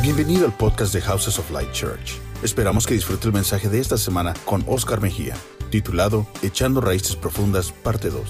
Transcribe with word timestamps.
Bienvenido 0.00 0.46
al 0.46 0.56
podcast 0.56 0.94
de 0.94 1.00
Houses 1.00 1.38
of 1.38 1.50
Light 1.50 1.72
Church. 1.72 2.20
Esperamos 2.42 2.86
que 2.86 2.94
disfrute 2.94 3.26
el 3.26 3.32
mensaje 3.32 3.68
de 3.68 3.80
esta 3.80 3.98
semana 3.98 4.32
con 4.44 4.64
Oscar 4.68 5.00
Mejía, 5.00 5.34
titulado 5.70 6.26
Echando 6.42 6.80
Raíces 6.80 7.16
Profundas, 7.16 7.72
parte 7.72 8.08
2. 8.08 8.22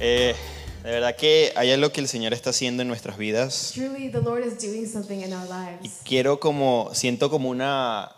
Eh, 0.00 0.34
de 0.82 0.90
verdad 0.90 1.14
que 1.14 1.52
hay 1.56 1.72
algo 1.72 1.92
que 1.92 2.00
el 2.00 2.08
Señor 2.08 2.32
está 2.32 2.50
haciendo 2.50 2.80
en 2.80 2.88
nuestras 2.88 3.18
vidas 3.18 3.72
Truly, 3.74 4.10
the 4.10 4.22
Lord 4.22 4.46
is 4.46 4.58
doing 4.58 4.86
something 4.86 5.18
in 5.18 5.34
our 5.34 5.46
y 5.82 5.82
lives. 5.88 5.98
quiero 6.04 6.40
como, 6.40 6.88
siento 6.94 7.28
como 7.28 7.50
una, 7.50 8.10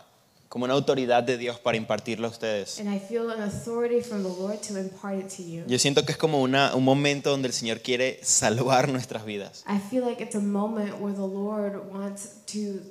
como 0.53 0.65
una 0.65 0.75
autoridad 0.75 1.23
de 1.23 1.35
Dios 1.39 1.59
para 1.59 1.77
impartirlo 1.77 2.27
a 2.27 2.29
ustedes. 2.29 2.79
And 2.79 2.87
I 2.87 2.99
feel 2.99 3.31
an 3.31 3.41
authority 3.41 4.01
from 4.01 4.21
the 4.21 4.29
Lord 4.29 4.59
to 4.67 4.77
impart 4.77 5.17
it 5.17 5.35
to 5.37 5.41
you. 5.41 5.63
Yo 5.65 5.79
siento 5.79 6.05
que 6.05 6.11
es 6.11 6.17
como 6.19 6.43
una, 6.43 6.75
un 6.75 6.83
momento 6.83 7.31
donde 7.31 7.47
el 7.47 7.55
Señor 7.55 7.81
quiere 7.81 8.19
salvar 8.21 8.87
nuestras 8.87 9.25
vidas, 9.25 9.65
I 9.67 9.79
feel 9.89 10.05
like 10.05 10.21
it's 10.21 10.35
a 10.35 10.39
moment 10.39 11.01
where 11.01 11.15
the 11.15 11.21
Lord 11.21 11.91
wants 11.91 12.29
to 12.53 12.81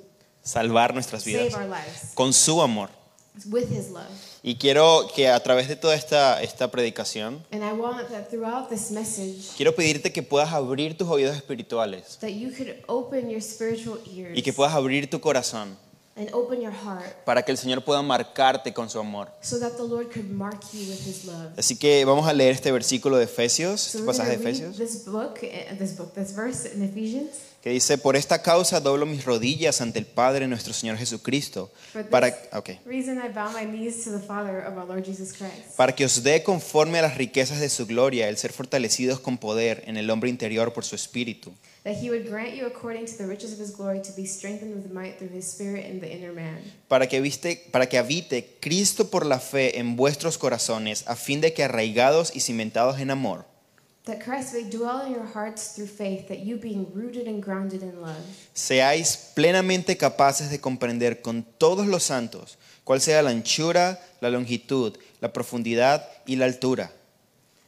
salvar 0.43 0.93
nuestras 0.93 1.23
save 1.23 1.37
vidas 1.37 1.53
our 1.53 1.63
lives 1.63 2.11
con 2.15 2.33
su 2.33 2.61
amor. 2.61 2.89
with 3.45 3.71
His 3.71 3.91
love. 3.91 4.09
Y 4.43 4.55
quiero 4.55 5.07
que 5.15 5.29
a 5.29 5.41
través 5.41 5.69
de 5.69 5.77
toda 5.77 5.95
esta, 5.95 6.43
esta 6.43 6.69
predicación, 6.69 7.45
And 7.49 7.63
I 7.63 7.71
want 7.71 8.09
that 8.09 8.29
throughout 8.29 8.67
this 8.67 8.91
message, 8.91 9.55
quiero 9.55 9.73
pedirte 9.73 10.11
que 10.11 10.21
puedas 10.21 10.51
abrir 10.51 10.97
tus 10.97 11.07
oídos 11.07 11.37
espirituales 11.37 12.17
that 12.19 12.27
you 12.27 12.51
could 12.51 12.75
open 12.87 13.29
your 13.29 13.41
spiritual 13.41 14.01
ears 14.13 14.37
y 14.37 14.41
que 14.41 14.51
puedas 14.51 14.73
abrir 14.73 15.09
tu 15.09 15.21
corazón 15.21 15.77
and 16.15 16.29
open 16.33 16.61
your 16.61 16.73
heart 16.73 17.23
para 17.25 17.43
que 17.43 17.51
el 17.51 17.57
Señor 17.57 17.83
pueda 17.83 18.01
marcarte 18.01 18.73
con 18.73 18.89
su 18.89 18.99
amor. 18.99 19.29
so 19.41 19.59
that 19.59 19.73
the 19.77 19.83
Lord 19.83 20.11
could 20.11 20.29
mark 20.29 20.61
you 20.73 20.79
with 20.81 20.99
His 21.05 21.25
love. 21.25 21.51
Así 21.57 21.77
que 21.77 22.05
vamos 22.05 22.27
a 22.27 22.33
leer 22.33 22.53
este 22.53 22.71
versículo 22.71 23.17
de 23.17 23.25
Efesios, 23.25 23.81
So 23.81 23.97
este 23.99 24.05
pasaje 24.07 24.29
de 24.31 24.35
Efesios, 24.35 24.77
this 24.77 25.05
book, 25.05 25.39
uh, 25.41 25.75
this 25.77 25.97
book, 25.97 26.13
this 26.13 26.35
verse 26.35 26.71
in 26.73 26.83
Ephesians. 26.83 27.29
que 27.63 27.69
dice, 27.69 27.97
por 27.97 28.17
esta 28.17 28.41
causa 28.41 28.81
doblo 28.81 29.05
mis 29.05 29.23
rodillas 29.23 29.79
ante 29.79 29.97
el 29.97 30.05
Padre 30.05 30.49
nuestro 30.49 30.73
Señor 30.73 30.97
Jesucristo, 30.97 31.71
para, 32.09 32.35
para 35.77 35.95
que 35.95 36.05
os 36.05 36.23
dé 36.23 36.43
conforme 36.43 36.99
a 36.99 37.03
las 37.03 37.15
riquezas 37.15 37.61
de 37.61 37.69
su 37.69 37.85
gloria 37.85 38.27
el 38.27 38.35
ser 38.35 38.51
fortalecidos 38.51 39.21
con 39.21 39.37
poder 39.37 39.81
en 39.87 39.95
el 39.95 40.09
hombre 40.09 40.29
interior 40.29 40.73
por 40.73 40.83
su 40.83 40.95
espíritu, 40.95 41.53
that 41.83 41.95
he 41.95 42.09
would 42.09 42.27
grant 42.27 42.55
you 42.55 42.65
according 42.65 43.05
to 43.05 43.17
the 43.17 43.27
riches 43.27 43.51
of 43.51 43.59
his 43.59 43.71
glory 43.71 44.01
to 44.01 44.11
be 44.15 44.25
strengthened 44.25 44.75
with 44.75 44.91
might 44.91 45.17
through 45.17 45.31
his 45.31 45.45
spirit 45.45 45.85
in 45.85 45.99
the 45.99 46.11
inner 46.11 46.33
man. 46.33 46.59
Para 46.87 47.07
que, 47.07 47.21
viste, 47.21 47.69
para 47.71 47.87
que 47.87 47.97
habite 47.97 48.57
Cristo 48.59 49.09
por 49.09 49.25
la 49.25 49.39
fe 49.39 49.79
en 49.79 49.95
vuestros 49.95 50.37
corazones, 50.37 51.03
a 51.07 51.15
fin 51.15 51.41
de 51.41 51.53
que 51.53 51.63
arraigados 51.63 52.35
y 52.35 52.39
cimentados 52.39 52.99
en 52.99 53.11
amor, 53.11 53.45
that 54.05 54.19
christ 54.19 54.53
may 54.53 54.63
dwell 54.63 55.05
in 55.05 55.13
your 55.13 55.25
hearts 55.25 55.75
through 55.75 55.87
faith 55.87 56.27
that 56.27 56.39
you 56.39 56.57
being 56.57 56.85
rooted 56.93 57.25
and 57.25 57.41
grounded 57.41 57.81
in 57.81 58.01
love 58.01 58.19
seáis 58.53 59.31
plenamente 59.33 59.95
capaces 59.95 60.49
de 60.49 60.59
comprender 60.59 61.21
con 61.21 61.43
todos 61.57 61.87
los 61.87 62.03
santos 62.03 62.57
cuál 62.83 62.99
sea 62.99 63.21
la 63.21 63.29
anchura, 63.29 63.99
la 64.19 64.29
longitud, 64.29 64.97
la 65.21 65.31
profundidad 65.31 66.07
y 66.25 66.35
la 66.35 66.45
altura, 66.45 66.91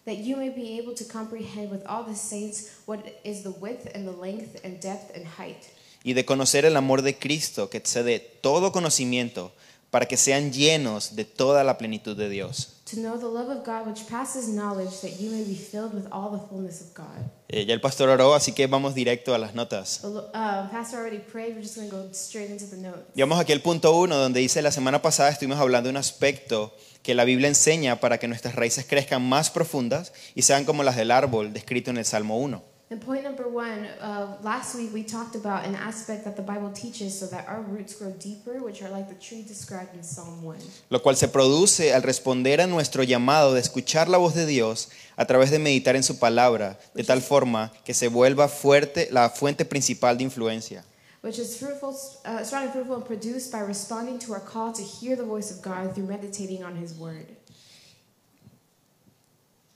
that 0.06 0.18
you 0.24 0.36
may 0.38 0.50
be 0.50 0.80
able 0.80 0.94
to 0.96 1.04
comprehend 1.06 1.72
with 1.72 1.84
all 1.88 2.04
the 2.06 2.16
saints 2.16 2.70
what 2.86 3.00
is 3.24 3.44
the 3.44 3.52
width 3.60 3.88
and 3.96 4.06
the 4.08 4.12
length 4.16 4.60
and 4.64 4.80
depth 4.82 5.16
and 5.16 5.26
height 5.38 5.58
y 6.04 6.14
de 6.14 6.24
conocer 6.26 6.66
el 6.66 6.78
amor 6.78 7.02
de 7.02 7.18
Cristo 7.18 7.70
que 7.70 7.78
excede 7.80 8.20
todo 8.20 8.72
conocimiento, 8.72 9.52
para 9.90 10.06
que 10.08 10.18
sean 10.18 10.52
llenos 10.52 11.16
de 11.16 11.24
toda 11.26 11.64
la 11.64 11.78
plenitud 11.78 12.16
de 12.18 12.30
Dios. 12.30 12.72
to 12.86 12.98
know 12.98 13.18
the 13.18 13.26
love 13.26 13.50
of 13.50 13.66
god 13.66 13.88
which 13.88 14.06
passes 14.08 14.48
knowledge 14.48 15.00
that 15.02 15.20
you 15.20 15.32
may 15.32 15.44
be 15.44 15.56
filled 15.56 15.94
with 15.96 16.06
all 16.12 16.30
the 16.30 16.38
fullness 16.50 16.82
of 16.82 16.94
god 16.94 17.26
Eh, 17.48 17.66
ya 17.66 17.74
el 17.74 17.80
pastor 17.82 18.10
oró, 18.10 18.34
así 18.36 18.52
que 18.54 18.68
vamos 18.68 18.94
directo 18.96 19.34
a 19.34 19.38
las 19.40 19.54
notas. 19.56 20.02
Lo- 20.04 20.30
uh, 20.34 20.70
pastor 20.72 21.00
already 21.00 21.20
prayed 21.20 21.54
we're 21.56 21.62
just 21.64 21.76
going 21.78 21.90
to 21.90 21.96
go 21.96 22.08
straight 22.12 22.50
into 22.52 22.66
the 22.68 22.78
note 22.78 23.04
Llegamos 23.16 23.40
aquí 23.40 23.54
al 23.54 23.62
punto 23.62 23.96
uno, 23.98 24.18
donde 24.18 24.40
dice, 24.42 24.62
la 24.62 24.72
semana 24.72 25.02
pasada 25.02 25.30
estuvimos 25.30 25.58
hablando 25.60 25.88
de 25.88 25.92
un 25.92 25.98
aspecto 25.98 26.76
que 27.06 27.14
la 27.14 27.24
Biblia 27.24 27.48
enseña 27.48 28.00
para 28.00 28.18
que 28.18 28.28
nuestras 28.28 28.56
raíces 28.56 28.86
crezcan 28.90 29.22
más 29.22 29.52
profundas 29.52 30.12
y 30.34 30.42
sean 30.42 30.66
como 30.66 30.82
las 30.82 30.96
del 30.96 31.12
árbol 31.12 31.54
descrito 31.54 31.92
en 31.92 31.98
el 31.98 32.06
Salmo 32.06 32.40
1. 32.40 32.76
And 32.92 33.04
point 33.04 33.24
number 33.24 33.48
one, 33.48 33.88
uh, 34.00 34.38
last 34.44 34.76
week 34.76 34.94
we 34.94 35.04
talked 35.04 35.36
about 35.36 35.66
an 35.66 35.76
aspect 35.76 36.24
that 36.24 36.36
the 36.36 36.44
Bible 36.44 36.72
teaches 36.72 37.18
so 37.18 37.28
that 37.28 37.48
our 37.48 37.62
roots 37.62 37.96
grow 37.96 38.12
deeper, 38.12 38.64
which 38.64 38.84
are 38.84 38.92
like 38.92 39.08
the 39.08 39.20
tree 39.20 39.44
described 39.44 39.96
in 39.96 40.04
Psalm 40.04 40.44
1. 40.44 40.58
lo 40.90 41.02
cual 41.02 41.16
se 41.16 41.28
produce 41.28 41.94
al 41.94 42.04
responder 42.04 42.62
a 42.62 42.68
nuestro 42.68 43.02
llamado 43.04 43.54
de 43.54 43.60
escuchar 43.60 44.08
la 44.08 44.20
voz 44.20 44.36
de 44.36 44.46
Dios 44.46 44.90
a 45.16 45.26
través 45.26 45.50
de 45.50 45.58
meditar 45.58 45.96
en 45.96 46.04
su 46.04 46.20
palabra, 46.20 46.80
de 46.94 47.04
tal 47.04 47.22
forma 47.22 47.72
que 47.84 47.96
se 47.96 48.08
vuelva 48.08 48.48
fuerte 48.48 49.10
la 49.12 49.32
fuente 49.32 49.66
principal 49.66 50.18
de 50.18 50.24
influencia. 50.26 50.86
Which 51.26 51.40
is 51.40 51.58
fruitful, 51.58 51.96
uh, 52.26 52.44
strong 52.44 52.66
and 52.66 52.72
fruitful 52.72 52.98
and 52.98 53.04
produced 53.04 53.52
by 53.52 53.62
responding 53.62 54.20
to 54.20 54.34
our 54.34 54.40
call 54.40 54.72
to 54.74 54.84
hear 54.84 55.18
the 55.18 55.24
voice 55.24 55.50
of 55.50 55.64
God 55.64 55.96
through 55.96 56.08
meditating 56.08 56.64
on 56.64 56.78
His 56.78 56.96
Word. 57.00 57.26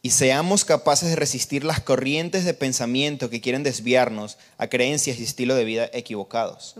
Y 0.04 0.12
seamos 0.12 0.64
capaces 0.64 1.09
de 1.09 1.16
resistir 1.16 1.64
las 1.64 1.80
corrientes 1.80 2.46
de 2.46 2.54
pensamiento 2.54 3.32
que 3.32 3.42
quieren 3.42 3.64
desviarnos 3.64 4.38
a 4.59 4.68
creencias 4.68 5.18
y 5.18 5.24
estilo 5.24 5.56
de 5.56 5.64
vida 5.64 5.90
equivocados. 5.92 6.76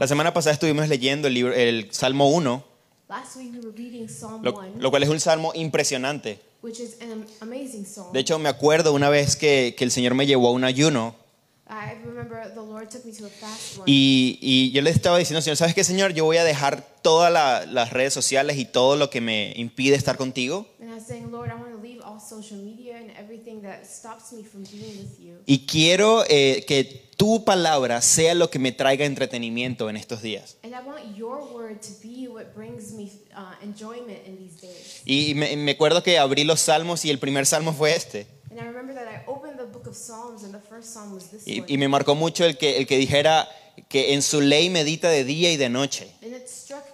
La 0.00 0.08
semana 0.08 0.34
pasada 0.34 0.52
estuvimos 0.54 0.88
leyendo 0.88 1.28
el, 1.28 1.34
libro, 1.34 1.54
el 1.54 1.92
Salmo 1.92 2.28
1, 2.30 2.64
Last 3.08 3.36
week 3.36 3.52
we 3.54 3.60
were 3.60 3.70
reading 3.70 4.06
Psalm 4.06 4.42
lo, 4.42 4.52
1, 4.52 4.80
lo 4.80 4.90
cual 4.90 5.02
es 5.02 5.08
un 5.08 5.18
salmo 5.18 5.52
impresionante. 5.54 6.47
Which 6.62 6.80
is 6.80 6.96
an 7.00 7.24
amazing 7.40 7.84
psalm. 7.84 8.12
De 8.12 8.20
hecho, 8.20 8.38
me 8.38 8.48
acuerdo 8.48 8.92
una 8.92 9.08
vez 9.08 9.36
que, 9.36 9.74
que 9.76 9.84
el 9.84 9.90
Señor 9.90 10.14
me 10.14 10.26
llevó 10.26 10.48
a 10.48 10.52
un 10.52 10.64
ayuno 10.64 11.14
I 11.70 11.94
remember 12.04 12.48
the 12.54 12.62
Lord 12.62 12.88
took 12.88 13.04
me 13.04 13.12
to 13.12 13.26
a 13.26 13.28
fast 13.28 13.76
one. 13.78 13.84
y, 13.86 14.38
y 14.40 14.70
yo 14.72 14.80
le 14.80 14.88
estaba 14.90 15.18
diciendo, 15.18 15.42
Señor, 15.42 15.56
¿sabes 15.58 15.74
qué, 15.74 15.84
Señor? 15.84 16.14
Yo 16.14 16.24
voy 16.24 16.38
a 16.38 16.44
dejar 16.44 16.82
todas 17.02 17.30
la- 17.30 17.66
las 17.66 17.92
redes 17.92 18.14
sociales 18.14 18.56
y 18.56 18.64
todo 18.64 18.96
lo 18.96 19.10
que 19.10 19.20
me 19.20 19.52
impide 19.56 19.94
estar 19.94 20.16
contigo. 20.16 20.66
And 20.80 20.90
I 20.90 20.94
was 20.94 21.06
saying, 21.06 21.30
Lord, 21.30 21.50
I 21.50 21.54
want 21.54 21.74
to 21.76 21.82
leave 21.82 22.00
all 22.02 22.18
social 22.20 22.58
media 22.58 22.96
and 22.96 23.10
everything 23.18 23.60
that 23.62 23.84
stops 23.84 24.32
me 24.32 24.42
from 24.44 24.62
being 24.64 24.96
with 24.98 25.18
you. 25.20 25.34
Y 25.44 25.66
quiero 25.66 26.24
eh, 26.28 26.64
que 26.66 27.10
tu 27.18 27.44
palabra 27.44 28.00
sea 28.00 28.34
lo 28.34 28.48
que 28.48 28.58
me 28.58 28.72
traiga 28.72 29.04
entretenimiento 29.04 29.90
en 29.90 29.96
estos 29.98 30.22
días. 30.22 30.56
And 30.62 30.72
I 30.74 30.78
want 30.86 31.16
your 31.16 31.42
word 31.52 31.80
to 31.82 31.90
be 32.02 32.28
what 32.28 32.54
brings 32.54 32.92
me 32.92 33.10
uh, 33.36 33.52
enjoyment 33.62 34.26
in 34.26 34.38
these 34.38 34.58
days. 34.60 35.02
Y 35.04 35.34
me, 35.34 35.54
me 35.56 35.72
acuerdo 35.72 36.02
que 36.02 36.18
abrí 36.18 36.44
los 36.44 36.60
salmos 36.60 37.04
y 37.04 37.10
el 37.10 37.18
primer 37.18 37.44
salmo 37.44 37.74
fue 37.74 37.94
este. 37.94 38.26
And 38.50 38.58
I 38.58 38.64
y 41.66 41.78
me 41.78 41.88
marcó 41.88 42.14
mucho 42.14 42.44
el 42.44 42.56
que, 42.56 42.78
el 42.78 42.86
que 42.86 42.96
dijera 42.96 43.48
que 43.88 44.14
en 44.14 44.22
su 44.22 44.40
ley 44.40 44.70
medita 44.70 45.08
de 45.08 45.24
día 45.24 45.52
y 45.52 45.56
de 45.56 45.68
noche. 45.68 46.08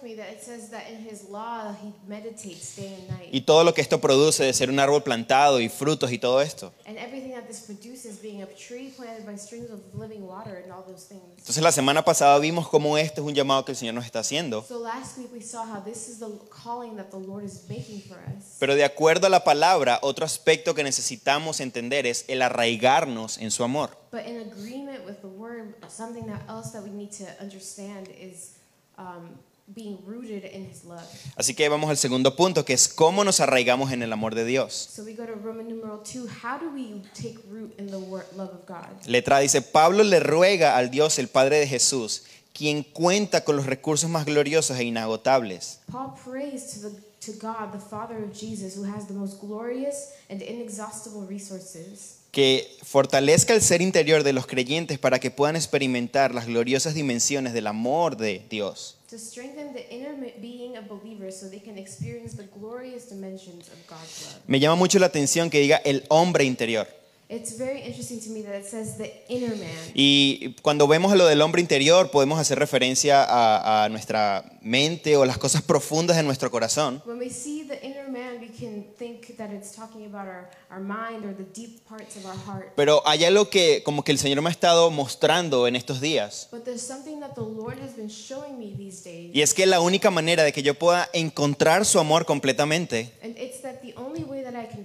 And 0.05 0.13
it 0.13 0.13
struck 0.13 0.13
me 0.13 0.15
that 0.15 0.31
it 0.31 0.41
says 0.41 0.69
that 0.69 0.89
in 0.89 0.97
his 0.97 1.29
law 1.29 1.73
he 1.81 1.93
meditates 2.07 2.75
day 2.75 2.93
and 2.93 3.07
night. 3.09 3.29
Y 3.31 3.41
todo 3.41 3.63
lo 3.63 3.73
que 3.73 3.81
esto 3.81 3.99
produce 3.99 4.43
de 4.43 4.53
ser 4.53 4.69
un 4.69 4.79
árbol 4.79 5.03
plantado 5.03 5.59
y 5.59 5.69
frutos 5.69 6.11
y 6.11 6.17
todo 6.17 6.41
esto. 6.41 6.71
and 6.85 6.97
everything 6.97 7.31
that 7.33 7.47
this 7.47 7.61
produces 7.61 8.19
being 8.21 8.41
a 8.41 8.47
tree 8.47 8.91
planted 8.95 9.25
by 9.25 9.35
streams 9.35 9.69
of 9.71 9.79
living 9.93 10.25
water 10.25 10.61
and 10.63 10.71
all 10.71 10.83
those 10.87 11.07
things. 11.07 11.21
Entonces 11.37 11.63
la 11.63 11.71
semana 11.71 12.03
pasada 12.03 12.37
vimos 12.39 12.67
cómo 12.67 12.97
este 12.97 13.21
es 13.21 13.27
un 13.27 13.33
llamado 13.33 13.65
que 13.65 13.71
el 13.71 13.77
Señor 13.77 13.93
nos 13.95 14.05
está 14.05 14.19
haciendo. 14.19 14.63
So 14.63 14.79
last 14.79 15.17
week 15.17 15.31
we 15.33 15.41
saw 15.41 15.65
how 15.65 15.81
this 15.81 16.07
is 16.07 16.19
the 16.19 16.29
calling 16.49 16.95
that 16.97 17.09
the 17.11 17.19
Lord 17.19 17.43
is 17.43 17.65
making 17.69 18.01
for 18.01 18.17
us. 18.17 18.57
Pero 18.59 18.75
de 18.75 18.83
acuerdo 18.83 19.27
a 19.27 19.29
la 19.29 19.43
palabra, 19.43 19.99
otro 20.01 20.25
aspecto 20.25 20.73
que 20.73 20.83
necesitamos 20.83 21.59
entender 21.59 22.05
es 22.05 22.25
el 22.27 22.41
arraigarnos 22.41 23.37
en 23.37 23.51
su 23.51 23.63
amor. 23.63 23.97
But 24.11 24.25
in 24.27 24.37
agreement 24.37 25.05
with 25.05 25.21
the 25.21 25.27
word, 25.27 25.75
something 25.89 26.25
that 26.27 26.41
else 26.47 26.71
that 26.71 26.83
we 26.83 26.91
need 26.91 27.11
to 27.17 27.25
understand 27.41 28.07
is 28.17 28.55
um, 28.97 29.37
being 29.67 29.97
rooted 30.05 30.45
in 30.45 30.69
His 30.69 30.83
love. 30.83 31.03
Así 31.35 31.53
que 31.55 31.67
vamos 31.69 31.89
al 31.89 31.97
segundo 31.97 32.35
punto, 32.35 32.65
que 32.65 32.73
es 32.73 32.87
cómo 32.87 33.23
nos 33.23 33.39
arraigamos 33.39 33.91
en 33.91 34.03
el 34.03 34.13
amor 34.13 34.35
de 34.35 34.45
Dios. 34.45 34.73
So 34.73 35.03
we 35.03 35.13
go 35.13 35.25
to 35.25 35.33
Roman 35.35 35.67
numeral 35.67 36.01
two. 36.03 36.27
How 36.43 36.59
do 36.59 36.69
we 36.69 37.01
take 37.13 37.39
root 37.49 37.73
in 37.79 37.87
the 37.87 37.97
word, 37.97 38.25
love 38.35 38.51
of 38.53 38.67
God? 38.67 39.05
Letra 39.05 39.39
dice, 39.39 39.61
Pablo 39.61 40.03
le 40.03 40.19
ruega 40.19 40.77
al 40.77 40.91
Dios, 40.91 41.19
el 41.19 41.27
Padre 41.27 41.59
de 41.59 41.67
Jesús, 41.67 42.23
quien 42.53 42.83
cuenta 42.83 43.43
con 43.43 43.55
los 43.55 43.65
recursos 43.65 44.09
más 44.09 44.25
gloriosos 44.25 44.77
e 44.77 44.83
inagotables, 44.83 45.79
Paul 45.91 46.13
prays 46.23 46.73
to 46.73 46.89
the 46.89 47.05
to 47.25 47.31
God, 47.41 47.71
the 47.71 47.79
Father 47.79 48.23
of 48.23 48.33
Jesus, 48.33 48.77
who 48.77 48.83
has 48.83 49.07
the 49.07 49.13
most 49.13 49.41
glorious 49.41 50.13
and 50.29 50.41
inexhaustible 50.41 51.25
resources, 51.27 52.19
que 52.31 52.77
fortalezca 52.83 53.53
el 53.53 53.61
ser 53.61 53.81
interior 53.81 54.23
de 54.23 54.33
los 54.33 54.45
creyentes 54.45 54.99
para 54.99 55.19
que 55.19 55.31
puedan 55.31 55.55
experimentar 55.55 56.35
las 56.35 56.45
gloriosas 56.45 56.93
dimensiones 56.93 57.53
del 57.53 57.67
amor 57.67 58.17
de 58.17 58.45
Dios. 58.49 58.97
To 59.15 59.21
strengthen 59.21 59.71
the 59.71 59.89
inner 59.89 60.13
being 60.41 60.75
of 60.75 60.89
believers 60.89 61.39
so 61.39 61.47
they 61.47 61.59
can 61.59 61.77
experience 61.77 62.33
the 62.33 62.43
glorious 62.43 63.05
dimensions 63.07 63.69
of 63.69 63.77
God's 63.87 64.25
love. 64.25 64.41
Me 64.47 64.59
llama 64.59 64.75
mucho 64.75 64.99
la 64.99 65.07
atención 65.07 65.49
que 65.49 65.61
diga 65.61 65.81
el 65.85 66.03
hombre 66.09 66.43
interior. 66.43 66.85
It 67.27 67.45
It's 67.45 67.59
very 67.59 67.81
interesting 67.81 68.19
to 68.21 68.29
me 68.31 68.41
that 68.41 68.55
it 68.55 68.65
says 68.65 68.97
the 68.97 69.11
inner 69.29 69.55
man. 69.55 69.91
Y 69.93 70.55
cuando 70.63 70.87
vemos 70.87 71.15
lo 71.15 71.27
del 71.27 71.43
hombre 71.43 71.61
interior, 71.61 72.09
podemos 72.09 72.39
hacer 72.39 72.57
referencia 72.57 73.23
a, 73.23 73.83
a 73.83 73.89
nuestra 73.89 74.57
mente 74.61 75.15
o 75.15 75.25
las 75.25 75.37
cosas 75.37 75.61
profundas 75.61 76.17
de 76.17 76.23
nuestro 76.23 76.49
corazón. 76.49 77.03
When 77.05 77.19
we 77.19 77.29
see 77.29 77.63
the 77.67 77.79
inner 77.85 78.09
man, 78.09 78.39
we 78.41 78.47
can 78.47 78.87
think 78.97 79.37
that 79.37 79.51
it's 79.51 79.71
talking 79.71 80.07
about 80.07 80.27
our, 80.27 80.49
our 80.71 80.79
mind 80.79 81.23
or 81.23 81.35
the 81.35 81.45
deep 81.53 81.87
parts 81.87 82.17
of 82.17 82.25
our 82.25 82.35
heart. 82.47 82.73
Pero 82.75 83.03
hay 83.05 83.25
algo 83.25 83.47
que 83.51 83.83
como 83.83 84.03
que 84.03 84.11
el 84.11 84.17
Señor 84.17 84.41
me 84.41 84.49
ha 84.49 84.51
estado 84.51 84.89
mostrando 84.89 85.67
en 85.67 85.75
estos 85.75 86.01
días. 86.01 86.47
But 86.51 86.63
there's 86.63 86.81
something 86.81 87.19
that 87.19 87.35
the 87.35 87.41
Lord 87.41 87.77
has 87.79 87.95
been 87.95 88.09
showing 88.09 88.57
me 88.57 88.73
these 88.75 89.03
days. 89.03 89.29
Y 89.35 89.43
es 89.43 89.53
que 89.53 89.67
la 89.67 89.81
única 89.81 90.09
manera 90.09 90.43
de 90.43 90.51
que 90.51 90.63
yo 90.63 90.73
pueda 90.73 91.07
encontrar 91.13 91.85
su 91.85 91.99
amor 91.99 92.25
completamente 92.25 93.11
And 93.21 93.37
it's 93.37 93.61
that 93.61 93.81
the 93.83 93.93
only 93.97 94.23
way 94.23 94.41
that 94.43 94.55
I 94.55 94.65
can 94.65 94.84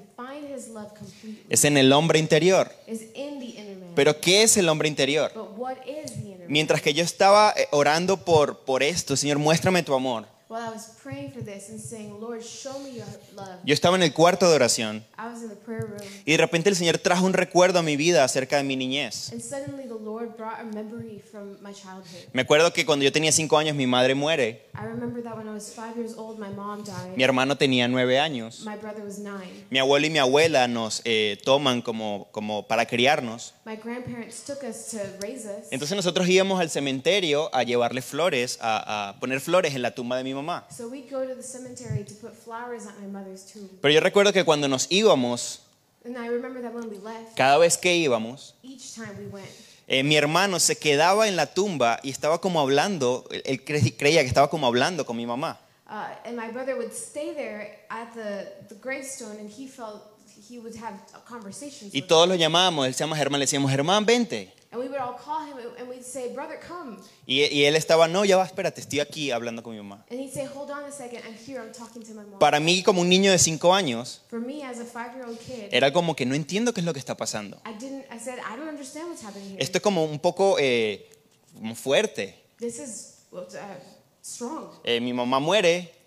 es 1.48 1.64
en 1.64 1.76
el 1.76 1.92
hombre 1.92 2.18
interior. 2.18 2.70
Pero 3.94 4.20
¿qué 4.20 4.42
es 4.42 4.56
el 4.56 4.68
hombre 4.68 4.88
interior? 4.88 5.32
but 5.34 5.56
what 5.56 5.76
is 5.86 6.12
the 6.12 6.20
inner 6.20 6.38
man? 6.38 6.46
Mientras 6.48 6.82
que 6.82 6.94
yo 6.94 7.04
estaba 7.04 7.52
eh, 7.56 7.66
orando 7.70 8.24
por, 8.24 8.60
por 8.60 8.82
esto, 8.82 9.16
Señor, 9.16 9.38
muéstrame 9.38 9.82
tu 9.82 9.94
amor. 9.94 10.26
While 11.02 11.14
I 11.16 11.24
was 11.24 11.32
praying 11.32 11.32
for 11.32 11.42
this 11.42 11.68
and 11.70 11.80
saying, 11.80 12.20
Lord, 12.20 12.42
show 12.42 12.78
me 12.80 12.90
your 12.96 13.06
love, 13.34 13.58
Yo 13.64 13.72
estaba 13.74 13.96
en 13.96 14.02
el 14.02 14.12
cuarto 14.12 14.48
de 14.48 14.54
oración 14.54 15.04
I 15.18 15.26
was 15.28 15.42
in 15.42 15.48
the 15.48 15.56
prayer 15.56 15.86
room. 15.86 16.00
y 16.24 16.32
de 16.32 16.36
repente 16.38 16.68
el 16.68 16.76
Señor 16.76 16.98
trajo 16.98 17.24
un 17.26 17.32
recuerdo 17.32 17.78
a 17.78 17.82
mi 17.82 17.96
vida 17.96 18.22
acerca 18.24 18.56
de 18.58 18.64
mi 18.64 18.76
niñez. 18.76 19.30
And 19.32 19.40
suddenly 19.42 19.84
the 19.84 19.94
Lord 20.02 20.36
brought 20.36 20.60
a 20.60 20.64
memory 20.64 21.20
from 21.30 21.56
my 21.62 21.72
childhood. 21.72 22.28
Me 22.32 22.42
acuerdo 22.42 22.72
que 22.72 22.84
cuando 22.84 23.04
yo 23.04 23.12
tenía 23.12 23.32
cinco 23.32 23.56
años 23.58 23.74
mi 23.76 23.86
madre 23.86 24.14
muere, 24.14 24.62
I 24.74 24.84
remember 24.84 25.22
that 25.22 25.36
when 25.36 25.48
I 25.48 25.52
was 25.52 25.72
five 25.74 25.96
years 25.96 26.14
old, 26.16 26.38
my 26.38 26.48
mom 26.50 26.84
died. 26.84 27.16
mi 27.16 27.22
hermano 27.24 27.56
tenía 27.56 27.88
nueve 27.88 28.18
años, 28.18 28.60
My 28.64 28.76
brother 28.76 29.02
was 29.04 29.18
nine. 29.18 29.64
mi 29.70 29.78
abuelo 29.78 30.06
y 30.06 30.10
mi 30.10 30.18
abuela 30.18 30.68
nos 30.68 31.02
eh, 31.04 31.38
toman 31.44 31.82
como, 31.82 32.28
como 32.32 32.66
para 32.66 32.86
criarnos. 32.86 33.54
My 33.64 33.76
grandparents 33.76 34.42
took 34.44 34.62
us 34.64 34.88
to 34.90 34.98
raise 35.20 35.46
us. 35.46 35.68
Entonces 35.70 35.96
nosotros 35.96 36.28
íbamos 36.28 36.60
al 36.60 36.70
cementerio 36.70 37.48
a 37.54 37.62
llevarle 37.62 38.02
flores, 38.02 38.58
a, 38.60 39.10
a 39.10 39.20
poner 39.20 39.40
flores 39.40 39.74
en 39.74 39.82
la 39.82 39.94
tumba 39.94 40.16
de 40.16 40.24
mi 40.24 40.34
mamá. 40.34 40.66
So 40.70 40.89
we'd 40.90 41.08
go 41.10 41.26
to 41.26 41.34
the 41.34 41.42
cemetery 41.42 42.04
to 42.04 42.14
put 42.14 42.32
flowers 42.34 42.86
at 42.86 42.98
my 43.00 43.06
mother's 43.06 43.44
tomb. 43.44 43.68
Pero 43.80 43.92
yo 43.92 44.00
recuerdo 44.00 44.32
que 44.32 44.44
cuando 44.44 44.68
nos 44.68 44.86
íbamos, 44.90 45.60
And 46.04 46.16
I 46.16 46.28
remember 46.28 46.62
that 46.62 46.72
when 46.74 46.88
we 46.88 46.96
left, 46.98 47.36
cada 47.36 47.58
vez 47.58 47.76
que 47.76 47.94
íbamos, 47.94 48.54
each 48.62 48.94
time 48.94 49.14
we 49.18 49.26
went, 49.26 49.48
eh, 49.86 50.02
mi 50.02 50.16
hermano 50.16 50.58
se 50.58 50.76
quedaba 50.76 51.28
en 51.28 51.36
la 51.36 51.46
tumba 51.46 52.00
y 52.02 52.10
estaba 52.10 52.40
como 52.40 52.60
hablando, 52.60 53.26
él- 53.30 53.42
él 53.44 53.64
cre- 53.64 53.94
creía 53.98 54.22
que 54.22 54.28
estaba 54.28 54.48
como 54.48 54.66
hablando 54.66 55.04
con 55.04 55.16
mi 55.16 55.26
mamá. 55.26 55.58
uh, 55.88 56.06
and 56.24 56.36
my 56.36 56.48
brother 56.50 56.76
would 56.76 56.92
stay 56.92 57.34
there 57.34 57.80
at 57.90 58.12
the, 58.14 58.46
the 58.68 58.76
gravestone 58.80 59.36
and 59.40 59.50
he 59.50 59.66
felt 59.66 60.00
he 60.48 60.58
would 60.58 60.74
have 60.76 60.94
conversations 61.28 61.92
Y 61.94 62.00
with 62.00 62.06
todos 62.08 62.28
lo 62.28 62.34
llamábamos, 62.34 62.86
él 62.86 62.94
se 62.94 63.00
llama 63.04 63.16
Germán, 63.16 63.38
le 63.40 63.44
decíamos, 63.46 63.70
Germán, 63.70 64.06
vente. 64.06 64.52
And 64.72 64.80
we 64.80 64.88
would 64.88 65.00
all 65.00 65.14
call 65.14 65.44
him 65.44 65.56
and 65.78 65.88
we'd 65.88 66.04
say, 66.04 66.32
Brother, 66.32 66.56
come. 66.56 66.96
Y, 67.26 67.42
y 67.50 67.64
él 67.64 67.74
estaba, 67.74 68.06
no, 68.06 68.24
ya 68.24 68.36
va, 68.36 68.44
espérate, 68.44 68.80
estoy 68.80 69.00
aquí 69.00 69.32
hablando 69.32 69.64
con 69.64 69.72
mi 69.72 69.78
mamá. 69.82 70.04
And 70.08 70.20
he'd 70.20 70.32
say, 70.32 70.46
Hold 70.46 70.70
on 70.70 70.84
a 70.84 70.92
second, 70.92 71.22
I'm 71.26 71.34
here, 71.34 71.60
I'm 71.60 71.72
talking 71.72 72.02
to 72.02 72.14
my 72.14 72.22
mom. 72.22 72.38
Para 72.38 72.60
mí, 72.60 72.84
como 72.84 73.00
un 73.00 73.08
niño 73.08 73.32
de 73.32 73.38
cinco 73.40 73.74
años, 73.74 74.22
For 74.30 74.38
me, 74.38 74.62
as 74.62 74.78
a 74.78 74.84
five 74.84 75.12
year 75.16 75.26
old 75.26 75.40
kid, 75.40 75.68
era 75.72 75.92
como 75.92 76.14
que 76.14 76.24
no 76.24 76.36
entiendo 76.36 76.72
qué 76.72 76.80
es 76.82 76.86
lo 76.86 76.92
que 76.92 77.00
está 77.00 77.16
pasando. 77.16 77.60
I 77.66 77.72
didn't, 77.72 78.04
I 78.12 78.18
said, 78.20 78.38
I 78.38 78.56
don't 78.56 78.68
understand 78.68 79.08
what's 79.08 79.24
happening 79.24 79.50
here. 79.50 79.60
Esto 79.60 79.78
es 79.78 79.82
como 79.82 80.04
un 80.04 80.20
poco 80.20 80.56
eh, 80.60 81.10
como 81.52 81.74
fuerte. 81.74 82.36
This 82.60 82.78
is 82.78 83.24
well, 83.32 83.46
uh, 83.52 83.58
strong. 84.22 84.68
Eh, 84.84 85.00
mi 85.00 85.12
mamá 85.12 85.40
muere. 85.40 85.99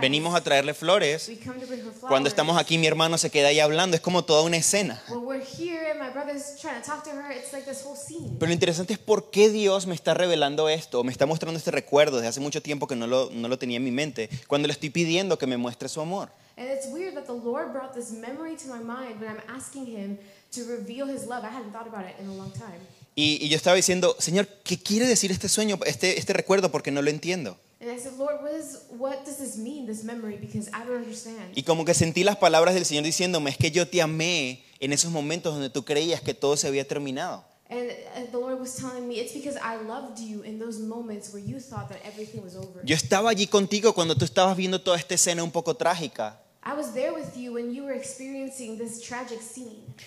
Venimos 0.00 0.34
a 0.34 0.40
traerle 0.40 0.74
flores. 0.74 1.28
We 1.28 1.36
come 1.36 1.60
to 1.60 1.66
bring 1.66 1.80
her 1.80 1.92
flowers. 1.92 2.08
Cuando 2.08 2.28
estamos 2.28 2.58
aquí, 2.58 2.78
mi 2.78 2.86
hermano 2.86 3.18
se 3.18 3.30
queda 3.30 3.48
ahí 3.48 3.60
hablando, 3.60 3.96
es 3.96 4.00
como 4.00 4.24
toda 4.24 4.42
una 4.42 4.56
escena. 4.56 5.02
When 5.08 5.24
we're 5.24 5.44
here 5.44 5.90
and 5.90 6.00
my 6.00 6.10
brother's 6.10 6.56
trying 6.60 6.80
to 6.80 6.86
talk 6.86 7.04
to 7.04 7.10
her, 7.10 7.30
it's 7.30 7.52
like 7.52 7.66
this 7.66 7.84
whole 7.84 7.96
scene. 7.96 8.36
Pero 8.38 8.48
lo 8.48 8.52
interesante 8.52 8.94
es 8.94 8.98
por 8.98 9.30
qué 9.30 9.50
Dios 9.50 9.86
me 9.86 9.94
está 9.94 10.14
revelando 10.14 10.68
esto, 10.68 11.04
me 11.04 11.12
está 11.12 11.26
mostrando 11.26 11.58
este 11.58 11.70
recuerdo 11.70 12.16
desde 12.16 12.28
hace 12.28 12.40
mucho 12.40 12.62
tiempo 12.62 12.86
que 12.86 12.96
no 12.96 13.06
lo, 13.06 13.30
no 13.32 13.48
lo 13.48 13.58
tenía 13.58 13.76
en 13.76 13.84
mi 13.84 13.90
mente, 13.92 14.30
cuando 14.46 14.68
le 14.68 14.72
estoy 14.72 14.90
pidiendo 14.90 15.38
que 15.38 15.46
me 15.46 15.56
muestre 15.56 15.88
su 15.88 16.00
amor. 16.00 16.30
And 16.58 16.68
it's 16.70 16.86
weird 16.86 17.14
that 17.14 17.26
the 17.26 17.34
Lord 17.34 17.72
brought 17.72 17.92
this 17.92 18.10
memory 18.10 18.56
to 18.56 18.68
my 18.68 18.80
mind 18.82 19.20
when 19.20 19.28
I'm 19.28 19.42
asking 19.54 19.84
Him 19.86 20.18
to 20.52 20.62
reveal 20.64 21.06
His 21.06 21.26
love. 21.26 21.44
I 21.44 21.50
hadn't 21.54 21.72
thought 21.72 21.86
about 21.86 22.06
it 22.06 22.16
in 22.18 22.28
a 22.28 22.34
long 22.34 22.50
time. 22.52 22.80
Y, 23.14 23.38
y 23.42 23.48
yo 23.48 23.56
estaba 23.56 23.76
diciendo, 23.76 24.16
Señor, 24.18 24.46
¿qué 24.64 24.78
quiere 24.78 25.06
decir 25.06 25.30
este 25.30 25.48
sueño, 25.48 25.78
este, 25.84 26.18
este 26.18 26.32
recuerdo? 26.32 26.70
Porque 26.70 26.90
no 26.90 27.02
lo 27.02 27.10
entiendo. 27.10 27.58
And 27.78 27.90
I 27.90 27.98
said, 27.98 28.14
Lord, 28.18 28.42
what, 28.42 28.52
is, 28.52 28.86
what 28.88 29.24
does 29.26 29.36
this 29.38 29.58
mean, 29.58 29.86
this 29.86 30.02
memory? 30.02 30.38
Because 30.38 30.70
I 30.72 30.84
don't 30.84 30.96
understand. 30.96 31.52
Y 31.54 31.62
como 31.62 31.84
que 31.84 31.92
sentí 31.92 32.24
las 32.24 32.36
palabras 32.36 32.74
del 32.74 32.84
Señor 32.86 33.04
diciéndome, 33.04 33.50
es 33.50 33.58
que 33.58 33.70
yo 33.70 33.86
te 33.86 34.00
amé 34.00 34.64
en 34.80 34.92
esos 34.92 35.10
momentos 35.10 35.52
donde 35.52 35.68
tú 35.68 35.84
creías 35.84 36.22
que 36.22 36.32
todo 36.32 36.56
se 36.56 36.68
había 36.68 36.86
terminado. 36.88 37.44
And 37.68 37.90
the 38.30 38.38
Lord 38.38 38.60
was 38.60 38.76
telling 38.76 39.08
me, 39.08 39.16
it's 39.16 39.32
because 39.32 39.56
I 39.56 39.76
loved 39.76 40.20
you 40.20 40.42
in 40.42 40.58
those 40.58 40.78
moments 40.78 41.32
where 41.32 41.42
you 41.42 41.58
thought 41.58 41.88
that 41.88 41.98
everything 42.04 42.42
was 42.42 42.54
over. 42.54 42.80
Yo 42.84 42.94
estaba 42.94 43.28
allí 43.30 43.48
contigo 43.48 43.92
cuando 43.92 44.14
tú 44.14 44.24
estabas 44.24 44.56
viendo 44.56 44.80
toda 44.80 44.96
esta 44.96 45.14
escena 45.14 45.42
un 45.42 45.50
poco 45.50 45.74
trágica. 45.74 46.40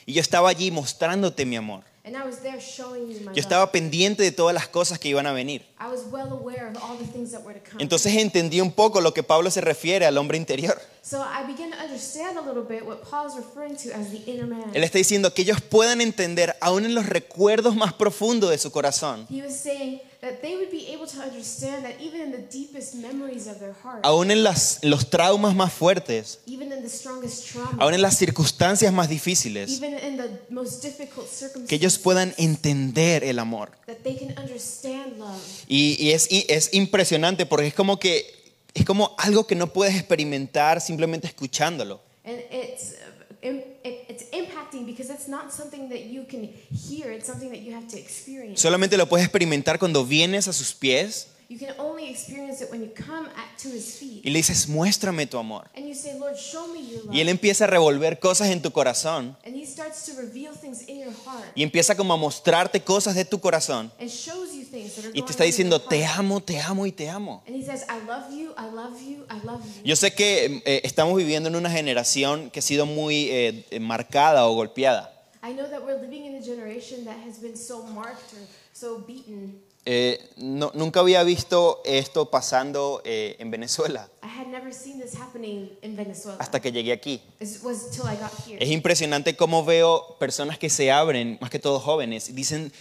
Y 0.05 0.13
yo 0.13 0.21
estaba 0.21 0.49
allí 0.49 0.71
mostrándote 0.71 1.45
mi 1.45 1.55
amor. 1.55 1.83
And 2.03 2.15
I 2.15 2.25
was 2.25 2.39
there 2.39 2.59
showing 2.61 3.09
you 3.11 3.19
my 3.25 3.33
Yo 3.33 3.41
estaba 3.41 3.71
pendiente 3.71 4.23
de 4.23 4.31
todas 4.31 4.53
las 4.53 4.67
cosas 4.67 4.99
que 4.99 5.09
iban 5.09 5.27
a 5.27 5.33
venir. 5.33 5.63
I 5.79 5.87
was 5.87 6.05
well 6.11 6.31
aware 6.31 6.67
of 6.67 6.77
all 6.81 6.97
the 6.97 7.05
things 7.05 7.31
that 7.31 7.43
were 7.43 7.53
to 7.53 7.69
come. 7.69 7.81
Entonces 7.83 8.15
entendí 8.15 8.61
un 8.61 8.71
poco 8.71 9.01
lo 9.01 9.13
que 9.13 9.21
Pablo 9.23 9.51
se 9.51 9.61
refiere 9.61 10.05
al 10.05 10.17
hombre 10.17 10.37
interior. 10.37 10.79
So 11.01 11.21
I 11.21 11.45
began 11.47 11.71
to 11.71 11.77
understand 11.77 12.37
a 12.37 12.41
little 12.41 12.63
bit 12.63 12.85
what 12.85 13.01
Paul 13.09 13.27
is 13.27 13.35
referring 13.35 13.75
to 13.77 13.89
as 13.93 14.11
the 14.11 14.21
inner 14.25 14.45
man. 14.47 14.71
Él 14.73 14.83
está 14.83 14.97
diciendo 14.97 15.33
que 15.33 15.43
ellos 15.43 15.61
puedan 15.61 16.01
entender, 16.01 16.55
aún 16.61 16.85
en 16.85 16.93
los 16.95 17.05
recuerdos 17.07 17.75
más 17.75 17.93
profundos 17.93 18.49
de 18.49 18.57
su 18.57 18.71
corazón, 18.71 19.25
He 19.29 19.41
was 19.41 19.53
saying 19.55 20.01
that 20.21 20.41
they 20.41 20.55
would 20.57 20.69
be 20.69 20.93
able 20.93 21.07
to 21.07 21.17
understand 21.21 21.83
that 21.85 21.93
even 22.01 22.19
in 22.21 22.31
the 22.31 22.43
deepest 22.51 22.95
memories 22.95 23.47
of 23.47 23.57
their 23.59 23.73
heart, 23.83 23.99
aún 24.03 24.31
en 24.31 24.43
las- 24.43 24.79
los 24.83 25.09
traumas 25.09 25.55
más 25.55 25.71
fuertes, 25.71 26.39
even 26.45 26.73
in 26.73 26.81
the 26.81 26.89
strongest 26.89 27.49
trauma, 27.53 27.77
aún 27.81 27.93
en 27.93 28.01
las 28.01 28.17
circunstancias 28.17 28.91
más 28.91 29.07
difíciles, 29.07 29.69
even 29.71 29.93
in 29.99 30.17
the 30.17 30.29
most 30.49 30.83
difficult 30.83 31.25
que 31.67 31.75
ellos 31.75 31.93
circumstances, 31.93 31.99
puedan 31.99 32.33
entender 32.37 33.23
el 33.23 33.39
amor. 33.39 33.71
that 33.87 33.97
they 34.03 34.15
can 34.17 34.37
understand 34.37 35.17
love. 35.17 35.39
Y, 35.67 35.95
y 35.99 36.11
es, 36.11 36.29
y 36.29 36.45
es 36.49 36.73
impresionante 36.73 37.45
porque 37.45 37.67
es 37.67 37.73
como 37.73 37.97
que 37.97 38.38
es 38.79 38.85
como 38.85 39.15
algo 39.17 39.45
que 39.45 39.55
no 39.55 39.71
puedes 39.73 39.95
experimentar 39.95 40.81
simplemente 40.81 41.27
escuchándolo. 41.27 42.01
And 42.23 42.39
it's 42.51 42.95
it's 43.41 44.25
impacting 44.33 44.85
because 44.85 45.09
it's 45.09 45.27
not 45.27 45.51
something 45.51 45.89
that 45.89 46.05
you 46.05 46.25
can 46.27 46.49
hear, 46.71 47.11
it's 47.11 47.27
something 47.27 47.49
that 47.51 47.61
you 47.61 47.73
have 47.73 47.87
to 47.87 47.97
experience. 47.97 48.61
Solamente 48.61 48.97
lo 48.97 49.07
puedes 49.07 49.25
experimentar 49.25 49.79
cuando 49.79 50.05
vienes 50.05 50.47
a 50.47 50.53
sus 50.53 50.73
pies 50.73 51.27
You 51.51 51.57
can 51.57 51.73
only 51.79 52.07
experience 52.11 52.61
it 52.61 52.69
when 52.69 52.83
you 52.83 52.91
come 52.93 53.25
at, 53.25 53.57
to 53.63 53.69
his 53.69 53.97
feet. 53.97 54.23
y 54.23 54.29
le 54.29 54.37
dices, 54.37 54.67
muéstrame 54.67 55.25
tu 55.25 55.35
amor. 55.39 55.67
And 55.75 55.87
you 55.87 55.95
say, 55.95 56.15
Lord, 56.19 56.37
show 56.37 56.67
me 56.67 56.79
your 56.87 57.05
love. 57.05 57.15
Y 57.15 57.21
él 57.21 57.29
empieza 57.29 57.63
a 57.63 57.67
revolver 57.67 58.19
cosas 58.19 58.49
en 58.49 58.61
tu 58.61 58.69
corazón 58.71 59.35
and 59.43 59.55
he 59.55 59.65
starts 59.65 60.05
to 60.05 60.11
reveal 60.21 60.53
things 60.53 60.87
in 60.87 60.99
your 60.99 61.11
heart 61.25 61.47
y 61.55 61.63
empieza 61.63 61.97
como 61.97 62.13
a 62.13 62.17
mostrarte 62.17 62.83
cosas 62.83 63.15
de 63.15 63.25
tu 63.25 63.39
corazón 63.39 63.91
and 63.99 64.11
shows 64.11 64.53
you 64.53 64.63
things 64.63 64.95
that 64.95 65.05
are 65.05 65.11
y 65.15 65.23
te 65.23 65.31
está 65.31 65.43
diciendo, 65.43 65.81
te 65.81 66.05
amo, 66.05 66.39
te 66.39 66.59
amo 66.59 66.85
y 66.85 66.91
te 66.91 67.09
amo. 67.09 67.41
And 67.47 67.55
he 67.55 67.63
says, 67.63 67.83
I 67.89 68.05
love 68.05 68.29
you, 68.31 68.53
I 68.55 68.69
love 68.71 69.01
you, 69.01 69.25
I 69.31 69.43
love 69.43 69.65
you. 69.65 69.81
Yo 69.83 69.95
sé 69.95 70.13
que 70.13 70.61
eh, 70.65 70.81
estamos 70.83 71.17
viviendo 71.17 71.49
en 71.49 71.55
una 71.55 71.71
generación 71.71 72.51
que 72.51 72.59
ha 72.59 72.61
sido 72.61 72.85
muy 72.85 73.27
eh, 73.31 73.65
eh, 73.71 73.79
marcada 73.79 74.45
o 74.47 74.53
golpeada. 74.53 75.15
I 75.41 75.53
know 75.53 75.67
that 75.67 75.81
we're 75.83 75.99
living 75.99 76.25
in 76.25 76.35
a 76.35 76.41
generation 76.43 77.05
that 77.05 77.17
has 77.25 77.39
been 77.41 77.55
so 77.55 77.81
marked 77.87 78.33
or 78.33 78.45
so 78.71 78.99
beaten. 78.99 79.63
Eh, 79.85 80.19
no- 80.37 80.71
nunca 80.75 80.99
había 80.99 81.23
visto 81.23 81.81
esto 81.85 82.29
pasando 82.29 83.01
eh, 83.05 83.37
en 83.39 83.49
Venezuela 83.49 84.09
I 84.21 84.27
had 84.27 84.47
never 84.47 84.73
seen 84.73 84.99
this 84.99 85.15
happening 85.15 85.69
in 85.81 85.95
Venezuela. 85.95 86.37
hasta 86.39 86.59
que 86.61 86.71
llegué 86.71 86.91
aquí. 86.91 87.21
It 87.39 87.47
was 87.63 87.89
till 87.89 88.03
I 88.03 88.15
got 88.17 88.31
here. 88.45 88.57
Es 88.63 88.69
impresionante 88.69 89.35
cómo 89.35 89.63
veo 89.63 90.17
personas 90.19 90.59
que 90.59 90.69
se 90.69 90.91
abren, 90.91 91.37
más 91.41 91.49
que 91.49 91.59
todo 91.59 91.79
jóvenes, 91.79 92.29
y 92.29 92.33
dicen, 92.33 92.71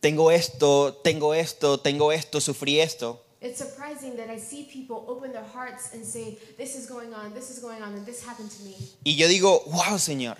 tengo 0.00 0.30
esto, 0.30 0.94
tengo 1.02 1.32
esto, 1.34 1.80
tengo 1.80 2.12
esto, 2.12 2.40
sufrí 2.40 2.80
esto. 2.80 3.20
It's 3.40 3.58
surprising 3.58 4.16
that 4.18 4.28
I 4.30 4.38
see 4.38 4.64
people 4.72 5.04
open 5.10 5.32
their 5.32 5.42
hearts 5.44 5.92
and 5.94 6.04
say, 6.04 6.38
This 6.58 6.76
is 6.76 6.86
going 6.88 7.12
on, 7.12 7.34
this 7.34 7.50
is 7.50 7.60
going 7.60 7.82
on, 7.82 7.94
and 7.94 8.06
this 8.06 8.24
happened 8.24 8.50
to 8.56 8.62
me. 8.62 8.76
Y 9.04 9.16
yo 9.16 9.26
digo, 9.26 9.64
wow, 9.66 9.98
Señor, 9.98 10.36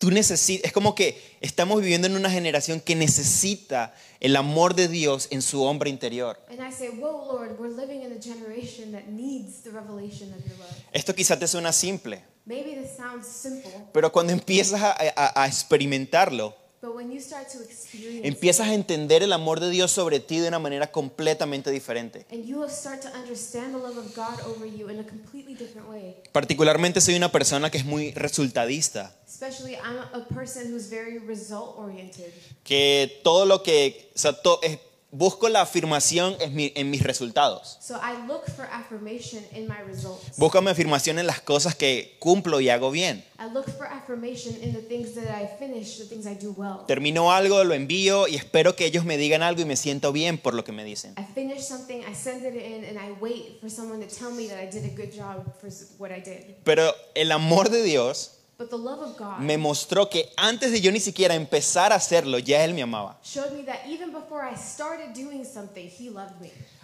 tú 0.00 0.10
necesitas, 0.10 0.64
es 0.64 0.72
como 0.72 0.96
que 0.96 1.22
estamos 1.40 1.80
viviendo 1.80 2.08
en 2.08 2.16
una 2.16 2.30
generación 2.30 2.80
que 2.80 2.96
necesita 2.96 3.94
el 4.18 4.34
amor 4.34 4.74
de 4.74 4.88
Dios 4.88 5.28
en 5.30 5.42
su 5.42 5.62
hombre 5.62 5.90
interior. 5.90 6.40
And 6.50 6.58
I 6.60 6.72
say, 6.76 6.88
Whoa, 6.88 7.26
Lord, 7.32 7.56
we're 7.60 7.70
living 7.72 8.02
in 8.02 8.10
a 8.12 8.20
generation 8.20 8.90
that 8.92 9.06
needs 9.08 9.62
the 9.62 9.70
revelation 9.70 10.32
of 10.32 10.38
your 10.44 10.58
love. 10.58 10.70
Esto 10.92 11.14
quizá 11.14 11.38
te 11.38 11.46
suena 11.46 11.72
simple, 11.72 12.24
Maybe 12.46 12.74
this 12.74 12.96
sounds 12.96 13.26
simple, 13.28 13.70
pero 13.92 14.10
cuando 14.10 14.32
empiezas 14.32 14.80
a, 14.82 14.90
a- 15.14 15.42
a 15.42 15.46
experimentarlo, 15.46 16.56
but 16.82 16.94
when 16.96 17.12
you 17.12 17.20
start 17.20 17.46
to 17.52 17.62
experience 17.62 18.26
empiezas 18.26 18.66
a 18.68 18.72
entender 18.74 19.22
el 19.22 19.32
amor 19.34 19.60
de 19.60 19.68
Dios 19.68 19.90
sobre 19.92 20.18
ti 20.18 20.38
de 20.38 20.48
una 20.48 20.58
manera 20.58 20.90
completamente 20.90 21.70
diferente. 21.70 22.24
and 22.32 22.46
you 22.46 22.58
will 22.58 22.70
start 22.70 23.02
to 23.02 23.08
understand 23.14 23.74
the 23.74 23.78
love 23.78 23.98
of 23.98 24.14
God 24.16 24.40
over 24.46 24.66
you 24.66 24.88
in 24.88 24.98
a 24.98 25.04
completely 25.04 25.54
different 25.54 25.88
way. 25.90 26.16
Particularmente 26.32 27.02
soy 27.02 27.14
una 27.16 27.30
persona 27.30 27.70
que 27.70 27.76
es 27.78 27.84
muy 27.84 28.12
resultadista. 28.12 29.14
Especially, 29.42 29.76
I'm 29.76 29.96
a 30.12 30.20
person 30.34 30.70
who's 30.70 30.90
very 30.90 31.18
result 31.18 31.76
oriented. 31.78 32.30
que 32.62 33.20
todo 33.24 33.46
lo 33.46 33.62
que, 33.62 34.10
o 34.14 34.18
sea, 34.18 34.32
to- 34.34 34.60
es- 34.62 34.78
busco 35.12 35.48
la 35.48 35.62
afirmación 35.62 36.36
en, 36.40 36.54
mi- 36.54 36.72
en 36.76 36.88
mis 36.90 37.02
resultados. 37.02 37.78
So 37.80 37.96
I 37.96 38.26
look 38.28 38.44
for 38.54 38.66
affirmation 38.70 39.42
in 39.52 39.66
my 39.66 39.80
results. 39.84 40.36
Busco 40.36 40.60
mi 40.60 40.70
afirmación 40.70 41.18
en 41.18 41.26
las 41.26 41.40
cosas 41.40 41.74
que 41.74 42.16
cumplo 42.20 42.60
y 42.60 42.68
hago 42.68 42.90
bien. 42.90 43.24
I 43.40 43.50
look 43.52 43.64
for 43.76 43.86
affirmation 43.86 44.54
in 44.62 44.72
the 44.74 44.82
things 44.82 45.14
that 45.14 45.24
I 45.34 45.48
finish, 45.58 45.96
the 45.98 46.04
things 46.04 46.26
I 46.26 46.34
do 46.34 46.52
well. 46.56 46.84
Termino 46.86 47.32
algo, 47.32 47.64
lo 47.64 47.72
envío 47.74 48.28
y 48.28 48.36
espero 48.36 48.76
que 48.76 48.84
ellos 48.84 49.04
me 49.06 49.16
digan 49.16 49.42
algo 49.42 49.62
y 49.62 49.64
me 49.64 49.76
siento 49.76 50.12
bien 50.12 50.36
por 50.38 50.52
lo 50.54 50.62
que 50.64 50.72
me 50.72 50.84
dicen. 50.84 51.14
I 51.18 51.24
finish 51.34 51.62
something, 51.62 52.02
I 52.02 52.14
send 52.14 52.44
it 52.44 52.54
in, 52.54 52.84
and 52.84 52.98
I 52.98 53.10
wait 53.20 53.58
for 53.60 53.70
someone 53.70 54.06
to 54.06 54.14
tell 54.14 54.30
me 54.32 54.46
that 54.48 54.58
I 54.62 54.66
did 54.66 54.84
a 54.84 54.94
good 54.94 55.10
job 55.16 55.44
for 55.58 55.68
s- 55.68 55.94
what 55.98 56.12
I 56.12 56.20
did. 56.20 56.56
Pero 56.62 56.94
el 57.14 57.32
amor 57.32 57.70
de 57.70 57.82
Dios 57.82 58.32
But 58.60 58.68
the 58.68 58.76
love 58.76 59.00
of 59.00 59.16
God 59.18 59.38
me 59.38 59.56
mostró 59.56 60.10
que 60.10 60.28
antes 60.36 60.70
de 60.70 60.82
yo 60.82 60.92
ni 60.92 61.00
siquiera 61.00 61.34
empezar 61.34 61.92
a 61.92 61.96
hacerlo, 61.96 62.38
ya 62.38 62.62
Él 62.62 62.74
me 62.74 62.82
amaba. 62.82 63.18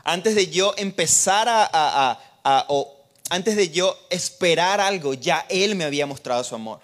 Antes 0.02 0.34
de 0.34 0.46
yo 0.46 0.72
empezar 0.78 1.48
a, 1.48 1.64
a- 1.64 2.12
a- 2.12 2.18
a- 2.44 2.64
o 2.68 2.94
antes 3.28 3.56
de 3.56 3.68
yo 3.68 3.94
esperar 4.08 4.80
algo, 4.80 5.12
ya 5.12 5.44
Él 5.50 5.74
me 5.74 5.84
había 5.84 6.06
mostrado 6.06 6.42
su 6.44 6.54
amor. 6.54 6.80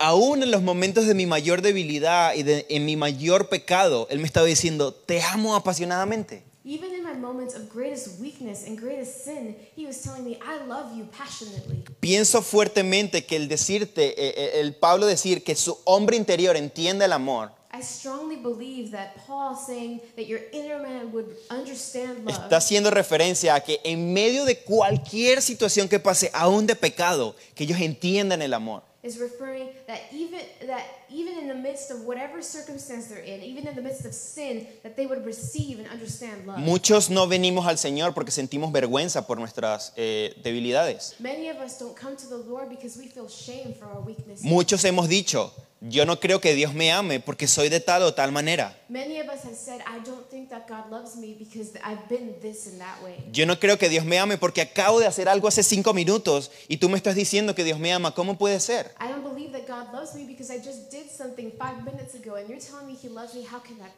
Aún 0.00 0.42
en 0.42 0.50
los 0.50 0.60
momentos 0.60 1.06
de 1.06 1.14
mi 1.14 1.24
mayor 1.24 1.62
debilidad 1.62 2.34
y 2.34 2.42
de, 2.42 2.66
en 2.68 2.84
mi 2.84 2.96
mayor 2.96 3.48
pecado, 3.48 4.08
Él 4.10 4.18
me 4.18 4.26
estaba 4.26 4.46
diciendo, 4.46 4.92
te 4.92 5.22
amo 5.22 5.54
apasionadamente. 5.54 6.42
Even 6.66 6.94
in 6.94 7.02
my 7.02 7.12
moments 7.12 7.54
of 7.54 7.68
greatest 7.68 8.18
weakness 8.18 8.66
and 8.66 8.78
greatest 8.78 9.22
sin, 9.22 9.54
He 9.76 9.84
was 9.84 10.00
telling 10.00 10.24
me, 10.24 10.38
I 10.40 10.64
love 10.64 10.96
you 10.96 11.04
passionately. 11.12 11.84
Pienso 12.00 12.40
fuertemente 12.40 13.26
que 13.26 13.36
el 13.36 13.48
decirte, 13.48 14.14
eh, 14.16 14.34
eh, 14.34 14.60
el 14.60 14.74
Pablo 14.74 15.04
decir 15.04 15.44
que 15.44 15.56
su 15.56 15.76
hombre 15.84 16.16
interior 16.16 16.56
entiende 16.56 17.04
el 17.04 17.12
amor, 17.12 17.50
I 17.70 17.82
strongly 17.82 18.36
believe 18.36 18.92
that 18.92 19.14
Paul 19.26 19.54
saying 19.56 20.00
that 20.16 20.26
your 20.26 20.40
inner 20.52 20.80
man 20.80 21.12
would 21.12 21.36
understand 21.50 22.24
love 22.24 22.32
está 22.32 22.56
haciendo 22.56 22.90
referencia 22.90 23.54
a 23.56 23.60
que 23.60 23.80
en 23.84 24.14
medio 24.14 24.46
de 24.46 24.60
cualquier 24.60 25.42
situación 25.42 25.88
que 25.88 25.98
pase, 25.98 26.30
aún 26.32 26.66
de 26.66 26.76
pecado, 26.76 27.34
que 27.54 27.64
ellos 27.64 27.78
entiendan 27.80 28.40
el 28.40 28.54
amor. 28.54 28.82
is 29.04 29.18
referring 29.18 29.68
that 29.86 30.00
even 30.10 30.40
that 30.66 30.82
even 31.14 31.38
in 31.38 31.46
the 31.46 31.54
midst 31.54 31.90
of 31.90 32.04
whatever 32.04 32.42
circumstance 32.42 33.06
they're 33.06 33.22
in, 33.22 33.42
even 33.42 33.68
in 33.68 33.74
the 33.76 33.82
midst 33.82 34.04
of 34.04 34.12
sin, 34.12 34.66
that 34.82 34.96
they 34.96 35.06
would 35.06 35.24
receive 35.24 35.78
and 35.78 35.88
understand 35.88 36.44
love. 36.46 36.58
Muchos 36.58 37.08
no 37.08 37.26
venimos 37.28 37.66
al 37.66 37.78
Señor 37.78 38.14
porque 38.14 38.32
sentimos 38.32 38.72
vergüenza 38.72 39.26
por 39.26 39.38
nuestras 39.38 39.92
eh, 39.96 40.34
debilidades. 40.42 41.14
Many 41.20 41.48
of 41.50 41.58
us 41.58 41.78
don't 41.78 41.96
come 41.96 42.16
to 42.16 42.26
the 42.26 42.38
Lord 42.48 42.68
because 42.68 42.98
we 42.98 43.06
feel 43.06 43.28
shame 43.28 43.74
for 43.78 43.86
our 43.86 44.00
weakness. 44.04 44.42
Muchos 44.42 44.84
hemos 44.84 45.08
dicho, 45.08 45.52
yo 45.80 46.06
no 46.06 46.18
creo 46.18 46.40
que 46.40 46.54
Dios 46.54 46.72
me 46.72 46.90
ame 46.90 47.20
porque 47.20 47.46
soy 47.46 47.68
de 47.68 47.78
tal 47.78 48.02
o 48.02 48.14
tal 48.14 48.32
manera. 48.32 48.74
Many 48.88 49.20
of 49.20 49.28
us 49.28 49.44
have 49.44 49.54
said, 49.54 49.82
I 49.86 49.98
don't 50.04 50.26
think 50.30 50.48
that 50.48 50.66
God 50.66 50.90
loves 50.90 51.16
me 51.16 51.36
because 51.38 51.72
I've 51.84 52.08
been 52.08 52.34
this 52.40 52.66
and 52.66 52.80
that 52.80 53.02
way. 53.02 53.22
Yo 53.32 53.44
no 53.44 53.58
creo 53.60 53.78
que 53.78 53.88
Dios 53.88 54.04
me 54.04 54.18
ame 54.18 54.38
porque 54.38 54.62
acabo 54.62 54.98
de 54.98 55.06
hacer 55.06 55.28
algo 55.28 55.46
hace 55.46 55.62
cinco 55.62 55.92
minutos 55.92 56.50
y 56.68 56.78
tú 56.78 56.88
me 56.88 56.96
estás 56.96 57.14
diciendo 57.14 57.54
que 57.54 57.64
Dios 57.64 57.78
me 57.78 57.92
ama. 57.92 58.14
¿Cómo 58.14 58.38
puede 58.38 58.60
ser? 58.60 58.94
I 58.98 59.13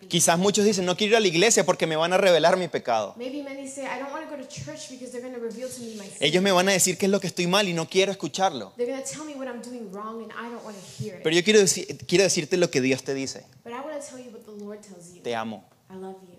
Quizás 0.09 0.39
muchos 0.39 0.65
dicen, 0.65 0.85
no 0.85 0.97
quiero 0.97 1.13
ir 1.13 1.17
a 1.17 1.21
la 1.21 1.27
iglesia 1.29 1.65
porque 1.65 1.87
me 1.87 1.97
van 1.97 2.13
a 2.13 2.17
revelar 2.19 2.57
mi 2.57 2.69
pecado. 2.69 3.15
Maybe 3.17 3.43
many 3.43 3.69
say, 3.69 3.85
I 3.85 3.99
don't 3.99 4.13
want 4.13 4.29
to 4.29 4.37
go 4.37 4.41
to 4.43 4.49
church 4.49 4.89
because 4.91 5.11
they're 5.13 5.21
going 5.23 5.35
to 5.35 5.41
reveal 5.41 5.69
to 5.69 5.81
me 5.81 5.95
my 5.97 6.07
sin. 6.07 6.17
Ellos 6.21 6.43
me 6.43 6.53
van 6.53 6.69
a 6.69 6.73
decir 6.73 6.97
qué 6.99 7.07
es 7.07 7.11
lo 7.13 7.21
que 7.21 7.27
estoy 7.27 7.47
mal 7.47 7.69
y 7.69 7.73
no 7.73 7.89
quiero 7.89 8.13
escucharlo. 8.13 8.73
They're 8.77 8.91
going 8.91 9.03
to 9.03 9.09
tell 9.11 9.25
me 9.25 9.35
what 9.35 9.47
I'm 9.49 9.63
doing 9.63 9.91
wrong 9.93 10.23
and 10.23 10.33
I 10.33 10.51
don't 10.51 10.65
want 10.65 10.77
to 10.77 11.03
hear 11.03 11.17
it. 11.17 11.23
Pero 11.23 11.35
yo 11.35 11.43
quiero, 11.43 11.61
decir- 11.61 11.99
quiero 12.07 12.25
decirte 12.25 12.57
lo 12.57 12.71
que 12.71 12.81
Dios 12.81 13.03
te 13.03 13.15
dice. 13.15 13.45
But 13.65 13.73
I 13.73 13.81
want 13.81 14.01
to 14.01 14.07
tell 14.09 14.19
you 14.19 14.31
what 14.31 14.45
the 14.45 14.53
Lord 14.53 14.81
tells 14.83 15.13
you. 15.15 15.23
Te 15.23 15.35
amo. 15.35 15.65
I 15.91 15.95
love 15.97 16.17
you. 16.23 16.37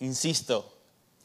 Insisto, 0.00 0.76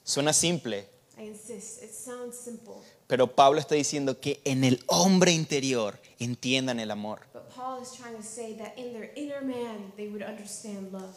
suena 0.03 0.31
simple, 0.33 0.87
I 1.19 1.27
insist. 1.27 1.83
It 1.83 1.91
sounds 1.91 2.37
simple, 2.37 2.75
pero 3.07 3.27
Pablo 3.27 3.59
está 3.59 3.75
diciendo 3.75 4.19
que 4.19 4.39
en 4.45 4.63
el 4.63 4.81
hombre 4.87 5.31
interior 5.31 5.99
entiendan 6.19 6.79
el 6.79 6.91
amor. 6.91 7.19
but 7.33 7.43
Paul 7.55 7.81
is 7.81 7.91
trying 7.91 8.15
to 8.15 8.23
say 8.23 8.53
that 8.55 8.77
in 8.77 8.93
their 8.93 9.11
inner 9.15 9.41
man 9.41 9.91
they 9.97 10.07
would 10.07 10.23
understand 10.23 10.91
love. 10.93 11.13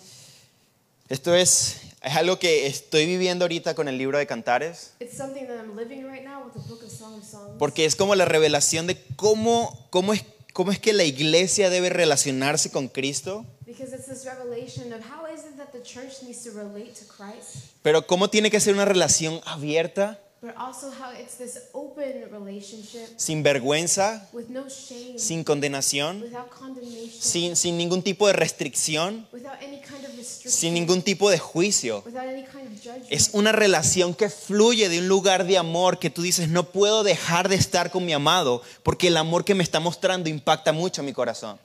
Esto 1.08 1.34
es, 1.34 1.76
es 2.02 2.16
algo 2.16 2.38
que 2.38 2.66
estoy 2.66 3.04
viviendo 3.06 3.44
ahorita 3.44 3.74
con 3.74 3.86
el 3.88 3.98
libro 3.98 4.16
de 4.18 4.26
Cantares, 4.26 4.94
It's 4.98 5.16
something 5.16 5.46
that 5.46 5.58
I'm 5.58 5.76
living 5.76 6.04
right 6.06 6.24
now 6.24 6.42
with 6.44 6.54
the 6.54 6.66
book 6.68 6.82
of 6.82 6.90
Song 6.90 7.14
of 7.18 7.24
Songs. 7.24 7.58
porque 7.58 7.84
es 7.84 7.96
como 7.96 8.14
la 8.14 8.24
revelación 8.24 8.86
de 8.86 8.96
cómo, 9.16 9.86
cómo, 9.90 10.14
es, 10.14 10.24
cómo 10.54 10.72
es 10.72 10.78
que 10.78 10.92
la 10.94 11.04
iglesia 11.04 11.68
debe 11.70 11.90
relacionarse 11.90 12.70
con 12.70 12.88
Cristo, 12.88 13.44
Because 13.72 13.94
it's 13.94 14.06
this 14.06 14.26
revelation 14.26 14.92
of 14.92 15.00
how 15.00 15.24
is 15.24 15.44
it 15.44 15.56
that 15.56 15.72
the 15.72 15.80
church 15.80 16.22
needs 16.22 16.44
to 16.44 16.50
relate 16.50 16.94
to 16.96 17.06
Christ, 17.06 17.72
pero 17.82 18.06
cómo 18.06 18.28
tiene 18.28 18.50
que 18.50 18.60
ser 18.60 18.74
una 18.74 18.84
relación 18.84 19.40
abierta, 19.46 20.18
but 20.42 20.56
also 20.56 20.90
how 20.90 21.12
it's 21.12 21.36
this 21.38 21.68
open 21.72 22.28
relationship 22.32 23.08
sin 23.16 23.44
vergüenza, 23.44 24.28
with 24.32 24.48
no 24.48 24.68
shame, 24.68 25.16
sin 25.16 25.44
condenación, 25.44 26.20
without 26.20 26.50
condemnation, 26.50 27.20
sin, 27.20 27.54
sin 27.54 27.78
ningún 27.78 28.02
tipo 28.02 28.26
de 28.26 28.32
restricción, 28.32 29.28
without 29.32 29.54
any 29.62 29.80
kind 29.80 30.04
of 30.04 30.16
restriction, 30.16 30.50
sin 30.50 30.74
ningún 30.74 31.02
tipo 31.02 31.30
de 31.30 31.38
juicio. 31.38 32.02
without 32.04 32.26
any 32.26 32.44
kind 32.44 32.66
of 32.66 32.82
judgment. 32.82 33.06
Es 33.08 33.30
una 33.34 33.52
relación 33.52 34.14
que 34.14 34.28
fluye 34.28 34.88
de 34.88 34.98
un 34.98 35.06
lugar 35.06 35.46
de 35.46 35.58
amor 35.58 36.00
que 36.00 36.10
tú 36.10 36.22
dices, 36.22 36.48
no 36.48 36.64
puedo 36.72 37.04
dejar 37.04 37.48
de 37.48 37.54
estar 37.54 37.92
con 37.92 38.04
mi 38.04 38.12
amado 38.12 38.62
porque 38.82 39.06
el 39.08 39.16
amor 39.16 39.44
que 39.44 39.54
me 39.54 39.62
está 39.62 39.78
mostrando 39.78 40.28
impacta 40.28 40.72
mucho 40.72 41.04
mi 41.04 41.12
corazón. 41.12 41.56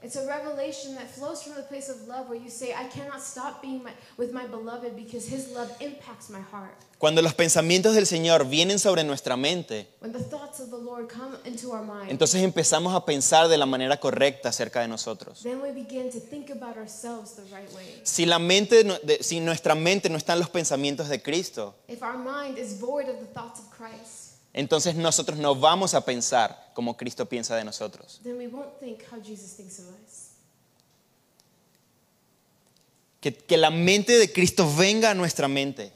Cuando 6.98 7.22
los 7.22 7.36
pensamientos 7.36 7.94
del 7.94 8.08
Señor 8.08 8.48
vienen 8.50 8.80
sobre 8.80 9.04
nuestra 9.04 9.38
mente, 9.38 9.88
When 10.02 10.12
the 10.12 10.20
thoughts 10.20 10.60
of 10.60 10.72
the 10.72 10.84
Lord 10.84 11.08
come 11.08 11.38
into 11.46 11.70
our 11.70 11.84
mind, 11.84 12.10
entonces 12.10 12.42
empezamos 12.42 12.96
a 12.96 13.06
pensar 13.06 13.48
de 13.50 13.58
la 13.58 13.68
manera 13.68 14.00
correcta 14.00 14.50
acerca 14.50 14.82
de 14.82 14.88
nosotros. 14.88 15.44
right. 17.52 17.70
Si, 18.04 18.26
la 18.26 18.40
mente, 18.40 18.84
si 19.22 19.40
nuestra 19.40 19.76
mente 19.76 20.10
no 20.10 20.18
están 20.18 20.40
los 20.40 20.50
pensamientos 20.50 21.08
de 21.08 21.22
Cristo, 21.22 21.76
If 21.88 22.02
our 22.02 22.18
mind 22.18 22.58
is 22.58 22.80
void 22.80 23.08
of 23.10 23.20
the 23.20 23.28
thoughts 23.28 23.60
of 23.60 23.68
Christ, 23.70 24.38
entonces 24.54 24.96
nosotros 24.96 25.38
no 25.38 25.54
vamos 25.54 25.94
a 25.94 26.04
pensar 26.04 26.72
como 26.74 26.98
Cristo 26.98 27.28
piensa 27.28 27.56
de 27.56 27.64
nosotros. 27.64 28.20
Que, 33.20 33.36
que 33.36 33.58
la 33.58 33.70
mente 33.70 34.18
de 34.18 34.32
Cristo 34.32 34.68
venga 34.76 35.12
a 35.12 35.14
nuestra 35.14 35.48
mente, 35.48 35.92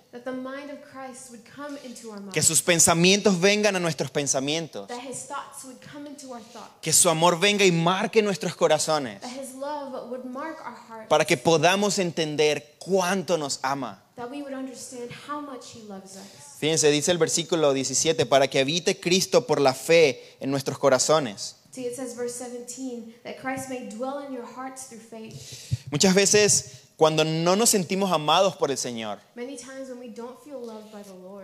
Que 2.33 2.41
sus 2.41 2.61
pensamientos 2.61 3.39
vengan 3.39 3.75
a 3.75 3.79
nuestros 3.79 4.09
pensamientos. 4.11 4.87
That 4.87 4.99
his 5.03 5.27
thoughts 5.27 5.63
would 5.65 5.77
come 5.91 6.07
into 6.09 6.31
our 6.33 6.41
thoughts. 6.41 6.71
que 6.81 6.93
su 6.93 7.09
amor 7.09 7.39
venga 7.39 7.65
y 7.65 7.71
marque 7.71 8.21
nuestros 8.21 8.55
corazones 8.55 9.19
That 9.21 9.31
his 9.31 9.53
love 9.55 10.09
would 10.09 10.23
mark 10.25 10.57
our 10.65 10.75
hearts. 10.89 11.07
para 11.09 11.25
que 11.25 11.37
podamos 11.37 11.99
entender 11.99 12.75
cuánto 12.79 13.37
nos 13.37 13.59
ama. 13.61 14.03
That 14.15 14.29
we 14.29 14.41
would 14.41 14.53
understand 14.53 15.09
how 15.27 15.41
much 15.41 15.75
he 15.75 15.81
loves 15.87 16.15
us. 16.15 16.57
Fíjense, 16.59 16.91
dice 16.91 17.11
el 17.11 17.17
versículo 17.17 17.73
17, 17.73 18.25
para 18.25 18.47
que 18.47 18.59
habite 18.59 18.99
Cristo 18.99 19.47
por 19.47 19.59
la 19.59 19.73
fe 19.73 20.35
en 20.39 20.51
nuestros 20.51 20.77
corazones. 20.77 21.55
See, 21.71 21.85
it 21.85 21.95
says, 21.95 22.15
verse 22.15 22.35
17, 22.35 23.13
that 23.23 23.37
Christ 23.41 23.69
may 23.69 23.87
dwell 23.89 24.19
in 24.27 24.33
your 24.33 24.45
hearts 24.45 24.87
through 24.89 24.99
faith. 25.01 25.87
Muchas 25.89 26.13
veces 26.13 26.77
cuando 26.97 27.23
no 27.23 27.55
nos 27.55 27.69
sentimos 27.71 28.11
amados 28.11 28.55
por 28.57 28.69
el 28.69 28.77
Señor, 28.77 29.17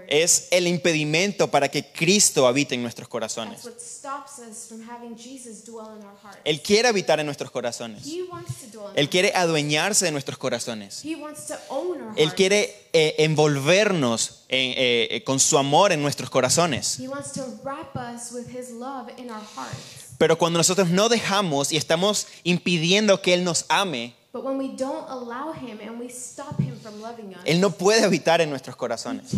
es 0.09 0.47
el 0.51 0.67
impedimento 0.67 1.49
para 1.49 1.67
que 1.69 1.81
Cristo 1.91 2.45
habite 2.45 2.75
en 2.75 2.83
nuestros 2.83 3.07
corazones. 3.07 3.61
Él 6.43 6.61
quiere 6.61 6.87
habitar 6.89 7.19
en 7.19 7.25
nuestros 7.25 7.49
corazones. 7.49 8.03
Él 8.95 9.09
quiere 9.09 9.31
adueñarse 9.33 10.05
de 10.05 10.11
nuestros 10.11 10.37
corazones. 10.37 11.01
Él 12.17 12.33
quiere 12.35 12.89
eh, 12.93 13.15
envolvernos 13.19 14.43
en- 14.49 14.71
eh, 14.77 15.07
eh, 15.11 15.23
con 15.23 15.39
su 15.39 15.57
amor 15.57 15.91
en 15.91 16.01
nuestros 16.03 16.29
corazones. 16.29 16.99
Pero 20.17 20.37
cuando 20.37 20.57
nosotros 20.57 20.89
no 20.89 21.09
dejamos 21.09 21.71
y 21.71 21.77
estamos 21.77 22.27
impidiendo 22.43 23.21
que 23.21 23.33
Él 23.33 23.43
nos 23.43 23.65
ame, 23.69 24.15
Él 27.45 27.61
no 27.61 27.71
puede 27.71 28.03
habitar 28.03 28.41
en 28.41 28.49
nuestros 28.49 28.75
he 28.75 28.79
corazones. 28.79 29.31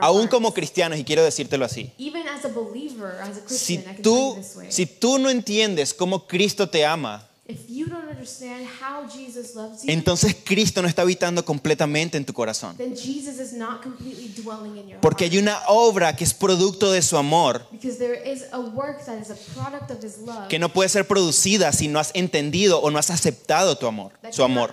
Aún 0.00 0.28
como 0.28 0.54
cristianos, 0.54 0.98
y 0.98 1.04
quiero 1.04 1.24
decírtelo 1.24 1.64
así, 1.64 1.92
Even 1.98 2.28
as 2.28 2.44
a 2.44 2.48
believer, 2.48 3.20
as 3.20 3.38
a 3.38 3.48
si 3.48 3.78
tú, 4.02 4.36
si 4.68 4.86
tú 4.86 5.18
no 5.18 5.28
entiendes 5.28 5.92
cómo 5.94 6.26
Cristo 6.26 6.68
te 6.68 6.84
ama, 6.84 7.28
if 7.46 7.68
you 7.68 7.86
don't 7.86 8.08
understand 8.08 8.66
how 8.80 9.04
Jesus 9.08 9.56
loves 9.56 9.84
you, 9.84 9.92
entonces 9.92 10.36
Cristo 10.44 10.80
no 10.80 10.88
está 10.88 11.02
habitando 11.02 11.44
completamente 11.44 12.16
en 12.16 12.24
tu 12.24 12.32
corazón. 12.32 12.76
then 12.76 12.94
Jesus 12.94 13.40
is 13.40 13.52
not 13.52 13.82
completely 13.82 14.28
dwelling 14.28 14.76
in 14.76 14.88
your 14.88 15.00
Porque 15.00 15.24
hay 15.24 15.38
una 15.38 15.60
obra 15.66 16.14
que 16.14 16.22
es 16.24 16.34
producto 16.34 16.92
de 16.92 17.02
su 17.02 17.16
amor 17.16 17.66
Because 17.72 17.98
there 17.98 18.14
is 18.14 18.44
a 18.52 18.60
work 18.60 19.04
that 19.06 19.20
is 19.20 19.30
a 19.30 19.36
product 19.54 19.90
of 19.90 20.02
his 20.02 20.18
love 20.18 20.48
que 20.48 20.58
no 20.58 20.68
puede 20.68 20.88
ser 20.88 21.06
producida 21.06 21.72
si 21.72 21.88
no 21.88 21.98
has 21.98 22.12
entendido 22.14 22.80
o 22.80 22.90
no 22.90 22.98
has 22.98 23.10
aceptado 23.10 23.76
tu 23.76 23.86
amor, 23.86 24.12
su 24.30 24.44
amor. 24.44 24.72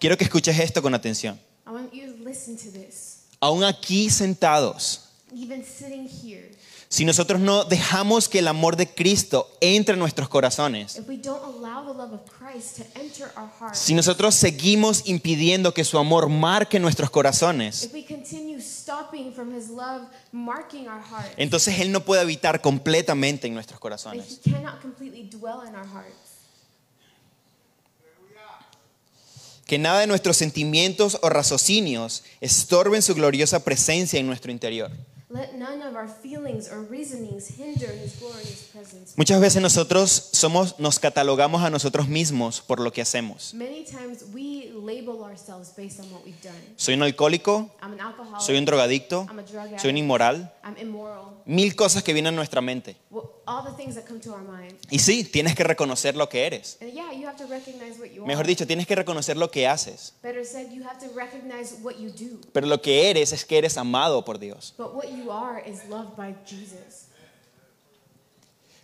Quiero 0.00 0.16
que 0.16 0.24
escuches 0.24 0.58
esto 0.58 0.82
con 0.82 0.94
atención. 0.94 1.38
I 1.66 1.70
want 1.70 1.92
you 1.92 2.12
to 2.12 2.24
listen 2.24 2.56
to 2.56 2.70
this. 2.70 3.26
Aún 3.40 3.64
aquí 3.64 4.08
sentados, 4.10 5.02
si 6.88 7.04
nosotros 7.04 7.40
no 7.40 7.64
dejamos 7.64 8.28
que 8.28 8.38
el 8.38 8.48
amor 8.48 8.76
de 8.76 8.88
Cristo 8.88 9.50
entre 9.60 9.94
en 9.94 9.98
nuestros 9.98 10.28
corazones, 10.28 11.00
si 13.72 13.94
nosotros 13.94 14.34
seguimos 14.34 15.02
impidiendo 15.06 15.74
que 15.74 15.84
su 15.84 15.98
amor 15.98 16.28
marque 16.28 16.78
nuestros 16.78 17.10
corazones, 17.10 17.90
entonces 21.36 21.80
Él 21.80 21.92
no 21.92 22.04
puede 22.04 22.20
habitar 22.20 22.60
completamente 22.60 23.46
en 23.48 23.54
nuestros 23.54 23.80
corazones. 23.80 24.40
Que 29.66 29.78
nada 29.78 29.98
de 29.98 30.06
nuestros 30.06 30.36
sentimientos 30.36 31.18
o 31.22 31.28
raciocinios 31.28 32.22
estorben 32.40 33.02
su 33.02 33.16
gloriosa 33.16 33.64
presencia 33.64 34.20
en 34.20 34.28
nuestro 34.28 34.52
interior. 34.52 34.92
Let 35.28 35.54
none 35.56 35.82
of 35.82 35.96
our 35.96 36.06
feelings 36.06 36.70
or 36.70 36.82
reasonings 36.82 37.48
hinder 37.48 37.90
his 37.90 38.14
glorious 38.20 38.70
presence. 38.72 39.12
Muchas 39.16 39.40
veces 39.40 39.60
nosotros 39.60 40.28
somos, 40.32 40.78
nos 40.78 41.00
catalogamos 41.00 41.64
a 41.64 41.70
nosotros 41.70 42.06
mismos 42.06 42.60
por 42.60 42.78
lo 42.78 42.92
que 42.92 43.02
hacemos. 43.02 43.52
Many 43.52 43.84
times 43.84 44.24
we 44.32 44.70
label 44.72 45.24
ourselves 45.24 45.74
based 45.76 45.98
on 45.98 46.06
what 46.12 46.24
we've 46.24 46.40
done. 46.44 46.54
Soy 46.76 46.94
un 46.94 47.02
alcohólico, 47.02 47.72
I'm 47.82 47.94
an 47.94 48.00
alcoholic. 48.00 48.40
soy 48.40 48.56
un 48.56 48.66
drogadicto, 48.66 49.26
I'm 49.28 49.40
a 49.40 49.42
drug 49.42 49.64
addict. 49.64 49.80
soy 49.80 49.90
un 49.90 49.96
inmoral, 49.96 50.52
I'm 50.62 50.76
immoral. 50.78 51.42
mil 51.44 51.74
cosas 51.74 52.04
que 52.04 52.12
vienen 52.12 52.34
a 52.34 52.36
nuestra 52.36 52.60
mente. 52.60 52.96
Y 54.90 54.98
sí, 54.98 55.24
tienes 55.24 55.54
que 55.54 55.62
reconocer 55.64 56.16
lo 56.16 56.28
que 56.28 56.46
eres. 56.46 56.78
Mejor 58.24 58.46
dicho, 58.46 58.66
tienes 58.66 58.86
que 58.86 58.94
reconocer 58.96 59.36
lo 59.36 59.50
que 59.50 59.68
haces. 59.68 60.14
Pero 62.52 62.66
lo 62.66 62.82
que 62.82 63.10
eres 63.10 63.32
es 63.32 63.44
que 63.44 63.58
eres 63.58 63.76
amado 63.76 64.24
por 64.24 64.38
Dios. 64.38 64.74
But 64.76 64.94
what 64.94 65.04
you 65.04 65.25
are 65.30 65.62
is 65.66 65.84
loved 65.88 66.16
by 66.16 66.34
Jesus. 66.46 67.06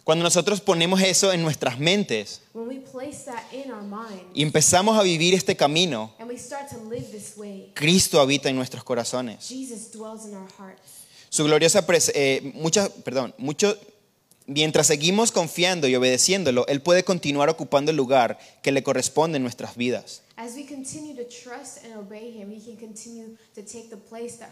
Cuando 0.05 0.25
nosotros 0.25 0.61
ponemos 0.61 1.01
eso 1.01 1.33
en 1.33 1.43
nuestras 1.43 1.79
mentes 1.79 2.41
When 2.55 2.67
we 2.67 2.81
place 2.81 3.25
that 3.27 3.45
in 3.53 3.71
our 3.71 3.83
mind 3.83 4.21
y 4.35 4.43
empezamos 4.43 4.99
a 4.99 5.03
vivir 5.03 5.33
este 5.33 5.57
camino, 5.57 6.13
and 6.19 6.29
we 6.29 6.37
start 6.37 6.69
to 6.71 6.77
live 6.91 7.07
this 7.13 7.37
way, 7.37 7.71
Cristo 7.75 8.21
habita 8.21 8.49
en 8.49 8.57
nuestros 8.57 8.83
corazones. 8.83 9.47
Jesus 9.49 9.93
dwells 9.93 10.25
in 10.27 10.35
our 10.35 10.49
hearts. 10.59 11.05
Su 11.29 11.45
gloriosa 11.45 11.87
pres- 11.87 12.11
eh, 12.15 12.51
mucha, 12.57 12.89
perdón, 13.05 13.33
mucho, 13.39 13.79
mientras 14.47 14.89
seguimos 14.89 15.31
confiando 15.31 15.87
y 15.87 15.95
obedeciéndolo, 15.95 16.67
Él 16.67 16.83
puede 16.83 17.05
continuar 17.05 17.49
ocupando 17.49 17.93
el 17.93 17.97
lugar 17.97 18.39
que 18.63 18.73
le 18.73 18.83
corresponde 18.83 19.37
en 19.37 19.43
nuestras 19.45 19.77
vidas. 19.77 20.23
As 20.37 20.55
we 20.57 20.67
continue 20.67 21.15
to 21.15 21.23
trust 21.29 21.85
and 21.85 21.97
obey 21.97 22.33
him, 22.33 22.51
he 22.51 22.59
can 22.61 22.77
continue 22.77 23.37
to 23.55 23.63
take 23.63 23.89
the 23.89 23.97
place 23.97 24.37
that 24.41 24.51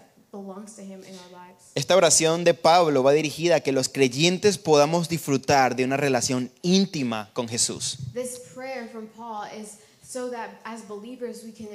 Esta 1.74 1.96
oración 1.96 2.44
de 2.44 2.54
Pablo 2.54 3.02
va 3.02 3.12
dirigida 3.12 3.56
a 3.56 3.60
que 3.60 3.72
los 3.72 3.88
creyentes 3.88 4.58
podamos 4.58 5.08
disfrutar 5.08 5.74
de 5.74 5.84
una 5.84 5.96
relación 5.96 6.50
íntima 6.62 7.30
con 7.32 7.48
Jesús. 7.48 7.98
This 8.14 8.38
prayer 8.54 8.88
from 8.88 9.08
Paul 9.08 9.46
is 9.58 9.78
so 10.06 10.30
that 10.30 10.60
as 10.64 10.82
believers 10.88 11.42
we 11.44 11.52
can 11.52 11.68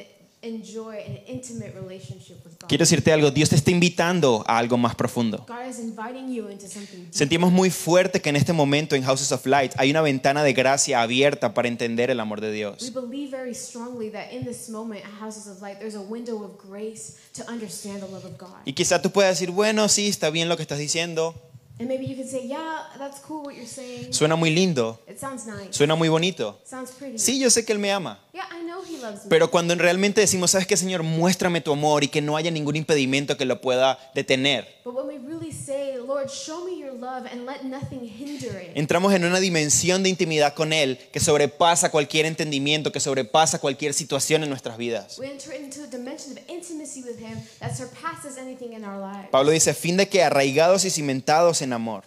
enjoy 0.45 0.93
an 1.05 1.19
intimate 1.27 1.73
relationship 1.73 2.37
with 2.45 2.53
God. 2.59 2.67
Quiero 2.69 2.83
decirte 2.83 3.11
algo, 3.11 3.31
Dios 3.31 3.49
te 3.49 3.55
está 3.55 3.71
invitando 3.71 4.43
a 4.47 4.57
algo 4.57 4.77
más 4.77 4.95
profundo. 4.95 5.45
God 5.47 5.67
is 5.69 5.79
inviting 5.79 6.31
you 6.33 6.49
into 6.49 6.67
something 6.67 6.97
deep. 7.05 7.11
Sentimos 7.13 7.51
muy 7.51 7.69
fuerte 7.71 8.21
que 8.21 8.29
en 8.29 8.35
este 8.35 8.53
momento 8.53 8.95
en 8.95 9.03
Houses 9.03 9.31
of 9.31 9.45
Light 9.45 9.73
hay 9.77 9.91
una 9.91 10.01
ventana 10.01 10.43
de 10.43 10.53
gracia 10.53 11.01
abierta 11.01 11.53
para 11.53 11.67
entender 11.67 12.09
el 12.11 12.19
amor 12.19 12.41
de 12.41 12.49
We 12.49 12.53
Dios. 12.55 12.93
believe 12.93 13.31
very 13.31 13.53
strongly 13.55 14.09
that 14.11 14.31
in 14.31 14.45
this 14.45 14.69
moment 14.69 15.03
at 15.03 15.11
Houses 15.21 15.47
of 15.47 15.61
Light, 15.61 15.79
there's 15.79 15.95
a 15.95 16.01
window 16.01 16.43
of 16.43 16.57
grace 16.57 17.15
to 17.33 17.43
understand 17.51 18.01
the 18.01 18.07
love 18.11 18.25
of 18.25 18.37
God. 18.37 18.61
Y 18.65 18.73
quizá 18.73 19.01
tú 19.01 19.11
puedas 19.11 19.37
decir, 19.39 19.51
bueno, 19.51 19.89
sí, 19.89 20.07
está 20.07 20.29
bien 20.29 20.47
lo 20.49 20.55
que 20.55 20.61
estás 20.63 20.77
diciendo, 20.79 21.33
And 21.77 21.89
maybe 21.89 22.05
you 22.07 22.15
can 22.15 22.25
say, 22.25 22.47
yeah, 22.47 22.87
that's 22.97 23.19
cool 23.19 23.43
what 23.47 23.53
you're 23.53 23.67
saying. 23.67 24.13
suena 24.13 24.37
muy 24.37 24.49
lindo, 24.49 24.97
It 25.09 25.19
sounds 25.19 25.45
nice. 25.45 25.71
suena 25.73 25.95
muy 25.95 26.07
bonito. 26.07 26.57
Sounds 26.63 26.91
pretty. 26.91 27.17
Sí, 27.19 27.37
yo 27.37 27.49
sé 27.49 27.65
que 27.65 27.73
Él 27.73 27.79
me 27.79 27.91
ama. 27.91 28.17
Yeah, 28.35 28.43
I 28.51 28.63
know 28.63 28.81
he 28.83 28.97
loves 29.01 29.23
me. 29.23 29.29
Pero 29.29 29.49
cuando 29.49 29.73
realmente 29.75 30.19
decimos, 30.19 30.51
¿sabes 30.51 30.67
qué, 30.67 30.75
Señor? 30.75 31.03
Muéstrame 31.03 31.61
tu 31.61 31.71
amor 31.71 32.03
y 32.03 32.09
que 32.09 32.21
no 32.21 32.35
haya 32.35 32.51
ningún 32.51 32.75
impedimento 32.75 33.37
que 33.37 33.45
lo 33.45 33.61
pueda 33.61 33.97
detener. 34.13 34.67
But 34.83 34.93
when 34.93 35.07
we 35.07 35.17
really 35.25 35.53
say, 35.53 35.95
Lord, 36.05 36.27
show 36.29 36.65
me 36.65 36.77
your 36.77 36.91
love 36.91 37.25
and 37.31 37.45
let 37.45 37.63
nothing 37.63 38.01
hinder 38.01 38.61
it, 38.61 38.75
Entramos 38.75 39.13
en 39.13 39.23
una 39.23 39.39
dimensión 39.39 40.03
de 40.03 40.09
intimidad 40.09 40.53
con 40.53 40.73
Él 40.73 40.99
que 41.13 41.21
sobrepasa 41.21 41.91
cualquier 41.91 42.25
entendimiento, 42.25 42.91
que 42.91 42.99
sobrepasa 42.99 43.59
cualquier 43.59 43.93
situación 43.93 44.43
en 44.43 44.49
nuestras 44.49 44.77
vidas. 44.77 45.17
we 45.17 45.27
enter 45.31 45.53
into 45.53 45.81
a 45.83 45.87
dimension 45.87 46.33
of 46.33 46.39
intimacy 46.49 47.03
with 47.03 47.17
him 47.17 47.39
that 47.61 47.73
surpasses 47.73 48.37
anything 48.37 48.73
in 48.73 48.83
our 48.83 48.99
lives. 48.99 49.29
Pablo 49.31 49.51
dice, 49.51 49.73
fin 49.73 49.95
de 49.95 50.09
que 50.09 50.21
arraigados 50.21 50.83
y 50.83 50.89
cimentados 50.89 51.61
en 51.61 51.71
amor. 51.71 52.03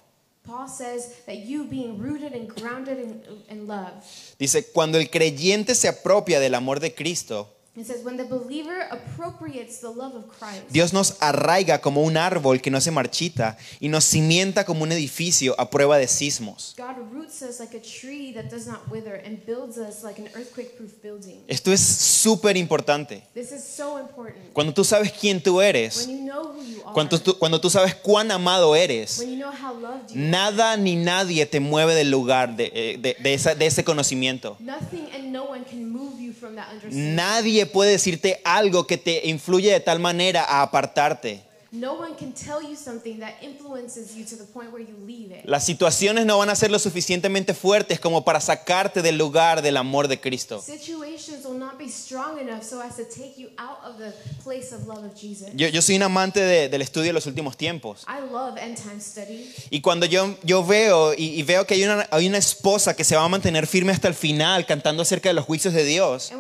Dice, 4.39 4.71
cuando 4.73 4.99
el 4.99 5.11
creyente 5.11 5.75
se 5.75 5.89
apropia 5.89 6.41
del 6.41 6.55
amor 6.55 6.81
de 6.81 6.95
Cristo, 6.95 7.58
It 7.79 7.87
says, 7.87 8.05
when 8.05 8.17
the 8.17 8.25
believer 8.25 8.89
appropriates 8.91 9.79
the 9.81 9.89
love 9.91 10.15
of 10.17 10.25
Christ, 10.39 10.65
Dios 10.71 10.93
nos 10.93 11.17
arraiga 11.21 11.81
como 11.81 12.03
un 12.03 12.17
árbol 12.17 12.61
que 12.61 12.71
no 12.71 12.81
se 12.81 12.91
marchita 12.91 13.57
y 13.81 13.89
nos 13.89 14.05
cimienta 14.05 14.65
como 14.65 14.83
un 14.83 14.91
edificio 14.93 15.55
a 15.59 15.71
prueba 15.71 15.97
de 15.99 16.09
sismos. 16.09 16.75
God 16.77 16.97
roots 17.13 17.41
us 17.43 17.61
like 17.61 17.77
a 17.77 17.81
tree 17.81 18.33
that 18.33 18.51
does 18.51 18.67
not 18.67 18.81
wither 18.91 19.15
and 19.25 19.39
builds 19.47 19.79
us 19.79 20.03
like 20.03 20.21
an 20.21 20.29
earthquake 20.35 20.77
proof 20.77 20.93
building. 21.03 21.43
Esto 21.47 21.73
es 21.73 21.81
súper 21.81 22.57
importante. 22.57 23.23
Cuando 24.53 24.75
tú 24.75 24.83
sabes 24.85 25.13
quién 25.13 25.41
tú 25.43 25.61
eres, 25.61 26.07
When 26.07 26.19
you 26.19 26.25
know 26.25 26.43
who 26.53 26.63
you 26.63 26.83
are, 26.85 26.93
cuando 26.95 27.21
tú, 27.21 27.39
cuando 27.39 27.61
tú 27.61 27.71
sabes 27.71 27.95
cuán 27.95 28.31
amado 28.33 28.75
eres, 28.75 29.19
when 29.21 29.31
you 29.31 29.37
know 29.37 29.53
how 29.53 29.73
loved 29.73 30.11
you 30.11 30.17
nada 30.21 30.77
ni 30.77 30.97
nadie 30.97 31.47
te 31.47 31.61
mueve 31.61 31.95
del 31.95 32.11
lugar 32.11 32.57
de, 32.57 32.73
eh, 32.75 32.99
de- 32.99 33.17
de 33.23 33.35
esa- 33.35 33.55
de 33.55 33.67
ese 33.67 33.85
conocimiento. 33.85 34.57
Nadie 36.91 37.67
puede 37.69 37.93
decirte 37.93 38.41
algo 38.45 38.87
que 38.87 38.99
te 38.99 39.29
influye 39.29 39.73
de 39.73 39.81
tal 39.81 40.01
manera 40.01 40.45
a 40.45 40.63
apartarte. 40.63 41.48
No 41.71 41.95
one 42.01 42.15
can 42.19 42.33
tell 42.33 42.63
you 42.63 42.75
something 42.77 43.19
that 43.21 43.35
influences 43.43 44.17
you 44.17 44.25
to 44.25 44.37
the 44.37 44.45
point 44.55 44.73
where 44.73 44.81
you 44.83 44.95
leave 45.07 45.31
it. 45.31 45.45
Las 45.45 45.67
situaciones 45.67 46.25
no 46.25 46.39
van 46.39 46.49
a 46.49 46.57
ser 46.57 46.71
lo 46.71 46.79
suficientemente 46.79 47.53
fuertes 47.53 48.01
como 48.01 48.25
para 48.25 48.41
sacarte 48.41 49.03
del 49.03 49.19
lugar 49.19 49.61
del 49.61 49.77
amor 49.77 50.09
de 50.09 50.19
Cristo. 50.19 50.63
Situations 50.63 51.45
will 51.45 51.59
not 51.59 51.77
be 51.79 51.87
strong 51.91 52.39
enough 52.41 52.63
so 52.63 52.81
as 52.81 52.97
to 52.97 53.05
take 53.05 53.35
you 53.37 53.51
out 53.59 53.85
of 53.85 53.99
the 53.99 54.13
place 54.43 54.75
of 54.75 54.87
love 54.87 55.05
of 55.05 55.15
Jesus. 55.15 55.49
Yo, 55.55 55.69
yo 55.69 55.83
soy 55.83 55.97
un 55.97 56.05
amante 56.05 56.41
de- 56.41 56.71
del 56.71 56.81
estudio 56.81 57.09
de 57.09 57.13
los 57.13 57.27
últimos 57.27 57.59
tiempos. 57.59 58.07
I 58.09 58.21
love 58.33 58.57
end 58.57 58.79
time 58.83 58.99
study. 58.99 59.53
Y 59.69 59.83
cuando 59.83 60.07
yo, 60.07 60.37
yo 60.45 60.65
veo 60.65 61.13
y, 61.13 61.39
y 61.39 61.43
veo 61.43 61.67
que 61.67 61.75
hay 61.75 61.85
una, 61.85 62.09
hay 62.11 62.27
una 62.29 62.39
esposa 62.39 62.97
que 62.97 63.05
se 63.05 63.15
va 63.15 63.25
a 63.25 63.29
mantener 63.29 63.67
firme 63.67 63.93
hasta 63.93 64.09
el 64.09 64.15
final 64.15 64.65
cantando 64.65 65.03
acerca 65.03 65.29
de 65.29 65.35
los 65.35 65.45
juicios 65.45 65.75
de 65.75 65.85
Dios, 65.85 66.33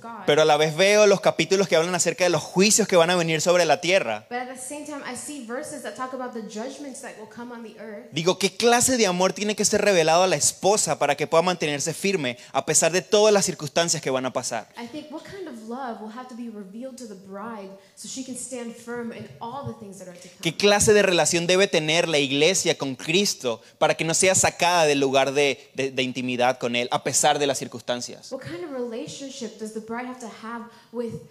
God. 0.00 0.24
pero 0.26 0.42
a 0.42 0.44
la 0.44 0.56
vez 0.56 0.76
veo 0.76 1.06
los 1.06 1.20
capítulos 1.20 1.68
que 1.68 1.76
hablan 1.76 1.94
acerca 1.94 2.24
de 2.24 2.30
los 2.30 2.42
juicios 2.42 2.86
que 2.86 2.96
van 2.96 3.10
a 3.10 3.16
venir 3.16 3.40
sobre 3.40 3.64
la 3.64 3.80
tierra, 3.80 4.26
but 4.30 4.38
at 4.38 4.48
the 4.54 4.58
same 4.60 4.84
time, 4.84 5.02
I 5.10 5.16
see 5.16 5.44
verses 5.46 5.82
that 5.82 5.94
talk 5.94 6.12
about 6.14 6.32
the 6.32 6.42
judgments 6.42 7.00
that 7.02 7.12
will 7.18 7.28
come 7.28 7.52
on 7.52 7.62
the 7.62 7.78
earth. 7.80 8.06
digo, 8.12 8.38
¿qué 8.38 8.56
clase 8.56 8.96
de 8.96 9.06
amor 9.06 9.32
tiene 9.32 9.54
que 9.56 9.64
ser 9.64 9.80
revelado 9.82 10.22
a 10.22 10.26
la 10.26 10.36
esposa 10.36 10.98
para 10.98 11.16
que 11.16 11.26
pueda 11.26 11.42
mantenerse 11.42 11.94
firme 11.94 12.36
a 12.52 12.64
pesar 12.66 12.92
de 12.92 13.02
todas 13.02 13.32
las 13.32 13.44
circunstancias 13.44 14.02
que 14.02 14.10
van 14.10 14.26
a 14.26 14.32
pasar? 14.32 14.68
I 14.76 14.86
think 14.86 15.10
what 15.10 15.22
kind 15.24 15.48
of 15.48 15.68
love 15.68 16.00
will 16.00 16.12
have 16.16 16.28
to 16.28 16.34
be 16.36 16.50
revealed 16.50 16.96
to 16.96 17.06
the 17.06 17.14
bride 17.14 17.70
so 17.96 18.08
she 18.08 18.24
can 18.24 18.36
stand 18.36 18.74
firm 18.74 19.12
in 19.12 19.26
all 19.40 19.66
the 19.66 19.78
things 19.78 19.98
that 19.98 20.08
are 20.08 20.16
to 20.18 20.28
come? 20.28 20.40
¿Qué 20.42 20.56
clase 20.56 20.92
de 20.92 21.02
relación 21.02 21.46
debe 21.46 21.66
tener 21.66 22.08
la 22.08 22.18
iglesia 22.18 22.76
con 22.76 22.94
Cristo 22.96 23.60
para 23.78 23.94
que 23.96 24.04
no 24.04 24.14
sea 24.14 24.34
sacada 24.34 24.84
del 24.86 25.00
lugar 25.00 25.32
de, 25.32 25.58
de- 25.74 25.90
de 25.90 26.02
intimidad 26.02 26.58
con 26.58 26.76
Él 26.76 26.88
a 26.90 27.02
pesar 27.02 27.38
de 27.38 27.46
las 27.46 27.58
circunstancias? 27.58 28.30
What 28.30 28.42
kind 28.42 28.64
of 28.64 28.72
relationship 28.72 29.58
does 29.58 29.72
the 29.72 29.80
bride 29.80 30.06
have 30.06 30.20
to 30.20 30.28
have 30.42 30.64
with 30.92 31.22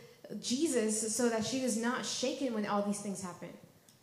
Jesus 0.41 1.15
so 1.15 1.30
that 1.30 1.43
she 1.45 1.63
is 1.63 1.78
not 1.78 2.06
shaken 2.06 2.54
when 2.54 2.65
all 2.65 2.84
these 2.84 3.02
things 3.02 3.22
happen? 3.22 3.50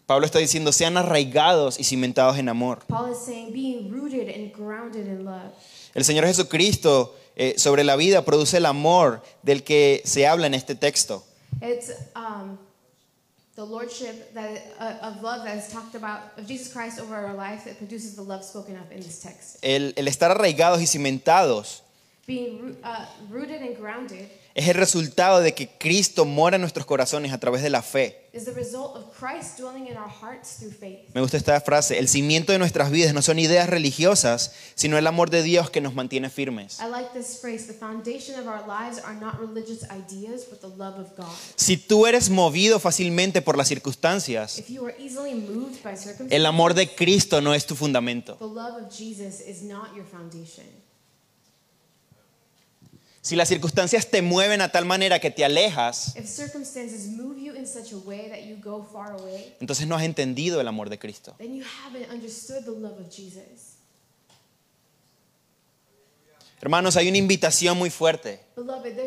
Pablo 0.06 0.24
está 0.24 0.38
diciendo, 0.38 0.72
sean 0.72 0.96
arraigados 0.96 1.80
y 1.80 1.84
cimentados 1.84 2.38
en 2.38 2.48
amor. 2.48 2.78
Paul 2.86 3.10
is 3.10 3.18
saying 3.18 3.52
being 3.52 3.90
rooted 3.90 4.28
and 4.28 4.52
grounded 4.52 5.06
in 5.08 5.24
love. 5.24 5.52
El 5.94 6.04
Señor 6.04 6.26
Jesucristo 6.26 7.16
eh, 7.34 7.54
sobre 7.58 7.82
la 7.82 7.96
vida 7.96 8.24
produce 8.24 8.58
el 8.58 8.66
amor 8.66 9.22
del 9.42 9.64
que 9.64 10.02
se 10.04 10.26
habla 10.26 10.46
en 10.46 10.54
este 10.54 10.76
texto. 10.76 11.24
It's 11.60 11.90
um, 12.14 12.58
The 13.56 13.64
lordship 13.64 14.34
that 14.34 14.62
uh, 14.78 15.08
of 15.08 15.22
love 15.22 15.44
that 15.44 15.56
is 15.56 15.68
talked 15.72 15.94
about 15.94 16.20
of 16.36 16.46
Jesus 16.46 16.70
Christ 16.72 17.00
over 17.00 17.14
our 17.14 17.34
life 17.34 17.64
that 17.64 17.78
produces 17.78 18.14
the 18.14 18.22
love 18.22 18.44
spoken 18.44 18.76
of 18.76 18.92
in 18.92 19.00
this 19.00 19.22
text. 19.22 19.58
El, 19.62 19.94
el 19.96 20.06
estar 20.08 20.30
arraigados 20.30 20.78
y 20.78 20.84
cimentados 20.86 21.80
Being 22.26 22.76
uh, 22.84 23.06
rooted 23.30 23.62
and 23.62 23.74
grounded 23.76 24.28
es 24.56 24.68
el 24.68 24.74
resultado 24.74 25.40
de 25.40 25.52
que 25.52 25.68
Cristo 25.68 26.24
mora 26.24 26.56
en 26.56 26.62
nuestros 26.62 26.86
corazones 26.86 27.30
a 27.34 27.38
través 27.38 27.62
de 27.62 27.68
la 27.68 27.82
fe. 27.82 28.30
Me 31.12 31.20
gusta 31.20 31.36
esta 31.36 31.60
frase, 31.60 31.98
el 31.98 32.08
cimiento 32.08 32.52
de 32.52 32.58
nuestras 32.58 32.90
vidas 32.90 33.12
no 33.12 33.20
son 33.20 33.38
ideas 33.38 33.68
religiosas, 33.68 34.52
sino 34.74 34.96
el 34.96 35.06
amor 35.06 35.28
de 35.28 35.42
Dios 35.42 35.68
que 35.68 35.82
nos 35.82 35.94
mantiene 35.94 36.30
firmes. 36.30 36.78
Si 41.56 41.76
tú 41.76 42.06
eres 42.06 42.30
movido 42.30 42.80
fácilmente 42.80 43.42
por 43.42 43.58
las 43.58 43.68
circunstancias, 43.68 44.62
el 46.30 46.46
amor 46.46 46.72
de 46.72 46.94
Cristo 46.94 47.42
no 47.42 47.52
es 47.52 47.66
tu 47.66 47.76
fundamento. 47.76 48.36
the 48.38 48.46
love 48.46 48.82
of 48.82 48.90
Jesus 48.90 49.40
is 49.40 49.62
not 49.62 49.94
your 49.94 50.06
foundation. 50.06 50.64
Si 53.26 53.34
las 53.34 53.48
circunstancias 53.48 54.08
te 54.08 54.22
mueven 54.22 54.60
a 54.60 54.70
tal 54.70 54.84
manera 54.84 55.18
que 55.18 55.32
te 55.32 55.44
alejas, 55.44 56.14
away, 59.16 59.56
entonces 59.58 59.88
no 59.88 59.96
has 59.96 60.04
entendido 60.04 60.60
el 60.60 60.68
amor 60.68 60.88
de 60.88 60.96
Cristo. 61.00 61.34
then 61.38 61.52
you 61.52 61.64
haven't 61.84 62.08
understood 62.08 62.64
the 62.64 62.70
love 62.70 62.96
of 63.00 63.10
Jesus. 63.10 63.78
Hermanos, 66.60 66.96
hay 66.96 67.08
una 67.08 67.18
invitación 67.18 67.76
muy 67.76 67.90
fuerte 67.90 68.40
Beloved, 68.56 68.98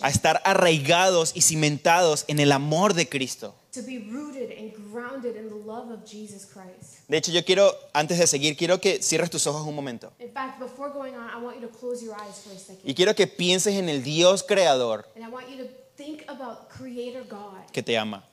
a 0.00 0.08
estar 0.08 0.42
arraigados 0.44 1.30
y 1.34 1.42
cimentados 1.42 2.24
en 2.26 2.40
el 2.40 2.50
amor 2.50 2.94
de 2.94 3.08
Cristo. 3.08 3.54
De 7.08 7.16
hecho, 7.16 7.30
yo 7.30 7.44
quiero, 7.44 7.72
antes 7.92 8.18
de 8.18 8.26
seguir, 8.26 8.56
quiero 8.56 8.80
que 8.80 9.00
cierres 9.02 9.30
tus 9.30 9.46
ojos 9.46 9.66
un 9.66 9.74
momento. 9.74 10.12
Fact, 10.32 10.60
on. 10.62 11.08
Y 12.82 12.94
quiero 12.94 13.14
que 13.14 13.26
pienses 13.28 13.74
en 13.74 13.88
el 13.88 14.02
Dios 14.02 14.42
creador 14.42 15.08
que 17.72 17.82
te 17.82 17.96
ama. 17.96 18.24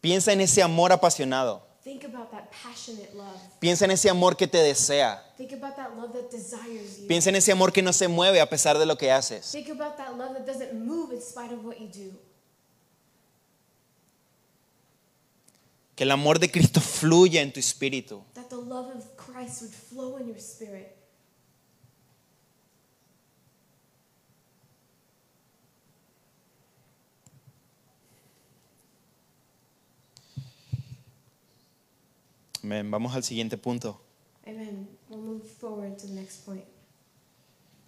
Piensa 0.00 0.32
en 0.32 0.40
ese 0.40 0.62
amor 0.62 0.92
apasionado. 0.92 1.69
Think 1.82 2.04
about 2.04 2.30
that 2.32 2.50
passionate 2.50 3.14
love. 3.14 3.40
Piensa 3.58 3.86
en 3.86 3.90
ese 3.92 4.10
amor 4.10 4.36
que 4.36 4.46
te 4.46 4.58
desea. 4.58 5.22
Think 5.38 5.52
about 5.52 5.76
that 5.76 5.96
love 5.96 6.12
that 6.12 6.30
desires 6.30 7.00
you. 7.00 7.08
Piensa 7.08 7.30
en 7.30 7.36
ese 7.36 7.50
amor 7.52 7.72
que 7.72 7.80
no 7.80 7.92
se 7.92 8.06
mueve 8.06 8.38
a 8.38 8.46
pesar 8.46 8.78
de 8.78 8.84
lo 8.84 8.96
que 8.96 9.10
haces. 9.10 9.50
Think 9.50 9.70
about 9.70 9.96
that 9.96 10.14
love 10.18 10.34
that 10.34 10.46
doesn't 10.46 10.74
move 10.74 11.12
in 11.14 11.22
spite 11.22 11.52
of 11.52 11.64
what 11.64 11.80
you 11.80 11.88
do. 11.88 12.12
Que 15.96 16.04
el 16.04 16.10
amor 16.10 16.38
de 16.38 16.50
Cristo 16.50 16.80
fluya 16.80 17.40
en 17.40 17.50
tu 17.50 17.60
espíritu. 17.60 18.22
That 18.34 18.50
the 18.50 18.56
love 18.56 18.94
of 18.94 19.16
Christ 19.16 19.62
would 19.62 19.72
flow 19.72 20.18
in 20.18 20.28
your 20.28 20.38
spirit. 20.38 20.99
Amén. 32.62 32.90
Vamos 32.90 33.14
al 33.14 33.24
siguiente 33.24 33.56
punto. 33.56 34.00
Amen. 34.46 34.88
We'll 35.08 35.20
move 35.20 35.42
forward 35.60 35.96
to 35.98 36.06
the 36.06 36.14
next 36.14 36.44
point. 36.44 36.64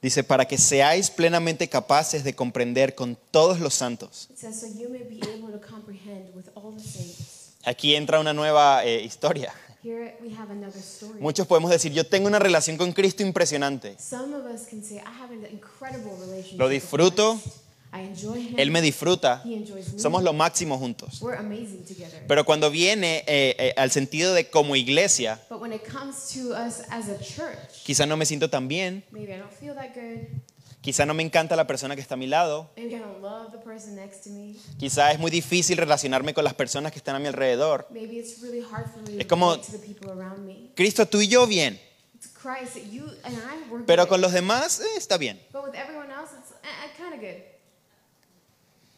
Dice, 0.01 0.25
para 0.25 0.47
que 0.47 0.59
seáis 0.59 1.11
plenamente 1.11 1.69
capaces 1.69 2.25
de 2.25 2.35
comprender 2.35 2.95
con 2.97 3.17
todos 3.31 3.61
los 3.61 3.75
santos. 3.75 4.29
It 4.31 4.39
says, 4.39 4.61
so 4.61 4.67
you 4.67 4.89
may 4.89 5.05
be 5.05 5.21
able 5.29 5.53
to 5.53 5.61
comprehend 5.61 6.35
with 6.35 6.47
all 6.55 6.73
the 6.73 6.81
saints. 6.81 7.55
Aquí 7.65 7.95
entra 7.95 8.19
una 8.19 8.33
nueva 8.33 8.85
eh, 8.85 9.01
historia. 9.05 9.53
Here 9.85 10.17
we 10.21 10.35
have 10.35 10.51
another 10.51 10.81
story. 10.81 11.21
Muchos 11.21 11.47
podemos 11.47 11.71
decir, 11.71 11.93
yo 11.93 12.05
tengo 12.05 12.27
una 12.27 12.41
relación 12.41 12.77
con 12.77 12.93
Cristo 12.93 13.23
impresionante. 13.23 13.97
Some 13.99 14.35
of 14.35 14.45
us 14.47 14.67
can 14.67 14.83
say, 14.83 14.99
I 14.99 15.23
have 15.23 15.33
an 15.33 15.47
incredible 15.53 16.17
relationship. 16.21 16.59
Lo 16.59 16.67
with 16.67 16.75
disfruto. 16.75 17.35
Christ. 17.41 17.62
Él 18.57 18.71
me 18.71 18.81
disfruta. 18.81 19.43
Somos 19.97 20.23
lo 20.23 20.33
máximo 20.33 20.79
juntos. 20.79 21.23
Pero 22.27 22.45
cuando 22.45 22.71
viene 22.71 23.19
eh, 23.27 23.55
eh, 23.59 23.75
al 23.77 23.91
sentido 23.91 24.33
de 24.33 24.49
como 24.49 24.77
iglesia, 24.77 25.41
quizá 27.85 28.07
no 28.07 28.17
me 28.17 28.25
siento 28.25 28.49
tan 28.49 28.67
bien, 28.67 29.05
quizá 30.81 31.05
no 31.05 31.15
me 31.15 31.23
encanta 31.23 31.55
la 31.55 31.67
persona 31.67 31.95
que 31.95 32.01
está 32.01 32.15
a 32.15 32.19
mi 32.19 32.27
lado, 32.27 32.71
quizá 34.79 35.13
es 35.13 35.19
muy 35.19 35.31
difícil 35.31 35.77
relacionarme 35.77 36.33
con 36.33 36.45
las 36.45 36.55
personas 36.55 36.93
que 36.93 36.99
están 36.99 37.15
a 37.15 37.19
mi 37.19 37.27
alrededor. 37.27 37.89
Es 39.19 39.27
como-. 39.27 39.59
Cristo, 40.75 41.07
tú 41.07 41.21
y 41.21 41.29
yo 41.29 41.47
bien, 41.47 41.79
pero 43.87 44.03
good. 44.05 44.09
con 44.09 44.21
los 44.21 44.33
demás 44.33 44.81
eh, 44.81 44.85
está 44.97 45.19
bien. 45.19 45.41
But 45.53 45.65
with 45.65 45.75
everyone 45.75 46.11
else, 46.11 46.33
it's 46.33 46.51
uh, 46.51 46.97
kind 46.97 47.15
of 47.15 47.21
good. 47.21 47.53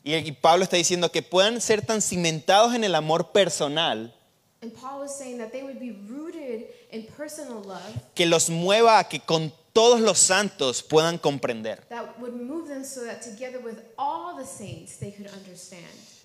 Y, 0.06 0.32
Pablo 0.32 0.64
está 0.64 0.76
diciendo 0.76 1.10
que 1.10 1.22
puedan 1.22 1.60
ser 1.62 1.84
tan 1.84 2.02
cimentados 2.02 2.74
en 2.74 2.84
el 2.84 2.94
amor 2.94 3.32
personal 3.32 4.14
And 4.60 4.72
Paul 4.72 5.00
was 5.00 5.14
saying 5.14 5.38
that 5.38 5.50
they 5.50 5.62
would 5.62 5.78
be 5.78 5.92
rooted 6.08 6.68
in 6.90 7.06
personal 7.16 7.62
love 7.62 7.82
que 8.14 8.24
los 8.24 8.48
mueva 8.48 8.98
a 8.98 9.08
que 9.08 9.20
con 9.20 9.52
todos 9.74 10.00
los 10.00 10.18
santos 10.18 10.82
puedan 10.82 11.18
comprender. 11.18 11.82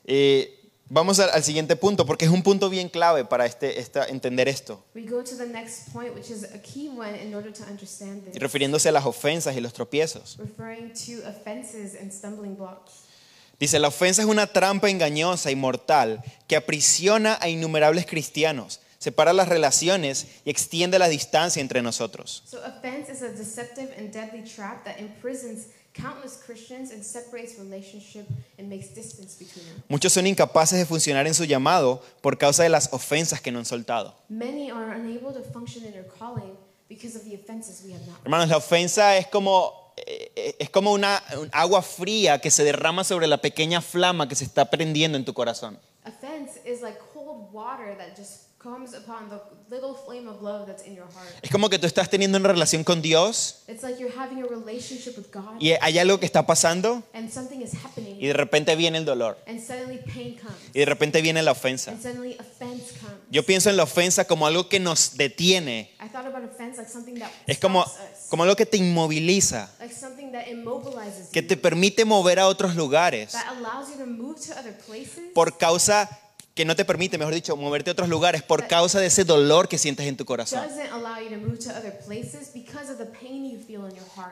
Eh, 0.06 0.60
vamos 0.88 1.20
al, 1.20 1.44
siguiente 1.44 1.76
punto 1.76 2.06
porque 2.06 2.26
es 2.26 2.32
un 2.32 2.44
punto 2.44 2.70
bien 2.70 2.88
clave 2.88 3.26
para 3.26 3.46
este, 3.46 3.80
esta- 3.80 4.06
entender 4.06 4.48
esto. 4.48 4.84
We 4.96 5.02
go 5.02 5.22
to 5.24 5.36
the 5.36 5.48
next 5.48 5.92
point, 5.92 6.16
which 6.16 6.30
is 6.30 6.44
a 6.44 6.62
key 6.62 6.90
one 6.90 7.22
in 7.22 7.34
order 7.34 7.52
to 7.52 7.64
understand 7.64 8.24
Y 8.28 8.32
this, 8.32 8.42
refiriéndose 8.42 8.88
a 8.88 8.92
las 8.92 9.06
ofensas 9.06 9.56
y 9.58 9.60
los 9.60 9.74
tropiezos. 9.74 10.38
Dice, 13.60 13.80
la 13.80 13.90
ofensa 13.90 14.22
es 14.22 14.28
una 14.28 14.48
trampa 14.48 14.90
engañosa 14.90 15.52
y 15.52 15.56
mortal 15.56 16.24
que 16.48 16.56
aprisiona 16.56 17.38
a 17.42 17.50
innumerables 17.50 18.06
cristianos, 18.06 18.80
separa 19.00 19.34
las 19.34 19.50
relaciones 19.50 20.28
y 20.46 20.50
extiende 20.50 20.98
la 20.98 21.10
distancia 21.10 21.62
entre 21.62 21.82
nosotros. 21.82 22.44
So 22.46 22.60
offense 22.60 23.12
is 23.12 23.22
a 23.22 23.30
deceptive 23.30 23.94
and 23.98 24.12
deadly 24.14 24.44
trap 24.44 24.86
that 24.86 25.00
imprisons 25.00 25.68
countless 25.94 26.40
Christians 26.46 26.92
and 26.92 27.04
separates 27.04 27.58
relationship 27.60 28.26
and 28.58 28.70
makes 28.70 28.94
distance 28.94 29.36
between 29.38 29.66
them. 29.66 29.84
Muchos 29.90 30.14
son 30.14 30.28
incapaces 30.28 30.78
de 30.78 30.86
funcionar 30.86 31.28
en 31.28 31.34
su 31.34 31.44
llamado 31.46 32.02
por 32.22 32.38
causa 32.38 32.64
de 32.64 32.70
las 32.70 32.90
ofensas 32.94 33.42
que 33.42 33.52
no 33.52 33.60
han 33.60 33.66
soltado. 33.66 34.16
Many 34.30 34.72
are 34.72 34.96
unable 34.96 35.34
to 35.34 35.44
function 35.52 35.84
in 35.84 35.92
their 35.92 36.08
calling 36.18 36.56
because 36.88 37.18
of 37.18 37.24
the 37.24 37.36
offenses 37.36 37.84
we 37.86 37.94
have 37.94 38.06
not. 38.08 38.20
Hermanos, 38.24 38.50
la 38.50 38.58
ofensa 38.58 39.18
es 39.18 39.28
como, 39.28 39.79
es 40.06 40.70
como 40.70 40.92
una 40.92 41.24
un 41.38 41.50
agua 41.52 41.82
fría 41.82 42.40
que 42.40 42.52
se 42.52 42.64
derrama 42.64 43.04
sobre 43.04 43.28
la 43.28 43.38
pequeña 43.38 43.82
flama 43.82 44.28
que 44.28 44.36
se 44.36 44.44
está 44.44 44.70
prendiendo 44.70 45.18
en 45.18 45.26
tu 45.26 45.34
corazón. 45.34 45.80
Offense 46.06 46.60
is 46.66 46.82
like 46.82 47.00
cold 47.14 47.52
water 47.52 47.98
that 47.98 48.18
just 48.18 48.49
Es 51.42 51.52
como 51.52 51.70
que 51.70 51.80
tú 51.80 51.88
estás 51.88 52.10
teniendo 52.10 52.38
una 52.38 52.50
relación 52.50 52.84
con 52.84 53.02
Dios 53.02 53.64
It's 53.68 53.84
like 53.84 54.00
you're 54.00 54.14
having 54.18 54.42
a 54.44 54.48
relationship 54.48 55.18
with 55.18 55.28
God 55.32 55.60
y 55.60 55.72
hay 55.80 56.00
algo 56.00 56.20
que 56.20 56.26
está 56.26 56.46
pasando 56.46 57.04
and 57.14 57.32
something 57.32 57.62
is 57.62 57.74
happening 57.74 58.18
y 58.20 58.28
de 58.28 58.34
repente 58.34 58.76
viene 58.76 58.98
el 58.98 59.06
dolor 59.06 59.38
and 59.48 59.60
suddenly 59.60 60.00
pain 60.00 60.38
comes 60.38 60.56
y 60.74 60.80
de 60.80 60.86
repente 60.86 61.22
viene 61.22 61.42
la 61.44 61.52
ofensa. 61.52 61.92
and 61.92 62.02
suddenly 62.02 62.36
offense 62.40 62.94
comes. 63.00 63.20
Yo 63.32 63.44
pienso 63.44 63.70
en 63.70 63.78
la 63.78 63.84
ofensa 63.84 64.26
como 64.26 64.48
algo 64.48 64.70
que 64.70 64.80
nos 64.80 65.18
detiene, 65.18 65.92
I 66.00 66.10
thought 66.10 66.26
about 66.26 66.44
offense 66.44 66.78
like 66.78 66.92
something 66.92 67.16
that 67.16 67.30
es 67.46 67.60
como, 67.60 67.86
como 68.30 68.44
algo 68.44 68.56
que 68.56 68.66
te 68.66 68.78
inmoviliza, 68.78 69.70
like 69.80 69.94
something 69.94 70.32
that 70.32 70.48
immobilizes 70.48 71.30
que 71.32 71.42
you, 71.42 71.48
te 71.48 71.58
permite 71.58 72.06
mover 72.06 72.40
a 72.40 72.48
otros 72.48 72.76
lugares 72.76 73.34
por 75.34 75.58
causa 75.58 76.10
que 76.60 76.66
no 76.66 76.76
te 76.76 76.84
permite, 76.84 77.18
mejor 77.18 77.34
dicho, 77.34 77.56
moverte 77.56 77.90
a 77.90 77.94
otros 77.94 78.10
lugares 78.10 78.44
por 78.44 78.68
causa 78.68 79.00
de 79.00 79.06
ese 79.08 79.24
dolor 79.24 79.70
que 79.70 79.78
sientes 79.78 80.06
en 80.06 80.18
tu 80.18 80.26
corazón. 80.26 80.60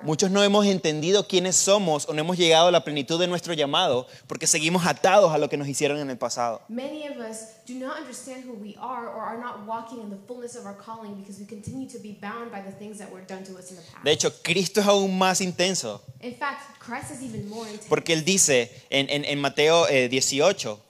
Muchos 0.03 0.29
no 0.29 0.43
hemos 0.43 0.65
entendido 0.65 1.25
quiénes 1.25 1.55
somos 1.55 2.05
o 2.09 2.13
no 2.13 2.19
hemos 2.19 2.37
llegado 2.37 2.67
a 2.67 2.71
la 2.71 2.83
plenitud 2.83 3.17
de 3.17 3.27
nuestro 3.27 3.53
llamado 3.53 4.07
porque 4.27 4.45
seguimos 4.45 4.85
atados 4.85 5.31
a 5.31 5.37
lo 5.37 5.47
que 5.47 5.55
nos 5.55 5.69
hicieron 5.69 5.99
en 5.99 6.09
el 6.09 6.17
pasado. 6.17 6.61
Many 6.67 7.07
of 7.07 7.15
us 7.17 7.37
do 7.65 7.75
not 7.75 7.97
understand 7.97 8.43
who 8.45 8.55
we 8.61 8.75
are 8.77 9.07
or 9.07 9.21
are 9.23 9.37
not 9.39 9.65
walking 9.65 10.01
in 10.01 10.09
the 10.09 10.17
fullness 10.27 10.57
of 10.57 10.65
our 10.65 10.75
calling 10.77 11.15
because 11.15 11.39
we 11.39 11.45
continue 11.47 11.87
to 11.87 11.97
be 11.99 12.11
bound 12.21 12.51
by 12.51 12.59
the 12.61 12.73
things 12.77 12.97
that 12.97 13.09
were 13.09 13.23
done 13.25 13.45
to 13.45 13.57
us 13.57 13.71
in 13.71 13.77
the 13.77 13.83
past. 13.83 14.03
De 14.03 14.11
hecho, 14.11 14.33
Cristo 14.43 14.81
es 14.81 14.87
aún 14.87 15.17
más 15.17 15.39
intenso 15.39 16.01
porque 17.87 18.11
Él 18.11 18.25
dice 18.25 18.69
en, 18.89 19.09
en- 19.09 19.23
en 19.23 19.39
Mateo 19.39 19.87
eh, 19.87 20.09
18, 20.09 20.17
Because 20.17 20.25
he 20.27 20.35
says 20.35 20.35
in 20.37 20.75
Matthew 20.77 20.77
18, 20.77 20.86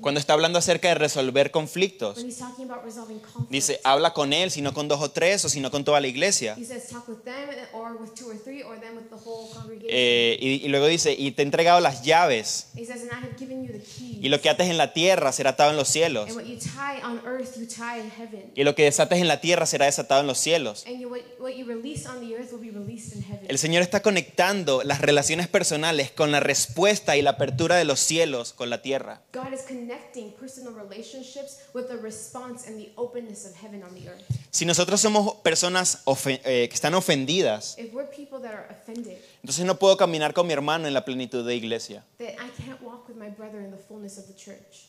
cuando 0.00 0.20
está 0.20 0.32
hablando 0.32 0.58
acerca 0.58 0.88
de 0.88 0.94
resolver 0.94 1.50
conflictos, 1.50 2.16
when 2.16 2.26
he's 2.26 2.38
talking 2.38 2.70
about 2.70 2.84
resolving 2.84 3.18
conflict, 3.18 3.50
dice, 3.50 3.80
habla 3.84 4.12
con 4.12 4.32
él, 4.32 4.50
sino 4.50 4.72
con 4.72 4.88
dos 4.88 5.00
o 5.00 5.10
tres, 5.10 5.44
o 5.44 5.48
sino 5.48 5.70
con 5.70 5.84
toda 5.84 6.00
la 6.00 6.06
iglesia. 6.06 6.54
he 6.56 6.64
says 6.64 6.88
talk 6.88 7.08
with 7.08 7.22
them 7.24 7.48
or 7.72 7.96
with 8.00 8.14
two 8.14 8.28
or 8.30 8.36
three 8.36 8.62
or 8.62 8.78
then 8.80 8.96
with 8.96 9.08
the 9.10 9.16
whole 9.16 9.48
congregation. 9.52 9.88
Eh, 9.90 10.36
y, 10.40 10.64
y 10.64 10.68
luego 10.68 10.86
dice, 10.86 11.14
y 11.16 11.32
te 11.32 11.42
he 11.42 11.44
entregado 11.44 11.80
las 11.80 12.02
llaves, 12.02 12.68
he 12.76 12.84
says, 12.84 13.02
and 13.02 13.10
I 13.12 13.26
have 13.26 13.36
given 13.38 13.64
you 13.64 13.72
the 13.72 13.80
keys. 13.80 14.18
y 14.22 14.28
lo 14.28 14.40
que 14.40 14.50
ates 14.50 14.68
en 14.68 14.78
la 14.78 14.92
tierra 14.92 15.32
será 15.32 15.50
atado 15.50 15.70
en 15.70 15.76
los 15.76 15.88
cielos, 15.88 16.28
and 16.28 16.36
what 16.36 16.44
you 16.44 16.58
tie 16.58 17.02
on 17.04 17.20
earth, 17.26 17.56
you 17.56 17.66
tie 17.66 18.00
in 18.00 18.10
heaven. 18.10 18.52
y 18.54 18.64
lo 18.64 18.74
que 18.74 18.84
desates 18.84 19.18
en 19.18 19.28
la 19.28 19.40
tierra 19.40 19.66
será 19.66 19.86
desatado 19.86 20.20
en 20.20 20.26
los 20.26 20.38
cielos. 20.38 20.84
And 20.86 21.00
you, 21.00 21.08
what, 21.08 21.20
what 21.38 21.52
you 21.52 21.64
release 21.64 22.08
on 22.08 22.20
the 22.20 22.34
earth 22.36 22.52
will 22.52 22.60
be 22.60 22.70
released 22.70 23.14
in 23.14 23.22
heaven. 23.22 23.46
El 23.48 23.58
Señor 23.58 23.82
está 23.82 24.00
conectando 24.02 24.82
las 24.82 25.00
relaciones 25.00 25.48
personales 25.48 26.10
con 26.10 26.32
la 26.32 26.40
respuesta 26.40 27.16
y 27.16 27.22
la 27.22 27.30
apertura 27.30 27.76
de 27.76 27.84
los 27.84 28.00
cielos 28.00 28.31
con 28.56 28.70
la 28.70 28.80
tierra. 28.82 29.20
God 29.32 29.52
is 29.52 29.62
connecting 29.66 30.32
personal 30.32 30.72
relationships 30.72 31.58
with 31.74 31.88
the 31.88 31.96
response 31.96 32.66
and 32.66 32.78
the 32.78 32.90
openness 32.96 33.46
of 33.46 33.54
heaven 33.54 33.82
on 33.82 33.94
the 33.94 34.08
earth. 34.08 34.22
Si 34.50 34.64
nosotros 34.64 35.00
somos 35.00 35.34
personas 35.42 36.02
eh, 36.26 36.68
que 36.68 36.74
están 36.74 36.94
ofendidas, 36.94 37.76
If 37.78 37.92
we're 37.92 38.08
people 38.10 38.40
that 38.40 38.52
are 38.54 38.66
offended, 38.70 39.18
entonces 39.42 39.64
no 39.64 39.78
puedo 39.78 39.96
caminar 39.96 40.32
con 40.34 40.46
mi 40.46 40.52
hermano 40.52 40.86
en 40.88 40.94
la 40.94 41.04
plenitud 41.04 41.46
de 41.46 41.54
iglesia. 41.54 42.04
then 42.18 42.34
I 42.38 42.50
can't 42.62 42.80
walk 42.82 43.08
with 43.08 43.16
my 43.16 43.28
brother 43.30 43.60
in 43.60 43.70
the 43.70 43.78
fullness 43.88 44.18
of 44.18 44.26
the 44.26 44.34
church. 44.34 44.88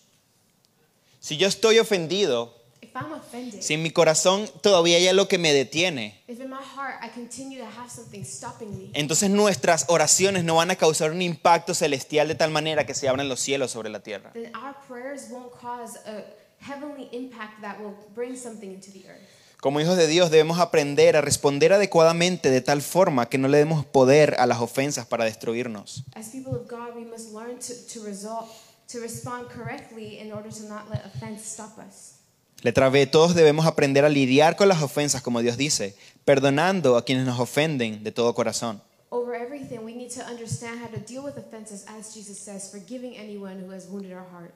Si 1.19 1.37
yo 1.37 1.47
estoy 1.47 1.79
ofendido, 1.79 2.53
si 3.59 3.73
en 3.73 3.83
mi 3.83 3.91
corazón 3.91 4.49
todavía 4.61 4.97
hay 4.97 5.07
algo 5.07 5.27
que 5.27 5.37
me 5.37 5.53
detiene, 5.53 6.23
entonces 8.93 9.29
nuestras 9.29 9.85
oraciones 9.87 10.43
no 10.43 10.55
van 10.55 10.71
a 10.71 10.75
causar 10.75 11.11
un 11.11 11.21
impacto 11.21 11.73
celestial 11.73 12.27
de 12.27 12.35
tal 12.35 12.51
manera 12.51 12.85
que 12.85 12.93
se 12.93 13.07
abran 13.07 13.29
los 13.29 13.39
cielos 13.39 13.71
sobre 13.71 13.89
la 13.89 14.01
tierra. 14.01 14.33
Como 19.63 19.79
hijos 19.79 19.95
de 19.95 20.07
Dios 20.07 20.29
debemos 20.29 20.59
aprender 20.59 21.15
a 21.15 21.21
responder 21.21 21.71
adecuadamente 21.71 22.51
de 22.51 22.59
tal 22.59 22.81
forma 22.81 23.29
que 23.29 23.37
no 23.37 23.47
le 23.47 23.59
demos 23.59 23.85
poder 23.85 24.35
a 24.37 24.45
las 24.45 24.59
ofensas 24.59 25.05
para 25.05 25.23
destruirnos. 25.23 26.03
As 26.15 26.27
people 26.27 26.53
of 26.53 26.67
God, 26.69 26.93
we 26.97 27.05
must 27.05 27.33
learn 27.33 27.57
to, 27.59 27.73
to, 27.93 28.05
result, 28.05 28.49
to 28.91 28.99
respond 28.99 29.47
correctly 29.47 30.19
in 30.19 30.33
order 30.33 30.51
to 30.51 30.67
not 30.67 30.89
let 30.89 31.05
offense 31.05 31.45
stop 31.45 31.77
us. 31.77 32.12
Letra 32.63 32.87
B, 32.87 33.05
todos 33.07 33.35
debemos 33.35 33.65
aprender 33.65 34.05
a 34.05 34.09
lidiar 34.09 34.55
con 34.55 34.69
las 34.69 34.81
ofensas 34.81 35.21
como 35.21 35.41
Dios 35.41 35.57
dice, 35.57 35.95
perdonando 36.23 36.95
a 36.95 37.03
quienes 37.03 37.25
nos 37.25 37.37
ofenden 37.37 38.05
de 38.05 38.13
todo 38.13 38.33
corazón. 38.33 38.81
Over 39.09 39.35
everything, 39.35 39.79
we 39.83 39.93
need 39.93 40.11
to 40.11 40.21
understand 40.21 40.79
how 40.81 40.87
to 40.87 40.97
deal 40.97 41.23
with 41.23 41.37
offenses, 41.37 41.83
as 41.87 42.15
Jesus 42.15 42.39
says, 42.39 42.71
forgiving 42.71 43.17
anyone 43.17 43.59
who 43.59 43.73
has 43.73 43.89
wounded 43.89 44.13
our 44.13 44.25
heart. 44.31 44.53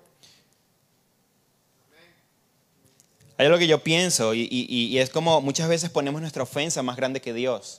Hay 3.40 3.46
algo 3.46 3.60
que 3.60 3.68
yo 3.68 3.84
pienso 3.84 4.34
y, 4.34 4.48
y- 4.50 4.66
y- 4.68 4.98
es 4.98 5.12
como 5.12 5.42
muchas 5.42 5.70
veces 5.70 5.92
ponemos 5.92 6.22
nuestra 6.22 6.42
ofensa 6.42 6.82
más 6.82 6.96
grande 6.98 7.22
que 7.22 7.34
Dios. 7.34 7.78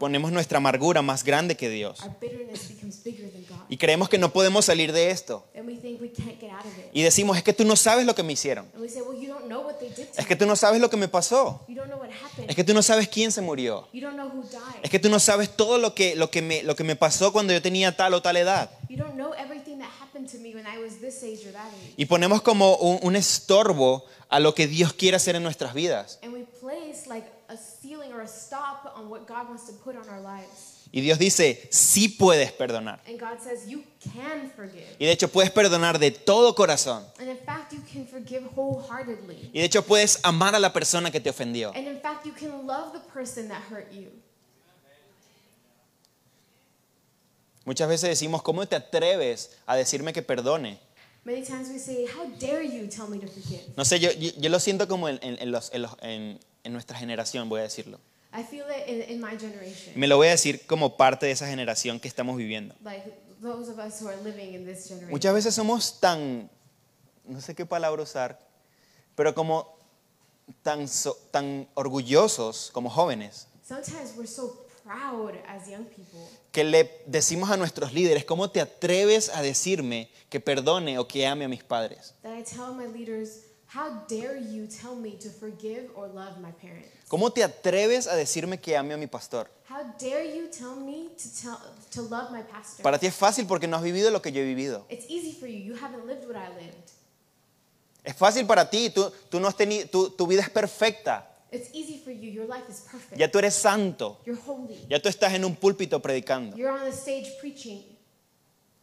Ponemos 0.00 0.32
nuestra 0.32 0.58
amargura 0.58 1.00
más 1.00 1.22
grande 1.22 1.56
que 1.56 1.68
Dios. 1.68 2.00
Y 3.68 3.76
creemos 3.76 4.08
que 4.08 4.18
no 4.18 4.32
podemos 4.32 4.64
salir 4.64 4.92
de 4.92 5.10
esto. 5.12 5.44
Y 6.92 7.02
decimos, 7.02 7.36
es 7.36 7.44
que 7.44 7.52
tú 7.52 7.64
no 7.64 7.76
sabes 7.76 8.04
lo 8.04 8.16
que 8.16 8.24
me 8.24 8.32
hicieron. 8.32 8.66
Es 10.18 10.26
que 10.26 10.34
tú 10.34 10.44
no 10.44 10.56
sabes 10.56 10.80
lo 10.80 10.90
que 10.90 10.96
me 10.96 11.06
pasó. 11.06 11.60
Es 12.48 12.56
que 12.56 12.64
tú 12.64 12.74
no 12.74 12.82
sabes 12.82 13.06
quién 13.06 13.30
se 13.30 13.40
murió. 13.42 13.86
Es 14.82 14.90
que 14.90 14.98
tú 14.98 15.08
no 15.08 15.20
sabes 15.20 15.56
todo 15.56 15.78
lo 15.78 15.94
que, 15.94 16.16
lo 16.16 16.30
que, 16.30 16.42
me, 16.42 16.64
lo 16.64 16.74
que 16.74 16.82
me 16.82 16.96
pasó 16.96 17.32
cuando 17.32 17.52
yo 17.52 17.62
tenía 17.62 17.96
tal 17.96 18.12
o 18.14 18.20
tal 18.22 18.36
edad. 18.36 18.70
Y 21.96 22.06
ponemos 22.06 22.42
como 22.42 22.76
un, 22.76 22.98
un 23.02 23.16
estorbo 23.16 24.04
a 24.28 24.40
lo 24.40 24.54
que 24.54 24.66
Dios 24.66 24.92
quiere 24.92 25.16
hacer 25.16 25.36
en 25.36 25.42
nuestras 25.42 25.74
vidas. 25.74 26.18
And 26.22 26.32
we 26.32 26.44
place 26.60 27.06
like 27.06 27.26
a 27.48 27.56
ceiling 27.56 28.12
or 28.12 28.22
a 28.22 28.28
stop 28.28 28.92
on 28.96 29.10
what 29.10 29.26
God 29.26 29.48
wants 29.48 29.66
to 29.66 29.72
put 29.72 29.96
on 29.96 30.08
our 30.08 30.20
lives. 30.20 30.72
Y 30.94 31.00
Dios 31.00 31.18
dice, 31.18 31.68
sí 31.70 32.08
puedes 32.08 32.52
perdonar. 32.52 33.00
And 33.06 33.18
God 33.18 33.40
says, 33.42 33.66
you 33.66 33.82
can 34.12 34.50
forgive. 34.54 34.86
Y 34.98 35.06
de 35.06 35.12
hecho 35.12 35.28
puedes 35.28 35.50
perdonar 35.50 35.98
de 35.98 36.10
todo 36.10 36.54
corazón. 36.54 37.02
And 37.18 37.30
in 37.30 37.38
fact, 37.38 37.72
you 37.72 37.80
can 37.90 38.06
forgive 38.06 38.44
wholeheartedly. 38.54 39.50
Y 39.54 39.60
de 39.60 39.64
hecho 39.64 39.82
puedes 39.82 40.20
amar 40.22 40.54
a 40.54 40.58
la 40.58 40.72
persona 40.72 41.10
que 41.10 41.18
te 41.18 41.30
ofendió. 41.30 41.72
And 41.74 41.88
in 41.88 41.98
fact, 41.98 42.26
you 42.26 42.32
can 42.32 42.66
love 42.66 42.92
the 42.92 43.00
person 43.10 43.48
that 43.48 43.62
hurt 43.70 43.90
you. 43.90 44.10
Muchas 47.64 47.88
veces 47.88 48.08
decimos, 48.10 48.42
¿cómo 48.42 48.66
te 48.66 48.76
atreves 48.76 49.50
a 49.66 49.76
decirme 49.76 50.12
que 50.12 50.22
perdone? 50.22 50.80
Many 51.24 51.42
times 51.44 51.68
we 51.68 51.78
say, 51.78 52.06
How 52.06 52.26
dare 52.40 52.64
you 52.66 52.88
tell 52.88 53.06
me 53.08 53.18
to 53.18 53.28
forgive? 53.28 53.62
No 53.76 53.84
sé, 53.84 54.00
yo, 54.00 54.10
yo, 54.12 54.30
yo 54.36 54.50
lo 54.50 54.58
siento 54.58 54.88
como 54.88 55.08
en, 55.08 55.20
en- 55.22 55.40
en 55.40 55.52
los- 55.52 55.72
los- 55.74 55.96
en- 56.02 56.40
en 56.64 56.72
nuestra 56.72 56.96
generación, 56.98 57.48
voy 57.48 57.60
a 57.60 57.64
decirlo. 57.64 57.98
I 58.36 58.42
feel 58.42 58.64
it 58.70 58.88
in, 58.88 59.16
in 59.16 59.20
my 59.20 59.36
generation. 59.38 59.92
Me 59.94 60.08
lo 60.08 60.16
voy 60.16 60.28
a 60.28 60.30
decir 60.30 60.66
como 60.66 60.96
parte 60.96 61.26
de 61.26 61.32
esa 61.32 61.46
generación 61.46 62.00
que 62.00 62.08
estamos 62.08 62.36
viviendo. 62.36 62.74
Like 62.82 63.12
those 63.40 63.70
of 63.70 63.78
us 63.78 64.00
who 64.00 64.08
are 64.08 64.16
living 64.24 64.54
in 64.54 64.64
this 64.64 64.84
generation. 64.88 65.10
Muchas 65.10 65.32
veces 65.34 65.54
somos 65.54 66.00
tan, 66.00 66.50
no 67.24 67.40
sé 67.40 67.54
qué 67.54 67.64
palabra 67.66 68.02
usar, 68.02 68.40
pero 69.14 69.34
como 69.34 69.76
tan, 70.62 70.88
so- 70.88 71.16
tan 71.30 71.68
orgullosos 71.74 72.70
como 72.72 72.90
jóvenes, 72.90 73.46
Sometimes 73.64 74.14
we're 74.16 74.26
so 74.26 74.61
proud 74.84 75.34
as 75.48 75.68
young 75.68 75.84
people 75.84 76.20
que 76.52 76.64
le 76.64 77.02
decimos 77.06 77.50
a 77.50 77.56
nuestros 77.56 77.92
líderes, 77.92 78.24
¿cómo 78.24 78.50
te 78.50 78.60
atreves 78.60 79.30
a 79.30 79.42
decirme 79.42 80.10
que 80.28 80.40
perdone 80.40 80.98
o 80.98 81.08
que 81.08 81.26
ame 81.26 81.44
a 81.44 81.48
mis 81.48 81.62
padres? 81.62 82.14
that 82.22 82.36
I 82.38 82.42
tell 82.42 82.74
my 82.74 82.86
leaders, 82.86 83.44
How 83.74 84.04
dare 84.06 84.38
you 84.38 84.66
tell 84.66 84.94
me 84.94 85.12
to 85.12 85.30
forgive 85.30 85.88
or 85.94 86.06
love 86.06 86.38
my 86.38 86.52
parents? 86.52 86.90
¿Cómo 87.08 87.32
te 87.32 87.42
atreves 87.42 88.06
a 88.06 88.14
decirme 88.14 88.60
que 88.60 88.76
ame 88.76 88.92
a 88.92 88.98
mi 88.98 89.06
pastor? 89.06 89.48
Para 92.82 92.98
ti 92.98 93.06
es 93.06 93.14
fácil 93.14 93.46
porque 93.46 93.66
no 93.66 93.78
has 93.78 93.82
vivido 93.82 94.10
lo 94.10 94.20
que 94.20 94.30
yo 94.30 94.42
he 94.42 94.44
vivido. 94.44 94.84
It's 94.90 95.06
easy 95.08 95.32
for 95.32 95.48
you. 95.48 95.56
You 95.58 95.74
haven't 95.74 96.06
lived 96.06 96.26
what 96.26 96.36
I 96.36 96.54
lived. 96.54 96.90
Es 98.04 98.14
fácil 98.14 98.46
para 98.46 98.68
ti, 98.68 98.90
tú, 98.90 99.10
tú 99.30 99.40
no 99.40 99.48
has 99.48 99.56
tenido, 99.56 99.88
tu, 99.88 100.10
tu 100.10 100.26
vida 100.26 100.42
es 100.42 100.50
perfecta, 100.50 101.31
It's 101.52 101.68
easy 101.74 101.98
for 102.02 102.10
you. 102.10 102.30
Your 102.30 102.46
life 102.46 102.64
is 102.68 102.80
perfect. 102.90 103.18
ya 103.18 103.30
tú 103.30 103.38
eres 103.38 103.54
santo, 103.54 104.18
You're 104.24 104.40
holy. 104.46 104.86
ya 104.88 104.98
tú 105.00 105.08
estás 105.10 105.34
en 105.34 105.44
un 105.44 105.54
púlpito 105.54 106.00
predicando. 106.00 106.56
You're 106.56 106.72
on 106.72 106.80
the 106.90 106.96
stage 106.96 107.30
preaching. 107.40 107.84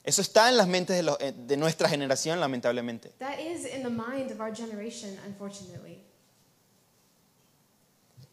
Eso 0.03 0.21
está 0.21 0.49
en 0.49 0.57
las 0.57 0.67
mentes 0.67 0.95
de, 0.95 1.03
los- 1.03 1.17
eh, 1.19 1.33
de 1.35 1.57
nuestra 1.57 1.89
generación, 1.89 2.39
lamentablemente. 2.39 3.09
That 3.19 3.39
is 3.39 3.65
in 3.65 3.83
the 3.83 3.89
mind 3.89 4.31
of 4.31 4.39
our 4.39 4.53
generation, 4.55 5.17
unfortunately. 5.25 5.99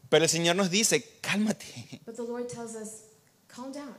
Pero 0.09 0.23
el 0.23 0.29
Señor 0.29 0.55
nos 0.55 0.69
dice, 0.69 1.03
cálmate. 1.21 1.99
But 2.05 2.15
the 2.15 2.23
Lord 2.23 2.47
tells 2.47 2.75
us, 2.75 3.03
calm 3.47 3.71
down. 3.73 3.95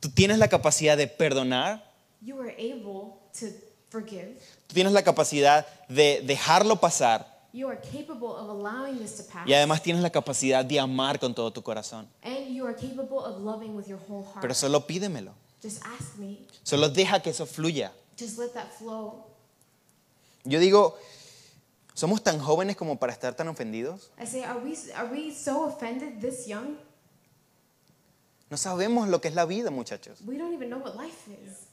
Tú 0.00 0.10
tienes 0.10 0.38
la 0.38 0.48
capacidad 0.48 0.96
de 0.96 1.08
perdonar, 1.08 1.82
You 2.20 2.40
are 2.40 2.54
able 2.58 3.14
to 3.40 3.46
forgive. 3.90 4.36
tú 4.68 4.74
tienes 4.74 4.92
la 4.92 5.02
capacidad 5.02 5.66
de 5.88 6.22
dejarlo 6.24 6.80
pasar 6.80 7.37
You 7.58 7.68
are 7.68 7.76
capable 7.76 8.36
of 8.36 8.48
allowing 8.48 9.00
this 9.00 9.16
to 9.16 9.24
pass. 9.24 9.44
y 9.44 9.52
además 9.52 9.82
tienes 9.82 10.00
la 10.00 10.10
capacidad 10.10 10.64
de 10.64 10.78
amar 10.78 11.18
con 11.18 11.34
todo 11.34 11.52
tu 11.52 11.60
corazón. 11.60 12.08
And 12.22 12.54
you 12.54 12.64
are 12.64 12.72
capable 12.72 13.18
of 13.18 13.40
loving 13.40 13.74
with 13.74 13.88
your 13.88 13.98
whole 14.08 14.22
heart. 14.22 14.42
Pero 14.42 14.54
solo 14.54 14.86
pídemelo. 14.86 15.32
Just 15.60 15.82
ask 15.84 16.16
me. 16.18 16.46
Solo 16.62 16.88
deja 16.88 17.20
que 17.20 17.30
eso 17.30 17.46
fluya. 17.46 17.92
Just 18.16 18.38
let 18.38 18.52
that 18.54 18.70
flow. 18.78 19.24
Yo 20.44 20.60
digo, 20.60 20.96
¿somos 21.94 22.22
tan 22.22 22.38
jóvenes 22.38 22.76
como 22.76 23.00
para 23.00 23.12
estar 23.12 23.34
tan 23.34 23.48
ofendidos? 23.48 24.12
I 24.22 24.26
say, 24.26 24.44
are 24.44 24.60
we, 24.60 24.76
are 24.94 25.10
we 25.10 25.34
so 25.34 25.64
offended 25.64 26.20
this 26.20 26.46
young? 26.46 26.78
No 28.50 28.56
sabemos 28.56 29.08
lo 29.08 29.20
que 29.20 29.26
es 29.26 29.34
la 29.34 29.46
vida, 29.46 29.72
muchachos. 29.72 30.20
We 30.24 30.38
don't 30.38 30.54
even 30.54 30.70
know 30.70 30.78
what 30.78 30.94
life 30.94 31.28
is. 31.28 31.67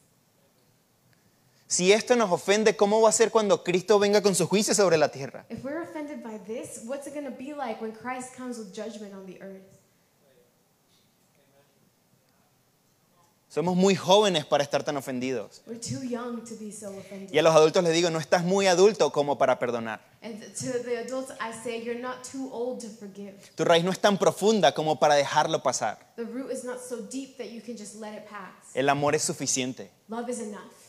Si 1.67 1.91
esto 1.91 2.15
nos 2.15 2.31
ofende, 2.31 2.75
¿cómo 2.75 3.01
va 3.01 3.09
a 3.09 3.11
ser 3.11 3.31
cuando 3.31 3.63
Cristo 3.63 3.97
venga 3.97 4.21
con 4.21 4.35
su 4.35 4.45
juicio 4.47 4.75
sobre 4.75 4.97
la 4.97 5.09
tierra? 5.09 5.45
If 5.49 5.63
we're 5.63 5.81
offended 5.81 6.21
by 6.23 6.37
this, 6.45 6.81
what's 6.85 7.07
it 7.07 7.13
going 7.13 7.25
to 7.25 7.35
be 7.35 7.53
like 7.55 7.81
when 7.81 7.91
Christ 7.91 8.35
comes 8.37 8.57
with 8.59 8.71
judgment 8.73 9.13
on 9.15 9.25
the 9.25 9.41
earth? 9.41 9.63
Somos 13.49 13.77
muy 13.77 13.95
jóvenes 13.95 14.45
para 14.45 14.63
estar 14.65 14.83
tan 14.83 14.97
ofendidos. 14.97 15.61
We're 15.65 15.79
too 15.79 16.03
young 16.03 16.43
to 16.43 16.55
be 16.59 16.73
so 16.73 16.91
Y 16.91 16.95
a 16.95 16.99
offended. 16.99 17.41
los 17.41 17.55
adultos 17.55 17.83
les 17.85 17.93
digo, 17.93 18.09
no 18.09 18.19
estás 18.19 18.43
muy 18.43 18.67
adulto 18.67 19.11
como 19.13 19.37
para 19.37 19.57
perdonar. 19.57 20.01
And 20.21 20.41
to 20.41 20.83
the 20.83 20.97
adults, 20.99 21.31
I 21.39 21.53
say, 21.63 21.81
you're 21.81 21.97
not 22.01 22.23
too 22.29 22.49
old 22.51 22.81
to 22.81 22.89
forgive. 22.89 23.33
Tu 23.55 23.63
raíz 23.63 23.85
no 23.85 23.91
es 23.91 23.99
tan 23.99 24.17
profunda 24.17 24.73
como 24.73 24.99
para 24.99 25.15
dejarlo 25.15 25.63
pasar. 25.63 25.97
The 26.17 26.25
root 26.25 26.51
is 26.51 26.65
not 26.65 26.79
so 26.81 26.97
deep 27.09 27.37
that 27.37 27.47
you 27.49 27.61
can 27.61 27.77
just 27.77 27.95
let 27.95 28.13
it 28.13 28.27
pass. 28.29 28.75
El 28.75 28.89
amor 28.89 29.15
es 29.15 29.23
suficiente. 29.23 29.89
Love 30.09 30.29
is 30.29 30.39
enough. 30.41 30.84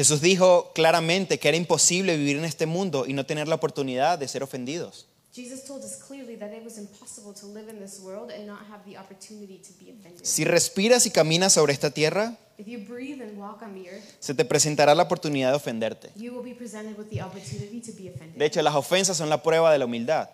Jesús 0.00 0.22
dijo 0.22 0.72
claramente 0.72 1.38
que 1.38 1.46
era 1.48 1.58
imposible 1.58 2.16
vivir 2.16 2.38
en 2.38 2.46
este 2.46 2.64
mundo 2.64 3.04
y 3.06 3.12
no 3.12 3.26
tener 3.26 3.48
la 3.48 3.56
oportunidad 3.56 4.18
de 4.18 4.28
ser 4.28 4.42
ofendidos. 4.42 5.06
Si 10.22 10.44
respiras 10.46 11.04
y 11.04 11.10
caminas 11.10 11.52
sobre 11.52 11.74
esta 11.74 11.90
tierra, 11.90 12.38
If 12.56 12.66
you 12.66 12.78
breathe 12.78 13.20
and 13.22 13.38
walk 13.38 13.60
on 13.60 13.74
the 13.74 13.90
earth, 13.90 14.04
se 14.20 14.32
te 14.32 14.46
presentará 14.46 14.94
la 14.94 15.02
oportunidad 15.02 15.50
de 15.50 15.56
ofenderte. 15.56 16.10
you 16.16 16.32
will 16.32 16.42
be 16.42 16.54
presented 16.54 16.96
with 16.96 17.10
the 17.10 17.22
opportunity 17.22 17.82
to 17.82 17.92
be 17.92 18.08
offended. 18.08 18.38
De 18.38 18.46
hecho, 18.46 18.62
las 18.62 18.74
ofensas 18.74 19.18
son 19.18 19.28
la 19.28 19.42
prueba 19.42 19.70
de 19.70 19.78
la 19.80 19.84
humildad. 19.84 20.30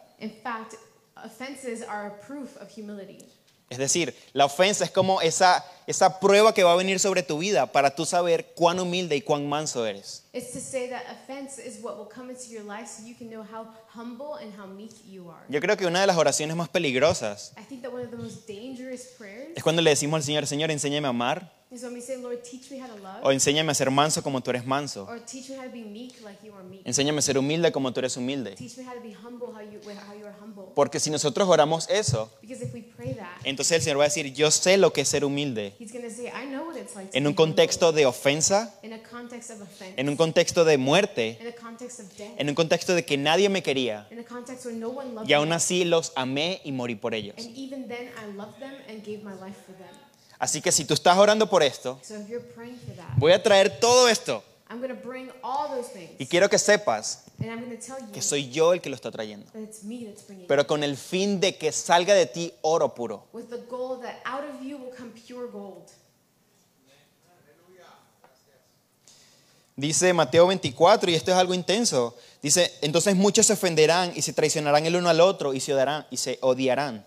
Es 3.68 3.78
decir, 3.78 4.14
la 4.32 4.44
ofensa 4.44 4.84
es 4.84 4.92
como 4.92 5.20
esa, 5.20 5.64
esa 5.88 6.20
prueba 6.20 6.54
que 6.54 6.62
va 6.62 6.72
a 6.72 6.76
venir 6.76 7.00
sobre 7.00 7.24
tu 7.24 7.38
vida 7.38 7.66
para 7.72 7.94
tú 7.96 8.06
saber 8.06 8.52
cuán 8.54 8.78
humilde 8.78 9.16
y 9.16 9.22
cuán 9.22 9.48
manso 9.48 9.84
eres. 9.84 10.22
Yo 15.48 15.60
creo 15.60 15.76
que 15.76 15.86
una 15.86 16.00
de 16.00 16.06
las 16.06 16.16
oraciones 16.16 16.54
más 16.54 16.68
peligrosas 16.68 17.52
es 19.56 19.62
cuando 19.64 19.82
le 19.82 19.90
decimos 19.90 20.18
al 20.18 20.22
Señor, 20.22 20.46
Señor, 20.46 20.70
enséñame 20.70 21.08
a 21.08 21.10
amar 21.10 21.50
o 23.24 23.32
enséñame 23.32 23.72
a 23.72 23.74
ser 23.74 23.90
manso 23.90 24.22
como 24.22 24.40
tú 24.40 24.50
eres 24.50 24.64
manso. 24.64 25.08
Enséñame 26.84 27.18
a 27.18 27.22
ser 27.22 27.36
humilde 27.36 27.72
como 27.72 27.92
tú 27.92 27.98
eres 27.98 28.16
humilde. 28.16 28.54
Porque 30.76 31.00
si 31.00 31.10
nosotros 31.10 31.48
oramos 31.48 31.88
eso, 31.90 32.30
entonces 33.46 33.76
el 33.76 33.82
Señor 33.82 34.00
va 34.00 34.02
a 34.02 34.08
decir, 34.08 34.32
yo 34.34 34.50
sé 34.50 34.76
lo 34.76 34.92
que 34.92 35.02
es 35.02 35.08
ser 35.08 35.24
humilde. 35.24 35.74
Say, 35.78 36.32
like 36.96 37.16
En 37.16 37.28
un 37.28 37.34
contexto 37.34 37.92
de 37.92 38.04
ofensa, 38.04 38.74
offense. 38.82 39.94
en 39.96 40.08
un 40.08 40.16
contexto 40.16 40.64
de 40.64 40.78
muerte, 40.78 41.38
death. 41.40 42.40
en 42.40 42.48
un 42.48 42.54
contexto 42.56 42.94
de 42.96 43.04
que 43.04 43.16
nadie 43.16 43.48
me 43.48 43.62
quería. 43.62 44.08
no 44.10 45.24
Y 45.24 45.32
aún 45.32 45.52
así 45.52 45.84
los 45.84 46.12
amé 46.16 46.60
y 46.64 46.72
morí 46.72 46.96
por 46.96 47.14
ellos. 47.14 47.36
Así 50.38 50.60
que 50.60 50.72
si 50.72 50.84
tú 50.84 50.94
estás 50.94 51.16
orando 51.16 51.48
por 51.48 51.62
esto, 51.62 52.00
So 52.02 52.14
that, 52.16 53.16
voy 53.16 53.30
a 53.30 53.42
traer 53.42 53.78
todo 53.78 54.08
esto 54.08 54.42
I'm 54.68 54.78
going 54.78 54.88
to 54.88 55.00
bring 55.00 55.30
all 55.42 55.68
those 55.68 55.88
things. 55.88 56.10
y 56.18 56.26
quiero 56.26 56.48
que 56.48 56.58
sepas 56.58 57.24
and 57.38 57.50
I'm 57.50 57.60
going 57.60 57.76
to 57.76 57.84
tell 57.84 58.00
you 58.00 58.12
que 58.12 58.20
soy 58.20 58.50
yo 58.50 58.72
el 58.72 58.80
que 58.80 58.90
lo 58.90 58.96
está 58.96 59.10
trayendo. 59.10 59.46
that 59.52 59.62
it's 59.62 59.84
me 59.84 60.04
that's 60.04 60.22
bringing 60.26 60.44
it. 60.44 60.48
Pero 60.48 60.66
con 60.66 60.82
el 60.82 60.96
fin 60.96 61.38
de 61.40 61.56
que 61.56 61.70
salga 61.72 62.14
de 62.14 62.26
ti 62.26 62.52
oro 62.62 62.94
puro. 62.94 63.28
With 63.32 63.48
the 63.48 63.64
goal 63.68 64.00
that 64.02 64.20
out 64.24 64.44
of 64.44 64.62
you 64.62 64.76
will 64.78 64.92
come 64.96 65.10
pure 65.10 65.48
gold. 65.48 65.90
Dice 69.78 70.14
Mateo 70.14 70.46
24, 70.46 71.10
y 71.10 71.14
esto 71.14 71.30
es 71.30 71.36
algo 71.36 71.52
intenso. 71.52 72.16
Dice, 72.40 72.72
entonces 72.80 73.14
muchos 73.14 73.44
se 73.44 73.52
ofenderán 73.52 74.10
y 74.16 74.22
se 74.22 74.32
traicionarán 74.32 74.86
el 74.86 74.96
uno 74.96 75.10
al 75.10 75.20
otro 75.20 75.52
y 75.52 75.60
se 75.60 75.74
odiarán. 75.74 76.06
Y 76.10 76.16
se 76.16 76.38
odiarán. 76.40 77.06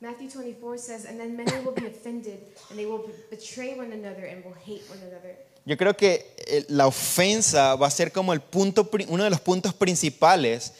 Matthew 0.00 0.28
24 0.28 0.78
says, 0.78 1.06
And 1.06 1.18
then 1.18 1.36
many 1.36 1.52
will 1.64 1.72
be 1.72 1.86
offended, 1.86 2.40
and 2.68 2.78
they 2.78 2.84
will 2.84 3.08
betray 3.30 3.74
one 3.78 3.92
another 3.92 4.26
and 4.26 4.44
will 4.44 4.56
hate 4.66 4.82
one 4.90 4.98
another. 4.98 5.36
Yo 5.64 5.76
creo 5.76 5.96
que 5.96 6.34
eh, 6.46 6.64
la 6.68 6.86
ofensa 6.86 7.76
va 7.76 7.86
a 7.86 7.90
ser 7.90 8.10
como 8.12 8.32
el 8.32 8.40
punto, 8.40 8.90
uno 9.08 9.24
de 9.24 9.30
los 9.30 9.40
puntos 9.40 9.72
principales 9.74 10.72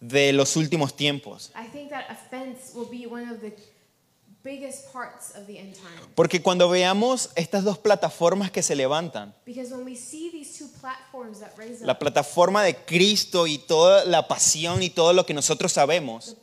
de 0.00 0.32
los 0.32 0.56
últimos 0.56 0.96
tiempos. 0.96 1.52
I 1.54 1.68
think 1.68 1.90
that 1.90 2.06
offense 2.10 2.72
will 2.74 2.88
be 2.90 3.06
one 3.06 3.30
of 3.30 3.40
the 3.40 3.54
biggest 4.42 4.90
parts 4.92 5.34
of 5.36 5.46
the 5.46 5.58
end 5.58 5.74
time. 5.74 6.14
Porque 6.14 6.40
cuando 6.40 6.68
veamos 6.70 7.30
estas 7.34 7.64
dos 7.64 7.78
plataformas 7.78 8.50
que 8.50 8.62
se 8.62 8.74
levantan, 8.74 9.34
Because 9.44 9.72
when 9.74 9.84
we 9.84 9.94
see 9.94 10.30
these 10.30 10.58
two 10.58 10.68
platforms 10.80 11.40
that 11.40 11.50
raise 11.58 11.84
la 11.84 11.98
plataforma 11.98 12.62
de 12.62 12.76
Cristo 12.76 13.46
y 13.46 13.58
toda 13.58 14.06
la 14.06 14.26
pasión 14.26 14.82
y 14.82 14.90
todo 14.90 15.12
lo 15.12 15.26
que 15.26 15.34
nosotros 15.34 15.72
sabemos, 15.72 16.36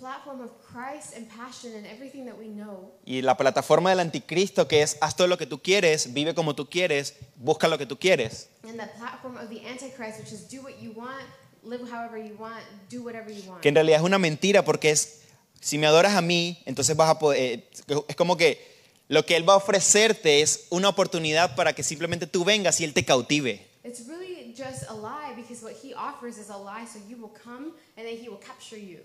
the 0.77 0.83
platform 0.83 0.97
of 0.97 1.01
Christ 1.01 1.15
and 1.15 1.27
passion 1.29 1.75
and 1.75 1.85
everything 1.85 2.25
that 2.25 2.37
we 2.37 2.47
know, 2.47 2.91
y 3.05 3.21
la 3.21 3.35
plataforma 3.35 3.89
del 3.89 3.99
anticristo 3.99 4.67
que 4.67 4.81
es 4.81 4.97
haz 5.01 5.15
todo 5.15 5.27
lo 5.27 5.37
que 5.37 5.45
tú 5.45 5.61
quieres, 5.61 6.13
vive 6.13 6.33
como 6.33 6.55
tú 6.55 6.69
quieres, 6.69 7.15
busca 7.35 7.67
lo 7.67 7.77
que 7.77 7.85
tú 7.85 7.97
quieres, 7.97 8.49
and 8.63 8.79
the 8.79 8.87
platform 8.97 9.37
of 9.37 9.49
the 9.49 9.65
Antichrist, 9.67 10.19
which 10.19 10.31
is 10.31 10.47
do 10.49 10.61
what 10.61 10.73
you 10.81 10.91
want, 10.91 11.23
live 11.63 11.81
however 11.91 12.17
you 12.17 12.35
want, 12.37 12.63
do 12.89 13.03
whatever 13.03 13.31
you 13.31 13.43
want. 13.49 13.61
que 13.61 13.69
en 13.69 13.75
realidad 13.75 13.99
es 13.99 14.05
una 14.05 14.19
mentira 14.19 14.63
porque 14.63 14.91
es, 14.91 15.21
si 15.61 15.77
me 15.77 15.87
adoras 15.87 16.15
a 16.15 16.21
mí, 16.21 16.61
entonces 16.65 16.95
vas 16.95 17.09
a 17.09 17.19
poder, 17.19 17.59
eh, 17.59 17.69
es 18.07 18.15
como 18.15 18.37
que 18.37 18.77
lo 19.09 19.25
que 19.25 19.35
Él 19.35 19.47
va 19.47 19.53
a 19.53 19.57
ofrecerte 19.57 20.41
es 20.41 20.67
una 20.69 20.89
oportunidad 20.89 21.55
para 21.55 21.73
que 21.73 21.83
simplemente 21.83 22.27
tú 22.27 22.43
vengas 22.43 22.79
y 22.81 22.83
Él 22.83 22.93
te 22.93 23.05
cautive. 23.05 23.65
It's 23.83 24.05
really 24.05 24.53
just 24.53 24.83
a 24.89 24.93
lie 24.93 25.33
because 25.35 25.63
what 25.63 25.73
he 25.81 25.93
offers 25.93 26.37
is 26.37 26.49
a 26.49 26.57
lie, 26.57 26.85
so 26.85 26.99
you 27.07 27.15
will 27.15 27.31
come 27.31 27.71
and 27.95 28.05
then 28.05 28.17
he 28.17 28.27
will 28.27 28.39
capture 28.39 28.77
you. 28.77 28.99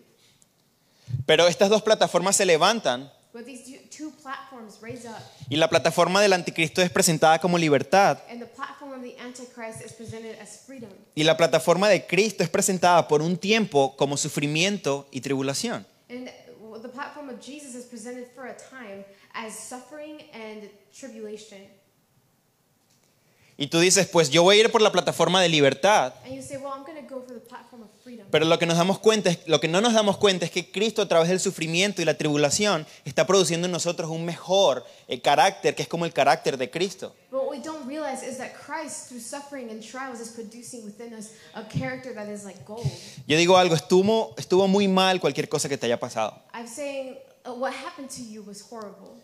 Pero 1.26 1.46
estas 1.46 1.68
dos 1.70 1.82
plataformas 1.82 2.36
se 2.36 2.44
levantan 2.46 3.10
But 3.32 3.44
these 3.46 3.62
two- 3.90 4.10
platforms 4.22 4.78
raise 4.80 5.06
up, 5.08 5.16
y 5.48 5.56
la 5.56 5.68
plataforma 5.68 6.20
del 6.20 6.32
anticristo 6.32 6.80
es 6.82 6.90
presentada 6.90 7.38
como 7.40 7.56
libertad 7.58 8.18
and 8.30 8.40
the 8.40 8.46
platform 8.46 8.92
of 8.92 9.02
the 9.02 9.16
Antichrist 9.20 9.80
is 9.84 9.92
presented 9.92 10.38
as 10.40 10.60
freedom. 10.66 10.90
y 11.14 11.24
la 11.24 11.36
plataforma 11.36 11.88
de 11.88 12.06
Cristo 12.06 12.42
es 12.44 12.48
presentada 12.50 13.08
por 13.08 13.20
un 13.22 13.36
tiempo 13.36 13.96
como 13.96 14.16
sufrimiento 14.16 15.06
y 15.10 15.20
tribulación. 15.20 15.86
And 16.10 16.28
the 16.82 16.88
platform 16.88 17.30
of 17.30 17.40
Jesus 17.40 17.74
is 17.74 17.84
presented 17.86 18.26
for 18.34 18.46
a 18.46 18.54
time 18.56 19.04
as 19.34 19.54
suffering 19.58 20.18
and 20.34 20.68
tribulation. 20.92 21.58
Y 23.56 23.66
tú 23.68 23.78
dices, 23.80 24.06
pues 24.08 24.30
yo 24.30 24.42
voy 24.42 24.58
a 24.58 24.60
ir 24.62 24.72
por 24.72 24.80
la 24.82 24.90
plataforma 24.92 25.40
de 25.42 25.48
libertad, 25.48 26.14
And 26.24 26.34
you 26.34 26.42
say, 26.42 26.56
well, 26.58 26.72
I'm 26.74 26.84
going 26.84 26.96
to 26.96 27.08
go 27.14 27.22
for 27.22 27.34
the 27.34 27.40
platform 27.40 27.82
of. 27.82 27.88
Pero 28.30 28.44
lo 28.46 28.58
que 28.58 28.66
nos 28.66 28.76
damos 28.76 28.98
cuenta 28.98 29.30
es, 29.30 29.38
lo 29.46 29.60
que 29.60 29.68
no 29.68 29.80
nos 29.80 29.94
damos 29.94 30.16
cuenta 30.16 30.44
es 30.44 30.50
que 30.50 30.70
Cristo 30.70 31.02
a 31.02 31.08
través 31.08 31.28
del 31.28 31.40
sufrimiento 31.40 32.02
y 32.02 32.04
la 32.04 32.14
tribulación 32.14 32.86
está 33.04 33.26
produciendo 33.26 33.66
en 33.66 33.72
nosotros 33.72 34.10
un 34.10 34.24
mejor 34.24 34.84
eh, 35.08 35.20
carácter 35.20 35.74
que 35.74 35.82
es 35.82 35.88
como 35.88 36.04
el 36.04 36.12
carácter 36.12 36.56
de 36.56 36.70
Cristo. 36.70 37.14
Yo 43.26 43.36
digo 43.36 43.56
algo, 43.56 43.74
estuvo, 43.74 44.34
estuvo 44.36 44.68
muy 44.68 44.88
mal 44.88 45.20
cualquier 45.20 45.48
cosa 45.48 45.68
que 45.68 45.78
te 45.78 45.86
haya 45.86 46.00
pasado. 46.00 46.42
Saying 46.66 47.18
uh, 47.44 47.50
what 47.52 47.72
happened 47.72 48.08
to 48.10 48.22
you 48.22 48.42
was 48.42 48.62
horrible. 48.70 49.20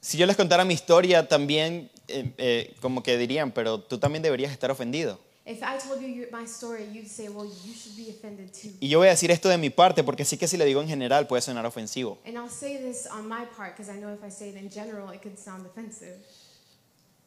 Si 0.00 0.18
yo 0.18 0.26
les 0.26 0.36
contara 0.36 0.64
mi 0.64 0.74
historia 0.74 1.28
también, 1.28 1.88
eh, 2.08 2.32
eh, 2.36 2.74
como 2.80 3.04
que 3.04 3.16
dirían, 3.16 3.52
pero 3.52 3.78
tú 3.78 3.98
también 3.98 4.20
deberías 4.22 4.50
estar 4.50 4.70
ofendido. 4.70 5.18
If 5.44 5.60
I 5.62 5.76
told 5.76 6.00
you 6.00 6.06
your, 6.06 6.28
my 6.30 6.46
story, 6.46 6.84
you'd 6.92 7.08
say, 7.08 7.28
well, 7.28 7.44
you 7.44 7.74
should 7.74 7.96
be 7.96 8.08
offended 8.10 8.52
too. 8.52 8.70
Y 8.80 8.88
yo 8.88 8.98
voy 9.00 9.08
a 9.08 9.10
decir 9.10 9.30
esto 9.32 9.48
de 9.48 9.58
mi 9.58 9.70
parte 9.70 10.04
porque 10.04 10.24
sí 10.24 10.38
que 10.38 10.46
si 10.46 10.56
le 10.56 10.64
digo 10.64 10.80
en 10.80 10.86
general 10.88 11.26
puede 11.26 11.42
sonar 11.42 11.66
ofensivo. 11.66 12.18
And 12.24 12.36
I'll 12.36 12.48
say 12.48 12.76
this 12.76 13.06
on 13.06 13.28
my 13.28 13.46
part 13.56 13.76
because 13.76 13.90
I 13.90 13.98
know 13.98 14.12
if 14.12 14.22
I 14.24 14.30
say 14.30 14.50
it 14.50 14.56
in 14.56 14.70
general, 14.70 15.10
it 15.12 15.20
could 15.20 15.36
sound 15.38 15.66
offensive. 15.66 16.16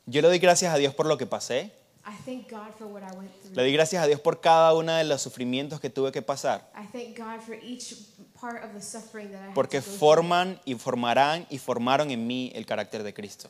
Yo 0.05 0.21
le 0.21 0.29
doy 0.29 0.39
gracias 0.39 0.73
a 0.73 0.77
Dios 0.77 0.93
por 0.93 1.07
lo 1.07 1.17
que 1.17 1.25
pasé. 1.25 1.71
I 2.07 2.13
thank 2.23 2.47
God 2.49 2.71
for 2.77 2.85
what 2.85 3.01
I 3.01 3.13
went 3.17 3.31
Le 3.31 3.49
through. 3.49 3.55
doy 3.55 3.73
gracias 3.73 4.01
a 4.03 4.07
Dios 4.07 4.19
por 4.21 4.39
cada 4.39 4.73
uno 4.75 4.93
de 4.95 5.03
los 5.03 5.21
sufrimientos 5.23 5.81
que 5.81 5.89
tuve 5.89 6.11
que 6.11 6.21
pasar. 6.21 6.69
I 6.75 6.85
thank 6.93 7.17
God 7.17 7.41
for 7.41 7.55
each 7.55 7.95
part 8.39 8.63
of 8.63 8.73
the 8.73 8.81
suffering 8.81 9.31
that 9.31 9.41
I 9.41 9.47
had 9.47 9.53
Porque 9.55 9.81
forman 9.81 10.59
y 10.65 10.75
formarán 10.75 11.47
y 11.49 11.57
formaron 11.57 12.11
en 12.11 12.25
mí 12.27 12.51
el 12.53 12.65
carácter 12.65 13.01
de 13.03 13.13
Cristo. 13.13 13.49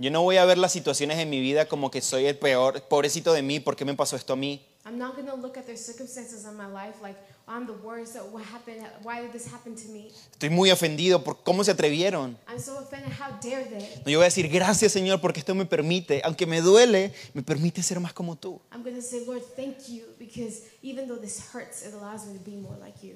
Yo 0.00 0.12
no 0.12 0.22
voy 0.22 0.36
a 0.36 0.44
ver 0.44 0.58
las 0.58 0.70
situaciones 0.70 1.18
en 1.18 1.28
mi 1.28 1.40
vida 1.40 1.66
como 1.66 1.90
que 1.90 2.00
soy 2.00 2.26
el 2.26 2.38
peor, 2.38 2.82
pobrecito 2.82 3.32
de 3.32 3.42
mí, 3.42 3.58
¿por 3.58 3.74
qué 3.74 3.84
me 3.84 3.94
pasó 3.94 4.14
esto 4.14 4.34
a 4.34 4.36
mí? 4.36 4.64
I'm 4.86 4.96
not 4.96 5.16
going 5.16 5.26
to 5.26 5.34
look 5.34 5.58
at 5.58 5.66
their 5.66 5.76
circumstances 5.76 6.44
in 6.44 6.56
my 6.56 6.66
life 6.66 7.02
like 7.02 7.18
I'm 7.48 7.66
the 7.66 7.74
worst. 7.82 8.16
What 8.32 8.44
happened? 8.44 8.86
Why 9.02 9.20
did 9.20 9.32
this 9.32 9.52
happen 9.52 9.74
to 9.74 9.88
me? 9.88 10.10
Estoy 10.32 10.50
muy 10.50 10.70
ofendido 10.70 11.24
por 11.24 11.42
cómo 11.42 11.64
se 11.64 11.72
atrevieron. 11.72 12.38
I'm 12.48 12.60
so 12.60 12.78
offended. 12.78 13.12
How 13.12 13.38
dare 13.42 13.64
they? 13.64 14.02
No, 14.04 14.10
yo 14.10 14.18
voy 14.18 14.24
a 14.24 14.28
decir 14.28 14.48
gracias 14.48 14.92
Señor 14.92 15.20
porque 15.20 15.40
esto 15.40 15.54
me 15.54 15.66
permite, 15.66 16.22
aunque 16.24 16.46
me 16.46 16.60
duele, 16.60 17.12
me 17.34 17.42
permite 17.42 17.82
ser 17.82 17.98
más 17.98 18.12
como 18.12 18.36
tú. 18.36 18.60
I'm 18.72 18.82
going 18.82 18.94
to 18.94 19.02
say, 19.02 19.26
Lord, 19.26 19.42
thank 19.56 19.88
you 19.88 20.04
because 20.18 20.62
even 20.82 21.08
though 21.08 21.20
this 21.20 21.52
hurts, 21.52 21.84
it 21.84 21.92
allows 21.92 22.24
me 22.24 22.38
to 22.38 22.44
be 22.44 22.56
more 22.56 22.76
like 22.78 23.04
you. 23.04 23.14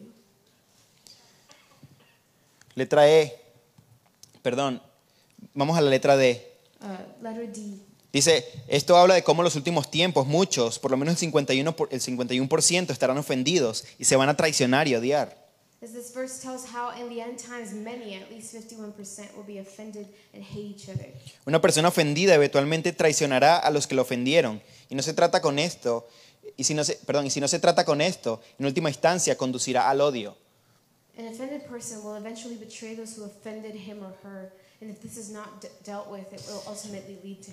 Letra 2.75 3.09
E, 3.09 3.33
perdón, 4.42 4.83
vamos 5.55 5.79
a 5.79 5.81
la 5.81 5.88
letra 5.88 6.16
D. 6.16 6.52
Uh, 6.83 7.23
letter 7.23 7.51
D. 7.53 7.79
Dice, 8.12 8.45
esto 8.68 8.97
habla 8.97 9.14
de 9.14 9.23
cómo 9.23 9.40
en 9.42 9.45
los 9.45 9.57
últimos 9.57 9.90
tiempos 9.90 10.27
muchos, 10.27 10.79
por 10.79 10.90
lo 10.90 10.97
menos 10.97 11.23
el 11.23 11.33
51%, 11.33 11.75
por- 11.75 11.88
el 11.92 12.01
51% 12.01 12.90
estarán 12.90 13.16
ofendidos 13.18 13.85
y 13.99 14.05
se 14.05 14.16
van 14.16 14.29
a 14.29 14.37
traicionar 14.37 14.87
y 14.88 14.95
odiar. 14.97 15.40
As 15.83 15.92
this 15.92 16.12
verse 16.14 16.40
tells 16.40 16.64
how 16.73 16.90
in 17.01 17.09
the 17.09 17.21
end 17.23 17.38
times 17.38 17.73
many, 17.73 18.14
at 18.14 18.31
least 18.31 18.55
51%, 18.55 19.35
will 19.35 19.45
be 19.47 19.59
offended 19.59 20.07
and 20.35 20.45
hate 20.45 20.66
each 20.77 20.88
other. 20.88 21.12
Una 21.47 21.61
persona 21.61 21.88
ofendida 21.88 22.35
eventualmente 22.35 22.92
traicionará 22.92 23.56
a 23.59 23.71
los 23.71 23.87
que 23.88 23.94
lo 23.96 24.02
ofendieron. 24.02 24.63
Y 24.90 24.94
no 24.94 25.02
se 25.02 25.13
trata 25.15 25.40
con 25.40 25.59
esto, 25.59 26.06
y 26.56 26.65
si 26.65 26.75
no 26.75 26.85
se, 26.85 26.94
perdón, 27.06 27.27
y 27.27 27.31
si 27.31 27.40
no 27.40 27.48
se 27.48 27.59
trata 27.59 27.85
con 27.85 28.00
esto, 28.00 28.40
en 28.59 28.67
última 28.67 28.90
instancia 28.90 29.37
conducirá 29.37 29.88
al 29.88 30.00
odio. 30.02 30.37
An 31.19 31.27
offended 31.27 31.63
person 31.67 31.98
will 32.04 32.17
eventually 32.17 32.56
betray 32.56 32.94
those 32.94 33.17
who 33.19 33.25
offended 33.25 33.75
him 33.75 34.02
or 34.04 34.15
her, 34.23 34.52
And 34.83 34.90
if 34.90 35.00
this 35.00 35.16
is 35.16 35.30
not 35.30 35.60
de- 35.62 35.70
dealt 35.85 36.08
with, 36.10 36.33
it 36.33 36.40
will 36.48 36.60
ultimately 36.66 37.16
lead 37.22 37.40
to 37.42 37.52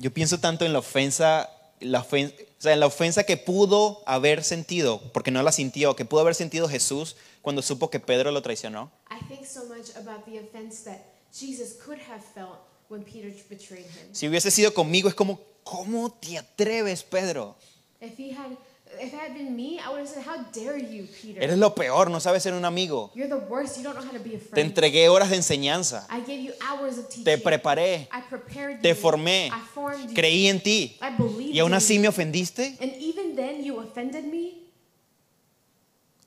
Yo, 0.00 0.10
pienso 0.12 0.38
tanto 0.40 0.64
en 0.64 0.72
la 0.72 0.80
ofensa, 0.80 1.48
la 1.80 2.02
ofen- 2.04 2.34
o 2.36 2.60
sea, 2.60 2.72
en 2.72 2.80
la 2.80 2.86
ofensa 2.86 3.22
que 3.24 3.36
pudo 3.36 4.02
haber 4.04 4.42
sentido, 4.42 5.00
porque 5.12 5.30
no 5.30 5.42
la 5.44 5.52
sintió, 5.52 5.94
que 5.94 6.04
pudo 6.04 6.22
haber 6.22 6.34
sentido 6.34 6.68
Jesús 6.68 7.14
cuando 7.40 7.62
supo 7.62 7.88
que 7.88 8.00
Pedro 8.00 8.32
lo 8.32 8.42
traicionó. 8.42 8.90
I 9.12 9.24
think 9.28 9.46
so 9.46 9.64
much 9.66 9.94
about 9.96 10.24
the 10.26 10.40
offense 10.40 10.82
that 10.90 11.02
Jesus 11.32 11.74
could 11.84 12.00
have 12.10 12.20
felt 12.34 12.58
when 12.88 13.04
Peter 13.04 13.30
betrayed 13.48 13.84
him. 13.86 14.08
Si 14.12 14.26
hubiese 14.26 14.50
sido 14.50 14.74
conmigo, 14.74 15.08
es 15.08 15.14
como, 15.14 15.38
¿cómo 15.62 16.10
te 16.10 16.36
atreves, 16.36 17.04
Pedro? 17.04 17.54
If 18.00 18.18
he 18.18 18.32
had, 18.32 18.56
if 19.00 19.12
it 19.12 19.18
had 19.18 19.34
been 19.34 19.54
me, 19.54 19.78
I 19.78 19.88
would 19.90 19.98
have 20.00 20.08
said, 20.08 20.22
"How 20.26 20.44
dare 20.52 20.78
you, 20.78 21.06
Peter? 21.20 21.42
Eres 21.42 21.58
lo 21.58 21.74
peor, 21.74 22.08
no 22.10 22.18
sabes 22.20 22.42
ser 22.42 22.54
un 22.54 22.64
amigo. 22.64 23.10
You're 23.14 23.28
the 23.28 23.44
worst. 23.46 23.76
You 23.76 23.82
don't 23.84 23.94
know 23.96 24.04
how 24.04 24.12
to 24.12 24.18
be 24.22 24.36
a 24.36 24.38
Te 24.38 24.44
friend. 24.46 24.70
entregué 24.70 25.08
horas 25.08 25.30
de 25.30 25.36
enseñanza, 25.36 26.06
I 26.10 26.20
gave 26.20 26.40
you 26.42 26.52
hours 26.60 26.98
of 26.98 27.08
teaching. 27.08 27.24
te 27.24 27.38
preparé, 27.38 28.08
I 28.12 28.22
prepared 28.30 28.80
te 28.80 28.88
you. 28.90 28.94
formé, 28.94 29.48
I 29.48 29.60
formed 29.74 30.08
you. 30.10 30.14
creí 30.14 30.46
en 30.48 30.60
ti. 30.60 30.96
I 31.02 31.10
believed 31.16 31.54
Y 31.54 31.58
aún 31.60 31.72
in 31.72 31.74
así 31.76 31.94
you. 31.96 32.00
me 32.00 32.08
ofendiste. 32.08 32.76
And 32.80 32.92
even 33.00 33.36
then, 33.36 33.62
you 33.64 33.78
offended 33.78 34.24
me. 34.24 34.62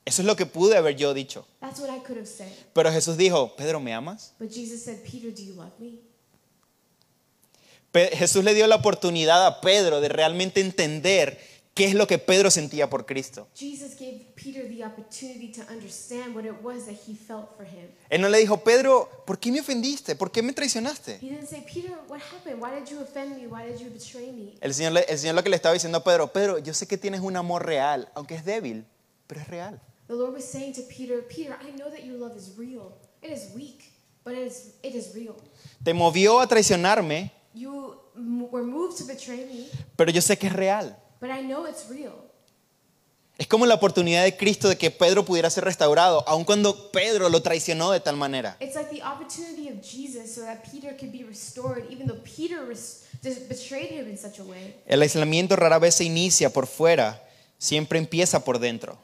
Eso 0.04 0.22
es 0.22 0.26
lo 0.26 0.34
que 0.34 0.46
pude 0.46 0.76
haber 0.76 0.96
yo 0.96 1.12
dicho. 1.14 1.46
That's 1.60 1.78
what 1.78 1.88
I 1.90 2.00
could 2.00 2.16
have 2.18 2.26
said. 2.26 2.48
Pero 2.72 2.90
Jesús 2.90 3.16
dijo, 3.16 3.54
Pedro, 3.56 3.80
¿me 3.80 3.92
amas? 3.92 4.32
But 4.40 4.50
Jesus 4.50 4.82
said, 4.82 5.04
Peter, 5.04 5.30
do 5.30 5.42
you 5.42 5.52
love 5.54 5.72
me? 5.78 6.00
Pe- 7.92 8.10
Jesús 8.16 8.42
le 8.44 8.54
dio 8.54 8.66
la 8.66 8.76
oportunidad 8.76 9.46
a 9.46 9.60
Pedro 9.60 10.00
de 10.00 10.08
realmente 10.08 10.60
entender 10.60 11.38
qué 11.80 11.86
es 11.86 11.94
lo 11.94 12.06
que 12.06 12.18
Pedro 12.18 12.50
sentía 12.50 12.90
por 12.90 13.06
Cristo. 13.06 13.48
Él 18.10 18.20
no 18.20 18.28
le 18.28 18.38
dijo, 18.38 18.62
Pedro, 18.62 19.08
¿por 19.24 19.38
qué 19.38 19.50
me 19.50 19.60
ofendiste? 19.60 20.14
¿Por 20.14 20.30
qué 20.30 20.42
me 20.42 20.52
traicionaste? 20.52 21.18
He 21.22 21.30
didn't 21.30 21.48
say, 21.48 21.64
Peter, 21.66 21.92
what 22.08 22.20
happened? 22.20 22.62
Why 22.62 22.78
did 22.78 22.90
you 22.90 23.00
offend 23.00 23.34
me? 23.34 23.46
Why 23.46 23.64
did 23.66 23.80
you 23.80 23.90
betray 23.90 24.30
me? 24.30 24.58
El 24.60 24.74
Señor, 24.74 25.02
el 25.08 25.18
Señor 25.18 25.36
lo 25.36 25.42
que 25.42 25.48
le 25.48 25.56
estaba 25.56 25.72
diciendo 25.72 25.96
a 25.96 26.04
Pedro, 26.04 26.30
Pedro, 26.30 26.58
yo 26.58 26.74
sé 26.74 26.86
que 26.86 26.98
tienes 26.98 27.22
un 27.22 27.34
amor 27.34 27.64
real, 27.64 28.10
aunque 28.14 28.34
es 28.34 28.44
débil, 28.44 28.84
pero 29.26 29.40
es 29.40 29.48
real. 29.48 29.80
The 30.08 30.14
Lord 30.14 30.34
was 30.34 30.44
saying 30.44 30.74
to 30.74 30.82
Peter, 30.82 31.26
Peter, 31.26 31.56
I 31.62 31.70
know 31.78 31.88
that 31.88 32.04
your 32.04 32.18
love 32.18 32.36
is 32.36 32.58
real. 32.58 32.92
It 33.22 33.30
is 33.30 33.54
weak, 33.54 33.90
but 34.22 34.34
it 34.34 34.46
is, 34.46 34.74
it 34.82 34.94
is 34.94 35.14
real. 35.14 35.34
Te 35.82 35.94
movió 35.94 36.40
a 36.40 36.46
traicionarme, 36.46 37.32
You 37.54 37.96
were 38.14 38.64
moved 38.64 38.98
to 38.98 39.04
betray 39.06 39.46
me, 39.46 39.66
pero 39.96 40.10
yo 40.10 40.20
sé 40.20 40.36
que 40.36 40.48
es 40.48 40.52
real. 40.52 40.94
But 41.20 41.30
I 41.30 41.42
know 41.42 41.66
it's 41.66 41.88
real. 41.88 42.26
Es 43.38 43.46
como 43.46 43.64
la 43.64 43.74
oportunidad 43.74 44.22
de 44.24 44.36
Cristo 44.36 44.68
de 44.68 44.76
que 44.76 44.90
Pedro 44.90 45.24
pudiera 45.24 45.48
ser 45.48 45.64
restaurado, 45.64 46.22
aun 46.28 46.44
cuando 46.44 46.90
Pedro 46.90 47.30
lo 47.30 47.40
traicionó 47.40 47.90
de 47.90 48.00
tal 48.00 48.16
manera. 48.18 48.56
It's 48.60 48.74
like 48.74 48.90
the 48.94 49.02
opportunity 49.02 49.70
of 49.70 49.80
Jesus 49.82 50.34
so 50.34 50.42
that 50.42 50.62
Peter 50.70 50.94
could 50.94 51.10
be 51.10 51.24
restored, 51.24 51.90
even 51.90 52.06
though 52.06 52.20
Peter 52.22 52.62
res- 52.66 53.06
just 53.22 53.48
betrayed 53.48 53.90
him 53.90 54.08
in 54.10 54.18
such 54.18 54.40
a 54.40 54.42
way. 54.42 54.74
El 54.86 55.00
aislamiento 55.00 55.56
rara 55.56 55.78
vez 55.78 55.94
se 55.94 56.04
inicia 56.04 56.50
por 56.52 56.66
fuera, 56.66 57.22
siempre 57.56 57.98
empieza 57.98 58.44
por 58.44 58.58
dentro. 58.58 58.98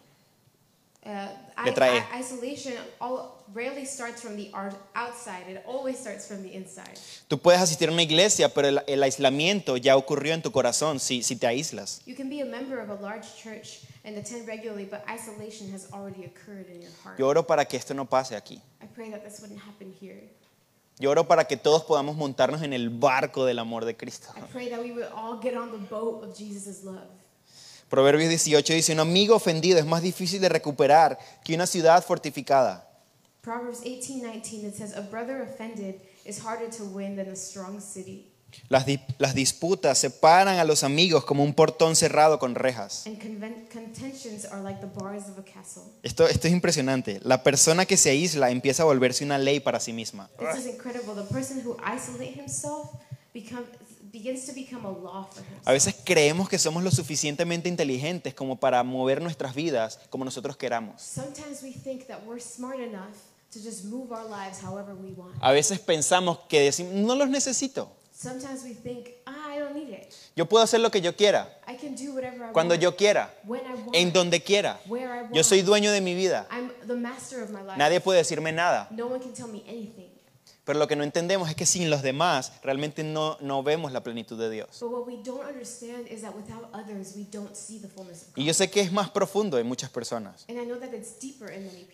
Uh, 1.02 1.28
I, 1.56 1.64
Letra 1.70 1.86
E. 1.86 1.98
I- 1.98 2.18
isolation 2.20 2.74
all, 3.00 3.42
rarely 3.54 3.86
starts 3.86 4.20
from 4.20 4.36
the 4.36 4.50
art 4.52 4.74
outside. 4.94 5.48
It 5.48 5.62
always 5.66 5.98
starts 5.98 6.26
from 6.26 6.42
the 6.42 6.54
inside. 6.54 6.98
Tú 7.28 7.38
puedes 7.38 7.60
asistir 7.60 7.88
a 7.88 7.92
una 7.92 8.02
iglesia, 8.02 8.50
pero 8.52 8.68
el, 8.68 8.82
el 8.86 9.02
aislamiento 9.02 9.76
ya 9.78 9.96
ocurrió 9.96 10.34
en 10.34 10.42
tu 10.42 10.50
corazón 10.52 11.00
si, 11.00 11.22
si 11.22 11.36
te 11.36 11.46
aíslas. 11.46 12.02
You 12.06 12.14
can 12.14 12.28
be 12.28 12.42
a 12.42 12.44
member 12.44 12.78
of 12.78 12.90
a 12.90 13.00
large 13.02 13.26
church 13.42 13.80
and 14.04 14.16
attend 14.18 14.46
regularly, 14.46 14.84
but 14.84 15.02
isolation 15.08 15.72
has 15.72 15.88
already 15.92 16.24
occurred 16.26 16.66
in 16.68 16.82
your 16.82 16.92
heart. 17.02 17.18
Yo 17.18 17.26
oro 17.26 17.46
para 17.46 17.64
que 17.64 17.78
esto 17.78 17.94
no 17.94 18.04
pase 18.04 18.36
aquí. 18.36 18.60
I 18.82 18.86
pray 18.94 19.10
that 19.10 19.24
this 19.24 19.40
wouldn't 19.40 19.60
happen 19.60 19.92
here. 19.98 20.28
Yo 20.98 21.10
oro 21.10 21.24
para 21.24 21.44
que 21.44 21.56
todos 21.56 21.84
podamos 21.84 22.16
montarnos 22.16 22.62
en 22.62 22.72
el 22.72 22.88
barco 22.90 23.44
del 23.46 23.58
amor 23.58 23.84
de 23.84 23.94
Cristo. 23.96 24.28
I 24.36 24.40
pray 24.52 24.68
that 24.70 24.80
we 24.82 24.92
would 24.92 25.08
all 25.14 25.38
get 25.40 25.54
on 25.56 25.70
the 25.70 25.78
boat 25.78 26.22
of 26.22 26.36
Jesus' 26.36 26.84
love. 26.84 27.08
Proverbios 27.88 28.28
18 28.30 28.72
dice, 28.72 28.92
un 28.92 29.00
amigo 29.00 29.36
ofendido 29.36 29.78
es 29.78 29.86
más 29.86 30.02
difícil 30.02 30.40
de 30.40 30.48
recuperar 30.48 31.18
que 31.44 31.54
una 31.54 31.66
ciudad 31.66 32.04
fortificada. 32.04 32.82
Proverbs 33.42 33.80
18:19 33.84 34.66
it 34.68 34.74
says, 34.76 34.92
"A 34.96 35.02
brother 35.02 35.40
offended 35.40 35.96
is 36.24 36.40
harder 36.44 36.68
to 36.68 36.84
win 36.86 37.14
than 37.14 37.30
a 37.30 37.36
strong 37.36 37.80
city, 37.80 38.32
Las, 38.68 38.86
di- 38.86 38.98
las 39.18 39.34
disputas 39.34 39.98
separan 39.98 40.58
a 40.58 40.64
los 40.64 40.82
amigos 40.82 41.24
como 41.24 41.44
un 41.44 41.54
portón 41.54 41.94
cerrado 41.94 42.40
con 42.40 42.56
rejas. 42.56 43.04
are 44.50 44.62
like 44.62 44.80
the 44.80 44.86
bars 44.92 45.28
of 45.28 45.38
a 45.38 45.44
castle." 45.44 45.84
Esto, 46.02 46.26
esto 46.26 46.48
es 46.48 46.52
impresionante. 46.52 47.20
La 47.22 47.44
persona 47.44 47.86
que 47.86 47.96
se 47.96 48.10
aísla 48.10 48.50
empieza 48.50 48.82
a 48.82 48.86
volverse 48.86 49.24
una 49.24 49.38
ley 49.38 49.60
para 49.60 49.78
sí 49.78 49.92
misma. 49.92 50.28
This 50.38 50.64
is 50.64 50.66
incredible. 50.66 51.14
The 51.14 51.32
person 51.32 51.62
who 51.64 51.76
isolates 51.84 52.36
himself 52.36 52.88
become, 53.32 53.62
begins 53.62 53.70
to 53.70 53.84
become 53.84 53.85
a 55.64 55.72
veces 55.72 55.96
creemos 56.04 56.48
que 56.48 56.58
somos 56.58 56.82
lo 56.82 56.90
suficientemente 56.90 57.68
inteligentes 57.68 58.34
como 58.34 58.56
para 58.58 58.82
mover 58.82 59.20
nuestras 59.22 59.54
vidas 59.54 60.00
como 60.10 60.24
nosotros 60.24 60.56
queramos. 60.56 61.02
Sometimes 61.02 61.62
we 61.62 61.72
think 61.72 62.06
that 62.06 62.20
we're 62.26 62.40
smart 62.40 62.78
enough 62.80 63.14
to 63.52 63.58
just 63.58 63.84
move 63.84 64.12
our 64.12 64.24
lives 64.24 64.62
however 64.62 64.94
we 64.94 65.12
want. 65.12 65.34
A 65.40 65.52
veces 65.52 65.78
pensamos 65.78 66.38
que 66.48 66.60
decimos, 66.60 66.92
no 66.94 67.14
los 67.14 67.28
necesito. 67.28 67.90
Sometimes 68.12 68.64
we 68.64 68.72
think, 68.72 69.08
ah, 69.26 69.54
I 69.54 69.58
don't 69.58 69.74
need 69.74 69.90
it. 69.90 70.14
Yo 70.34 70.46
puedo 70.46 70.64
hacer 70.64 70.80
lo 70.80 70.90
que 70.90 71.02
yo 71.02 71.14
quiera, 71.14 71.50
I 71.68 71.76
can 71.76 71.94
do 71.94 72.14
whatever 72.14 72.48
I 72.48 72.52
cuando 72.52 72.72
want, 72.72 72.82
yo 72.82 72.96
quiera, 72.96 73.34
en 73.92 74.12
donde 74.12 74.42
quiera. 74.42 74.80
where 74.86 75.06
I 75.06 75.22
want. 75.22 75.34
Yo 75.34 75.44
soy 75.44 75.60
dueño 75.60 75.92
de 75.92 76.00
mi 76.00 76.14
vida. 76.14 76.46
I'm 76.50 76.72
the 76.86 76.94
master 76.94 77.42
of 77.42 77.50
my 77.50 77.60
life. 77.60 77.76
Nadie 77.76 78.00
puede 78.00 78.18
decirme 78.20 78.52
nada. 78.52 78.88
Pero 80.66 80.80
lo 80.80 80.88
que 80.88 80.96
no 80.96 81.04
entendemos 81.04 81.48
es 81.48 81.54
que 81.54 81.64
sin 81.64 81.90
los 81.90 82.02
demás 82.02 82.52
realmente 82.60 83.04
no, 83.04 83.38
no 83.40 83.62
vemos 83.62 83.92
la 83.92 84.02
plenitud 84.02 84.36
de 84.36 84.50
Dios. 84.50 84.82
Y 88.34 88.44
yo 88.44 88.52
sé 88.52 88.68
que 88.68 88.80
es 88.80 88.90
más 88.90 89.10
profundo 89.10 89.58
en 89.58 89.66
muchas 89.68 89.90
personas, 89.90 90.44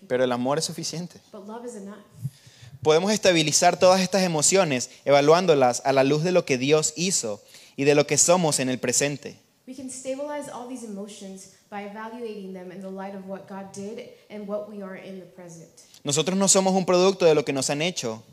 pero 0.09 0.25
el 0.25 0.33
amor 0.33 0.59
es 0.59 0.65
suficiente. 0.65 1.21
But 1.31 1.47
love 1.47 1.67
is 1.67 1.75
enough. 1.75 1.99
Podemos 2.83 3.13
estabilizar 3.13 3.79
todas 3.79 4.01
estas 4.01 4.23
emociones 4.23 4.91
evaluándolas 5.05 5.83
a 5.85 5.93
la 5.93 6.03
luz 6.03 6.25
de 6.25 6.33
lo 6.33 6.47
que 6.47 6.57
Dios 6.57 6.95
hizo 6.97 7.43
y 7.77 7.85
de 7.85 7.95
lo 7.95 8.07
que 8.07 8.17
somos 8.17 8.59
en 8.59 8.71
el 8.71 8.81
presente. 8.81 9.39
We 9.67 9.77
can 9.77 9.91
stabilize 9.91 10.51
all 10.51 10.67
these 10.67 10.85
emotions 10.85 11.51
by 11.71 11.85
evaluating 11.85 12.55
them 12.55 12.73
in 12.73 12.81
the 12.81 12.91
light 12.91 13.15
of 13.15 13.29
what 13.29 13.43
God 13.49 13.73
did 13.73 14.09
and 14.31 14.49
what 14.49 14.69
we 14.69 14.83
are 14.83 14.97
in 14.97 15.21
the 15.21 15.27
present. 15.27 15.69
Nosotros 16.03 16.37
no 16.39 16.49
somos 16.49 16.75
un 16.75 16.87
producto 16.87 17.27
de 17.27 17.35
lo 17.35 17.45
que 17.45 17.53
nos 17.53 17.71
han 17.71 17.83
hecho, 17.83 18.25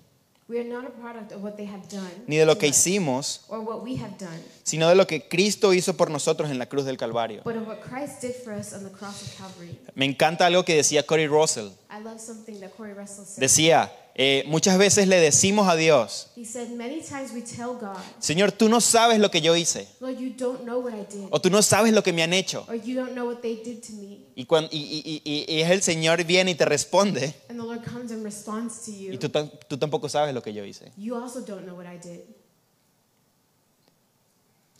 We 0.49 0.59
are 0.59 0.67
not 0.67 0.83
a 0.83 0.89
product 0.89 1.31
of 1.31 1.43
what 1.43 1.57
they 1.57 1.67
have 1.67 1.87
done 1.89 2.09
ni 2.25 2.37
de 2.37 2.45
lo 2.47 2.57
que 2.57 2.67
hicimos, 2.67 3.41
or 3.49 3.59
what 3.59 3.83
we 3.83 3.95
have 3.97 4.17
done, 4.17 4.39
sino 4.63 4.89
de 4.89 4.95
lo 4.95 5.05
que 5.05 5.27
Cristo 5.29 5.73
hizo 5.73 5.95
por 5.95 6.09
nosotros 6.09 6.49
en 6.49 6.57
la 6.57 6.65
cruz 6.65 6.85
del 6.85 6.97
Calvario. 6.97 7.43
but 7.43 7.55
of 7.55 7.67
what 7.67 7.81
Christ 7.81 8.21
did 8.21 8.33
for 8.33 8.53
us 8.53 8.73
on 8.73 8.83
the 8.83 8.89
cross 8.89 9.21
of 9.21 9.37
Calvary. 9.37 9.77
Me 9.93 10.05
encanta 10.05 10.47
algo 10.47 10.65
que 10.65 10.75
decía 10.75 11.05
Cory 11.05 11.27
Russell. 11.27 11.69
I 11.91 12.01
love 12.03 12.19
something 12.19 12.59
that 12.61 12.71
Corey 12.75 12.93
Russell 12.93 13.25
said. 13.25 13.39
Decía, 13.39 13.91
eh, 14.21 14.43
muchas 14.47 14.77
veces 14.77 15.07
le 15.07 15.15
decimos 15.17 15.69
a 15.69 15.77
Dios, 15.77 16.27
He 16.35 16.43
said, 16.43 16.67
Many 16.71 16.99
times 17.01 17.31
we 17.33 17.41
tell 17.41 17.77
God, 17.79 17.95
Señor, 18.19 18.51
tú 18.51 18.67
no 18.67 18.81
sabes 18.81 19.17
lo 19.17 19.31
que 19.31 19.39
yo 19.39 19.55
hice, 19.55 19.87
Lord, 20.01 20.17
you 20.19 20.33
don't 20.37 20.63
know 20.63 20.79
what 20.81 20.93
I 20.93 21.05
did, 21.09 21.27
o 21.31 21.39
tú 21.39 21.49
no 21.49 21.61
sabes 21.61 21.93
lo 21.93 22.03
que 22.03 22.11
me 22.11 22.21
han 22.21 22.33
hecho. 22.33 22.65
or 22.67 22.75
you 22.75 22.95
don't 22.95 23.13
know 23.13 23.25
what 23.27 23.39
they 23.41 23.55
did 23.63 23.81
to 23.81 23.93
me. 23.93 24.25
Y, 24.35 24.43
cuando, 24.45 24.69
y, 24.73 24.77
y- 24.79 25.21
y- 25.23 25.45
y 25.47 25.61
es 25.61 25.69
el 25.71 25.81
Señor 25.81 26.21
viene 26.25 26.51
y 26.51 26.55
te 26.55 26.65
responde, 26.65 27.33
And 27.49 27.57
the 27.59 27.65
Lord 27.65 27.83
comes 27.85 28.11
and 28.11 28.23
responds 28.25 28.83
to 28.85 28.91
you. 28.91 29.13
y 29.13 29.17
tú, 29.17 29.29
tam- 29.29 29.49
tú 29.69 29.77
tampoco 29.77 30.09
sabes 30.09 30.33
lo 30.33 30.41
que 30.43 30.51
yo 30.53 30.65
hice. 30.65 30.91
You 30.97 31.15
also 31.15 31.39
don't 31.41 31.63
know 31.65 31.75
what 31.77 31.85
I 31.85 31.97
did. 31.97 32.19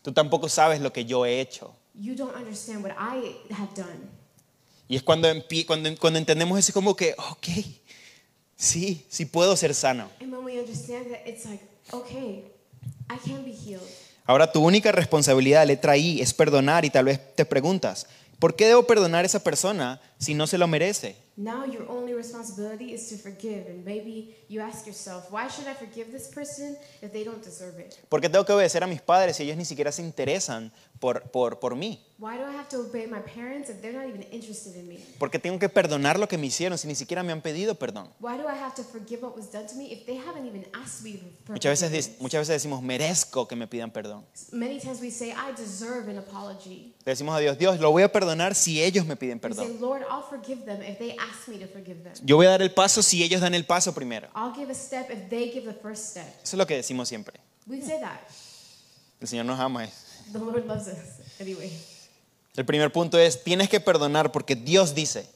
Tú 0.02 0.12
tampoco 0.14 0.48
sabes 0.50 0.80
lo 0.82 0.92
que 0.94 1.06
yo 1.06 1.26
he 1.26 1.42
hecho. 1.42 1.74
You 1.94 2.16
don't 2.16 2.36
understand 2.36 2.84
what 2.84 2.92
I 2.98 3.36
have 3.54 3.74
done. 3.76 4.10
Y 4.88 4.96
es 4.96 5.04
cuando, 5.04 5.28
empie- 5.30 5.66
cuando, 5.66 5.90
cuando 5.98 6.18
entendemos 6.20 6.58
eso 6.58 6.74
como 6.74 6.96
que, 6.96 7.14
ok, 7.18 7.48
sí, 8.60 9.05
sí 9.10 9.26
puedo 9.26 9.55
ser 9.55 9.74
sano. 9.74 10.12
Ahora 14.26 14.51
tu 14.51 14.64
única 14.64 14.91
responsabilidad, 14.91 15.66
letra 15.66 15.97
I, 15.97 16.22
es 16.22 16.36
perdonar 16.36 16.86
y 16.86 16.91
tal 16.91 17.05
vez 17.05 17.20
te 17.36 17.45
preguntas, 17.45 18.05
¿por 18.38 18.55
qué 18.55 18.68
debo 18.68 18.84
perdonar 18.84 19.24
a 19.24 19.26
esa 19.26 19.43
persona 19.43 19.99
si 20.20 20.36
no 20.36 20.45
se 20.45 20.60
lo 20.60 20.68
merece? 20.68 21.16
Now 21.42 21.64
your 21.64 21.90
only 21.90 22.14
responsibility 22.14 22.94
is 22.94 23.08
to 23.08 23.18
forgive. 23.18 23.66
And 23.70 23.86
maybe 23.86 24.36
you 24.50 24.60
ask 24.60 24.86
yourself, 24.86 25.32
why 25.32 25.48
should 25.48 25.68
I 25.68 25.74
forgive 25.74 26.12
this 26.12 26.28
person 26.28 26.76
if 27.02 27.14
they 27.14 27.24
don't 27.24 27.42
deserve 27.42 27.80
it? 27.80 27.98
¿Por 28.10 28.20
qué 28.20 28.28
tengo 28.28 28.44
que 28.44 28.54
obedecer 28.54 28.84
a 28.84 28.88
mis 28.88 29.02
padres 29.02 29.38
si 29.38 29.44
ellos 29.44 29.56
ni 29.56 29.64
siquiera 29.64 29.94
se 29.94 30.02
interesan 30.02 30.70
por, 31.00 31.22
por, 31.32 31.60
por 31.62 31.78
mí? 31.78 32.02
Why 32.18 32.38
do 32.38 32.44
I 32.44 32.54
have 32.54 32.68
to 32.72 32.82
obey 32.82 33.08
my 33.08 33.22
parents 33.22 33.70
if 33.70 33.82
they're 33.82 33.94
not 33.94 34.06
even 34.06 34.24
interested 34.34 34.76
in 34.76 34.90
me? 34.90 34.98
¿Por 35.18 35.32
qué 35.32 35.40
tengo 35.40 35.58
que 35.58 35.70
perdonar 35.70 36.20
lo 36.20 36.28
que 36.28 36.38
me 36.38 36.48
hicieron 36.48 36.78
si 36.78 36.90
ni 36.90 36.96
siquiera 36.96 37.24
me 37.24 37.32
han 37.32 37.42
pedido 37.42 37.76
perdón? 37.76 38.10
Why 38.20 38.36
do 38.36 38.44
I 38.44 38.62
have 38.62 38.76
to 38.76 38.84
forgive 38.84 39.22
what 39.22 39.38
was 39.38 39.50
done 39.50 39.66
to 39.68 39.76
me 39.76 39.94
if 39.94 40.06
they 40.06 40.18
haven't 40.18 40.46
even 40.46 40.66
asked 40.74 41.06
me 41.06 41.22
for 41.46 41.54
Muchas 41.54 41.82
veces, 41.82 42.18
muchas 42.20 42.42
veces 42.42 42.62
decimos, 42.62 42.82
merezco 42.82 43.48
que 43.48 43.56
me 43.56 43.66
pidan 43.68 43.92
perdón. 43.92 44.26
Many 44.52 44.82
times 44.82 45.00
we 45.00 45.10
say, 45.10 45.32
I 45.32 45.54
deserve 45.56 46.10
an 46.10 46.18
apology. 46.18 46.94
Le 47.06 47.14
decimos 47.14 47.34
a 47.34 47.40
Dios, 47.40 47.58
Dios, 47.58 47.80
lo 47.80 47.92
voy 47.92 48.04
a 48.04 48.12
perdonar 48.12 48.54
si 48.54 48.84
ellos 48.84 49.06
me 49.06 49.16
piden 49.16 49.40
We 49.42 49.54
say, 49.54 49.68
perdón. 49.68 49.80
Lord, 49.80 50.04
I'll 50.12 50.22
forgive 50.22 50.66
them 50.66 50.82
if 50.82 51.00
they 51.00 51.16
ask 51.16 51.28
me 51.47 51.57
to 51.57 51.67
forgive 51.67 52.03
them. 52.03 52.13
Yo 52.23 52.36
voy 52.36 52.45
a 52.45 52.49
dar 52.51 52.61
el 52.61 52.71
paso 52.71 53.01
si 53.01 53.23
ellos 53.23 53.41
dan 53.41 53.53
el 53.53 53.65
paso 53.65 53.93
primero. 53.93 54.27
I'll 54.36 54.53
give 54.53 54.71
a 54.71 54.75
step 54.75 55.09
if 55.09 55.30
they 55.30 55.51
give 55.51 55.65
the 55.65 55.80
first 55.80 56.11
step. 56.11 56.27
Eso 56.43 56.55
es 56.55 56.57
lo 56.57 56.65
que 56.65 56.75
decimos 56.75 57.07
siempre. 57.07 57.39
We 57.67 57.82
say 57.82 57.99
that. 58.01 58.19
El 59.21 59.27
Señor 59.27 59.45
nos 59.45 59.59
ama. 59.59 59.88
The 60.32 60.39
Lord 60.39 60.65
loves 60.65 60.88
us 60.88 61.39
anyway. 61.39 61.71
El 62.55 62.65
primer 62.65 62.91
punto 62.91 63.17
es, 63.17 63.43
tienes 63.43 63.69
que 63.69 63.80
perdonar 63.80 64.32
porque 64.32 64.55
Dios 64.55 64.93
dice. 64.93 65.27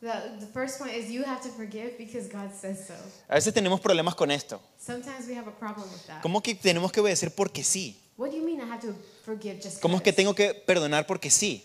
The, 0.00 0.12
the 0.38 0.46
first 0.52 0.78
point 0.78 0.94
is 0.94 1.10
you 1.10 1.24
have 1.24 1.42
to 1.42 1.48
forgive 1.48 1.98
because 1.98 2.28
God 2.28 2.52
says 2.54 2.86
so. 2.86 2.94
A 3.28 3.34
veces 3.34 3.52
tenemos 3.52 3.80
problemas 3.80 4.14
con 4.14 4.30
esto. 4.30 4.60
Sometimes 4.78 5.26
we 5.26 5.34
have 5.34 5.48
a 5.48 5.58
problem 5.58 5.88
with 5.90 6.06
that. 6.06 6.22
¿Cómo 6.22 6.40
que 6.40 6.54
tenemos 6.54 6.92
que 6.92 7.00
obedecer 7.00 7.34
porque 7.34 7.64
sí? 7.64 7.96
What 8.16 8.30
do 8.30 8.36
you 8.36 8.44
mean 8.44 8.60
I 8.60 8.64
have 8.70 8.80
to 8.80 8.94
forgive 9.24 9.60
just 9.60 9.80
¿Cómo 9.80 9.96
es 9.96 10.02
que 10.02 10.12
tengo 10.12 10.34
que 10.34 10.54
perdonar 10.54 11.06
porque 11.06 11.30
sí? 11.30 11.64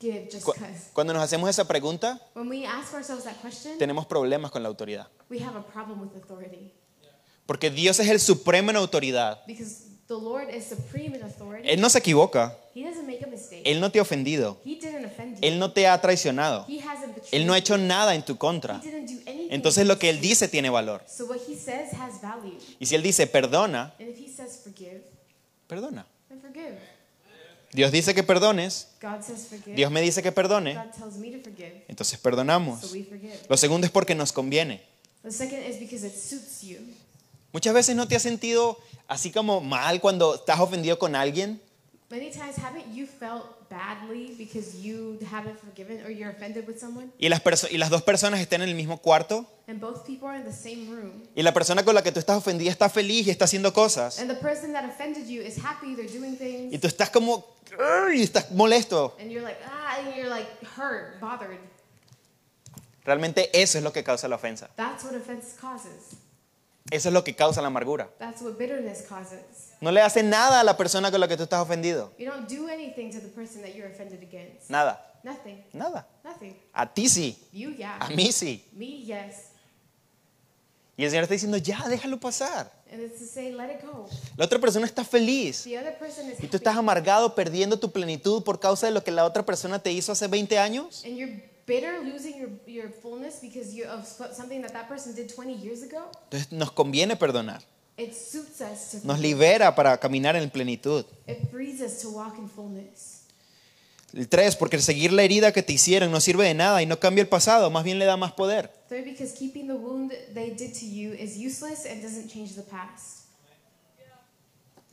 Cu-? 0.00 0.54
Cuando 0.94 1.12
nos 1.12 1.22
hacemos 1.22 1.50
esa 1.50 1.66
pregunta, 1.68 2.18
When 2.34 2.48
we 2.48 2.64
ask 2.66 2.94
ourselves 2.94 3.24
that 3.24 3.36
question, 3.42 3.76
tenemos 3.78 4.06
problemas 4.06 4.50
con 4.50 4.62
la 4.62 4.68
autoridad. 4.68 5.08
we 5.28 5.38
have 5.42 5.56
a 5.56 5.62
problem 5.62 6.00
with 6.00 6.10
authority. 6.16 6.72
Porque 7.46 7.70
Dios 7.70 7.98
es 8.00 8.08
el 8.08 8.20
supremo 8.20 8.70
en 8.70 8.76
autoridad. 8.76 9.44
Because 9.46 9.88
the 10.06 10.14
Lord 10.14 10.48
is 10.54 10.64
supreme 10.64 11.16
in 11.16 11.22
authority. 11.22 11.68
Él 11.68 11.80
no 11.80 11.90
se 11.90 11.98
equivoca. 11.98 12.56
He 12.74 12.82
doesn't 12.84 13.06
make 13.06 13.22
a 13.24 13.26
mistake. 13.26 13.62
Él 13.64 13.80
no 13.80 13.90
te 13.90 13.98
ha 13.98 14.02
ofendido. 14.02 14.58
Él 15.42 15.58
no 15.58 15.72
te 15.72 15.86
ha 15.86 16.00
traicionado. 16.00 16.64
Él 17.32 17.46
no 17.46 17.52
ha 17.52 17.58
hecho 17.58 17.76
nada 17.76 18.14
en 18.14 18.22
tu 18.24 18.34
He 18.34 18.38
contra. 18.38 18.80
Entonces 19.50 19.86
lo 19.86 19.98
que 19.98 20.08
Él 20.08 20.20
dice 20.20 20.48
tiene 20.48 20.70
valor. 20.70 21.02
So 21.08 21.26
what 21.26 21.38
he 21.46 21.56
says 21.56 21.92
has 21.94 22.22
value. 22.22 22.56
Y 22.78 22.86
si 22.86 22.94
Él 22.94 23.02
dice 23.02 23.26
perdona, 23.26 23.92
And 23.98 24.08
if 24.08 24.18
he 24.18 24.28
says 24.28 24.60
forgive, 24.62 25.02
perdona. 25.68 26.06
Dios 27.72 27.92
dice 27.92 28.14
que 28.14 28.22
perdones. 28.22 28.88
Dios 29.66 29.90
me 29.90 30.00
dice 30.00 30.22
que 30.22 30.32
perdone. 30.32 30.78
Entonces 31.88 32.18
perdonamos. 32.18 32.94
Lo 33.48 33.56
segundo 33.56 33.86
es 33.86 33.92
porque 33.92 34.14
nos 34.14 34.32
conviene. 34.32 34.82
Muchas 37.52 37.74
veces 37.74 37.96
no 37.96 38.08
te 38.08 38.16
has 38.16 38.22
sentido 38.22 38.78
así 39.06 39.30
como 39.30 39.60
mal 39.60 40.00
cuando 40.00 40.36
estás 40.36 40.60
ofendido 40.60 40.98
con 40.98 41.14
alguien. 41.14 41.60
Many 42.10 42.30
times 42.30 42.58
haven't 42.58 42.92
you 42.92 43.06
felt 43.06 43.59
badly 43.70 44.34
because 44.36 44.76
you 44.82 45.18
haven't 45.30 45.58
forgiven 45.58 46.04
or 46.04 46.10
you're 46.10 46.30
offended 46.30 46.66
with 46.66 46.78
someone? 46.78 47.10
Y 47.18 47.28
las, 47.28 47.40
y 47.70 47.78
las 47.78 47.88
dos 47.88 48.02
personas 48.02 48.40
están 48.40 48.62
en 48.62 48.68
el 48.68 48.74
mismo 48.74 49.00
cuarto. 49.00 49.46
And 49.68 49.80
both 49.80 50.04
people 50.04 50.28
are 50.28 50.36
in 50.36 50.44
the 50.44 50.52
same 50.52 50.90
room. 50.90 51.22
Y 51.36 51.42
la 51.42 51.52
persona 51.54 51.84
con 51.84 51.94
la 51.94 52.02
que 52.02 52.10
tú 52.10 52.18
estás 52.18 52.36
ofendida 52.36 52.70
está 52.70 52.88
feliz 52.90 53.28
y 53.28 53.30
está 53.30 53.44
haciendo 53.44 53.72
cosas. 53.72 54.18
And 54.18 54.28
the 54.28 54.36
person 54.36 54.72
that 54.72 54.84
offended 54.84 55.26
you 55.28 55.40
is 55.40 55.56
happy, 55.64 55.94
they're 55.94 56.10
doing 56.10 56.34
Y 56.34 56.36
things. 56.36 56.80
tú 56.80 56.88
estás 56.88 57.10
como, 57.10 57.46
y 58.12 58.22
estás 58.22 58.50
molesto. 58.50 59.16
And 59.20 59.30
you're 59.30 59.44
like, 59.44 59.58
ah, 59.64 59.98
and 60.00 60.16
you're 60.16 60.28
like 60.28 60.48
hurt, 60.76 61.20
bothered. 61.20 61.58
Realmente 63.04 63.50
eso 63.52 63.78
es 63.78 63.84
lo 63.84 63.92
que 63.92 64.02
causa 64.04 64.28
la 64.28 64.36
ofensa. 64.36 64.68
That's 64.76 65.04
what 65.04 65.14
offense 65.14 65.54
causes. 65.58 66.16
Eso 66.90 67.08
es 67.08 67.12
lo 67.14 67.22
que 67.22 67.34
causa 67.36 67.62
la 67.62 67.68
amargura. 67.68 68.08
That's 68.18 68.42
what 68.42 68.58
bitterness 68.58 69.02
causes. 69.08 69.69
No 69.80 69.90
le 69.90 70.00
hace 70.02 70.22
nada 70.22 70.60
a 70.60 70.64
la 70.64 70.76
persona 70.76 71.10
con 71.10 71.20
la 71.20 71.28
que 71.28 71.36
tú 71.36 71.44
estás 71.44 71.60
ofendido. 71.60 72.12
You 72.18 72.30
don't 72.30 72.48
do 72.48 72.68
anything 72.68 73.10
to 73.12 73.20
the 73.20 73.28
person 73.28 73.62
that 73.62 73.74
you're 73.74 73.90
offended 73.90 74.22
against. 74.22 74.68
Nada, 74.68 75.00
Nothing. 75.22 75.64
nada. 75.72 76.06
Nothing. 76.22 76.54
A 76.72 76.86
ti 76.92 77.08
sí, 77.08 77.38
You, 77.52 77.70
yeah. 77.70 77.96
a 77.98 78.08
mí 78.10 78.30
sí. 78.32 78.64
Me, 78.72 78.86
yes. 79.02 79.46
Y 80.96 81.04
el 81.04 81.10
Señor 81.10 81.22
está 81.22 81.32
diciendo, 81.34 81.56
ya, 81.56 81.88
déjalo 81.88 82.20
pasar. 82.20 82.70
And 82.92 83.00
it's 83.02 83.18
to 83.20 83.24
say, 83.24 83.52
let 83.52 83.70
it 83.72 83.82
go. 83.82 84.06
La 84.36 84.44
otra 84.44 84.58
persona 84.58 84.84
está 84.84 85.02
feliz. 85.02 85.64
The 85.64 85.78
other 85.78 85.96
person 85.98 86.30
is 86.30 86.42
Y 86.42 86.46
tú 86.48 86.58
estás 86.58 86.76
amargado, 86.76 87.34
perdiendo 87.34 87.78
tu 87.78 87.90
plenitud 87.90 88.42
por 88.42 88.60
causa 88.60 88.86
de 88.86 88.92
lo 88.92 89.02
que 89.02 89.10
la 89.10 89.24
otra 89.24 89.46
persona 89.46 89.78
te 89.78 89.92
hizo 89.92 90.12
hace 90.12 90.26
20 90.26 90.58
años. 90.58 91.02
And 91.06 91.16
you're 91.16 91.42
bitter, 91.66 92.02
losing 92.04 92.36
your, 92.38 92.50
your 92.66 92.90
fullness 92.90 93.40
because 93.40 93.72
you 93.74 93.86
of 93.86 94.04
something 94.06 94.60
that 94.60 94.72
that 94.72 94.88
person 94.88 95.14
did 95.14 95.32
20 95.32 95.54
years 95.54 95.82
ago. 95.82 96.10
Entonces 96.24 96.52
nos 96.52 96.70
conviene 96.72 97.16
perdonar. 97.16 97.62
It 98.00 98.14
suits 98.14 98.62
us 98.62 98.92
to. 98.92 99.06
Nos 99.06 99.20
libera 99.20 99.74
para 99.74 99.98
caminar 99.98 100.34
en 100.34 100.48
plenitud. 100.48 101.04
It 101.26 101.50
frees 101.50 101.82
us 101.82 101.98
to 102.00 102.08
walk 102.08 102.38
in 102.38 102.48
fullness. 102.48 103.20
El 104.14 104.26
3, 104.26 104.56
porque 104.56 104.78
seguir 104.80 105.12
la 105.12 105.22
herida 105.22 105.52
que 105.52 105.62
te 105.62 105.74
hicieron 105.74 106.10
no 106.10 106.20
sirve 106.20 106.46
de 106.46 106.54
nada 106.54 106.82
y 106.82 106.86
no 106.86 106.98
cambia 106.98 107.22
el 107.22 107.28
pasado, 107.28 107.70
más 107.70 107.84
bien 107.84 107.98
le 107.98 108.06
da 108.06 108.16
más 108.16 108.32
poder. 108.32 108.72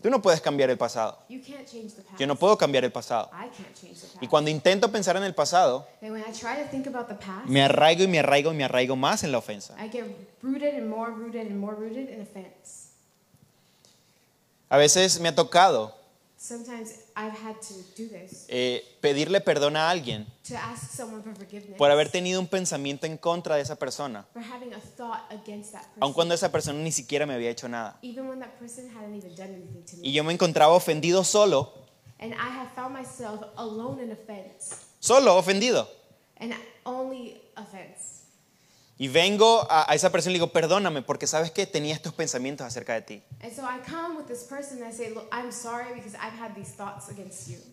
Tú 0.02 0.10
no 0.12 0.22
puedes 0.22 0.42
cambiar 0.42 0.70
el 0.70 0.78
pasado. 0.78 1.18
You 1.30 1.42
can't 1.42 1.66
change 1.66 1.94
the 1.96 2.04
past. 2.04 2.20
Yo 2.20 2.28
no 2.28 2.36
puedo 2.36 2.58
cambiar 2.58 2.84
el 2.84 2.92
pasado. 2.92 3.32
I 3.34 3.50
can't 3.50 3.74
change 3.74 4.02
the 4.02 4.08
past. 4.08 4.22
Y 4.22 4.28
cuando 4.28 4.52
intento 4.52 4.92
pensar 4.92 5.18
en 5.18 5.24
el 5.24 5.34
pasado, 5.34 5.88
me 7.48 7.64
arraigo 7.64 8.04
y 8.04 8.08
me 8.08 8.20
arraigo 8.20 8.52
y 8.52 8.56
me 8.56 8.66
arraigo 8.66 8.96
más 8.96 9.24
en 9.24 9.32
la 9.32 9.40
ofensa. 9.40 9.74
I 9.84 9.90
get 9.90 10.06
rooted 10.44 10.76
and 10.76 10.90
more 10.90 11.12
rooted 11.12 11.48
and 11.48 11.58
more 11.58 11.76
rooted 11.76 12.10
in 12.10 12.22
offense. 12.22 12.88
A 14.70 14.78
veces 14.78 15.20
me 15.20 15.30
ha 15.30 15.36
tocado 15.36 15.94
Sometimes 16.40 16.92
I've 17.16 17.34
had 17.36 17.56
to 17.62 17.74
do 17.98 18.08
this 18.10 18.46
eh, 18.48 18.84
pedirle 19.02 19.42
perdón 19.42 19.76
a 19.76 19.90
alguien 19.90 20.28
to 20.48 20.56
ask 20.56 20.92
someone 20.96 21.24
for 21.24 21.34
forgiveness 21.36 21.78
por 21.80 21.90
haber 21.90 22.10
tenido 22.12 22.40
un 22.40 22.48
pensamiento 22.48 23.08
en 23.08 23.18
contra 23.18 23.56
de 23.56 23.64
esa 23.64 23.76
persona, 23.76 24.24
for 24.34 24.44
having 24.44 24.72
a 24.74 24.80
thought 24.96 25.22
against 25.32 25.72
that 25.72 25.82
person, 25.82 26.04
aun 26.04 26.14
cuando 26.14 26.36
esa 26.36 26.52
persona 26.52 26.78
ni 26.80 26.92
siquiera 26.92 27.26
me 27.26 27.34
había 27.34 27.50
hecho 27.50 27.68
nada. 27.68 27.98
even 28.04 28.28
when 28.30 28.40
that 28.40 28.52
person 28.60 28.88
hadn't 28.96 29.16
even 29.16 29.36
done 29.36 29.50
anything 29.50 29.84
to 29.84 29.98
me. 29.98 30.08
Y 30.10 30.12
yo 30.14 30.24
me 30.24 30.32
encontraba 30.32 30.74
ofendido 30.74 31.24
solo, 31.24 31.74
And 32.20 32.34
I 32.34 32.50
have 32.50 32.70
found 32.76 32.94
myself 32.94 33.42
alone 33.58 34.00
in 34.04 34.12
offense, 34.12 34.76
solo 35.00 35.38
ofendido. 35.38 35.88
and 36.40 36.54
only 36.86 37.42
offense. 37.56 38.17
Y 39.00 39.10
vengo 39.10 39.68
a, 39.70 39.92
a 39.92 39.94
esa 39.94 40.12
persona 40.12 40.32
y 40.32 40.34
le 40.34 40.40
digo, 40.40 40.52
perdóname, 40.52 41.04
porque 41.04 41.28
sabes 41.28 41.52
que 41.52 41.68
tenía 41.68 41.94
estos 41.94 42.14
pensamientos 42.14 42.66
acerca 42.66 42.94
de 42.96 43.02
ti. 43.04 43.24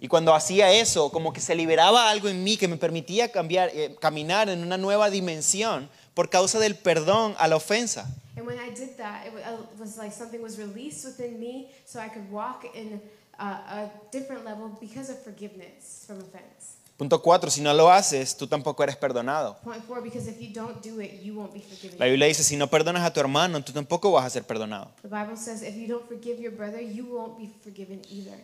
Y 0.00 0.08
cuando 0.08 0.34
hacía 0.34 0.70
eso, 0.72 1.10
como 1.10 1.32
que 1.32 1.40
se 1.40 1.54
liberaba 1.54 2.10
algo 2.10 2.28
en 2.28 2.44
mí 2.44 2.56
que 2.56 2.68
me 2.68 2.76
permitía 2.76 3.32
cambiar, 3.32 3.70
eh, 3.72 3.96
caminar 4.00 4.48
en 4.48 4.62
una 4.62 4.76
nueva 4.76 5.08
dimensión 5.10 5.88
por 6.14 6.28
causa 6.28 6.58
del 6.58 6.76
perdón 6.76 7.34
a 7.38 7.48
la 7.48 7.56
ofensa. 7.56 8.06
And 8.36 8.46
when 8.46 8.58
I 8.58 8.70
did 8.74 8.96
that, 8.98 9.26
it 9.26 9.32
wa- 9.32 9.40
it 9.40 9.78
was 9.80 9.96
like 9.96 10.12
something 10.12 10.42
was 10.42 10.58
released 10.58 11.04
within 11.06 11.38
me 11.38 11.68
so 11.86 12.00
I 12.00 12.08
could 12.08 12.28
walk 12.30 12.64
in 12.74 13.00
a, 13.38 13.44
a 13.46 13.90
different 14.12 14.44
level 14.44 14.76
because 14.80 15.10
of 15.10 15.18
forgiveness 15.22 16.04
from 16.06 16.18
offense. 16.18 16.73
Punto 16.96 17.20
cuatro, 17.20 17.50
si 17.50 17.60
no 17.60 17.74
lo 17.74 17.90
haces, 17.90 18.36
tú 18.36 18.46
tampoco 18.46 18.84
eres 18.84 18.96
perdonado. 18.96 19.56
Four, 19.64 20.02
do 20.02 21.00
it. 21.00 21.98
La 21.98 22.06
Biblia 22.06 22.28
dice, 22.28 22.44
si 22.44 22.56
no 22.56 22.68
perdonas 22.70 23.02
a 23.02 23.12
tu 23.12 23.18
hermano, 23.18 23.64
tú 23.64 23.72
tampoco 23.72 24.12
vas 24.12 24.26
a 24.26 24.30
ser 24.30 24.44
perdonado. 24.44 24.92
The 25.02 25.08
Bible 25.08 25.36
says 25.36 25.62
if 25.62 25.74
you 25.74 25.88
don't 25.88 26.06
forgive 26.06 26.40
your 26.40 26.54
brother, 26.54 26.80
you 26.80 27.04
won't 27.04 27.36
be 27.36 27.50
forgiven 27.64 28.00
either. 28.10 28.38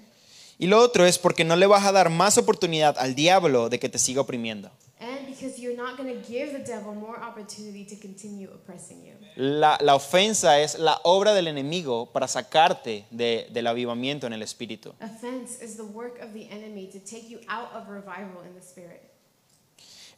Y 0.58 0.66
lo 0.66 0.80
otro 0.80 1.06
es 1.06 1.18
porque 1.18 1.44
no 1.44 1.54
le 1.54 1.66
vas 1.66 1.84
a 1.86 1.92
dar 1.92 2.10
más 2.10 2.38
oportunidad 2.38 2.98
al 2.98 3.14
diablo 3.14 3.68
de 3.68 3.78
que 3.78 3.88
te 3.88 3.98
siga 3.98 4.20
oprimiendo. 4.20 4.70
And 5.00 5.26
because 5.26 5.58
you're 5.58 5.76
not 5.76 5.96
going 5.96 6.12
to 6.12 6.20
give 6.30 6.52
the 6.52 6.58
devil 6.58 6.94
more 6.94 7.16
opportunity 7.18 7.86
to 7.86 7.96
continue 7.96 8.48
oppressing 8.52 9.02
you. 9.02 9.14
La, 9.36 9.78
la 9.80 9.94
ofensa 9.94 10.60
es 10.60 10.78
la 10.78 11.00
obra 11.04 11.32
del 11.32 11.48
enemigo 11.48 12.10
para 12.12 12.28
sacarte 12.28 13.06
de- 13.10 13.46
del 13.50 13.66
avivamiento 13.66 14.26
en 14.26 14.34
el 14.34 14.42
espíritu. 14.42 14.92
Offense 15.00 15.64
is 15.64 15.76
the 15.76 15.84
work 15.84 16.20
of 16.22 16.34
the 16.34 16.46
enemy 16.50 16.86
to 16.92 16.98
take 16.98 17.28
you 17.30 17.38
out 17.48 17.72
of 17.74 17.88
revival 17.88 18.44
in 18.46 18.52
the 18.54 18.60
spirit. 18.60 19.00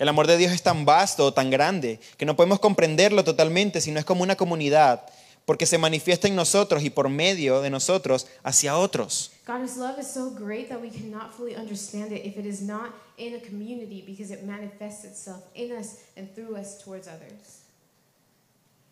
El 0.01 0.09
amor 0.09 0.27
de 0.27 0.37
Dios 0.37 0.51
es 0.51 0.63
tan 0.65 0.85
vasto, 0.85 1.33
tan 1.33 1.49
grande, 1.51 2.01
que 2.17 2.25
no 2.27 2.35
podemos 2.35 2.59
comprenderlo 2.59 3.23
totalmente 3.23 3.81
si 3.81 3.93
no 3.93 4.01
es 4.01 4.05
como 4.05 4.25
una 4.25 4.35
comunidad, 4.35 5.05
porque 5.45 5.67
se 5.67 5.79
manifiesta 5.79 6.29
en 6.29 6.37
nosotros 6.37 6.83
y 6.83 6.91
por 6.91 7.09
medio 7.09 7.61
de 7.61 7.71
nosotros 7.71 8.27
hacia 8.45 8.77
otros. 8.77 9.31
God's 9.47 9.77
love 9.77 9.99
is 9.99 10.07
so 10.07 10.31
great 10.31 10.69
that 10.69 10.81
we 10.81 10.91
cannot 10.91 11.33
fully 11.33 11.55
understand 11.57 12.13
it 12.13 12.25
if 12.25 12.37
it 12.37 12.47
is 12.47 12.63
not 12.63 12.93
in 13.17 13.35
a 13.35 13.41
community 13.41 14.03
because 14.07 14.33
it 14.33 14.45
manifests 14.45 15.05
itself 15.05 15.43
in 15.55 15.73
us 15.73 15.99
and 16.17 16.33
through 16.35 16.57
us 16.57 16.79
towards 16.83 17.09
others. 17.09 17.63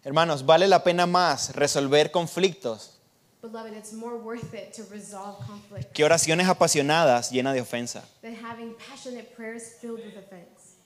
Hermanos, 0.03 0.44
vale 0.44 0.66
la 0.66 0.82
pena 0.82 1.07
más 1.07 1.55
resolver 1.55 2.11
conflictos 2.11 2.96
Beloved, 3.42 3.72
it's 3.72 3.92
more 3.94 4.18
worth 4.18 4.53
it 4.53 4.74
to 4.74 4.82
resolve 4.92 5.38
conflict 5.46 5.94
que 5.94 6.05
oraciones 6.05 6.46
apasionadas 6.46 7.30
llenas 7.30 7.55
de 7.55 7.62
ofensa. 7.62 8.03
than 8.22 8.34
having 8.34 8.74
passionate 8.74 9.34
prayers 9.34 9.62
filled 9.80 10.01
with 10.05 10.16
offense. 10.16 10.76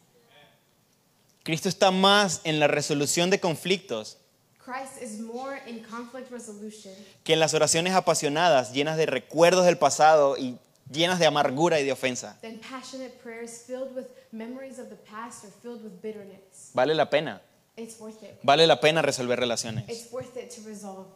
Cristo 1.43 1.69
está 1.69 1.91
más 1.91 2.41
en 2.45 2.59
la 2.61 2.69
resolución 2.69 3.29
de 3.31 3.39
conflictos 3.41 4.19
Christ 4.65 5.03
is 5.03 5.21
more 5.21 5.61
in 5.67 5.83
conflict 5.85 6.31
resolution 6.31 6.93
que 7.23 7.35
en 7.35 7.41
las 7.41 7.53
oraciones 7.55 7.95
apasionadas 7.95 8.73
llenas 8.73 8.97
de 8.97 9.07
recuerdos 9.07 9.67
del 9.67 9.77
pasado 9.77 10.37
y 10.39 10.59
llenas 10.91 11.19
de 11.19 11.27
amargura 11.27 11.81
y 11.81 11.85
de 11.85 11.93
ofensa. 11.93 12.39
than 12.41 12.59
passionate 12.59 13.12
prayers 13.23 13.62
filled 13.67 13.95
with 13.95 14.07
memories 14.33 14.79
of 14.79 14.89
the 14.89 14.97
past 14.97 15.45
or 15.45 15.51
filled 15.62 15.83
with 15.85 16.01
bitterness. 16.01 16.71
Vale 16.73 16.95
la 16.95 17.11
pena. 17.11 17.43
It's 17.77 17.99
worth 17.99 18.23
it. 18.23 18.39
Vale 18.43 18.67
la 18.67 18.81
pena 18.81 19.03
resolver 19.03 19.39
relaciones. 19.39 19.89
It's 19.89 20.11
worth 20.12 20.37
it 20.37 20.51
to 20.55 20.62
resolve. 20.67 21.07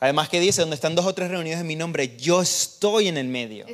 Además 0.00 0.28
que 0.28 0.40
dice, 0.40 0.60
donde 0.60 0.76
están 0.76 0.94
dos 0.94 1.06
o 1.06 1.14
tres 1.14 1.30
reunidos 1.30 1.60
en 1.60 1.66
mi 1.66 1.74
nombre, 1.74 2.16
yo 2.16 2.40
estoy 2.40 3.08
en 3.08 3.16
el 3.16 3.26
medio. 3.26 3.66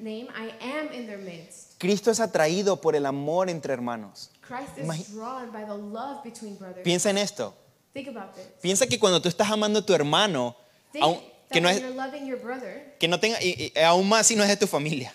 Name, 0.00 0.28
I 0.34 0.52
am 0.60 0.92
in 0.92 1.06
their 1.06 1.18
midst. 1.18 1.78
Cristo 1.78 2.10
es 2.10 2.20
atraído 2.20 2.80
por 2.80 2.94
el 2.96 3.06
amor 3.06 3.48
entre 3.50 3.72
hermanos. 3.72 4.30
Christ 4.46 4.78
is 4.78 5.12
drawn 5.14 5.50
by 5.52 5.64
the 5.64 5.74
love 5.76 6.22
between 6.22 6.56
brothers. 6.56 6.84
Piensa 6.84 7.10
en 7.10 7.18
esto. 7.18 7.54
Think 7.92 8.08
about 8.08 8.34
this. 8.34 8.46
Piensa 8.62 8.86
que 8.86 8.98
cuando 8.98 9.20
tú 9.20 9.28
estás 9.28 9.50
amando 9.50 9.78
a 9.80 9.82
tu 9.86 9.92
hermano, 9.94 10.54
Think 10.92 11.04
aun- 11.04 11.20
que 11.48 11.60
no 11.60 11.68
es, 11.70 11.80
que 12.98 13.08
no 13.08 13.18
tenga, 13.20 13.40
y- 13.42 13.72
y 13.74 13.78
aún 13.80 14.08
más 14.08 14.26
si 14.26 14.34
no 14.36 14.42
es 14.42 14.48
de 14.48 14.56
tu 14.56 14.66
familia, 14.66 15.12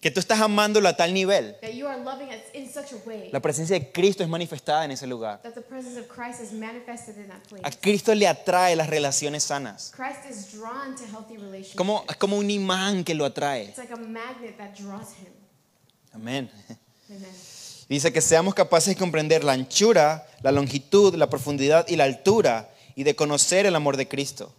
que 0.00 0.10
tú 0.10 0.20
estás 0.20 0.40
amándolo 0.40 0.88
a 0.88 0.96
tal 0.96 1.12
nivel, 1.12 1.56
la 3.32 3.40
presencia 3.40 3.78
de 3.78 3.90
Cristo 3.90 4.22
es 4.22 4.28
manifestada 4.28 4.84
en 4.84 4.92
ese 4.92 5.06
lugar. 5.06 5.40
A 7.64 7.70
Cristo 7.80 8.14
le 8.14 8.26
atrae 8.28 8.76
las 8.76 8.88
relaciones 8.88 9.42
sanas. 9.44 9.90
Como, 11.76 12.04
es 12.08 12.16
como 12.16 12.36
un 12.38 12.48
imán 12.50 13.02
que 13.04 13.14
lo 13.14 13.24
atrae. 13.24 13.66
Amén. 16.12 16.48
Dice 17.88 18.12
que 18.12 18.20
seamos 18.20 18.54
capaces 18.54 18.94
de 18.94 18.96
comprender 18.96 19.42
la 19.42 19.52
anchura, 19.52 20.24
la 20.42 20.52
longitud, 20.52 21.14
la 21.16 21.28
profundidad 21.28 21.84
y 21.88 21.96
la 21.96 22.04
altura 22.04 22.69
y 22.94 23.04
de 23.04 23.14
conocer 23.14 23.66
el 23.66 23.74
amor 23.76 23.96
de 23.96 24.08
Cristo. 24.08 24.52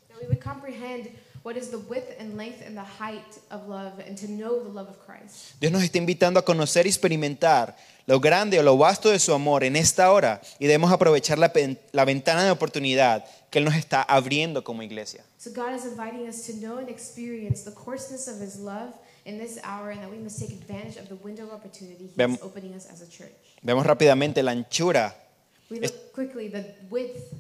Dios 5.59 5.71
nos 5.71 5.84
está 5.84 5.97
invitando 5.97 6.39
a 6.39 6.45
conocer 6.45 6.86
y 6.86 6.89
experimentar 6.89 7.75
lo 8.05 8.19
grande 8.19 8.59
o 8.59 8.63
lo 8.63 8.77
vasto 8.77 9.09
de 9.09 9.19
su 9.19 9.34
amor 9.34 9.63
en 9.63 9.75
esta 9.75 10.11
hora 10.11 10.41
y 10.59 10.65
debemos 10.67 10.91
aprovechar 10.91 11.39
la, 11.39 11.51
la 11.91 12.05
ventana 12.05 12.43
de 12.43 12.51
oportunidad 12.51 13.25
que 13.49 13.59
Él 13.59 13.65
nos 13.65 13.75
está 13.75 14.01
abriendo 14.03 14.63
como 14.63 14.84
iglesia. 14.84 15.23
So 15.38 15.49
God 15.51 15.73
is 15.75 15.86
inviting 15.86 16.27
us 16.27 16.45
to 16.45 16.53
know 16.53 16.77
and 16.77 16.89
experience 16.89 17.63
the 17.63 17.73
coarseness 17.73 18.27
of 18.27 18.39
his 18.39 18.57
love 18.57 18.93
in 19.25 19.39
this 19.39 19.59
hour 19.63 19.91
and 19.91 20.01
that 20.01 20.11
we 20.11 20.17
must 20.19 20.39
take 20.39 20.51
advantage 20.51 20.97
of 20.97 21.09
the 21.09 21.15
window 21.23 21.45
of 21.45 21.53
opportunity 21.53 22.05
he 22.05 22.13
Vem- 22.15 22.34
is 22.34 22.41
opening 22.41 22.73
us 22.73 22.86
as 22.86 23.01
a 23.01 23.09
church. 23.09 23.34
Vemos 23.63 23.86
rápidamente 23.86 24.43
la 24.43 24.51
anchura. 24.51 25.15
We 25.69 25.79
look 25.79 26.13
quickly, 26.13 26.49
the 26.49 26.75
width. 26.89 27.34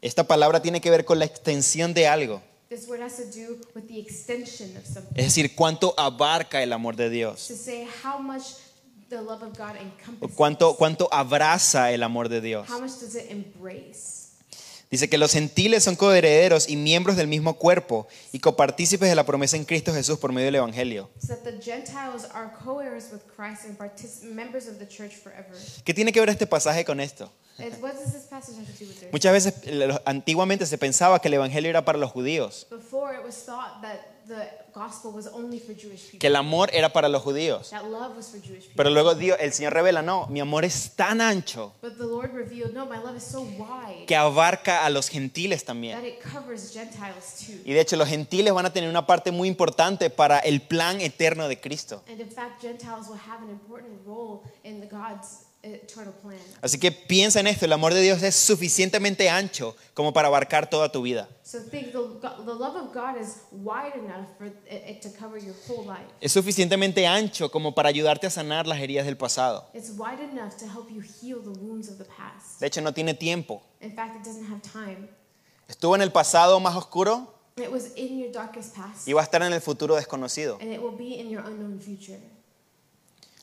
Esta 0.00 0.24
palabra 0.24 0.62
tiene 0.62 0.80
que 0.80 0.90
ver 0.90 1.04
con 1.04 1.18
la 1.18 1.24
extensión 1.24 1.92
de 1.94 2.06
algo. 2.06 2.42
This 2.68 2.86
word 2.86 3.00
has 3.00 3.16
to 3.16 3.24
do 3.24 3.56
with 3.74 3.86
the 3.88 3.98
extension 3.98 4.76
of 4.76 4.84
something. 4.84 5.14
Es 5.14 5.24
decir, 5.24 5.54
cuánto 5.54 5.94
abarca 5.96 6.62
el 6.62 6.72
amor 6.72 6.96
de 6.96 7.08
Dios. 7.08 7.50
Cuánto, 10.34 10.76
cuánto 10.76 11.08
abraza 11.10 11.92
el 11.92 12.02
amor 12.02 12.28
de 12.28 12.40
Dios. 12.42 12.68
How 12.68 12.80
much 12.80 13.00
does 13.00 13.14
it 13.14 13.30
embrace? 13.30 14.28
Dice 14.90 15.08
que 15.08 15.18
los 15.18 15.32
gentiles 15.32 15.84
son 15.84 15.96
coherederos 15.96 16.68
y 16.68 16.76
miembros 16.76 17.16
del 17.16 17.26
mismo 17.26 17.54
cuerpo 17.58 18.06
y 18.32 18.38
copartícipes 18.38 19.08
de 19.08 19.14
la 19.14 19.24
promesa 19.26 19.56
en 19.56 19.64
Cristo 19.64 19.92
Jesús 19.92 20.18
por 20.18 20.32
medio 20.32 20.46
del 20.46 20.54
Evangelio. 20.56 21.10
¿Qué 25.84 25.94
tiene 25.94 26.12
que 26.12 26.20
ver 26.20 26.28
este 26.30 26.46
pasaje 26.46 26.84
con 26.86 27.00
esto? 27.00 27.30
Muchas 29.12 29.32
veces, 29.32 29.54
antiguamente 30.04 30.64
se 30.66 30.78
pensaba 30.78 31.20
que 31.20 31.28
el 31.28 31.34
Evangelio 31.34 31.70
era 31.70 31.84
para 31.84 31.98
los 31.98 32.10
judíos, 32.12 32.66
que 36.18 36.26
el 36.26 36.36
amor 36.36 36.70
era 36.72 36.92
para 36.92 37.08
los 37.08 37.22
judíos. 37.22 37.72
Pero 38.76 38.90
luego 38.90 39.14
Dios, 39.14 39.38
el 39.40 39.52
Señor 39.52 39.72
revela, 39.72 40.02
no, 40.02 40.26
mi 40.28 40.40
amor 40.40 40.64
es 40.64 40.92
tan 40.94 41.20
ancho 41.20 41.72
que 44.06 44.16
abarca 44.16 44.84
a 44.84 44.90
los 44.90 45.08
gentiles 45.08 45.64
también. 45.64 45.98
Y 47.64 47.72
de 47.72 47.80
hecho 47.80 47.96
los 47.96 48.08
gentiles 48.08 48.52
van 48.52 48.66
a 48.66 48.72
tener 48.72 48.88
una 48.88 49.06
parte 49.06 49.32
muy 49.32 49.48
importante 49.48 50.10
para 50.10 50.38
el 50.40 50.60
plan 50.60 51.00
eterno 51.00 51.48
de 51.48 51.60
Cristo. 51.60 52.02
Plan. 56.22 56.38
Así 56.62 56.78
que 56.78 56.90
piensa 56.92 57.40
en 57.40 57.46
esto, 57.46 57.64
el 57.64 57.72
amor 57.72 57.92
de 57.94 58.00
Dios 58.00 58.22
es 58.22 58.34
suficientemente 58.36 59.28
ancho 59.28 59.76
como 59.94 60.12
para 60.12 60.28
abarcar 60.28 60.68
toda 60.70 60.90
tu 60.90 61.02
vida. 61.02 61.28
So 61.42 61.58
think 61.70 61.86
the, 61.92 61.98
go- 61.98 62.44
the 62.44 62.52
love 62.54 62.76
of 62.76 62.92
God 62.94 63.20
is 63.20 63.42
wide 63.52 63.94
enough 63.96 64.26
for 64.36 64.46
it, 64.46 64.54
it 64.70 65.00
to 65.02 65.08
cover 65.18 65.38
your 65.38 65.54
whole 65.68 65.84
life. 65.86 66.06
Es 66.20 66.32
suficientemente 66.32 67.06
ancho 67.06 67.50
como 67.50 67.74
para 67.74 67.88
ayudarte 67.88 68.26
a 68.26 68.30
sanar 68.30 68.66
las 68.66 68.78
heridas 68.80 69.06
del 69.06 69.16
pasado. 69.16 69.66
It's 69.74 69.90
wide 69.96 70.22
enough 70.22 70.56
to 70.58 70.66
help 70.66 70.90
you 70.90 71.00
heal 71.00 71.40
the 71.42 71.58
wounds 71.60 71.88
of 71.88 71.98
the 71.98 72.04
past. 72.04 72.60
De 72.60 72.66
hecho, 72.66 72.80
no 72.80 72.92
tiene 72.92 73.14
tiempo. 73.14 73.62
In 73.80 73.94
fact, 73.94 74.16
it 74.16 74.24
doesn't 74.24 74.46
have 74.50 74.60
time. 74.62 75.08
Estuvo 75.68 75.94
en 75.94 76.02
el 76.02 76.10
pasado 76.12 76.60
más 76.60 76.74
oscuro 76.76 77.34
It 77.56 77.70
was 77.72 77.90
in 77.96 78.18
your 78.18 78.30
darkest 78.30 78.74
past, 78.76 79.08
y 79.08 79.12
va 79.12 79.20
a 79.20 79.24
estar 79.24 79.42
en 79.42 79.52
el 79.52 79.60
futuro 79.60 79.96
desconocido. 79.96 80.58
and 80.60 80.72
it 80.72 80.80
will 80.80 80.96
be 80.96 81.18
in 81.20 81.28
your 81.28 81.42
unknown 81.44 81.80
future. 81.80 82.18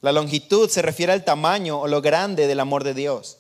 La 0.06 0.12
longitud 0.12 0.70
se 0.70 0.84
refiere 0.84 1.14
al 1.14 1.26
tamaño 1.26 1.82
o 1.82 1.88
lo 1.88 1.99
grande 1.99 2.45
del 2.45 2.60
amor 2.60 2.84
de 2.84 2.93
Dios. 2.93 3.39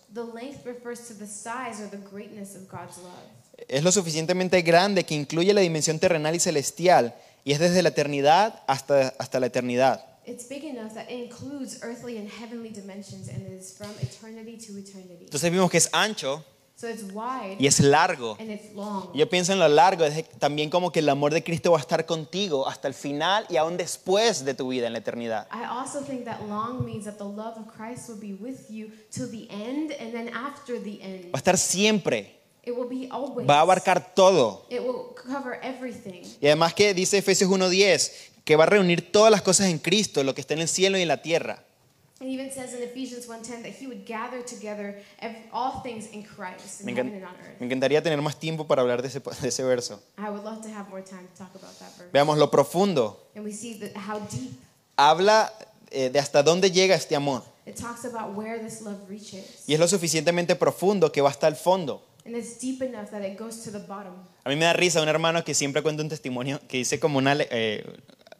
Es 3.67 3.83
lo 3.83 3.91
suficientemente 3.91 4.63
grande 4.63 5.03
que 5.03 5.13
incluye 5.13 5.53
la 5.53 5.61
dimensión 5.61 5.99
terrenal 5.99 6.33
y 6.33 6.39
celestial 6.39 7.13
y 7.43 7.51
es 7.51 7.59
desde 7.59 7.83
la 7.83 7.89
eternidad 7.89 8.63
hasta, 8.65 9.09
hasta 9.19 9.39
la 9.39 9.45
eternidad. 9.45 10.03
Entonces 15.21 15.51
vimos 15.51 15.69
que 15.69 15.77
es 15.77 15.89
ancho 15.91 16.43
So 16.77 16.89
it's 16.89 17.03
wide 17.13 17.55
y 17.57 17.67
es 17.67 17.79
largo. 17.79 18.35
and 18.39 18.51
it's 18.51 18.73
long. 18.73 19.09
Yo 19.13 19.29
pienso 19.29 19.53
en 19.53 19.59
lo 19.59 19.67
largo, 19.69 20.03
es 20.03 20.29
también 20.39 20.69
como 20.69 20.91
que 20.91 20.99
el 20.99 21.07
amor 21.07 21.33
de 21.33 21.41
Cristo 21.41 21.71
va 21.71 21.77
a 21.77 21.81
estar 21.81 22.05
contigo 22.05 22.67
hasta 22.67 22.89
el 22.89 22.93
final 22.93 23.45
y 23.49 23.55
aún 23.55 23.77
después 23.77 24.43
de 24.43 24.53
tu 24.53 24.67
vida 24.67 24.87
en 24.87 24.93
la 24.93 24.99
eternidad. 24.99 25.47
I 25.53 25.63
also 25.69 26.01
think 26.01 26.25
that 26.25 26.41
long 26.49 26.83
means 26.85 27.05
that 27.05 27.13
the 27.17 27.23
love 27.23 27.55
of 27.57 27.67
Christ 27.73 28.09
will 28.09 28.19
be 28.19 28.33
with 28.33 28.69
you 28.69 28.89
till 29.09 29.29
the 29.31 29.47
end 29.49 29.93
and 30.01 30.11
then 30.11 30.29
after 30.35 30.77
the 30.81 30.99
end. 31.01 31.25
Va 31.27 31.35
a 31.35 31.37
estar 31.37 31.57
siempre, 31.57 32.41
It 32.63 32.73
will 32.75 32.89
be 32.89 33.07
always. 33.09 33.47
va 33.47 33.59
a 33.59 33.61
abarcar 33.61 34.13
todo. 34.13 34.65
It 34.69 34.81
will 34.81 35.15
cover 35.15 35.59
everything. 35.63 36.23
Y 36.41 36.47
además 36.47 36.73
que 36.73 36.93
dice 36.93 37.19
Efesios 37.19 37.49
1.10 37.49 38.11
que 38.43 38.55
va 38.57 38.63
a 38.65 38.67
reunir 38.67 39.11
todas 39.13 39.31
las 39.31 39.41
cosas 39.41 39.67
en 39.69 39.79
Cristo, 39.79 40.23
lo 40.23 40.35
que 40.35 40.41
está 40.41 40.53
en 40.53 40.59
el 40.61 40.67
cielo 40.67 40.97
y 40.97 41.01
en 41.03 41.07
la 41.07 41.21
tierra. 41.21 41.63
It 42.21 42.27
even 42.27 42.49
says 42.49 42.73
in 42.73 42.81
Ephesians 42.81 43.27
1:10 43.27 43.63
that 43.63 43.73
he 43.77 43.87
would 43.87 44.05
gather 44.05 44.41
together 44.41 44.95
all 45.51 45.81
things 45.83 46.07
in 46.13 46.23
Christ 46.23 46.79
in 46.79 46.85
Me, 46.85 46.93
encan- 46.93 47.13
and 47.13 47.23
on 47.25 47.35
earth. 47.35 47.59
me 47.59 47.65
encantaría 47.65 48.01
tener 48.01 48.21
más 48.21 48.37
tiempo 48.39 48.65
para 48.65 48.81
hablar 48.81 49.01
de 49.01 49.09
ese, 49.09 49.19
de 49.19 49.47
ese 49.49 49.63
verso. 49.63 50.01
I 50.17 50.29
would 50.29 50.43
love 50.45 50.61
to 50.61 50.69
have 50.69 50.89
more 50.89 51.01
time 51.03 51.27
to 51.27 51.37
talk 51.37 51.53
about 51.55 51.77
that 51.79 51.91
verse. 51.97 52.09
Veamos 52.13 52.37
lo 52.37 52.49
profundo. 52.49 53.19
And 53.35 53.43
we 53.43 53.51
see 53.51 53.73
that 53.79 53.91
how 53.97 54.19
deep 54.31 54.51
Habla 54.97 55.51
eh, 55.91 56.09
de 56.09 56.19
hasta 56.19 56.41
dónde 56.41 56.71
llega 56.71 56.95
este 56.95 57.15
amor. 57.17 57.43
it 57.65 57.75
talks 57.75 58.05
about 58.05 58.33
where 58.33 58.59
this 58.63 58.81
love 58.81 58.97
reaches. 59.09 59.63
Y 59.67 59.73
es 59.73 59.79
lo 59.81 59.87
suficientemente 59.89 60.55
profundo 60.55 61.11
que 61.11 61.19
va 61.21 61.29
hasta 61.29 61.47
el 61.49 61.55
fondo. 61.57 62.01
And 62.25 62.33
it's 62.35 62.57
deep 62.61 62.81
enough 62.81 63.09
that 63.11 63.23
it 63.23 63.37
goes 63.37 63.61
to 63.65 63.71
the 63.71 63.79
bottom. 63.79 64.13
A 64.45 64.49
mí 64.49 64.55
me 64.55 64.63
da 64.63 64.71
risa 64.73 65.01
un 65.01 65.09
hermano 65.09 65.43
que 65.43 65.53
siempre 65.53 65.81
cuenta 65.83 66.01
un 66.01 66.07
testimonio 66.09 66.61
que 66.69 66.77
dice 66.77 66.97
como 66.97 67.17
una, 67.17 67.35
eh, 67.51 67.83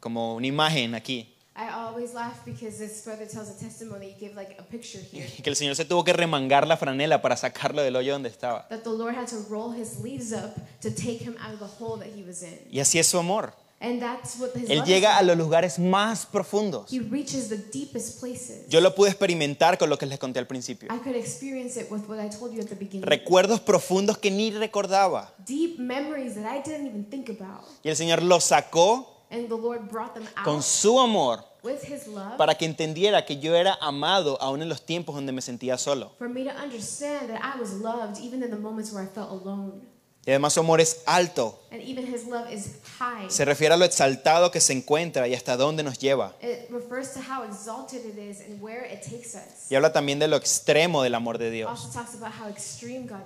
como 0.00 0.34
una 0.34 0.46
imagen 0.46 0.94
aquí. 0.94 1.34
I 1.58 1.70
always 1.70 2.12
laugh 2.12 2.44
because 2.44 2.78
this 2.78 3.02
brother 3.02 3.26
tells 3.26 3.48
a 3.48 3.58
testimony. 3.58 4.10
He 4.10 4.26
gave 4.26 4.36
like 4.36 4.56
a 4.58 4.62
picture 4.62 5.00
here 5.00 5.26
Que 5.42 5.50
el 5.50 5.56
Señor 5.56 5.74
se 5.74 5.84
tuvo 5.86 6.04
que 6.04 6.12
remangar 6.12 6.66
la 6.66 6.76
franela 6.76 7.22
para 7.22 7.36
sacarlo 7.36 7.82
del 7.82 7.96
hoyo 7.96 8.12
donde 8.12 8.28
estaba. 8.28 8.68
that 8.68 8.82
the 8.84 8.90
Lord 8.90 9.14
had 9.16 9.26
to 9.28 9.36
roll 9.48 9.72
his 9.72 9.88
sleeves 9.90 10.32
up 10.32 10.54
to 10.82 10.90
take 10.90 11.18
him 11.20 11.34
out 11.40 11.54
of 11.54 11.60
the 11.60 11.66
hole 11.66 11.96
that 11.98 12.08
he 12.14 12.22
was 12.22 12.42
in. 12.42 12.58
Y 12.70 12.80
así 12.80 12.98
es 12.98 13.06
su 13.06 13.18
amor. 13.18 13.54
And 13.78 14.00
that's 14.00 14.38
what 14.38 14.54
his 14.54 14.70
Él 14.70 14.78
love 14.78 14.86
llega 14.86 15.14
is 15.16 15.20
a 15.20 15.22
los 15.22 15.36
lugares 15.36 15.78
más 15.78 16.26
profundos. 16.26 16.90
He 16.90 16.98
reaches 16.98 17.48
the 17.48 17.56
deepest 17.58 18.20
places. 18.20 18.68
Yo 18.68 18.80
lo 18.80 18.94
pude 18.94 19.08
experimentar 19.10 19.76
con 19.78 19.88
lo 19.90 19.96
que 19.98 20.06
les 20.06 20.18
conté 20.18 20.38
al 20.38 20.46
principio. 20.46 20.88
I 20.92 20.98
could 20.98 21.16
experience 21.16 21.78
it 21.78 21.90
with 21.90 22.06
what 22.08 22.18
I 22.18 22.28
told 22.28 22.52
you 22.54 22.60
at 22.60 22.68
the 22.68 22.74
beginning. 22.74 23.02
Recuerdos 23.02 23.60
profundos 23.60 24.18
que 24.18 24.30
ni 24.30 24.50
recordaba. 24.50 25.30
Deep 25.46 25.78
memories 25.78 26.34
that 26.36 26.46
I 26.46 26.62
didn't 26.62 26.86
even 26.86 27.04
think 27.04 27.28
about. 27.30 27.64
Y 27.82 27.88
el 27.90 27.96
Señor 27.96 28.22
los 28.22 28.44
sacó 28.44 29.15
And 29.30 29.48
the 29.48 29.56
Lord 29.56 29.88
brought 29.88 30.14
them 30.14 30.24
out 30.36 30.44
con 30.44 30.62
su 30.62 30.98
amor 31.00 31.42
with 31.64 31.82
his 31.82 32.06
love 32.06 32.36
para 32.36 32.54
que 32.54 32.64
entendiera 32.64 33.24
que 33.26 33.38
yo 33.38 33.54
era 33.56 33.76
amado 33.80 34.38
aún 34.40 34.62
en 34.62 34.68
los 34.68 34.82
tiempos 34.82 35.14
donde 35.16 35.32
me 35.32 35.42
sentía 35.42 35.76
solo. 35.78 36.12
for 36.18 36.28
me 36.28 36.44
to 36.44 36.50
understand 36.50 37.28
that 37.28 37.40
I 37.42 37.58
was 37.60 37.72
loved 37.80 38.20
even 38.20 38.42
in 38.42 38.50
the 38.50 38.56
moments 38.58 38.92
where 38.92 39.02
I 39.02 39.06
felt 39.06 39.30
alone. 39.30 39.82
Y 40.26 40.30
además 40.30 40.54
su 40.54 40.60
amor 40.60 40.80
es 40.80 41.02
alto. 41.06 41.60
And 41.70 41.80
even 41.82 42.06
his 42.06 42.26
love 42.26 42.50
is 42.50 42.76
high. 42.98 43.28
Se 43.30 43.44
refiere 43.44 43.74
a 43.74 43.76
lo 43.76 43.84
exaltado 43.84 44.50
que 44.50 44.60
se 44.60 44.72
encuentra 44.72 45.28
y 45.28 45.34
hasta 45.34 45.56
dónde 45.56 45.82
nos 45.82 45.98
lleva. 45.98 46.34
Y 49.68 49.74
habla 49.74 49.92
también 49.92 50.18
de 50.18 50.26
lo 50.26 50.36
extremo 50.36 51.02
del 51.02 51.14
amor 51.14 51.38
de 51.38 51.50
Dios. 51.50 51.88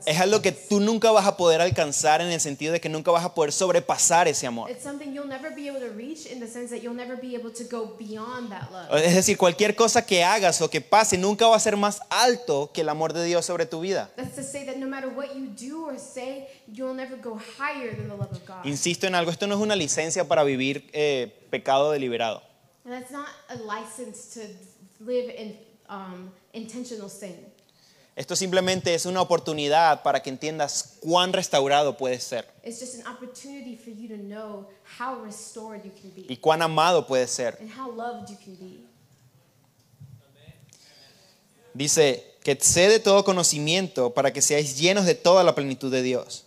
Es 0.05 0.21
algo 0.21 0.43
que 0.43 0.53
tú 0.53 0.81
nunca 0.81 1.11
vas 1.11 1.27
a 1.27 1.37
poder 1.37 1.61
alcanzar 1.61 2.21
en 2.21 2.29
el 2.29 2.41
sentido 2.41 2.73
de 2.73 2.81
que 2.81 2.89
nunca 2.89 3.11
vas 3.11 3.25
a 3.25 3.35
poder 3.35 3.53
sobrepasar 3.53 4.29
ese 4.29 4.47
amor. 4.47 4.71
It's 4.71 4.83
something 4.83 5.13
you'll 5.13 5.29
never 5.29 5.55
be 5.55 5.69
able 5.69 5.81
to 5.81 5.95
reach 5.95 6.27
in 6.27 6.41
the 6.41 6.49
sense 6.49 6.75
that 6.75 6.83
you'll 6.83 6.97
never 6.97 7.17
be 7.17 7.35
able 7.37 7.53
to 7.53 7.65
go 7.65 7.97
beyond 7.99 8.51
that 8.51 8.71
love. 8.71 9.03
Es 9.03 9.15
decir, 9.15 9.39
cualquier 9.39 9.75
cosa 9.75 10.05
que 10.05 10.25
hagas 10.25 10.61
o 10.61 10.69
que 10.69 10.81
pase 10.81 11.17
nunca 11.17 11.47
va 11.47 11.57
a 11.57 11.61
ser 11.61 11.77
más 11.77 12.01
alto 12.11 12.71
que 12.73 12.81
el 12.81 12.89
amor 12.89 13.13
de 13.13 13.25
Dios 13.25 13.47
sobre 13.47 13.65
tu 13.65 13.81
vida. 13.81 14.11
That's 14.17 14.35
to 14.37 14.43
say 14.43 14.67
that 14.67 14.77
no 14.77 14.87
matter 14.87 15.09
what 15.09 15.35
you 15.35 15.47
do 15.47 15.87
or 15.87 15.99
say, 15.99 16.49
you'll 16.73 16.89
will 16.89 16.95
never 16.95 17.17
go 17.17 17.39
higher 17.59 17.95
than 17.95 18.09
the 18.09 18.15
love 18.15 18.31
of 18.33 18.45
God. 18.47 18.65
Insisto 18.65 19.07
en 19.07 19.15
algo, 19.15 19.31
esto 19.31 19.47
no 19.47 19.55
es 19.55 19.61
una 19.61 19.77
licencia 19.77 20.27
para 20.27 20.45
vivir 20.45 20.89
eh, 20.93 21.29
pecado 21.51 21.91
deliberado. 21.93 22.43
And 22.85 22.93
that's 22.95 23.11
not 23.11 23.29
a 23.49 23.57
license 23.57 24.35
to 24.35 24.41
live 25.05 25.31
in 25.31 25.57
um, 25.89 26.31
intentional 26.53 27.09
sin. 27.09 27.37
Esto 28.17 28.35
simplemente 28.37 28.93
es 28.95 29.07
una 29.07 29.21
oportunidad 29.23 30.03
para 30.03 30.21
que 30.21 30.31
entiendas 30.31 30.99
cuán 31.01 31.33
restaurado 31.33 31.97
puedes 31.97 32.23
ser 32.25 32.45
It's 32.63 32.79
just 32.81 32.97
an 32.97 33.07
opportunity 33.07 33.77
for 33.77 33.91
you 33.91 34.09
to 34.09 34.17
know 34.17 34.67
how 34.99 35.23
restored 35.25 35.85
you 35.85 35.93
can 35.93 36.13
y 36.17 36.27
be 36.29 36.37
cuán 36.37 36.61
amado 36.61 37.07
puedes 37.07 37.31
ser. 37.31 37.57
and 37.61 37.71
how 37.71 37.91
loved 37.91 38.29
you 38.29 38.37
can 38.45 38.57
be. 38.57 38.85
Dice 41.73 42.25
que 42.43 42.53
excede 42.53 43.01
todo 43.01 43.25
conocimiento 43.25 44.15
para 44.15 44.33
que 44.33 44.41
seáis 44.43 44.79
llenos 44.79 45.05
de 45.05 45.15
toda 45.15 45.45
la 45.45 45.55
plenitud 45.55 45.91
de 45.91 46.03
Dios. 46.03 46.45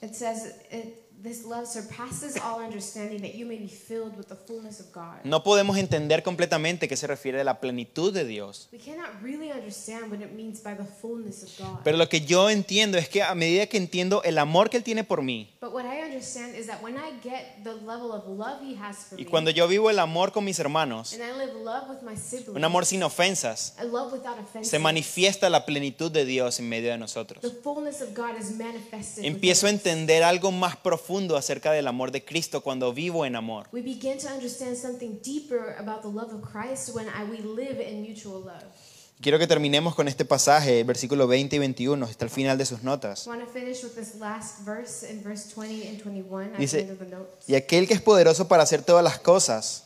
This 1.23 1.45
love 1.45 1.65
surpasses 1.67 2.35
all 2.35 2.59
understanding 2.61 3.21
that 3.21 3.33
you 3.33 3.45
may 3.45 3.55
be 3.57 3.69
filled 3.69 4.17
with 4.17 4.27
the 4.27 4.35
fullness 4.35 4.81
of 4.81 4.87
God. 4.93 5.23
No 5.23 5.41
podemos 5.41 5.77
entender 5.77 6.21
completamente 6.21 6.89
qué 6.89 6.97
se 6.97 7.07
refiere 7.07 7.39
a 7.39 7.45
la 7.45 7.61
plenitud 7.61 8.13
de 8.13 8.25
Dios. 8.25 8.67
We 8.73 8.77
cannot 8.77 9.07
really 9.21 9.49
understand 9.49 10.11
what 10.11 10.19
it 10.19 10.33
means 10.33 10.61
by 10.61 10.75
the 10.75 10.83
fullness 10.83 11.43
of 11.43 11.49
God. 11.57 11.79
Pero 11.85 11.95
lo 11.95 12.09
que 12.09 12.25
yo 12.25 12.49
entiendo 12.49 12.97
es 12.97 13.07
que 13.07 13.23
a 13.23 13.33
medida 13.35 13.67
que 13.67 13.77
entiendo 13.77 14.21
el 14.23 14.37
amor 14.37 14.69
que 14.69 14.75
Él 14.75 14.83
tiene 14.83 15.05
por 15.05 15.21
mí, 15.21 15.49
But 15.61 15.71
what 15.71 15.85
I 15.85 16.01
understand 16.03 16.55
is 16.57 16.67
that 16.67 16.83
when 16.83 16.97
I 16.97 17.13
get 17.23 17.63
the 17.63 17.75
level 17.75 18.11
of 18.11 18.27
love 18.27 18.61
He 18.61 18.75
has 18.75 19.05
for 19.05 19.17
y 19.17 19.23
me, 19.23 19.29
cuando 19.29 19.49
yo 19.49 19.65
vivo 19.69 19.89
el 19.89 19.99
amor 19.99 20.33
con 20.33 20.43
mis 20.43 20.59
hermanos, 20.59 21.13
and 21.13 21.23
I 21.23 21.31
live 21.37 21.53
love 21.55 21.87
with 21.87 22.01
my 22.01 22.17
siblings, 22.17 22.57
un 22.57 22.65
amor 22.65 22.85
sin 22.85 23.01
ofensas, 23.01 23.75
a 23.77 23.85
love 23.85 24.11
without 24.11 24.37
offense, 24.39 24.69
se 24.69 24.77
manifiesta 24.77 25.49
la 25.49 25.65
plenitud 25.65 26.11
de 26.11 26.25
Dios 26.25 26.59
en 26.59 26.67
medio 26.67 26.91
de 26.91 26.97
nosotros. 26.97 27.41
the 27.41 27.61
fullness 27.61 28.01
of 28.01 28.09
God 28.13 28.37
is 28.37 28.51
manifested. 28.51 29.23
Empiezo 29.23 29.67
a 29.67 29.69
entender 29.69 30.21
algo 30.23 30.51
más 30.51 30.75
profundo 30.75 31.12
acerca 31.37 31.71
del 31.71 31.87
amor 31.87 32.11
de 32.11 32.23
Cristo 32.23 32.61
cuando 32.61 32.93
vivo 32.93 33.25
en 33.25 33.35
amor. 33.35 33.67
We 33.71 33.81
begin 33.81 34.17
to 34.19 34.27
understand 34.27 34.75
something 34.75 35.19
deeper 35.23 35.75
about 35.79 36.01
the 36.01 36.09
love 36.09 36.33
of 36.33 36.41
Christ 36.41 36.95
when 36.95 37.07
I, 37.07 37.23
we 37.29 37.37
live 37.37 37.81
in 37.81 38.01
mutual 38.01 38.43
love. 38.43 38.63
Quiero 39.21 39.39
que 39.39 39.47
terminemos 39.47 39.95
con 39.95 40.09
este 40.09 40.25
pasaje, 40.25 40.83
versículo 40.83 41.27
20 41.27 41.55
y 41.55 41.59
21, 41.59 42.05
hasta 42.05 42.25
el 42.25 42.31
final 42.31 42.57
de 42.57 42.65
sus 42.65 42.83
notas. 42.83 43.25
I 43.25 43.29
want 43.29 43.41
to 43.41 43.47
finish 43.47 43.81
with 43.83 43.95
this 43.95 44.15
last 44.19 44.65
verse 44.65 45.09
in 45.09 45.23
verse 45.23 45.49
20 45.53 45.87
and 45.87 46.01
21 46.01 46.47
at 46.47 46.51
the 46.53 46.57
Dice, 46.57 46.97
y 47.47 47.55
aquel 47.55 47.87
que 47.87 47.93
es 47.93 48.01
poderoso 48.01 48.49
para 48.49 48.63
hacer 48.63 48.83
todas 48.83 49.03
las 49.03 49.19
cosas, 49.19 49.85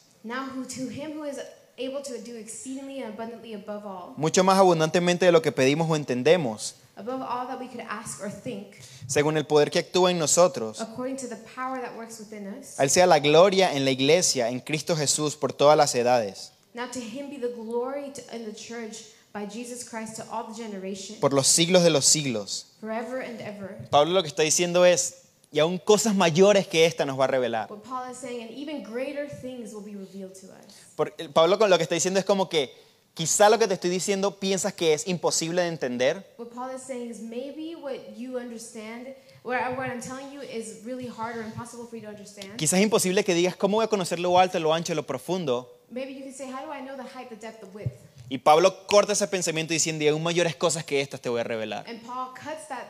mucho 4.15 4.43
más 4.43 4.57
abundantemente 4.57 5.25
de 5.25 5.31
lo 5.31 5.41
que 5.43 5.51
pedimos 5.51 5.87
o 5.89 5.95
entendemos, 5.95 6.75
above 6.97 7.21
all 7.21 7.47
that 7.47 7.59
we 7.59 7.67
could 7.67 7.83
ask 7.87 8.21
or 8.21 8.29
think, 8.31 8.75
según 9.07 9.37
el 9.37 9.45
poder 9.45 9.69
que 9.71 9.79
actúa 9.79 10.11
en 10.11 10.19
nosotros, 10.19 10.81
according 10.81 11.15
to 11.17 11.27
the 11.27 11.37
power 11.55 11.79
that 11.81 11.95
works 11.97 12.19
within 12.19 12.47
us. 12.59 12.79
a 12.79 12.83
Él 12.83 12.89
sea 12.89 13.05
la 13.05 13.19
gloria 13.19 13.73
en 13.73 13.85
la 13.85 13.91
iglesia, 13.91 14.49
en 14.49 14.59
Cristo 14.59 14.95
Jesús, 14.95 15.35
por 15.35 15.53
todas 15.53 15.77
las 15.77 15.93
edades, 15.95 16.51
Now 16.73 16.87
to 16.91 16.99
him 16.99 17.29
be 17.29 17.37
the 17.37 17.53
glory 17.55 18.11
to, 18.13 18.35
in 18.35 18.45
the 18.45 18.53
church 18.53 19.03
by 19.33 19.45
Jesus 19.47 19.83
Christ 19.87 20.15
to 20.17 20.23
all 20.31 20.45
the 20.47 20.53
generations, 20.53 21.19
por 21.19 21.33
los 21.33 21.47
siglos 21.47 21.83
de 21.83 21.89
los 21.89 22.05
siglos. 22.05 22.65
forever 22.79 23.19
and 23.21 23.39
ever. 23.41 23.77
Pablo 23.89 24.13
lo 24.13 24.21
que 24.21 24.27
está 24.29 24.43
diciendo 24.43 24.85
es, 24.85 25.23
y 25.51 25.59
aún 25.59 25.77
cosas 25.79 26.13
mayores 26.15 26.67
que 26.67 26.85
esta 26.85 27.05
nos 27.05 27.17
va 27.19 27.23
a 27.23 27.27
revelar. 27.27 27.69
What 27.71 27.83
Paul 27.83 28.11
is 28.11 28.17
saying, 28.17 28.41
and 28.49 28.51
even 28.51 28.83
greater 28.83 29.27
things 29.29 29.73
will 29.73 29.83
be 29.83 29.95
revealed 29.95 30.33
to 30.41 30.47
us. 30.47 30.73
Por- 30.95 31.11
Pablo 31.33 31.57
con 31.57 31.69
lo 31.69 31.77
que 31.77 31.83
está 31.83 31.95
diciendo 31.95 32.19
es 32.19 32.25
como 32.25 32.47
que 32.49 32.71
quizá 33.17 33.49
lo 33.49 33.57
que 33.57 33.67
te 33.67 33.73
estoy 33.73 33.89
diciendo 33.89 34.39
piensas 34.39 34.73
que 34.73 34.93
es 34.93 35.07
imposible 35.07 35.63
de 35.63 35.69
entender, 35.69 36.23
What 36.37 36.49
Paul 36.53 36.69
is 36.75 36.83
saying 36.83 37.09
is 37.09 37.19
maybe 37.19 37.75
what 37.75 37.95
you 38.15 38.37
understand, 38.37 39.07
what, 39.43 39.57
I, 39.57 39.71
what 39.75 39.89
I'm 39.89 40.01
telling 40.01 40.31
you 40.31 40.41
is 40.43 40.85
really 40.85 41.07
hard 41.07 41.35
or 41.35 41.41
impossible 41.41 41.87
for 41.87 41.95
you 41.95 42.03
to 42.03 42.09
understand. 42.09 42.57
quizás 42.57 42.77
es 42.79 42.83
imposible 42.83 43.23
que 43.23 43.33
digas 43.33 43.55
cómo 43.55 43.77
voy 43.77 43.85
a 43.85 43.87
conocer 43.87 44.19
lo 44.19 44.37
alto, 44.37 44.59
lo 44.59 44.71
ancho, 44.71 44.93
lo 44.93 45.03
profundo. 45.07 45.73
Maybe 45.89 46.13
you 46.13 46.21
can 46.21 46.33
say, 46.33 46.45
how 46.45 46.63
do 46.63 46.71
I 46.71 46.81
know 46.81 46.95
the 46.95 47.09
height, 47.17 47.29
the 47.29 47.35
depth, 47.37 47.61
the 47.61 47.67
width? 47.75 47.91
Y 48.29 48.37
Pablo 48.37 48.85
corta 48.87 49.13
ese 49.13 49.25
pensamiento 49.27 49.73
diciendo, 49.73 50.03
y 50.03 50.09
aún 50.09 50.21
mayores 50.21 50.55
cosas 50.55 50.83
que 50.83 51.01
estas 51.01 51.19
te 51.19 51.29
voy 51.29 51.39
a 51.39 51.43
revelar. 51.43 51.85
And 51.89 52.03
Paul 52.05 52.33
cuts 52.35 52.67
that 52.67 52.85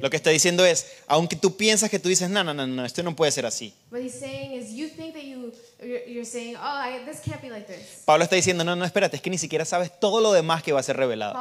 Lo 0.00 0.10
que 0.10 0.16
está 0.16 0.30
diciendo 0.30 0.64
es, 0.64 0.86
aunque 1.06 1.36
tú 1.36 1.56
piensas 1.56 1.90
que 1.90 1.98
tú 1.98 2.08
dices, 2.08 2.30
no, 2.30 2.42
no, 2.42 2.54
no, 2.54 2.66
no, 2.66 2.84
esto 2.84 3.02
no 3.02 3.14
puede 3.14 3.32
ser 3.32 3.46
así. 3.46 3.74
What 3.90 4.00
he's 4.00 4.18
saying 4.18 4.52
is, 4.52 4.72
you 4.72 4.88
think 4.88 5.14
that 5.14 5.22
you, 5.22 5.52
you're, 5.80 6.04
you're 6.06 6.24
saying, 6.24 6.56
oh, 6.56 6.60
I, 6.60 7.04
this 7.04 7.20
can't 7.20 7.40
be 7.42 7.50
like 7.50 7.66
this. 7.66 8.02
Pablo 8.04 8.24
está 8.24 8.36
diciendo, 8.36 8.64
no, 8.64 8.74
no, 8.74 8.84
espérate, 8.84 9.16
es 9.16 9.22
que 9.22 9.30
ni 9.30 9.38
siquiera 9.38 9.64
sabes 9.64 9.90
todo 9.98 10.20
lo 10.20 10.32
demás 10.32 10.62
que 10.62 10.72
va 10.72 10.80
a 10.80 10.82
ser 10.82 10.96
revelado. 10.96 11.34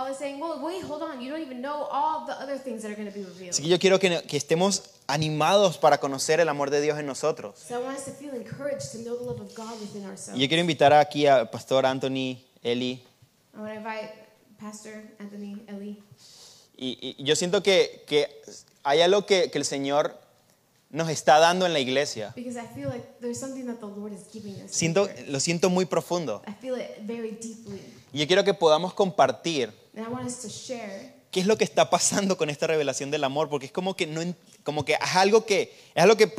Así 3.50 3.62
que 3.62 3.70
yo 3.70 3.80
quiero 3.80 4.00
que, 4.00 4.24
que 4.24 4.38
estemos 4.38 4.84
animados 5.08 5.78
para 5.78 6.00
conocer 6.00 6.40
el 6.40 6.50
amor 6.50 6.70
de 6.70 6.82
Dios 6.82 7.00
en 7.00 7.06
nosotros. 7.06 7.60
So 7.60 7.76
I 7.76 7.84
want 7.84 7.98
us 7.98 8.06
to 8.06 8.12
feel 8.12 8.34
encouraged 8.34 8.92
to 8.92 9.00
know 9.00 9.18
the 9.18 9.26
love 9.26 9.42
of 9.42 9.54
God 9.56 9.80
within 9.80 10.06
ourselves. 10.06 10.38
Y 10.38 10.42
yo 10.42 10.48
quiero 10.48 10.62
invitar 10.62 10.94
aquí 10.94 11.28
al 11.28 11.50
pastor 11.50 11.86
Anthony, 11.86 12.44
Eli, 12.62 13.02
Pastor 14.64 14.94
Anthony 15.20 15.62
Ellie. 15.68 16.02
y, 16.78 17.16
y 17.20 17.24
yo 17.24 17.36
siento 17.36 17.62
que, 17.62 18.04
que 18.08 18.42
hay 18.84 19.02
algo 19.02 19.26
que, 19.26 19.52
que 19.52 19.58
el 19.58 19.66
Señor 19.66 20.18
nos 20.90 21.10
está 21.10 21.40
dando 21.40 21.66
en 21.66 21.74
la 21.74 21.80
iglesia. 21.80 22.34
Siento, 24.68 25.10
lo 25.28 25.40
siento 25.40 25.70
muy 25.70 25.86
profundo. 25.86 26.42
I 26.48 26.54
feel 26.62 26.80
it 26.80 27.06
very 27.06 27.32
deeply. 27.32 27.82
Y 28.14 28.20
yo 28.20 28.28
quiero 28.28 28.44
que 28.44 28.54
podamos 28.54 28.94
compartir 28.94 29.74
Qué 31.34 31.40
es 31.40 31.48
lo 31.48 31.58
que 31.58 31.64
está 31.64 31.90
pasando 31.90 32.38
con 32.38 32.52
esta 32.52 32.68
revelación 32.68 33.10
del 33.10 33.24
amor, 33.24 33.50
porque 33.50 33.66
es 33.66 33.72
como 33.72 33.96
que 33.96 34.06
no, 34.06 34.22
como 34.64 34.86
que 34.86 34.94
es 34.94 35.16
algo 35.16 35.46
que 35.48 35.74
es 35.96 36.04
algo 36.04 36.16
que 36.16 36.32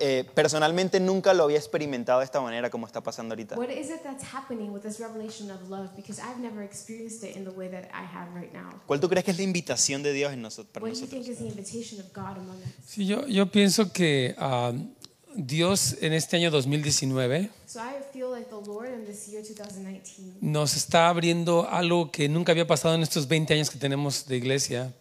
eh, 0.00 0.24
personalmente 0.34 1.00
nunca 1.00 1.34
lo 1.34 1.42
había 1.44 1.58
experimentado 1.58 2.20
de 2.20 2.24
esta 2.24 2.40
manera 2.40 2.70
como 2.70 2.86
está 2.86 3.02
pasando 3.02 3.32
ahorita. 3.34 3.56
what 3.58 3.68
is 3.70 3.90
it 3.90 4.02
that's 4.04 4.22
happening 4.32 4.70
with 4.72 4.82
this 4.82 5.00
revelation 5.00 5.50
of 5.50 5.68
love 5.68 5.90
because 5.96 6.20
I've 6.22 6.40
never 6.40 6.62
experienced 6.62 7.28
it 7.28 7.36
in 7.36 7.44
the 7.44 7.50
way 7.50 7.68
that 7.68 7.86
I 7.92 8.04
have 8.06 8.32
right 8.34 8.52
now. 8.52 8.80
¿Cuál 8.86 9.00
tú 9.00 9.08
crees 9.08 9.24
que 9.24 9.32
es 9.32 9.36
la 9.36 9.42
invitación 9.42 10.02
de 10.04 10.12
Dios 10.12 10.32
en 10.32 10.42
noso- 10.42 10.64
para 10.64 10.84
What 10.84 10.92
do 10.92 10.94
you 10.96 11.00
nosotros? 11.02 11.26
think 11.26 11.28
is 11.28 11.38
the 11.38 11.48
invitation 11.48 12.00
of 12.00 12.06
God 12.14 12.38
among 12.38 12.56
us? 12.58 12.68
Sí, 12.86 13.04
yo, 13.04 13.26
yo 13.26 13.46
pienso 13.50 13.92
que 13.92 14.36
ah, 14.38 14.72
Dios 15.36 15.96
en 16.00 16.12
este 16.12 16.36
año 16.36 16.50
2019 16.50 17.50
So 17.66 17.80
I 17.80 18.02
feel 18.12 18.30
like 18.30 18.48
the 18.48 18.56
Lord 18.66 18.88
in 18.88 19.04
this 19.04 19.28
year 19.28 19.42
2019 19.42 20.38
nos 20.40 20.76
está 20.76 21.08
abriendo 21.08 21.68
algo 21.70 22.10
que 22.10 22.28
nunca 22.28 22.52
había 22.52 22.66
pasado 22.66 22.94
en 22.94 23.02
estos 23.02 23.28
20 23.28 23.54
años 23.54 23.70
que 23.70 23.78
tenemos 23.78 24.26
de 24.26 24.36
iglesia. 24.36 24.94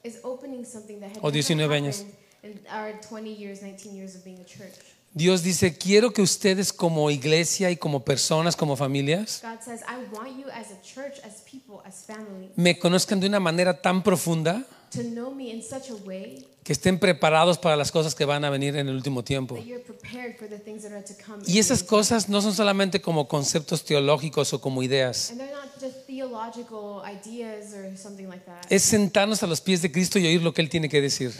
O 1.21 1.31
never 1.31 1.31
19 1.31 1.75
años. 1.75 1.99
happened 1.99 2.15
in 2.43 2.59
our 2.69 2.93
20 3.01 3.31
years, 3.31 3.61
19 3.61 3.95
years 3.95 4.15
of 4.15 4.23
being 4.23 4.39
a 4.39 4.45
church. 4.45 4.73
Dios 5.17 5.43
dice, 5.43 5.77
quiero 5.77 6.11
que 6.11 6.21
ustedes 6.21 6.73
como 6.73 7.09
iglesia 7.09 7.71
y 7.71 7.77
como 7.77 8.03
personas, 8.03 8.57
como 8.57 8.75
familias, 8.75 9.41
me 12.57 12.77
conozcan 12.77 13.21
de 13.21 13.27
una 13.27 13.39
manera 13.39 13.81
tan 13.81 14.03
profunda 14.03 14.65
to 14.91 15.01
know 15.03 15.31
me 15.33 15.51
in 15.51 15.61
such 15.61 15.89
a 15.89 15.95
way 16.05 16.45
que 16.65 16.73
estén 16.73 16.97
preparados 16.97 17.59
para 17.59 17.75
las 17.75 17.91
cosas 17.91 18.15
que 18.15 18.25
van 18.25 18.43
a 18.43 18.49
venir 18.49 18.75
en 18.75 18.89
el 18.89 18.95
último 18.95 19.23
tiempo. 19.23 19.53
that 19.53 19.65
you're 19.65 19.83
prepared 19.83 20.35
for 20.35 20.49
the 20.49 20.57
things 20.57 20.81
that 20.81 20.91
are 20.91 21.03
to 21.03 21.13
come. 21.23 21.43
in 21.45 21.53
Y 21.53 21.59
esas 21.59 21.83
cosas 21.83 22.27
no 22.27 22.41
son 22.41 22.55
solamente 22.55 23.01
como 23.01 23.27
conceptos 23.27 23.85
teológicos 23.85 24.51
o 24.51 24.59
como 24.59 24.81
ideas. 24.81 25.29
And 25.29 25.39
they're 25.39 25.53
not 25.53 25.79
just 25.79 26.07
theological 26.07 27.03
ideas 27.05 27.71
or 27.75 27.95
something 27.95 28.27
like 28.27 28.43
that. 28.45 28.65
Es 28.71 28.81
sentarnos 28.81 29.43
a 29.43 29.47
los 29.47 29.61
pies 29.61 29.83
de 29.83 29.91
Cristo 29.91 30.17
y 30.17 30.25
oír 30.25 30.41
lo 30.41 30.55
que 30.55 30.63
Él 30.63 30.69
tiene 30.69 30.89
que 30.89 31.01
decir. 31.01 31.31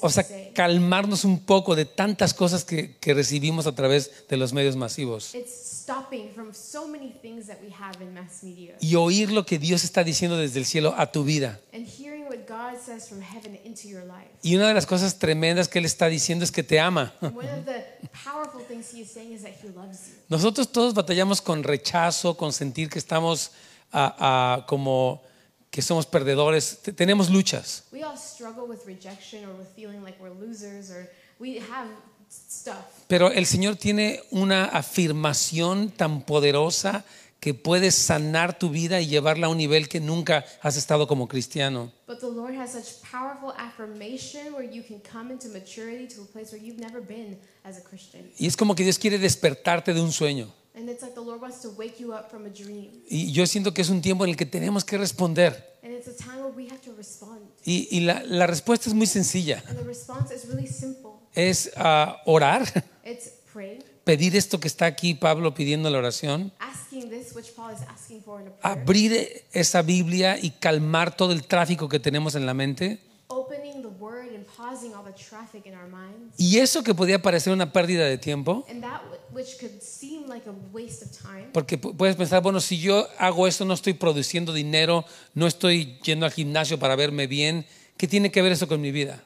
O 0.00 0.10
sea, 0.10 0.26
calmarnos 0.54 1.24
un 1.24 1.40
poco 1.40 1.74
de 1.76 1.84
tantas 1.84 2.34
cosas 2.34 2.64
que, 2.64 2.96
que 2.96 3.14
recibimos 3.14 3.66
a 3.66 3.74
través 3.74 4.26
de 4.28 4.36
los 4.36 4.52
medios 4.52 4.76
masivos. 4.76 5.34
Y 8.80 8.94
oír 8.94 9.32
lo 9.32 9.46
que 9.46 9.58
Dios 9.58 9.84
está 9.84 10.04
diciendo 10.04 10.36
desde 10.36 10.58
el 10.58 10.66
cielo 10.66 10.94
a 10.96 11.10
tu 11.10 11.24
vida. 11.24 11.60
and 11.72 11.86
hearing 11.86 12.24
what 12.26 12.46
God 12.46 12.78
says 12.78 13.08
from 13.08 13.20
heaven 13.20 13.58
into 13.64 13.88
your 13.88 14.04
life. 14.04 14.28
Y 14.42 14.56
una 14.56 14.68
de 14.68 14.74
las 14.74 14.86
cosas 14.86 15.18
tremendas 15.18 15.68
que 15.68 15.78
Él 15.78 15.86
está 15.86 16.06
diciendo 16.06 16.44
es 16.44 16.52
que 16.52 16.62
te 16.62 16.78
ama. 16.78 17.14
Nosotros 20.28 20.70
todos 20.70 20.94
batallamos 20.94 21.40
con 21.40 21.62
rechazo, 21.62 22.36
con 22.36 22.52
sentir 22.52 22.88
que 22.90 22.98
estamos 22.98 23.52
como 24.66 25.22
que 25.72 25.80
somos 25.82 26.04
perdedores. 26.06 26.78
Te- 26.82 26.92
tenemos 26.92 27.30
luchas. 27.30 27.84
We 27.92 28.04
all 28.04 28.16
struggle 28.16 28.64
with 28.68 28.80
rejection 28.86 29.44
or 29.46 29.54
with 29.58 29.68
feeling 29.74 30.04
like 30.04 30.18
we're 30.20 30.30
losers 30.32 30.90
or 30.90 31.10
we 31.40 31.58
have 31.58 31.88
stuff. 32.28 32.84
Pero 33.08 33.32
el 33.32 33.46
Señor 33.46 33.76
tiene 33.76 34.20
una 34.30 34.66
afirmación 34.66 35.90
tan 35.90 36.22
poderosa 36.22 37.04
que 37.40 37.54
puede 37.54 37.90
sanar 37.90 38.56
tu 38.56 38.68
vida 38.70 39.00
y 39.00 39.06
llevarla 39.08 39.46
a 39.46 39.50
un 39.50 39.56
nivel 39.58 39.88
que 39.88 39.98
nunca 39.98 40.44
has 40.60 40.76
estado 40.76 41.08
como 41.08 41.26
cristiano. 41.26 41.90
But 42.06 42.20
the 42.20 42.26
Lord 42.28 42.54
has 42.54 42.72
such 42.72 43.00
powerful 43.10 43.52
affirmation 43.56 44.52
where 44.54 44.64
you 44.70 44.84
can 44.86 45.00
come 45.00 45.32
into 45.32 45.48
maturity 45.48 46.06
to 46.14 46.22
a 46.22 46.26
place 46.26 46.52
where 46.52 46.62
you've 46.62 46.78
never 46.78 47.00
been 47.00 47.38
as 47.64 47.78
a 47.78 47.82
Christian. 47.82 48.30
Y 48.38 48.46
es 48.46 48.56
como 48.56 48.74
que 48.76 48.84
Dios 48.84 48.98
quiere 48.98 49.18
despertarte 49.18 49.92
de 49.94 50.00
un 50.02 50.12
sueño. 50.12 50.52
And 50.74 50.88
it's 50.88 51.02
like 51.02 51.14
the 51.14 51.20
Lord 51.20 51.40
wants 51.40 51.60
to 51.62 51.70
wake 51.70 52.00
you 52.00 52.12
up 52.12 52.30
from 52.30 52.46
a 52.46 52.48
dream. 52.48 53.02
Y 53.08 53.30
yo 53.32 53.46
siento 53.46 53.74
que 53.74 53.82
es 53.82 53.90
un 53.90 54.00
tiempo 54.00 54.24
en 54.24 54.30
el 54.30 54.36
que 54.36 54.46
tenemos 54.46 54.84
que 54.84 54.96
responder. 54.96 55.72
And 55.82 55.92
it's 55.92 56.08
a 56.08 56.16
time 56.16 56.42
where 56.42 56.52
we 56.54 56.68
have 56.68 56.80
to 56.82 56.94
respond. 56.96 57.40
Y, 57.64 57.88
y 57.90 58.00
la, 58.00 58.22
la 58.24 58.46
respuesta 58.46 58.88
es 58.88 58.94
muy 58.94 59.06
sencilla. 59.06 59.62
And 59.68 59.76
the 59.78 59.84
response 59.84 60.34
is 60.34 60.46
really 60.46 60.66
simple. 60.66 61.10
Es 61.34 61.72
ah, 61.76 62.22
orar, 62.24 62.66
pray, 63.52 63.80
pedir 64.04 64.36
esto 64.36 64.60
que 64.60 64.68
está 64.68 64.86
aquí 64.86 65.14
Pablo 65.14 65.54
pidiendo 65.54 65.90
la 65.90 65.98
oración, 65.98 66.52
asking 66.58 67.10
this, 67.10 67.34
which 67.34 67.54
Paul 67.54 67.72
is 67.72 67.80
asking 67.88 68.22
for 68.22 68.40
in 68.40 68.48
a 68.48 68.50
prayer. 68.50 68.78
abrir 68.78 69.44
esa 69.52 69.82
Biblia 69.82 70.38
y 70.40 70.50
calmar 70.52 71.16
todo 71.16 71.32
el 71.32 71.44
tráfico 71.46 71.88
que 71.88 71.98
tenemos 71.98 72.34
en 72.34 72.46
la 72.46 72.54
mente. 72.54 72.98
Opening 73.28 73.82
the 73.82 73.88
word 73.88 74.34
and 74.34 74.44
pausing 74.56 74.94
all 74.94 75.04
the 75.04 75.12
traffic 75.12 75.66
in 75.66 75.74
our 75.74 75.88
minds. 75.88 76.34
Y 76.38 76.58
eso 76.58 76.82
que 76.82 76.94
podía 76.94 77.20
parecer 77.20 77.52
una 77.52 77.72
pérdida 77.72 78.04
de 78.06 78.18
tiempo, 78.18 78.64
And 78.68 78.82
that 78.82 79.00
wh- 79.32 79.36
which 79.36 79.58
could 79.58 79.80
seem 79.80 80.26
like 80.28 80.48
a 80.48 80.52
waste 80.72 81.04
of 81.04 81.10
time. 81.10 81.48
porque 81.52 81.78
pu- 81.80 81.96
puedes 81.96 82.16
pensar, 82.16 82.42
bueno, 82.42 82.60
si 82.60 82.78
yo 82.78 83.06
hago 83.18 83.46
esto 83.46 83.64
no 83.64 83.74
estoy 83.74 83.94
produciendo 83.94 84.52
dinero, 84.52 85.04
no 85.34 85.46
estoy 85.46 85.98
yendo 86.02 86.26
al 86.26 86.32
gimnasio 86.32 86.78
para 86.78 86.96
verme 86.96 87.26
bien, 87.26 87.64
¿qué 87.96 88.06
tiene 88.08 88.30
que 88.30 88.42
ver 88.42 88.52
eso 88.52 88.66
con 88.68 88.80
mi 88.80 88.90
vida? 88.92 89.22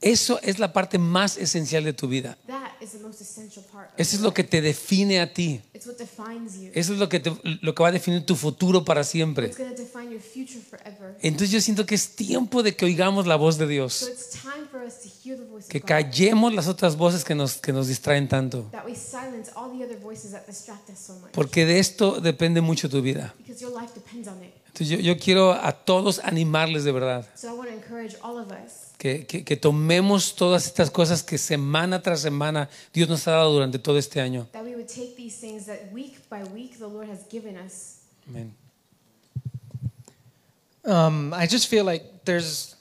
Eso 0.00 0.40
es 0.42 0.58
la 0.58 0.72
parte 0.72 0.98
más 0.98 1.36
esencial 1.36 1.84
de 1.84 1.92
tu 1.92 2.08
vida. 2.08 2.38
Eso 3.98 4.16
es 4.16 4.22
lo 4.22 4.32
que 4.32 4.44
te 4.44 4.62
define 4.62 5.20
a 5.20 5.30
ti. 5.34 5.60
Eso 6.74 6.94
es 6.94 6.98
lo 6.98 7.08
que, 7.10 7.20
te- 7.20 7.36
lo 7.60 7.74
que 7.74 7.82
va 7.82 7.90
a 7.90 7.92
definir 7.92 8.24
tu 8.24 8.34
futuro 8.34 8.82
para 8.82 9.04
siempre. 9.04 9.48
Entonces 11.22 11.50
yo 11.50 11.60
siento 11.60 11.84
que 11.84 11.94
es 11.94 12.16
tiempo 12.16 12.62
de 12.62 12.74
que 12.74 12.86
oigamos 12.86 13.26
la 13.26 13.36
voz 13.36 13.58
de 13.58 13.66
Dios, 13.66 14.00
que 15.68 15.80
callemos 15.82 16.54
las 16.54 16.66
otras 16.66 16.96
voces 16.96 17.22
que 17.22 17.34
nos, 17.34 17.58
que 17.58 17.72
nos 17.74 17.86
distraen 17.88 18.26
tanto, 18.26 18.70
porque 21.34 21.66
de 21.66 21.78
esto 21.78 22.20
depende 22.22 22.62
mucho 22.62 22.88
tu 22.88 23.02
vida. 23.02 23.34
Entonces 24.68 24.88
yo, 24.88 24.96
yo 24.98 25.18
quiero 25.18 25.52
a 25.52 25.72
todos 25.72 26.20
animarles 26.24 26.84
de 26.84 26.92
verdad, 26.92 27.26
Que, 29.00 29.24
que- 29.24 29.42
que 29.44 29.56
tomemos 29.56 30.34
todas 30.36 30.66
estas 30.66 30.90
cosas 30.90 31.22
que 31.22 31.38
semana 31.38 32.02
tras 32.02 32.20
semana 32.20 32.68
Dios 32.92 33.08
nos 33.08 33.26
ha 33.26 33.30
dado 33.30 33.50
durante 33.54 33.78
todo 33.78 33.96
este 33.96 34.20
año. 34.20 34.46
that 34.52 34.62
we 34.62 34.74
would 34.76 34.88
take 34.88 35.16
these 35.16 35.40
things 35.40 35.64
that 35.64 35.90
week 35.90 36.18
by 36.28 36.44
week 36.52 36.76
the 36.78 36.86
Lord 36.86 37.08
has 37.08 37.24
given 37.30 37.56
us. 37.56 38.00
Amén. 38.28 38.52
Um, 40.84 41.32
I 41.32 41.46
just 41.46 41.68
feel 41.68 41.84
like 41.86 42.04
there's 42.26 42.76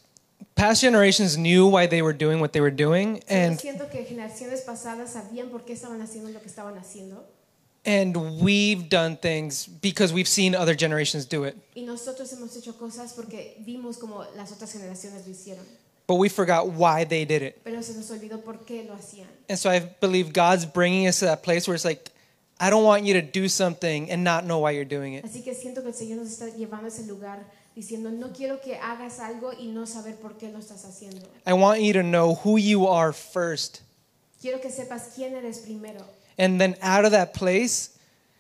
past 0.56 0.82
generations 0.82 1.38
knew 1.38 1.68
why 1.68 1.88
they 1.88 2.02
were 2.02 2.12
doing 2.12 2.42
what 2.42 2.52
they 2.52 2.60
were 2.60 2.70
doing, 2.76 3.24
and 3.30 3.58
siento 3.58 3.90
que 3.90 4.04
generaciones 4.06 4.62
pasadas 4.66 5.12
sabían 5.14 5.50
por 5.50 5.62
qué 5.64 5.72
estaban 5.72 6.02
haciendo 6.02 6.30
lo 6.34 6.42
que 6.42 6.50
estaban 6.50 6.76
haciendo. 6.78 7.24
and 7.86 8.16
we've 8.42 8.90
done 8.90 9.16
things 9.16 9.66
because 9.66 10.12
we've 10.12 10.28
seen 10.28 10.54
other 10.54 10.76
generations 10.76 11.26
do 11.26 11.46
it, 11.46 11.56
Y 16.10 16.16
nosotros 16.16 16.16
hemos 16.16 16.16
hecho 16.16 16.16
cosas 16.16 16.16
porque 16.16 16.16
vimos 16.16 16.16
como 16.16 16.16
las 16.16 16.16
otras 16.16 16.16
generaciones 16.16 16.16
lo 16.16 16.16
hicieron. 16.16 16.16
but 16.16 16.16
we 16.16 16.28
forgot 16.30 16.68
why 16.70 17.04
they 17.06 17.24
did 17.24 17.42
it. 17.44 17.64
Pero 17.64 17.82
se 17.82 17.94
nos 17.94 18.10
olvidó 18.10 18.44
por 18.44 18.66
qué 18.66 18.84
lo 18.88 18.96
hacían. 18.96 19.28
And 19.48 19.58
so 19.60 19.70
I 19.70 19.80
believe 19.80 20.34
God's 20.34 20.66
bringing 20.66 21.08
us 21.08 21.20
to 21.20 21.26
that 21.26 21.44
place 21.44 21.68
where 21.68 21.76
it's 21.76 21.86
like, 21.86 22.10
I 22.60 22.70
don't 22.70 22.84
want 22.84 23.06
you 23.06 23.14
to 23.14 23.22
do 23.22 23.48
something 23.48 24.10
and 24.12 24.24
not 24.24 24.44
know 24.44 24.60
why 24.60 24.72
you're 24.72 24.84
doing 24.84 25.14
it. 25.14 25.24
Así 25.24 25.44
que 25.44 25.54
siento 25.54 25.82
que 25.82 25.90
el 25.90 25.94
Señor 25.94 26.18
nos 26.18 26.30
está 26.32 26.50
llevando 26.58 26.86
a 26.86 26.90
ese 26.90 27.04
lugar 27.08 27.46
diciendo, 27.76 28.10
no 28.12 28.34
quiero 28.34 28.60
que 28.60 28.76
hagas 28.76 29.20
algo 29.20 29.54
y 29.54 29.68
no 29.68 29.86
saber 29.86 30.16
por 30.16 30.38
qué 30.38 30.52
lo 30.52 30.60
estás 30.60 30.84
haciendo. 30.84 31.26
I 31.46 31.54
want 31.54 31.80
you 31.82 31.94
to 31.94 32.04
know 32.04 32.36
who 32.44 32.58
you 32.58 32.88
are 32.88 33.14
first, 33.14 33.82
Quiero 34.42 34.60
que 34.60 34.70
sepas 34.72 35.14
quién 35.16 35.36
eres 35.36 35.60
primero. 35.60 36.04
and 36.38 36.60
then 36.60 36.76
out 36.82 37.06
of 37.06 37.12
that 37.12 37.34
place, 37.34 37.92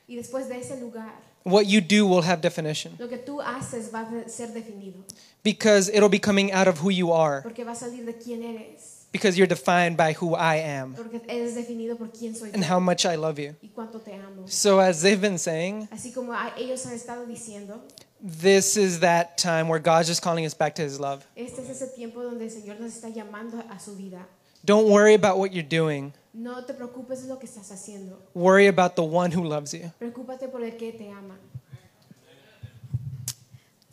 Y 0.07 0.15
después 0.15 0.49
de 0.49 0.59
ese 0.59 0.76
lugar, 0.82 1.13
what 1.45 1.67
you 1.67 1.80
do 1.80 2.05
will 2.05 2.24
have 2.24 2.41
definition 2.41 2.95
lo 2.99 3.07
que 3.07 3.17
tú 3.17 3.41
haces 3.41 3.93
va 3.93 4.01
a 4.01 4.28
ser 4.30 4.47
definido. 4.53 4.97
Because 5.44 5.90
it'll 5.90 6.10
be 6.10 6.20
coming 6.20 6.52
out 6.52 6.68
of 6.68 6.80
who 6.84 6.90
you 6.90 7.12
are 7.12 7.42
Porque 7.44 7.64
va 7.64 7.72
a 7.72 7.76
salir 7.76 8.06
de 8.06 8.14
quién 8.14 8.44
eres. 8.44 9.06
because 9.12 9.38
you're 9.38 9.48
defined 9.48 9.98
by 9.98 10.14
who 10.14 10.36
I 10.36 10.58
am 10.58 10.94
Porque 10.96 11.22
eres 11.28 11.56
definido 11.56 11.98
por 11.98 12.08
quién 12.10 12.36
soy 12.36 12.50
and 12.54 12.64
yo 12.64 12.70
how 12.70 12.80
much 12.80 13.06
I 13.06 13.16
love 13.16 13.40
you. 13.40 13.56
y 13.62 13.70
cuánto 13.74 14.00
te 14.04 14.14
amo. 14.14 14.44
So 14.48 14.80
as 14.80 15.02
they've 15.02 15.20
been 15.22 15.38
saying, 15.38 15.88
Así 15.92 16.14
como 16.14 16.34
ellos 16.58 16.86
han 16.86 16.94
estado 16.94 17.26
diciendo, 17.26 17.82
this 18.22 18.76
is 18.78 19.00
that 19.00 19.38
time 19.38 19.68
where 19.70 19.80
God's 19.80 20.08
just 20.10 20.22
calling 20.22 20.46
us 20.46 20.54
back 20.54 20.76
to 20.76 20.82
his 20.84 21.00
love. 21.00 21.26
este 21.36 21.60
es 21.60 21.70
ese 21.70 21.88
tiempo 21.96 22.22
donde 22.22 22.44
el 22.46 22.52
Señor 22.52 22.80
nos 22.80 22.94
está 22.96 23.10
llamando 23.10 23.64
a 23.70 23.80
su 23.80 23.96
vida. 23.96 24.28
Don't 24.66 24.90
worry 24.90 25.14
about 25.14 25.38
what 25.38 25.54
you're 25.54 25.64
doing. 25.64 26.12
No 26.34 26.64
te 26.66 26.74
preocupes 26.74 27.24
de 27.24 27.30
lo 27.30 27.40
que 27.40 27.48
estás 27.48 27.72
haciendo. 27.72 28.18
Worry 28.36 28.68
about 28.68 28.96
the 28.96 29.02
one 29.04 29.32
who 29.32 29.42
loves 29.44 29.72
you. 29.74 29.92
Preocúpate 29.98 30.50
por 30.52 30.62
el 30.64 30.76
que 30.78 30.92
te 30.92 31.10
ama. 31.10 31.40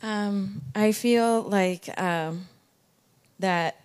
Um, 0.03 0.63
I 0.75 0.93
feel 0.93 1.43
like 1.43 1.89
um, 2.01 2.47
that 3.39 3.77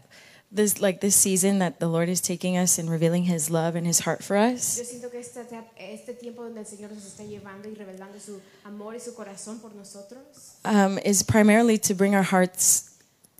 this, 0.51 0.82
like 0.82 0.99
this 0.99 1.16
season, 1.16 1.59
that 1.59 1.80
the 1.80 1.88
Lord 1.88 2.09
is 2.09 2.20
taking 2.22 2.57
us 2.57 2.78
and 2.78 2.89
revealing 2.89 3.24
His 3.24 3.49
love 3.49 3.76
and 3.76 3.88
His 3.88 3.99
heart 3.99 4.22
for 4.24 4.36
Yo 4.36 4.53
us. 4.53 4.62
siento 4.84 5.09
que 5.09 5.20
este, 5.20 5.39
este 5.78 6.14
tiempo 6.20 6.43
donde 6.43 6.59
el 6.59 6.66
Señor 6.66 6.91
nos 6.91 7.05
está 7.05 7.24
llevando 7.24 7.70
y 7.70 7.74
revelando 7.76 8.20
su 8.20 8.41
amor 8.66 8.95
y 8.95 8.99
su 8.99 9.14
corazón 9.16 9.59
por 9.62 9.74
nosotros 9.74 10.57
Um, 10.66 10.99
is 11.05 11.24
primarily 11.24 11.78
to 11.80 11.93
bring 11.93 12.14
our 12.16 12.24
hearts 12.24 12.89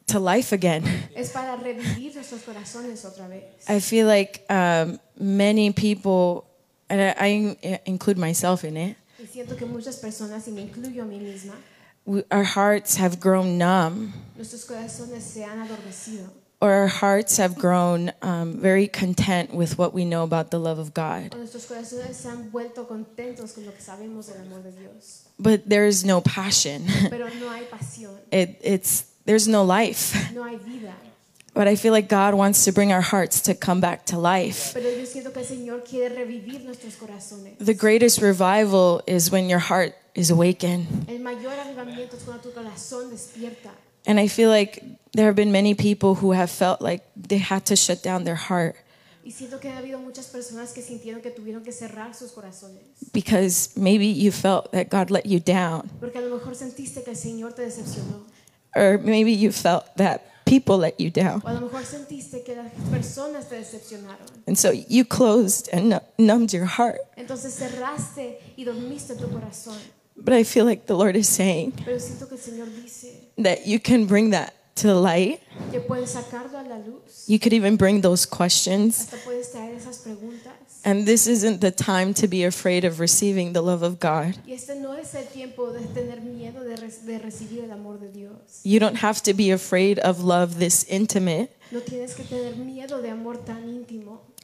to 0.08 0.20
life 0.20 0.54
again. 0.54 0.84
es 1.16 1.32
para 1.32 1.58
revivir 1.58 2.16
nuestros 2.16 2.42
corazones 2.44 3.04
otra 3.06 3.28
vez. 3.28 3.44
I 3.70 3.80
feel 3.82 4.08
like 4.08 4.46
um, 4.50 5.00
many 5.20 5.72
people, 5.74 6.46
and 6.90 7.02
I, 7.02 7.58
I 7.64 7.80
include 7.86 8.18
myself 8.18 8.64
in 8.64 8.78
it, 8.78 8.96
Y 9.20 9.28
siento 9.28 9.56
que 9.58 9.66
muchas 9.68 9.98
personas, 9.98 10.48
y 10.48 10.52
me 10.52 10.62
incluyo 10.62 11.04
a 11.04 11.06
mí 11.06 11.20
misma, 11.20 11.54
we, 12.06 12.24
our 12.32 12.44
hearts 12.44 12.98
have 12.98 13.20
grown 13.20 13.58
numb, 13.58 14.14
nuestros 14.36 14.66
corazones 14.66 15.22
se 15.22 15.44
han 15.44 15.60
adormecido. 15.60 16.30
or 16.60 16.72
our 16.72 16.88
hearts 16.88 17.38
have 17.38 17.56
grown 17.56 18.12
um, 18.22 18.58
very 18.60 18.88
content 18.88 19.54
with 19.54 19.78
what 19.78 19.94
we 19.94 20.06
know 20.06 20.24
about 20.24 20.52
the 20.52 20.60
love 20.60 20.78
of 20.80 20.94
God. 20.94 21.34
O 21.34 21.38
nuestros 21.38 21.66
corazones 21.66 22.16
se 22.16 22.30
han 22.30 22.52
vuelto 22.52 22.88
contentos 22.88 23.54
con 23.54 23.66
lo 23.66 23.72
que 23.72 23.82
sabemos 23.82 24.28
del 24.28 24.42
amor 24.42 24.62
de 24.64 24.72
Dios. 24.72 25.28
But 25.40 25.68
there 25.68 25.86
is 25.86 26.06
no 26.06 26.22
passion. 26.22 26.86
Pero 27.10 27.28
no 27.40 27.50
hay 27.50 27.64
it, 28.32 28.60
it's 28.64 29.06
there's 29.26 29.48
no 29.48 29.64
life. 29.64 30.34
no 30.34 30.44
hay 30.44 30.58
vida. 30.58 30.94
But 31.54 31.68
I 31.68 31.76
feel 31.76 31.92
like 31.92 32.08
God 32.08 32.34
wants 32.34 32.64
to 32.64 32.72
bring 32.72 32.94
our 32.94 33.02
hearts 33.02 33.42
to 33.42 33.54
come 33.54 33.82
back 33.82 34.06
to 34.06 34.18
life. 34.18 34.74
Pero 34.74 34.90
yo 34.90 35.06
que 35.32 35.42
el 35.42 35.46
Señor 35.46 35.84
quiere 35.84 36.16
revivir 36.16 36.64
nuestros 36.64 36.96
corazones. 36.96 37.58
The 37.60 37.74
greatest 37.74 38.22
revival 38.22 39.02
is 39.06 39.32
when 39.32 39.50
your 39.50 39.60
heart 39.60 39.96
is 40.16 40.30
awakened. 40.32 40.88
El 41.10 41.20
mayor 41.20 41.54
avivamiento 41.60 42.16
es 42.18 42.24
cuando 42.24 42.42
tu 42.44 42.52
corazón 42.54 43.10
despierta. 43.10 43.72
And 44.06 44.20
I 44.20 44.28
feel 44.28 44.50
like 44.50 44.82
there 45.14 45.26
have 45.28 45.36
been 45.36 45.52
many 45.52 45.74
people 45.76 46.16
who 46.16 46.32
have 46.34 46.50
felt 46.50 46.82
like 46.82 47.04
they 47.16 47.38
had 47.40 47.66
to 47.68 47.76
shut 47.76 48.02
down 48.04 48.24
their 48.24 48.36
heart 48.50 48.76
Y 49.24 49.30
siento 49.32 49.60
que 49.60 49.70
ha 49.70 49.78
habido 49.78 50.00
muchas 50.00 50.26
personas 50.28 50.72
que 50.74 50.82
sintieron 50.82 51.22
que 51.22 51.30
tuvieron 51.30 51.64
que 51.64 51.72
cerrar 51.72 52.16
sus 52.16 52.32
corazones. 52.32 52.82
because 53.14 53.70
maybe 53.76 54.08
you 54.08 54.32
felt 54.32 54.72
that 54.72 54.90
God 54.90 55.12
let 55.12 55.28
you 55.28 55.40
down, 55.40 55.88
Porque 56.00 56.18
a 56.18 56.22
lo 56.22 56.36
mejor 56.38 56.56
sentiste 56.56 57.04
que 57.04 57.12
el 57.12 57.18
Señor 57.18 57.54
te 57.54 57.62
decepcionó. 57.62 58.24
or 58.76 58.98
maybe 58.98 59.32
you 59.32 59.52
felt 59.52 59.86
that 59.98 60.22
people 60.46 60.76
let 60.80 60.96
you 61.00 61.12
down. 61.12 61.40
O 61.46 61.48
a 61.50 61.54
lo 61.54 61.62
mejor 61.62 61.86
sentiste 61.86 62.44
que 62.44 62.56
las 62.56 62.72
personas 62.90 63.48
te 63.48 63.56
decepcionaron. 63.58 64.26
And 64.48 64.58
so 64.58 64.72
you 64.72 65.06
closed 65.06 65.70
and 65.72 65.90
nu- 65.90 66.00
numbed 66.18 66.52
your 66.52 66.66
heart. 66.66 66.98
Entonces 70.18 70.18
cerraste 70.18 70.18
y 70.18 70.18
dormiste 70.18 70.18
tu 70.18 70.18
corazón. 70.18 70.26
But 70.26 70.34
I 70.34 70.44
feel 70.44 70.66
like 70.66 70.86
the 70.86 70.94
Lord 70.96 71.16
is 71.16 71.28
saying 71.28 71.74
Pero 71.84 72.00
siento 72.00 72.28
que 72.28 72.36
el 72.36 72.42
Señor 72.42 72.68
dice 72.84 73.32
that 73.38 73.66
you 73.66 73.80
can 73.80 74.06
bring 74.06 74.32
that 74.32 74.54
to 74.76 74.88
the 74.88 74.96
light. 74.96 75.40
que 75.72 75.80
puedes 75.82 76.12
sacarlo 76.12 76.58
a 76.60 76.64
la 76.64 76.78
luz. 76.78 77.26
You 77.28 77.40
could 77.40 77.54
even 77.54 77.76
bring 77.78 78.02
those 78.02 78.26
questions. 78.26 79.00
Hasta 79.00 79.18
puedes 79.26 79.52
traer 79.52 79.76
esas 79.76 80.00
preguntas. 80.00 80.54
And 80.84 81.06
this 81.06 81.28
isn't 81.28 81.60
the 81.62 81.70
time 81.72 82.14
to 82.16 82.28
be 82.28 82.44
afraid 82.44 82.84
of 82.86 83.00
receiving 83.00 83.54
the 83.54 83.62
love 83.62 83.84
of 83.84 84.00
God. 84.00 84.36
Y 84.48 84.54
este 84.54 84.76
no 84.82 84.94
es 84.98 85.14
el 85.14 85.26
tiempo 85.26 85.72
de 85.72 85.82
tener 85.94 86.22
miedo 86.22 86.64
de, 86.64 86.76
re- 86.76 86.90
de 87.06 87.20
recibir 87.20 87.64
el 87.64 87.72
amor 87.72 88.00
de 88.00 88.10
Dios. 88.10 88.62
You 88.64 88.80
don't 88.80 88.98
have 88.98 89.22
to 89.24 89.34
be 89.34 89.52
afraid 89.52 90.00
of 90.00 90.24
love 90.24 90.58
this 90.58 90.84
intimate, 90.90 91.52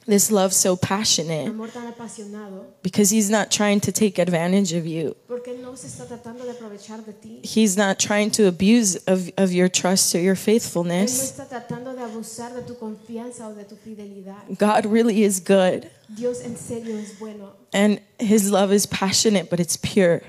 No 0.08 0.14
tienes 0.14 0.28
que 0.28 0.34
tener 0.34 0.48
miedo 0.48 0.48
de 0.48 0.48
amor 0.48 0.48
tan 0.48 0.48
íntimo, 0.48 0.48
this 0.48 0.48
love 0.48 0.52
so 0.54 0.74
de 0.74 0.80
passionate, 0.80 1.48
amor 1.48 1.68
tan 1.68 1.86
apasionado, 1.86 2.64
because 2.82 3.10
He's 3.10 3.28
not 3.30 3.50
trying 3.50 3.80
to 3.80 3.92
take 3.92 4.18
advantage 4.18 4.72
of 4.72 4.86
you. 4.86 5.14
porque 5.28 5.54
no 5.60 5.76
se 5.76 5.86
está 5.86 6.06
tratando 6.06 6.44
de 6.44 6.52
aprovechar 6.52 7.04
de 7.04 7.12
ti. 7.12 7.40
He's 7.42 7.76
not 7.76 7.98
trying 7.98 8.30
to 8.30 8.46
abuse 8.48 8.96
of, 9.06 9.30
of 9.36 9.52
your 9.52 9.68
trust 9.68 10.14
or 10.14 10.20
your 10.20 10.34
Él 10.34 10.38
no 10.38 10.44
faithfulness. 10.44 11.20
está 11.32 11.46
tratando 11.46 11.94
de 11.94 12.02
abusar 12.02 12.54
de 12.54 12.62
tu 12.62 12.74
confianza 12.76 13.46
o 13.48 13.54
de 13.54 13.64
tu 13.64 13.76
fidelidad. 13.76 14.42
God 14.58 14.86
really 14.86 15.22
is 15.22 15.40
good, 15.40 15.86
Dios 16.08 16.40
en 16.40 16.56
serio 16.56 16.96
es 16.96 17.18
bueno 17.18 17.52
and 17.72 18.00
His 18.18 18.50
love 18.50 18.72
is 18.72 18.86
passionate, 18.86 19.50
but 19.50 19.60
it's 19.60 19.76
pure. 19.76 20.22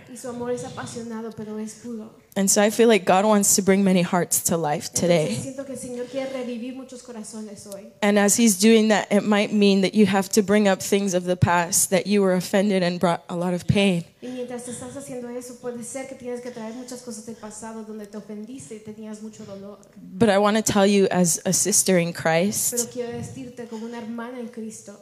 Y 2.40 2.40
su 2.40 2.40
amor 2.40 2.40
es 2.40 2.40
apasionado, 2.40 2.40
pero 2.40 2.40
es 2.40 2.40
puro. 2.40 2.40
And 2.40 2.50
so 2.50 2.62
I 2.62 2.70
feel 2.70 2.88
like 2.88 3.06
God 3.06 3.26
wants 3.26 3.56
to 3.56 3.62
bring 3.62 3.84
many 3.84 4.02
hearts 4.02 4.42
to 4.46 4.58
life 4.58 4.90
Entonces, 4.94 5.02
today. 5.02 5.36
siento 5.42 5.66
que 5.66 5.74
el 5.74 5.80
Señor 5.80 6.06
quiere 6.08 6.32
revivir 6.32 6.76
muchos 6.76 7.04
corazones 7.04 7.68
hoy. 7.68 7.88
And 8.02 8.18
as 8.18 8.38
He's 8.40 8.58
doing 8.58 8.88
that, 8.90 9.08
it 9.12 9.24
might 9.24 9.52
mean 9.52 9.82
that 9.82 9.94
you 9.94 10.06
have 10.06 10.30
to 10.30 10.42
bring 10.42 10.68
up 10.68 10.82
things 10.82 11.14
of 11.14 11.26
the 11.26 11.36
past 11.36 11.90
that 11.90 12.08
you 12.08 12.22
were 12.22 12.34
offended 12.36 12.82
and 12.84 13.00
brought 13.00 13.24
a 13.30 13.36
lot 13.36 13.54
of 13.54 13.66
pain. 13.68 14.06
Y 14.22 14.28
mientras 14.30 14.68
estás 14.68 14.96
haciendo 14.96 15.30
eso, 15.30 15.56
puede 15.62 15.84
ser 15.84 16.08
que 16.08 16.16
tienes 16.16 16.42
que 16.42 16.52
traer 16.52 16.74
muchas 16.76 17.02
cosas 17.02 17.26
del 17.26 17.36
pasado 17.36 17.84
donde 17.84 18.06
te 18.06 18.18
ofendiste 18.18 18.76
y 18.76 18.80
tenías 18.80 19.22
mucho 19.22 19.46
dolor. 19.46 19.80
But 19.98 20.30
I 20.30 20.38
want 20.38 20.58
to 20.58 20.64
tell 20.64 20.86
you, 20.86 21.08
as 21.12 21.42
a 21.46 21.54
sister 21.54 21.98
in 21.98 22.14
Pero 22.14 22.22
Christ, 22.22 22.92
quiero 22.94 23.12
decirte 23.12 23.68
como 23.70 23.86
una 23.86 23.98
hermana 23.98 24.40
en 24.40 24.50
Cristo, 24.50 24.98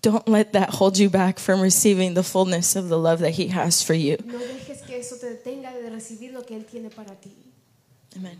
don't 0.00 0.26
let 0.26 0.52
that 0.52 0.70
hold 0.70 0.98
you 0.98 1.10
back 1.10 1.38
from 1.38 1.60
receiving 1.60 2.14
the 2.14 2.22
fullness 2.22 2.76
of 2.76 2.88
the 2.88 2.98
love 2.98 3.20
that 3.20 3.32
He 3.32 3.48
has 3.48 3.82
for 3.82 3.94
you. 3.94 4.16
Que 4.96 5.02
eso 5.02 5.16
te 5.16 5.28
detenga 5.28 5.74
de 5.74 5.90
recibir 5.90 6.32
lo 6.32 6.44
que 6.46 6.56
Él 6.56 6.64
tiene 6.64 6.88
para 6.88 7.14
ti. 7.20 7.30
Amen. 8.16 8.38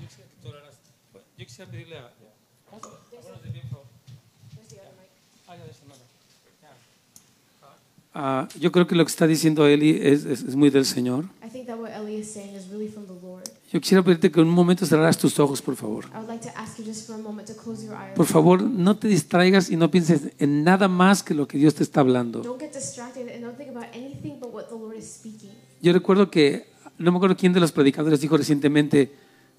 Yo 1.37 1.45
quisiera 1.45 1.71
pedirle 1.71 1.99
a... 1.99 2.11
Ah, 8.19 8.49
yo 8.59 8.73
creo 8.73 8.87
que 8.87 8.95
lo 8.95 9.05
que 9.05 9.11
está 9.11 9.27
diciendo 9.27 9.67
Eli 9.67 9.91
es, 10.03 10.25
es- 10.25 10.43
es 10.43 10.57
muy 10.57 10.71
del 10.71 10.87
Señor. 10.87 11.27
I 11.47 11.51
think 11.51 11.67
that 11.67 11.79
what 11.79 11.91
Ellie 11.91 12.19
is 12.21 12.33
saying 12.33 12.55
is 12.55 12.69
really 12.71 12.89
from 12.89 13.05
the 13.05 13.13
Lord. 13.23 13.45
Yo 13.71 13.79
quisiera 13.79 14.03
pedirte 14.03 14.31
que 14.31 14.41
en 14.41 14.47
un 14.49 14.55
momento 14.55 14.87
cerraras 14.87 15.19
tus 15.19 15.39
ojos, 15.39 15.61
por 15.61 15.77
favor. 15.77 16.07
I 16.07 16.17
would 16.17 16.29
like 16.29 16.43
to 16.43 16.53
ask 16.57 16.79
you 16.79 16.85
just 16.87 17.07
for 17.07 17.15
a 17.15 17.19
moment 17.19 17.47
to 17.49 17.55
close 17.55 17.85
your 17.85 17.95
eyes. 17.95 18.15
Por 18.17 18.25
favor, 18.25 18.63
no 18.63 18.97
te 18.97 19.09
distraigas 19.09 19.69
y 19.69 19.77
no 19.77 19.91
pienses 19.91 20.33
en 20.39 20.65
nada 20.65 20.89
más 20.89 21.23
que 21.23 21.35
lo 21.35 21.47
que 21.47 21.59
Dios 21.59 21.75
te 21.75 21.83
está 21.83 22.01
hablando. 22.01 22.41
Don't 22.41 22.59
get 22.59 22.73
Yo 25.87 25.93
recuerdo 25.93 26.33
que, 26.33 26.67
no 26.99 27.13
me 27.13 27.19
acuerdo 27.19 27.37
quién 27.37 27.53
de 27.53 27.61
los 27.61 27.71
predicadores 27.71 28.21
dijo 28.21 28.37
recientemente, 28.37 29.13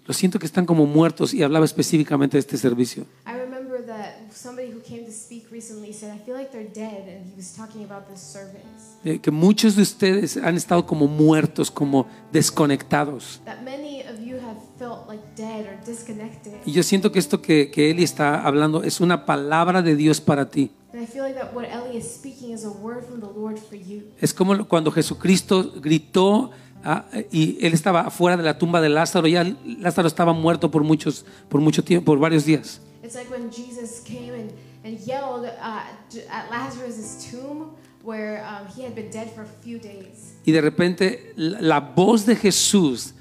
lo 0.06 0.14
siento 0.14 0.40
que 0.40 0.46
están 0.46 0.66
como 0.66 0.86
muertos 0.86 1.34
y 1.34 1.42
hablaba 1.42 1.64
específicamente 1.64 2.36
de 2.36 2.40
este 2.42 2.58
servicio. 2.58 3.06
I 3.26 3.40
remember 3.40 3.82
that 3.86 4.30
somebody 4.36 4.74
who 4.74 4.82
came 4.82 5.06
to 5.06 5.12
speak 5.14 5.50
recently 5.50 5.94
said, 5.94 6.14
I 6.14 6.20
feel 6.26 6.36
like 6.36 6.52
they're 6.52 6.68
dead, 6.68 7.08
and 7.08 7.26
he 7.32 7.34
was 7.38 7.54
talking 7.56 7.86
about 7.86 8.10
this 8.10 8.20
service. 8.20 8.98
Eh, 9.06 9.20
que 9.20 9.32
muchos 9.32 9.78
de 9.78 9.84
ustedes 9.84 10.36
han 10.36 10.58
estado 10.58 10.86
como 10.86 11.08
muertos, 11.08 11.72
como 11.72 12.08
desconectados. 12.34 13.40
That 13.46 13.62
many 13.64 14.02
of 14.02 14.20
you 14.20 14.36
have 14.36 14.58
felt 14.78 15.08
like 15.08 15.24
dead 15.38 15.62
or 15.62 15.80
disconnected. 15.86 16.56
Y 16.66 16.74
yo 16.74 16.84
siento 16.84 17.14
que 17.14 17.20
esto 17.20 17.42
que, 17.42 17.72
que 17.72 17.90
Eli 17.90 18.04
está 18.04 18.46
hablando 18.46 18.84
es 18.84 19.00
una 19.00 19.26
palabra 19.26 19.82
de 19.82 19.96
Dios 19.96 20.20
para 20.20 20.50
ti. 20.50 20.72
And 20.98 21.06
I 21.06 21.12
feel 21.12 21.24
like 21.24 21.36
that 21.36 21.54
what 21.54 21.70
Ellie 21.70 21.96
is 21.96 22.12
speaking 22.12 22.54
is 22.54 22.66
a 22.66 22.72
word 22.72 23.06
from 23.06 23.20
the 23.20 23.28
Lord 23.28 23.60
for 23.60 23.76
you. 23.76 24.12
Es 24.20 24.34
como 24.34 24.68
cuando 24.68 24.90
Jesucristo 24.90 25.72
gritó 25.80 26.50
ah, 26.84 27.06
y 27.32 27.60
él 27.62 27.74
estaba 27.74 28.02
afuera 28.02 28.36
de 28.36 28.42
la 28.42 28.58
tumba 28.58 28.82
de 28.82 28.90
Lázaro. 28.90 29.28
Ya 29.28 29.44
Lázaro 29.64 30.08
estaba 30.08 30.34
muerto 30.34 30.72
por 30.72 30.84
muchos, 30.84 31.24
por 31.50 31.62
mucho 31.62 31.84
tiempo, 31.84 32.06
por 32.14 32.18
varios 32.18 32.46
días. 32.46 32.82
It's 33.04 33.14
like 33.14 33.30
when 33.30 33.52
Jesus 33.52 34.02
came 34.04 34.34
and, 34.34 34.52
and 34.84 35.00
yelled 35.06 35.46
uh, 35.46 35.84
at 36.32 36.50
Lazarus' 36.50 37.30
tomb 37.30 37.76
where 38.02 38.44
um, 38.44 38.66
he 38.76 38.82
had 38.82 38.96
been 38.96 39.12
dead 39.12 39.30
for 39.36 39.44
a 39.44 39.64
few 39.64 39.78
days. 39.78 40.34
Y 40.48 40.52
de 40.52 40.62
repente 40.62 41.32
la, 41.36 41.62
la 41.62 41.80
voz 41.80 42.26
de 42.26 42.36
Jesús 42.36 43.14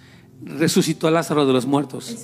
resucitó 0.42 1.08
a 1.08 1.10
Lázaro 1.10 1.46
de 1.46 1.52
los 1.52 1.66
muertos. 1.66 2.14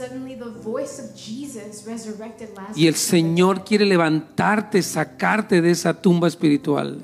Y 2.75 2.87
el 2.87 2.95
Señor 2.95 3.65
quiere 3.65 3.85
levantarte, 3.85 4.83
sacarte 4.83 5.61
de 5.61 5.71
esa 5.71 6.01
tumba 6.01 6.29
espiritual. 6.29 7.03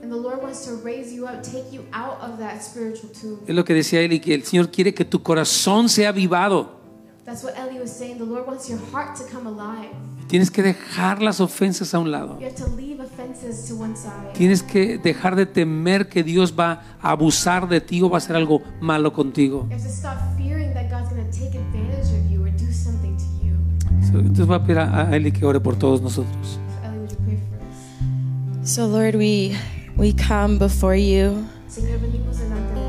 Es 3.46 3.54
lo 3.54 3.64
que 3.64 3.74
decía 3.74 4.00
Eli, 4.00 4.20
que 4.20 4.34
el 4.34 4.44
Señor 4.44 4.70
quiere 4.70 4.94
que 4.94 5.04
tu 5.04 5.22
corazón 5.22 5.88
sea 5.88 6.11
avivado. 6.11 6.77
That's 7.28 7.44
what 7.44 7.58
Ellie 7.58 7.78
was 7.78 7.92
saying. 7.92 8.16
The 8.16 8.24
Lord 8.24 8.46
wants 8.46 8.70
your 8.70 8.78
heart 8.90 9.14
to 9.16 9.24
come 9.24 9.46
alive. 9.46 9.90
Tienes 10.28 10.50
que 10.50 10.62
dejar 10.62 11.20
las 11.20 11.40
ofensas 11.40 11.92
a 11.92 11.98
un 11.98 12.10
lado. 12.10 12.38
You 12.40 12.46
have 12.46 12.54
to 12.54 12.66
leave 12.68 13.00
offenses 13.00 13.68
to 13.68 13.74
one 13.74 13.94
side. 13.94 14.32
Tienes 14.32 14.62
que 14.62 14.96
dejar 14.96 15.36
de 15.36 15.44
temer 15.44 16.08
que 16.08 16.22
Dios 16.22 16.54
va 16.58 16.80
a 17.02 17.10
abusar 17.10 17.68
de 17.68 17.82
ti 17.82 18.00
o 18.00 18.08
va 18.08 18.16
a 18.16 18.18
hacer 18.18 18.34
algo 18.34 18.62
malo 18.80 19.12
contigo. 19.12 19.66
You 19.68 19.76
have 19.76 19.82
to 19.82 19.90
stop 19.90 20.16
fearing 20.38 20.72
that 20.72 20.88
God's 20.90 21.10
going 21.10 21.22
to 21.22 21.30
take 21.30 21.54
advantage 21.54 22.08
of 22.14 22.30
you 22.30 22.42
or 22.42 22.50
do 22.50 22.72
something 22.72 23.14
to 23.18 23.44
you. 23.44 23.52
So, 24.10 24.20
Entonces 24.20 24.46
voy 24.46 24.56
a 24.56 24.64
pedir 24.64 24.78
a 24.78 25.14
Eli 25.14 25.30
que 25.30 25.44
ore 25.44 25.60
por 25.60 25.76
todos 25.76 26.00
nosotros. 26.00 26.58
So 26.72 26.86
Ellie, 26.86 26.98
would 26.98 27.10
you 27.10 27.18
pray 27.26 27.36
for 27.36 28.62
us? 28.62 28.70
So, 28.70 28.86
Lord, 28.86 29.16
we, 29.16 29.54
we 29.98 30.14
come 30.14 30.56
before 30.58 30.96
you. 30.96 31.44
Señor, 31.68 32.00
venimos 32.00 32.38
delante 32.38 32.72
de 32.72 32.88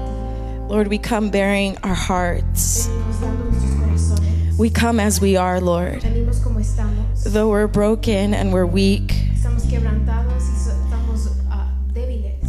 Lord, 0.69 0.87
we 0.87 0.97
come 0.97 1.29
bearing 1.29 1.77
our 1.83 1.95
hearts. 1.95 2.87
Venimos 2.87 3.19
dando 3.19 3.43
nuestros 3.45 3.71
corazones. 3.73 4.28
We 4.59 4.69
come 4.69 4.99
as 4.99 5.21
we 5.21 5.37
are, 5.37 5.61
Lord. 5.61 6.01
Venimos 6.01 6.43
como 6.43 6.59
estamos. 6.59 7.23
Though 7.23 7.49
we're 7.49 7.67
broken 7.67 8.33
and 8.33 8.51
we're 8.51 8.65
weak, 8.65 9.07
Estamos 9.33 9.63
quebrantados 9.69 10.43
y 10.43 10.57
so- 10.57 10.71
estamos 10.71 11.29
ah, 11.49 11.71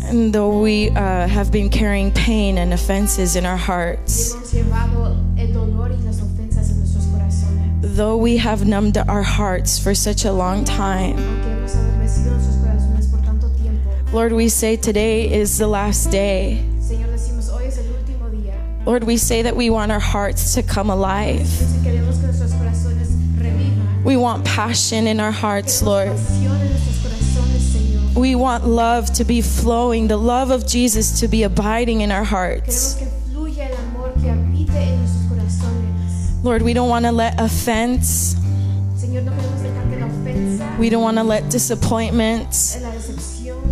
and 0.09 0.33
though 0.33 0.61
we 0.61 0.91
uh, 0.91 1.29
have 1.29 1.53
been 1.53 1.69
carrying 1.71 2.11
pain 2.11 2.59
and 2.59 2.73
offenses 2.75 3.37
in 3.37 3.47
our 3.47 3.57
hearts, 3.57 4.35
hemos 4.35 4.53
llevado 4.53 5.17
el 5.39 5.53
dolor 5.53 5.91
y 5.93 5.97
las 6.05 6.21
ofensas 6.21 6.71
en 6.73 6.79
nuestros 6.81 7.07
corazones. 7.07 7.95
though 7.97 8.17
we 8.17 8.37
have 8.39 8.67
numbed 8.67 8.99
our 8.99 9.23
hearts 9.23 9.79
for 9.79 9.95
such 9.95 10.25
a 10.25 10.33
long 10.33 10.65
time, 10.65 11.17
Aunque 11.17 11.49
hemos 11.49 11.75
adormecido 11.77 12.33
nuestros 12.33 12.57
corazones 12.57 13.07
por 13.09 13.21
tanto 13.21 13.49
tiempo. 13.63 13.89
Lord, 14.13 14.33
we 14.33 14.49
say 14.49 14.77
today 14.77 15.33
is 15.33 15.59
the 15.59 15.69
last 15.69 16.11
day. 16.11 16.65
Lord, 18.87 19.05
we 19.05 19.19
say 19.19 19.43
that 19.43 19.55
we 19.55 19.69
want 19.69 19.93
our 19.93 20.01
hearts 20.01 20.55
to 20.55 20.63
come 20.63 20.91
alive. 20.91 21.41
Entonces 21.41 21.83
queremos 21.83 22.19
que 22.19 22.27
nuestros 22.27 22.53
corazones 22.53 23.09
revivan. 23.39 24.05
We 24.05 24.17
want 24.17 24.45
passion 24.45 25.07
in 25.07 25.21
our 25.21 25.31
hearts, 25.31 25.83
Lord. 25.83 26.09
pasión 26.09 26.59
en 26.61 26.69
nuestros 26.71 26.99
corazones, 27.03 27.61
Señor. 27.61 28.15
We 28.17 28.35
want 28.35 28.67
love 28.67 29.13
to 29.15 29.25
be 29.25 29.43
flowing, 29.43 30.09
the 30.09 30.17
love 30.17 30.51
of 30.51 30.67
Jesus 30.67 31.21
to 31.21 31.29
be 31.29 31.43
abiding 31.43 32.01
in 32.01 32.11
our 32.11 32.25
hearts. 32.25 32.95
que 32.95 33.07
fluya 33.31 33.69
el 33.69 33.77
amor 33.77 34.13
que 34.15 34.31
habite 34.31 34.77
en 34.77 34.99
nuestros 34.99 35.27
corazones. 35.29 36.43
Lord, 36.43 36.63
we 36.63 36.73
don't 36.73 36.89
want 36.89 37.05
to 37.05 37.13
let 37.13 37.39
offense, 37.39 38.35
Señor, 38.97 39.25
no 39.25 39.33
queremos 39.33 39.61
dejar 39.63 39.91
que 39.91 39.99
la 39.99 40.07
ofensa, 40.07 40.79
we 40.79 40.89
don't 40.89 41.03
want 41.03 41.19
to 41.19 41.23
let 41.25 41.45
decepción 41.45 42.11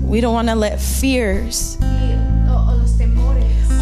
we 0.06 0.20
don't 0.20 0.34
want 0.34 0.48
to 0.48 0.54
let 0.54 0.80
fears 0.80 1.76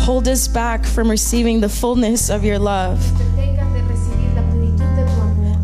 hold 0.07 0.29
us 0.29 0.47
back 0.47 0.87
from 0.87 1.11
receiving 1.11 1.59
the 1.59 1.69
fullness 1.69 2.31
of 2.31 2.45
your 2.45 2.61
love. 2.61 3.03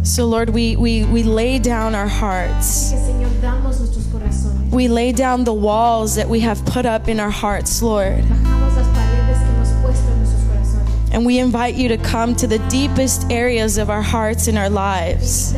So, 0.05 0.26
Lord, 0.26 0.51
we, 0.51 0.74
we, 0.74 1.05
we 1.05 1.22
lay 1.22 1.61
down 1.61 1.95
our 1.95 2.09
hearts. 2.09 2.93
We 4.72 4.88
lay 4.88 5.12
down 5.12 5.45
the 5.45 5.55
walls 5.55 6.16
that 6.16 6.28
we 6.28 6.40
have 6.40 6.66
put 6.66 6.86
up 6.86 7.07
in 7.07 7.20
our 7.20 7.30
hearts, 7.30 7.80
Lord. 7.82 8.24
And 11.12 11.24
we 11.24 11.38
invite 11.38 11.76
you 11.76 11.86
to 11.90 11.97
come 11.99 12.34
to 12.34 12.49
the 12.49 12.59
deepest 12.68 13.30
areas 13.30 13.78
of 13.78 13.90
our 13.90 14.03
hearts 14.03 14.49
and 14.49 14.59
our 14.59 14.70
lives. 14.70 15.55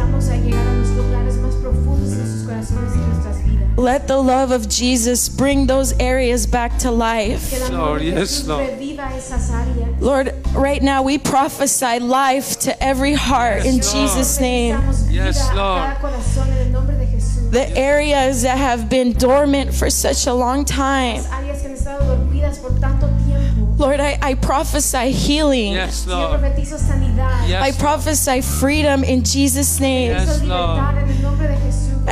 Let 3.77 4.07
the 4.07 4.19
love 4.19 4.53
of 4.53 4.69
Jesus 4.69 5.29
bring 5.29 5.67
those 5.67 5.93
areas 5.99 6.47
back 6.47 6.79
to 6.79 6.93
life. 6.93 7.51
Que 7.51 7.59
el 7.59 7.67
amor 7.67 7.87
Lord, 7.87 8.03
yes, 8.03 8.47
Lord. 8.47 8.69
reviva 8.69 9.11
esas 9.17 9.51
áreas. 9.51 10.01
Lord, 10.01 10.33
right 10.55 10.81
now 10.81 11.03
we 11.03 11.19
prophesy 11.19 11.99
life 11.99 12.59
to 12.61 12.83
every 12.83 13.15
heart 13.15 13.65
in 13.65 13.73
Lord. 13.73 13.83
Jesus' 13.83 14.41
name. 14.41 14.77
Yes, 15.11 15.53
Lord. 15.55 15.83
cada 15.83 16.01
corazón 16.01 16.49
en 16.53 16.67
el 16.67 16.73
nombre 16.73 16.97
de 16.97 17.07
Jesús. 17.07 17.51
The 17.51 17.69
areas 17.77 18.43
that 18.43 18.59
have 18.59 18.89
been 18.89 19.13
dormant 19.13 19.75
for 19.75 19.91
such 19.91 20.29
a 20.29 20.35
long 20.35 20.65
time. 20.65 21.17
Las 21.17 21.27
áreas 21.27 21.61
que 21.61 21.69
han 21.69 21.75
estado 21.75 22.07
dormidas 22.07 22.59
por 22.61 22.71
tanto 22.79 23.09
tiempo. 23.27 23.75
Lord, 23.77 23.99
I, 23.99 24.19
I 24.23 24.35
prophesy 24.35 25.11
healing. 25.11 25.73
Yes, 25.73 26.07
Lord. 26.07 26.39
profetizo 26.41 26.79
sanidad. 26.79 27.49
Yes, 27.49 27.61
I 27.61 27.73
prophesy 27.73 28.41
freedom 28.41 29.03
in 29.03 29.25
Jesus' 29.25 29.81
name. 29.81 30.13
Yes. 30.13 30.39
Profetizo 30.39 31.04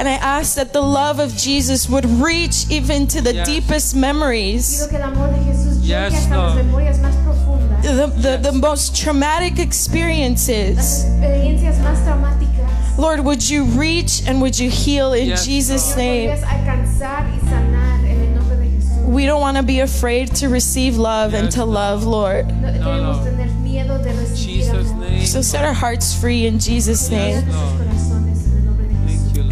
And 0.03 0.09
I 0.09 0.14
ask 0.14 0.57
that 0.57 0.72
the 0.72 0.80
love 0.82 1.20
of 1.20 1.36
Jesus 1.36 1.88
would 1.88 2.05
reach 2.05 2.66
even 2.68 3.07
to 3.07 3.20
the 3.20 3.34
Yes. 3.34 3.46
deepest 3.46 3.94
memories, 3.94 4.80
Pido 4.82 4.90
que 4.90 4.98
el 4.98 5.05
amor 5.05 5.28
de 5.28 5.38
Jesús 5.44 5.78
llegue 5.80 6.11
Yes, 6.11 6.28
Lord. 6.28 6.57
memorias 6.57 6.98
más 6.98 7.14
profundas. 7.22 7.82
the, 7.84 8.07
the, 8.20 8.50
the 8.50 8.53
most 8.53 8.96
traumatic 8.96 9.61
experiences. 9.61 11.05
experiencias 11.05 11.78
más 11.84 12.03
traumáticas. 12.05 12.98
Lord, 12.98 13.20
would 13.20 13.48
you 13.48 13.62
reach 13.78 14.26
and 14.26 14.40
would 14.42 14.59
you 14.59 14.68
heal 14.68 15.12
in 15.12 15.28
Yes, 15.28 15.46
Jesus' 15.46 15.94
Señor, 15.94 15.96
name? 15.96 16.30
podrías 16.30 16.42
alcanzar 16.50 17.26
y 17.30 17.38
sanar 17.48 18.05
en 18.05 18.20
el 18.22 18.34
nombre 18.34 18.57
de 18.57 18.70
Jesús. 18.70 19.07
We 19.07 19.24
don't 19.26 19.40
want 19.40 19.57
to 19.57 19.62
be 19.62 19.78
afraid 19.78 20.34
to 20.40 20.48
receive 20.48 20.96
love 20.98 21.32
and 21.32 21.44
Yes, 21.44 21.55
to 21.55 21.64
love, 21.64 22.03
Lord. 22.03 22.48
No 22.61 22.72
no. 22.72 23.22
tener 23.24 23.46
miedo 23.62 24.03
de 24.03 24.11
recibir 24.14 24.36
Jesus' 24.36 24.90
name. 24.98 25.24
So 25.26 25.42
set 25.42 25.64
our 25.64 25.72
hearts 25.74 26.12
free 26.12 26.46
in 26.46 26.59
Jesus' 26.59 27.09
name. 27.09 27.44
nuestros 27.46 27.82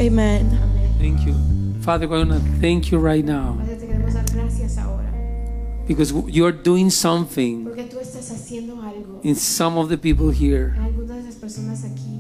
Amen. 0.00 0.46
Amén. 0.46 0.98
Thank 0.98 1.26
you. 1.26 1.34
Father, 1.82 2.06
we 2.08 2.16
want 2.18 2.30
to 2.30 2.40
thank 2.60 2.90
you 2.90 2.98
right 2.98 3.24
now 3.24 3.56
Padre, 3.58 3.76
te 3.76 3.86
queremos 3.86 4.12
dar 4.14 4.24
gracias 4.34 4.76
ahora. 4.78 5.10
because 5.86 6.12
you're 6.28 6.52
doing 6.52 6.90
something 6.90 7.64
Porque 7.64 7.84
tú 7.84 7.98
estás 8.00 8.30
es 8.30 8.32
haciendo 8.32 8.80
algo 8.82 9.20
in 9.22 9.34
some 9.34 9.78
of 9.78 9.88
the 9.88 9.96
people 9.96 10.30
here. 10.30 10.74
en 10.76 10.82
algunas 10.82 11.16
de 11.16 11.22
las 11.24 11.34
personas 11.36 11.84
aquí. 11.84 12.18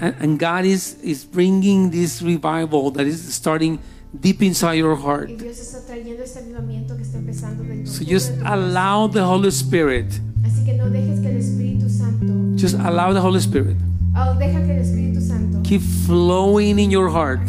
And, 0.00 0.14
and 0.20 0.38
God 0.38 0.64
is, 0.64 0.96
is 1.02 1.24
bringing 1.24 1.90
this 1.90 2.22
revival 2.22 2.90
that 2.92 3.06
is 3.06 3.20
starting 3.34 3.78
deep 4.18 4.42
inside 4.42 4.74
your 4.78 4.96
heart. 4.96 5.28
Y 5.30 5.36
Dios 5.36 5.58
está 5.60 5.86
trayendo 5.86 6.22
este 6.24 6.40
avivamiento 6.40 6.96
que 6.96 7.02
está 7.02 7.18
empezando 7.18 7.62
del 7.62 7.86
So 7.86 7.98
profundo 7.98 8.12
just 8.12 8.30
de 8.30 8.36
tu 8.38 8.42
corazón. 8.42 8.58
allow 8.70 9.08
the 9.08 9.20
Holy 9.22 9.48
Spirit, 9.50 10.06
Así 10.44 10.64
que 10.64 10.74
no 10.74 10.88
dejes 10.90 11.20
que 11.20 11.28
el 11.28 11.36
Espíritu 11.36 11.88
Santo, 11.88 12.56
just 12.58 12.74
allow 12.80 13.12
the 13.12 13.20
Holy 13.20 13.38
Spirit, 13.38 13.76
oh, 14.16 14.34
deja 14.38 14.64
que 14.64 14.72
el 14.72 14.80
Espíritu 14.80 15.20
Santo 15.20 15.60
keep 15.62 15.82
flowing 16.06 16.78
in 16.78 16.90
your 16.90 17.10
heart. 17.10 17.40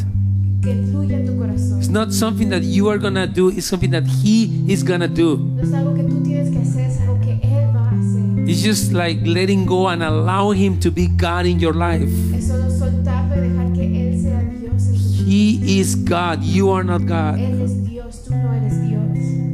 que 0.64 0.74
fluya 0.89 1.18
en 1.18 1.26
tu 1.26 1.38
corazón. 1.38 1.80
It's 1.80 1.89
not 1.89 2.14
something 2.14 2.49
that 2.49 2.64
you 2.64 2.89
are 2.89 2.97
gonna 2.97 3.28
do, 3.28 3.49
it's 3.49 3.68
something 3.68 3.91
that 3.91 4.05
He 4.07 4.49
is 4.68 4.84
gonna 4.84 5.07
do. 5.09 5.38
No 5.38 5.61
es 5.61 5.74
algo 5.74 5.93
que 5.93 6.03
tú 6.03 6.24
tienes 6.24 6.49
que 6.49 6.59
hacer, 6.59 6.89
es 6.89 7.01
algo 7.01 7.20
que 7.20 7.34
Él 7.43 7.76
va 7.76 7.89
a 7.89 7.91
hacer. 7.91 8.49
It's 8.49 8.64
just 8.64 8.93
like 8.93 9.26
letting 9.26 9.66
go 9.66 9.89
and 9.89 10.01
allow 10.01 10.51
Him 10.51 10.80
to 10.80 10.89
be 10.89 11.07
God 11.07 11.45
in 11.45 11.59
your 11.59 11.74
life. 11.74 12.09
Es 12.34 12.47
solo 12.47 12.70
soltarlo 12.70 13.36
y 13.36 13.49
dejar 13.49 13.74
que 13.74 14.09
Él 14.09 14.22
sea 14.22 14.41
Dios 14.41 14.88
en 14.88 14.93
tu 14.93 14.99
vida. 14.99 15.30
He 15.30 15.80
is 15.80 15.95
God, 15.95 16.41
you 16.43 16.72
are 16.72 16.84
not 16.84 17.01
God. 17.01 17.39
Él 17.39 17.61
es 17.61 17.84
Dios, 17.84 18.24
tú 18.24 18.32
no 18.32 18.53
eres 18.53 18.82
Dios. 18.82 19.03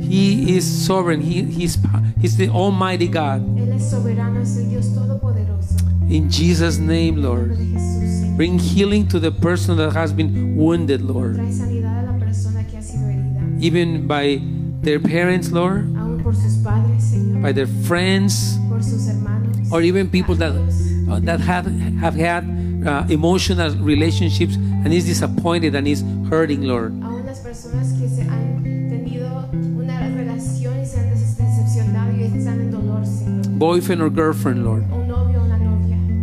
He 0.08 0.58
is 0.58 0.64
sovereign, 0.66 1.22
he, 1.22 1.44
he's, 1.44 1.78
he's 2.22 2.38
the 2.38 2.50
Almighty 2.50 3.08
God. 3.08 3.42
Él 3.58 3.72
es 3.74 3.90
soberano, 3.90 4.42
es 4.42 4.58
el 4.58 4.70
Dios 4.70 4.94
todopoderoso. 4.94 5.76
In 6.10 6.30
Jesus' 6.30 6.80
name, 6.80 7.16
En 7.18 7.22
Lord. 7.24 7.48
nombre 7.50 7.58
de 7.58 7.66
Jesús, 7.66 8.10
Señor. 8.22 8.38
Bring 8.38 8.60
healing 8.60 9.08
to 9.10 9.20
the 9.20 9.32
person 9.32 9.78
that 9.78 9.94
has 9.94 10.12
been 10.14 10.56
wounded, 10.56 11.02
Lord. 11.02 11.36
Trae 11.36 11.52
sanidad 11.52 12.04
a 12.08 12.12
la 12.12 12.18
persona 12.18 12.64
que 12.66 12.78
ha 12.78 12.82
sido 12.82 13.08
herida. 13.08 13.42
Even 13.62 14.08
by 14.08 14.42
their 14.82 15.00
parents, 15.00 15.52
Lord, 15.52 15.86
Aún 15.96 16.22
por 16.24 16.34
sus 16.36 16.58
padres, 16.64 17.04
Señor. 17.04 17.42
by 17.42 17.52
their 17.54 17.68
friends, 17.68 18.58
Por 18.70 18.82
sus 18.82 19.08
hermanos. 19.08 19.72
or 19.72 19.82
even 19.82 20.10
people 20.10 20.36
that, 20.36 20.54
uh, 20.54 21.20
that 21.20 21.40
have, 21.42 21.68
have 22.00 22.16
had 22.16 22.44
uh, 22.88 23.06
emotional 23.10 23.70
relationships 23.84 24.56
and 24.56 24.94
is 24.94 25.06
disappointed 25.06 25.76
and 25.76 25.88
is 25.88 26.02
hurting, 26.30 26.64
Lord. 26.64 26.94
Aún 27.04 27.26
las 27.26 27.40
personas 27.42 27.92
que 28.00 28.08
se 28.08 28.22
han 28.24 28.64
tenido 28.64 29.50
una 29.78 30.00
relación 30.16 30.80
y 30.82 30.86
se 30.86 30.98
han 31.02 31.10
des- 31.12 31.38
decepcionado 31.38 32.16
y 32.18 32.24
están 32.24 32.62
en 32.62 32.72
dolor, 32.72 33.06
Señor. 33.06 33.46
Boyfriend 33.60 34.02
or 34.02 34.10
girlfriend, 34.10 34.64
Lord, 34.64 34.86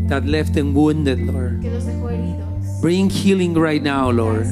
that 0.09 0.25
left 0.25 0.55
them 0.55 0.75
wounded, 0.75 1.21
Lord. 1.21 1.61
que 1.63 1.71
los 1.71 1.85
dejó 1.85 2.11
heridos. 2.11 2.81
Bring 2.81 3.11
healing 3.11 3.55
right 3.55 3.83
now, 3.83 4.11
Lord. 4.11 4.47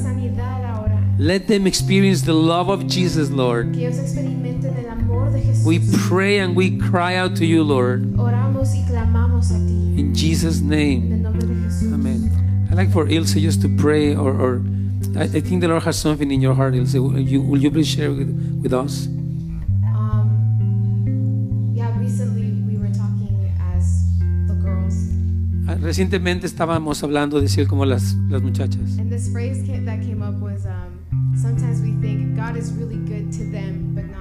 Let 1.17 1.47
them 1.47 1.65
experience 1.65 2.23
the 2.23 2.33
love 2.33 2.69
of 2.69 2.87
Jesus, 2.87 3.29
Lord. 3.31 3.71
Que 3.71 3.87
ellos 3.87 3.97
experimenten 3.99 4.75
el 4.77 4.89
amor 4.89 5.31
de 5.31 5.39
Jesús. 5.39 5.65
We 5.65 5.79
pray 6.09 6.39
and 6.39 6.55
we 6.55 6.77
cry 6.77 7.15
out 7.15 7.37
to 7.37 7.45
you, 7.45 7.63
Lord. 7.63 8.03
Oramos 8.17 8.75
y 8.75 8.83
clamamos 8.85 9.51
a 9.51 9.65
ti. 9.65 9.97
In 9.97 10.13
Jesus' 10.13 10.59
name. 10.59 11.13
el 11.13 11.21
nombre 11.21 11.47
de 11.47 11.55
Jesús. 11.55 11.93
Amen. 11.93 12.67
I'd 12.69 12.75
like 12.75 12.91
for 12.91 13.07
Ilse 13.07 13.35
just 13.35 13.61
to 13.61 13.69
pray, 13.69 14.13
or, 14.13 14.33
or 14.33 14.61
I, 15.15 15.23
I 15.23 15.39
think 15.39 15.61
the 15.61 15.69
Lord 15.69 15.83
has 15.83 15.97
something 15.97 16.29
in 16.31 16.41
your 16.41 16.53
heart, 16.53 16.75
Ilse. 16.75 16.95
Will 16.95 17.17
you, 17.19 17.41
will 17.41 17.61
you 17.61 17.71
please 17.71 17.87
share 17.87 18.11
with, 18.11 18.59
with 18.61 18.73
us? 18.73 19.07
Recientemente 25.85 26.47
estábamos 26.47 27.03
hablando, 27.03 27.39
decir, 27.39 27.67
como 27.67 27.85
las, 27.85 28.15
las 28.27 28.41
muchachas. 28.41 28.97
and 28.97 29.07
this 29.07 29.31
phrase 29.31 29.61
that 29.85 29.99
came 30.01 30.23
up 30.23 30.33
was 30.41 30.65
um, 30.65 30.97
sometimes 31.39 31.79
we 31.79 31.91
think 32.01 32.35
God 32.35 32.57
is 32.57 32.71
really 32.73 32.97
good 33.05 33.31
to 33.31 33.43
them, 33.51 33.93
but. 33.93 34.14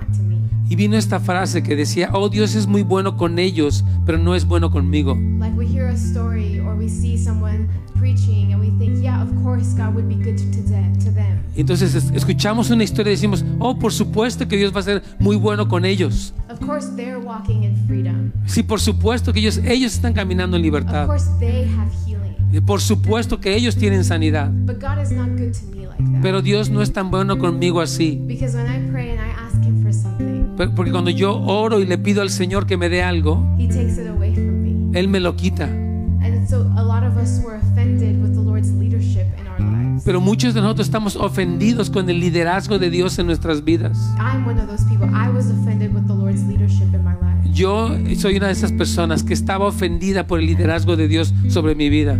Y 0.68 0.76
vino 0.76 0.96
esta 0.96 1.20
frase 1.20 1.62
que 1.62 1.76
decía, 1.76 2.10
oh 2.12 2.28
Dios 2.28 2.54
es 2.54 2.66
muy 2.66 2.82
bueno 2.82 3.16
con 3.16 3.38
ellos, 3.38 3.84
pero 4.06 4.18
no 4.18 4.34
es 4.34 4.46
bueno 4.46 4.70
conmigo. 4.70 5.14
Like 5.38 5.56
we 5.56 5.66
hear 5.66 5.86
a 5.88 5.94
story 5.94 6.58
or 6.60 6.74
we 6.76 6.88
see 6.88 7.18
someone 7.18 7.68
preaching 7.98 8.52
and 8.52 8.60
we 8.60 8.70
think, 8.78 9.02
yeah, 9.02 9.22
of 9.22 9.28
course 9.42 9.74
God 9.76 9.94
would 9.94 10.08
be 10.08 10.14
good 10.16 10.36
to, 10.38 10.44
to 10.50 10.62
them. 10.68 10.92
To 11.04 11.10
them. 11.12 11.38
Y 11.54 11.60
Entonces 11.60 11.94
es- 11.94 12.10
escuchamos 12.12 12.70
una 12.70 12.82
historia 12.82 13.12
y 13.12 13.16
decimos, 13.16 13.44
oh, 13.58 13.78
por 13.78 13.92
supuesto 13.92 14.48
que 14.48 14.56
Dios 14.56 14.74
va 14.74 14.80
a 14.80 14.84
ser 14.84 15.02
muy 15.18 15.36
bueno 15.36 15.68
con 15.68 15.84
ellos. 15.84 16.32
Of 16.50 16.60
course 16.66 16.88
they're 16.96 17.18
walking 17.18 17.62
in 17.62 17.76
freedom. 17.86 18.32
Sí, 18.46 18.62
por 18.62 18.80
supuesto 18.80 19.32
que 19.32 19.40
ellos, 19.40 19.58
ellos 19.58 19.94
están 19.94 20.14
caminando 20.14 20.56
en 20.56 20.62
Of 20.62 20.64
libertad. 20.64 21.06
course 21.06 21.26
they 21.38 21.64
have 21.76 21.90
healing. 22.06 22.34
Y 22.52 22.60
Por 22.60 22.80
supuesto 22.80 23.38
que 23.40 23.54
ellos 23.54 23.76
tienen 23.76 24.02
sanidad. 24.04 24.50
But 24.64 24.80
God 24.80 25.02
is 25.02 25.10
not 25.12 25.28
good 25.36 25.52
to 25.52 25.66
me 25.76 25.86
like 25.86 25.98
that. 26.02 26.22
Pero 26.22 26.40
Dios 26.40 26.70
no 26.70 26.80
es 26.82 26.92
tan 26.92 27.10
bueno 27.10 27.38
conmigo 27.38 27.80
así. 27.80 28.20
Because 28.26 28.56
when 28.56 28.66
I 28.66 28.90
pray 28.90 29.10
and 29.10 29.20
I 29.20 29.30
ask 29.46 29.62
Him 29.62 29.82
for 29.82 29.92
something, 29.92 30.33
Porque 30.56 30.90
cuando 30.90 31.10
yo 31.10 31.36
oro 31.40 31.80
y 31.80 31.86
le 31.86 31.98
pido 31.98 32.22
al 32.22 32.30
Señor 32.30 32.66
que 32.66 32.76
me 32.76 32.88
dé 32.88 33.02
algo, 33.02 33.44
He 33.58 33.66
takes 33.66 34.00
it 34.00 34.08
away 34.08 34.34
from 34.34 34.62
me. 34.62 34.98
Él 34.98 35.08
me 35.08 35.20
lo 35.20 35.34
quita. 35.36 35.64
And 35.64 36.48
so 36.48 36.62
a 36.76 36.82
lot 36.82 37.02
of 37.02 37.16
us 37.16 37.40
were 37.44 37.56
offended 37.56 38.22
with 38.22 38.34
the 38.34 38.40
Lord's 38.40 38.70
leadership 38.72 39.26
in 39.38 39.46
our 39.46 39.58
lives. 39.60 40.04
Pero 40.04 40.20
muchos 40.20 40.54
de 40.54 40.60
nosotros 40.60 40.86
estamos 40.86 41.16
ofendidos 41.16 41.90
con 41.90 42.08
el 42.08 42.20
liderazgo 42.20 42.78
de 42.78 42.90
Dios 42.90 43.18
en 43.18 43.26
nuestras 43.26 43.64
vidas. 43.64 43.98
I'm 44.18 44.46
one 44.46 44.60
of 44.60 44.68
those 44.68 44.84
people. 44.88 45.08
I 45.12 45.28
was 45.28 45.50
offended 45.50 45.92
with 45.92 46.06
the 46.06 46.14
Lord's 46.14 46.42
leadership 46.46 46.94
in 46.94 47.02
my 47.02 47.14
life. 47.14 47.50
Yo 47.52 47.90
soy 48.16 48.36
una 48.36 48.46
de 48.46 48.52
esas 48.52 48.72
personas 48.72 49.22
que 49.22 49.34
estaba 49.34 49.66
ofendida 49.66 50.26
por 50.26 50.40
el 50.40 50.46
liderazgo 50.46 50.96
de 50.96 51.08
Dios 51.08 51.32
sobre 51.48 51.74
mi 51.74 51.88
vida. 51.88 52.16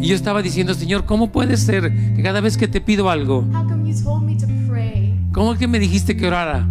Y 0.00 0.08
yo 0.08 0.16
estaba 0.16 0.42
diciendo, 0.42 0.74
Señor, 0.74 1.04
¿cómo 1.04 1.30
puede 1.30 1.56
ser 1.56 1.92
que 2.16 2.22
cada 2.22 2.40
vez 2.40 2.56
que 2.56 2.66
te 2.66 2.80
pido 2.80 3.08
algo, 3.08 3.46
how 3.54 3.66
come 3.68 3.88
you 3.88 4.02
told 4.02 4.24
me 4.24 4.36
to 4.36 4.46
pray? 4.68 5.14
cómo 5.32 5.54
que 5.54 5.68
me 5.68 5.78
dijiste 5.78 6.16
que 6.16 6.26
orara? 6.26 6.68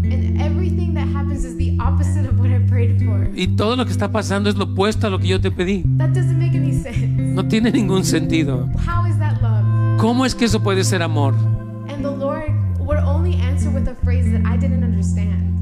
Y 3.34 3.47
todo 3.47 3.75
lo 3.75 3.86
que 3.86 3.91
está 3.91 4.11
pasando 4.11 4.49
es 4.49 4.55
lo 4.55 4.65
opuesto 4.65 5.07
a 5.07 5.09
lo 5.09 5.19
que 5.19 5.27
yo 5.27 5.39
te 5.39 5.49
pedí. 5.51 5.84
That 5.97 6.09
doesn't 6.09 6.38
make 6.38 6.57
any 6.57 6.73
sense. 6.73 7.07
No 7.07 7.47
tiene 7.47 7.71
ningún 7.71 8.03
sentido. 8.03 8.69
¿Cómo 9.97 10.25
es 10.25 10.36
que 10.36 10.45
eso 10.45 10.61
puede 10.61 10.84
ser 10.84 11.01
amor? 11.01 11.34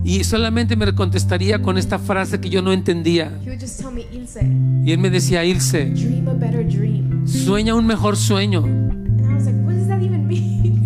Y 0.10 0.24
solamente 0.24 0.76
me 0.76 0.91
contestaría 0.95 1.62
con 1.62 1.78
esta 1.78 1.99
frase 1.99 2.41
que 2.41 2.49
yo 2.49 2.64
no 2.64 2.74
entendía. 2.74 3.32
Me, 3.45 4.01
Y 4.84 4.91
él 4.91 4.97
me 4.97 5.12
decía, 5.12 5.45
Ilse, 5.45 5.93
sueña 7.26 7.76
un 7.76 7.86
mejor 7.86 8.18
sueño. 8.18 8.66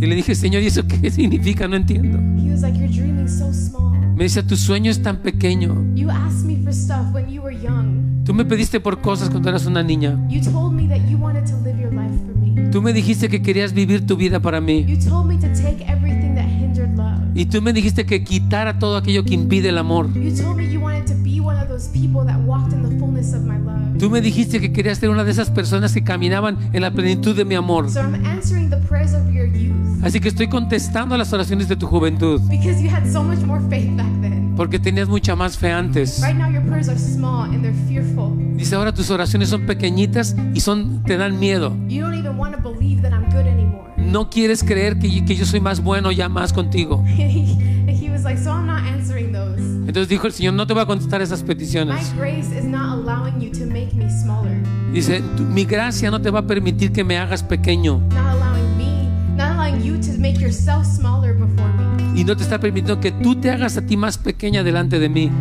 Y 0.04 0.06
le 0.06 0.16
dije, 0.16 0.36
Señor, 0.36 0.62
¿y 0.62 0.66
eso 0.66 0.86
qué 0.86 1.10
significa? 1.18 1.66
No 1.66 1.78
entiendo. 1.78 2.20
Like, 2.60 3.30
so. 3.30 3.50
Me 4.18 4.26
decía, 4.26 4.46
tu 4.46 4.58
sueño 4.58 4.92
es 4.92 5.02
tan 5.02 5.20
pequeño. 5.20 5.74
Tú 8.26 8.34
me 8.34 8.44
pediste 8.44 8.82
por 8.82 9.00
cosas 9.00 9.30
cuando 9.30 9.48
eras 9.48 9.66
una 9.66 9.82
niña. 9.82 10.20
Tú 12.72 12.82
me 12.82 12.92
dijiste 12.92 13.30
que 13.30 13.42
querías 13.42 13.72
vivir 13.72 14.06
tu 14.06 14.18
vida 14.18 14.42
para 14.42 14.60
mí. 14.60 14.84
You 14.86 14.98
told 14.98 15.28
me 15.28 15.38
to 15.38 15.48
take 15.54 15.86
love. 15.88 16.03
Y 17.36 17.46
tú 17.48 17.62
me 17.62 17.74
dijiste 17.74 18.06
que 18.06 18.24
quitara 18.24 18.78
todo 18.80 18.98
aquello 18.98 19.24
que 19.24 19.34
impide 19.34 19.70
el 19.70 19.78
amor. 19.78 20.08
You 20.14 20.32
told 20.36 20.58
me 20.58 20.72
you 20.72 20.80
wanted 20.80 21.06
to 21.08 21.16
be 21.24 21.40
one 21.40 21.58
of 21.60 21.68
those 21.68 21.90
people 21.90 22.26
that 22.26 22.38
walked 22.46 22.74
in 22.74 22.84
the 22.84 22.96
fullness 23.00 23.34
of 23.34 23.44
my 23.44 23.58
love. 23.58 23.98
Tú 23.98 24.10
me 24.10 24.22
dijiste 24.22 24.60
que 24.60 24.72
querías 24.72 25.00
ser 25.00 25.10
una 25.10 25.24
de 25.24 25.32
esas 25.32 25.50
personas 25.50 25.94
que 25.94 26.04
caminaban 26.04 26.58
en 26.74 26.82
la 26.82 26.92
plenitud 26.92 27.36
de 27.36 27.46
mi 27.46 27.56
amor. 27.56 27.90
So 27.90 28.02
I'm 28.02 28.24
answering 28.26 28.70
the 28.70 28.78
prayers 28.88 29.14
of 29.14 29.32
your 29.32 29.48
youth 29.48 29.74
Así 30.04 30.20
que 30.20 30.28
estoy 30.28 30.48
contestando 30.50 31.16
las 31.18 31.32
oraciones 31.32 31.68
de 31.70 31.76
tu 31.78 31.88
juventud. 31.88 32.42
because 32.50 32.82
you 32.84 32.90
had 32.90 33.06
so 33.12 33.24
much 33.24 33.40
more 33.40 33.62
faith 33.70 33.90
back 33.96 34.12
then. 34.22 34.54
Porque 34.56 34.78
tenías 34.78 35.08
mucha 35.10 35.36
más 35.36 35.58
fe 35.58 35.72
antes. 35.72 36.22
Right 36.22 36.36
now 36.38 36.50
your 36.52 36.62
prayers 36.64 36.90
are 36.90 37.00
small 37.00 37.44
and 37.50 37.64
they're 37.64 37.74
fearful. 37.88 38.32
Dice 38.56 38.76
ahora 38.76 38.94
tus 38.94 39.10
oraciones 39.10 39.50
son 39.50 39.66
pequeñitas 39.66 40.36
y 40.54 40.60
son 40.60 41.02
te 41.04 41.18
dan 41.18 41.40
miedo. 41.40 41.76
You 41.88 42.02
don't 42.02 42.14
even 42.16 42.38
want 42.38 42.54
to 42.56 42.62
No 44.14 44.30
quieres 44.30 44.64
creer 44.64 45.00
que, 45.00 45.10
yo- 45.10 45.26
que 45.26 45.36
yo 45.36 45.44
soy 45.44 45.60
más 45.60 45.82
bueno 45.82 46.12
ya 46.12 46.30
más 46.30 46.54
contigo. 46.54 47.04
Entonces 49.88 50.08
dijo 50.08 50.28
el 50.28 50.34
Señor, 50.34 50.54
no 50.54 50.68
te 50.68 50.74
voy 50.74 50.84
a 50.84 50.86
contestar 50.86 51.24
esas 51.24 51.42
peticiones. 51.42 52.14
Dice, 54.94 55.22
"Tu- 55.36 55.44
mi 55.44 55.66
gracia 55.66 56.12
no 56.12 56.22
te 56.22 56.30
va 56.30 56.40
a 56.42 56.48
permitir 56.48 56.92
que 56.92 57.04
me 57.04 57.18
hagas 57.18 57.42
pequeño. 57.42 58.02
Y 62.16 62.24
no 62.24 62.38
te 62.38 62.44
está 62.44 62.60
permitiendo 62.60 63.00
que 63.00 63.12
tú 63.12 63.36
te 63.36 63.50
hagas 63.50 63.78
a 63.78 63.82
ti 63.82 63.98
más 63.98 64.20
pequeña 64.20 64.62
delante 64.64 65.00
de 65.00 65.10
mí. 65.10 65.32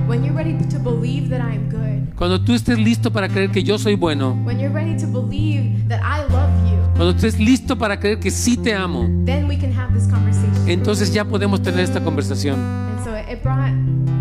Cuando 2.17 2.41
tú 2.41 2.55
estés 2.55 2.79
listo 2.79 3.13
para 3.13 3.29
creer 3.29 3.51
que 3.51 3.63
yo 3.63 3.79
soy 3.79 3.97
bueno. 3.97 4.35
when 4.47 4.59
you're 4.59 4.73
ready 4.73 4.97
to 4.97 5.07
believe 5.07 5.87
that 5.89 6.01
I 6.01 6.23
love 6.33 6.51
you, 6.71 6.72
Cuando 7.03 7.17
estés 7.17 7.41
listo 7.41 7.77
para 7.77 7.99
creer 7.99 8.21
que 8.21 8.31
sí 8.31 8.57
te 8.57 8.73
amo. 8.73 9.09
then 9.27 9.49
we 9.49 9.59
can 9.59 9.77
have 9.77 9.93
this 9.93 10.07
conversation. 10.07 10.69
Entonces 10.69 11.13
ya 11.13 11.25
podemos 11.25 11.61
tener 11.61 11.81
esta 11.81 12.01
conversación. 12.01 12.61
And 12.61 13.05
so 13.05 13.11
it 13.17 13.43
brought 13.43 13.73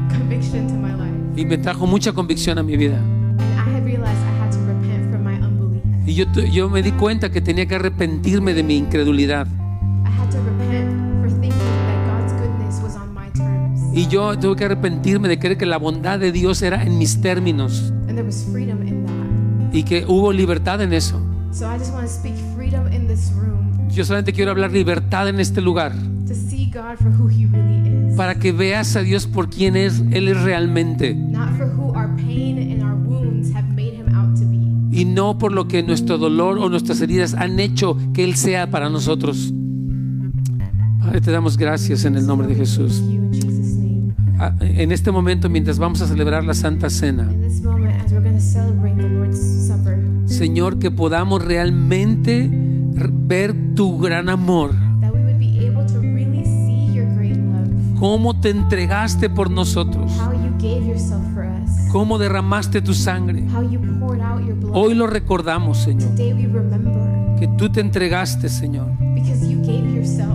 conviction 0.09 0.67
to 0.67 0.73
my 0.73 0.91
life. 0.91 1.13
Y 1.39 1.45
me 1.45 1.59
trajo 1.59 1.85
mucha 1.85 2.11
convicción 2.11 2.57
a 2.57 2.63
mi 2.63 2.77
vida. 2.77 2.99
Y 6.07 6.15
yo, 6.15 6.25
yo 6.51 6.71
me 6.71 6.81
di 6.81 6.91
cuenta 6.93 7.29
que 7.29 7.39
tenía 7.39 7.67
que 7.67 7.75
arrepentirme 7.75 8.55
de 8.55 8.63
mi 8.63 8.77
incredulidad. 8.77 9.45
I 9.45 10.09
had 10.09 10.31
to 10.31 10.39
repent 10.39 11.21
for 11.21 11.29
thinking 11.39 11.51
that 11.51 12.07
God's 12.07 12.33
goodness 12.33 12.81
was 12.81 12.95
on 12.95 13.13
my 13.13 13.29
terms. 13.35 13.95
Y 13.95 14.07
yo 14.07 14.39
tuve 14.39 14.55
que 14.55 14.65
arrepentirme 14.65 15.27
de 15.27 15.37
creer 15.37 15.59
que 15.59 15.67
la 15.67 15.77
bondad 15.77 16.17
de 16.17 16.31
Dios 16.31 16.63
era 16.63 16.83
en 16.83 16.97
mis 16.97 17.21
términos 17.21 17.93
And 18.07 18.15
there 18.15 18.23
was 18.23 18.43
freedom 18.51 18.81
in 18.81 19.05
that. 19.05 19.71
y 19.71 19.83
que 19.83 20.03
hubo 20.07 20.33
libertad 20.33 20.81
en 20.81 20.93
eso. 20.93 21.21
So 21.53 21.67
I 21.67 21.77
just 21.77 21.93
want 21.93 22.07
to 22.07 22.11
speak 22.11 22.50
Yo 23.93 24.05
solamente 24.05 24.31
quiero 24.31 24.51
hablar 24.51 24.71
libertad 24.71 25.27
en 25.27 25.39
este 25.39 25.59
lugar 25.61 25.91
to 26.27 26.33
see 26.33 26.71
God 26.73 26.95
for 26.97 27.09
who 27.11 27.27
He 27.29 27.45
really 27.47 28.09
is. 28.09 28.15
para 28.15 28.35
que 28.35 28.51
veas 28.53 28.95
a 28.95 29.01
Dios 29.01 29.27
por 29.27 29.49
quien 29.49 29.75
es 29.75 29.99
Él 30.11 30.29
es 30.29 30.41
realmente 30.41 31.13
Not 31.13 31.57
for 31.57 31.67
who 31.67 31.89
our 31.93 32.15
pain 32.15 32.57
and 32.71 32.81
our 32.83 32.95
wounds 32.95 33.53
have 33.53 33.67
made 33.75 33.93
Him 33.95 34.15
out 34.15 34.33
to 34.39 34.45
be. 34.45 34.57
y 34.97 35.03
no 35.05 35.37
por 35.37 35.51
lo 35.51 35.67
que 35.67 35.83
nuestro 35.83 36.17
dolor 36.17 36.57
o 36.59 36.69
nuestras 36.69 37.01
heridas 37.01 37.33
han 37.33 37.59
hecho 37.59 37.97
que 38.13 38.23
Él 38.23 38.35
sea 38.35 38.69
para 38.71 38.89
nosotros. 38.89 39.53
Padre, 41.01 41.19
te 41.19 41.31
damos 41.31 41.57
gracias 41.57 42.05
en 42.05 42.15
el 42.15 42.25
nombre 42.25 42.47
de 42.47 42.55
Jesús. 42.55 43.03
Ah, 44.39 44.55
En 44.61 44.91
este 44.91 45.11
momento, 45.11 45.49
mientras 45.49 45.77
vamos 45.79 46.01
a 46.01 46.07
celebrar 46.07 46.43
la 46.45 46.53
Santa 46.53 46.89
Cena, 46.89 47.27
Señor, 50.25 50.79
que 50.79 50.91
podamos 50.91 51.43
realmente 51.43 52.49
ver 52.93 53.55
tu 53.75 53.97
gran 53.97 54.29
amor, 54.29 54.71
cómo 57.99 58.39
te 58.39 58.49
entregaste 58.49 59.29
por 59.29 59.49
nosotros, 59.51 60.11
how 60.19 60.31
you 60.33 60.51
gave 60.59 60.85
yourself 60.87 61.21
for 61.33 61.45
us, 61.45 61.69
cómo 61.91 62.17
derramaste 62.17 62.81
tu 62.81 62.93
sangre. 62.93 63.43
Hoy 64.73 64.93
lo 64.95 65.07
recordamos, 65.07 65.77
Señor, 65.79 66.09
que 67.39 67.47
tú 67.57 67.71
te 67.71 67.81
entregaste, 67.81 68.49
Señor. 68.49 68.87
because 69.13 69.47
you 69.47 69.59
gave 69.61 69.93
yourself. 69.95 70.31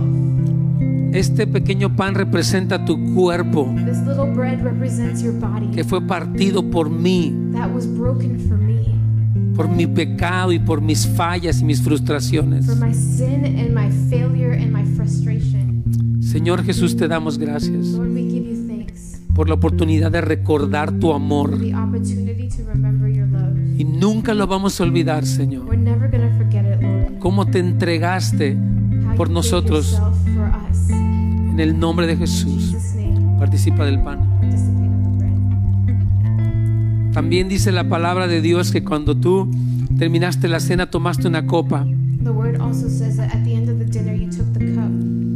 Este 1.13 1.47
pequeño 1.47 1.95
pan 1.95 2.13
representa 2.15 2.83
tu 2.83 3.13
cuerpo 3.15 3.73
This 3.85 3.97
little 4.05 4.33
bread 4.35 4.61
represents 4.61 5.23
your 5.23 5.33
body. 5.39 5.67
que 5.71 5.83
fue 5.83 6.01
partido 6.01 6.69
por 6.69 6.89
mí, 6.89 7.33
por 9.57 9.67
mi 9.67 9.87
pecado 9.87 10.51
y 10.51 10.59
por 10.59 10.81
mis 10.81 11.07
fallas 11.07 11.59
y 11.61 11.65
mis 11.65 11.81
frustraciones. 11.81 12.67
for 12.67 12.77
my 12.77 12.93
sin 12.93 13.43
and 13.43 13.73
my 13.73 13.89
failure 14.09 14.53
and 14.53 14.71
my 14.71 14.85
frustration. 14.95 15.83
Señor 16.21 16.63
Jesús, 16.63 16.95
te 16.95 17.07
damos 17.07 17.37
gracias 17.37 17.87
Lord, 17.87 18.13
we 18.13 18.21
give 18.21 18.45
you 18.45 18.67
thanks 18.67 19.19
por 19.33 19.49
la 19.49 19.55
oportunidad 19.55 20.11
de 20.11 20.21
recordar 20.21 20.91
tu 20.99 21.13
amor. 21.13 21.59
Y 23.77 23.83
nunca 23.83 24.33
lo 24.33 24.47
vamos 24.47 24.79
a 24.79 24.83
olvidar, 24.83 25.25
Señor. 25.25 25.65
We're 25.67 25.77
never 25.77 26.09
going 26.09 26.27
to 26.27 26.37
forget 26.37 26.65
it, 26.65 26.81
Lord. 26.81 27.19
Cómo 27.19 27.45
te 27.45 27.59
entregaste 27.59 28.57
por 29.15 29.29
nosotros 29.29 30.01
en 30.89 31.59
el 31.59 31.79
nombre 31.79 32.07
de 32.07 32.17
Jesús. 32.17 32.75
Participa 33.37 33.85
del 33.85 34.01
pan. 34.01 34.36
También 37.17 37.49
dice 37.49 37.71
la 37.71 37.89
palabra 37.89 38.27
de 38.27 38.41
Dios 38.41 38.71
que 38.71 38.83
cuando 38.83 39.17
tú 39.17 39.49
terminaste 39.97 40.47
la 40.47 40.59
cena 40.59 40.91
tomaste 40.91 41.27
una 41.27 41.47
copa. 41.47 41.83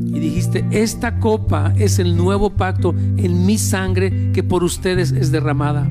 Y 0.06 0.20
dijiste, 0.20 0.64
esta 0.70 1.20
copa 1.20 1.74
es 1.76 1.98
el 1.98 2.16
nuevo 2.16 2.52
pacto 2.52 2.94
en 3.18 3.48
mi 3.48 3.58
sangre 3.58 4.32
que 4.32 4.44
por 4.44 4.64
ustedes 4.64 5.12
es 5.12 5.32
derramada. 5.32 5.90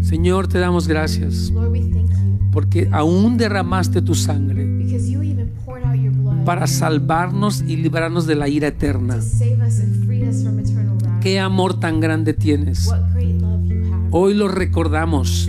Señor, 0.00 0.48
te 0.48 0.58
damos 0.58 0.88
gracias 0.88 1.50
Lord, 1.50 1.70
we 1.70 1.80
thank 1.80 2.10
you. 2.10 2.50
porque 2.50 2.88
aún 2.90 3.36
derramaste 3.36 4.02
tu 4.02 4.16
sangre 4.16 4.63
para 6.44 6.66
salvarnos 6.66 7.62
y 7.66 7.76
librarnos 7.76 8.26
de 8.26 8.34
la 8.34 8.48
ira 8.48 8.68
eterna. 8.68 9.18
Qué 11.20 11.40
amor 11.40 11.80
tan 11.80 12.00
grande 12.00 12.34
tienes. 12.34 12.90
Hoy 14.10 14.34
lo 14.34 14.48
recordamos. 14.48 15.48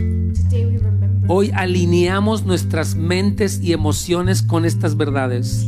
Hoy 1.27 1.51
alineamos 1.53 2.45
nuestras 2.45 2.95
mentes 2.95 3.59
y 3.61 3.73
emociones 3.73 4.41
con 4.43 4.63
estas 4.65 4.95
verdades. 4.95 5.67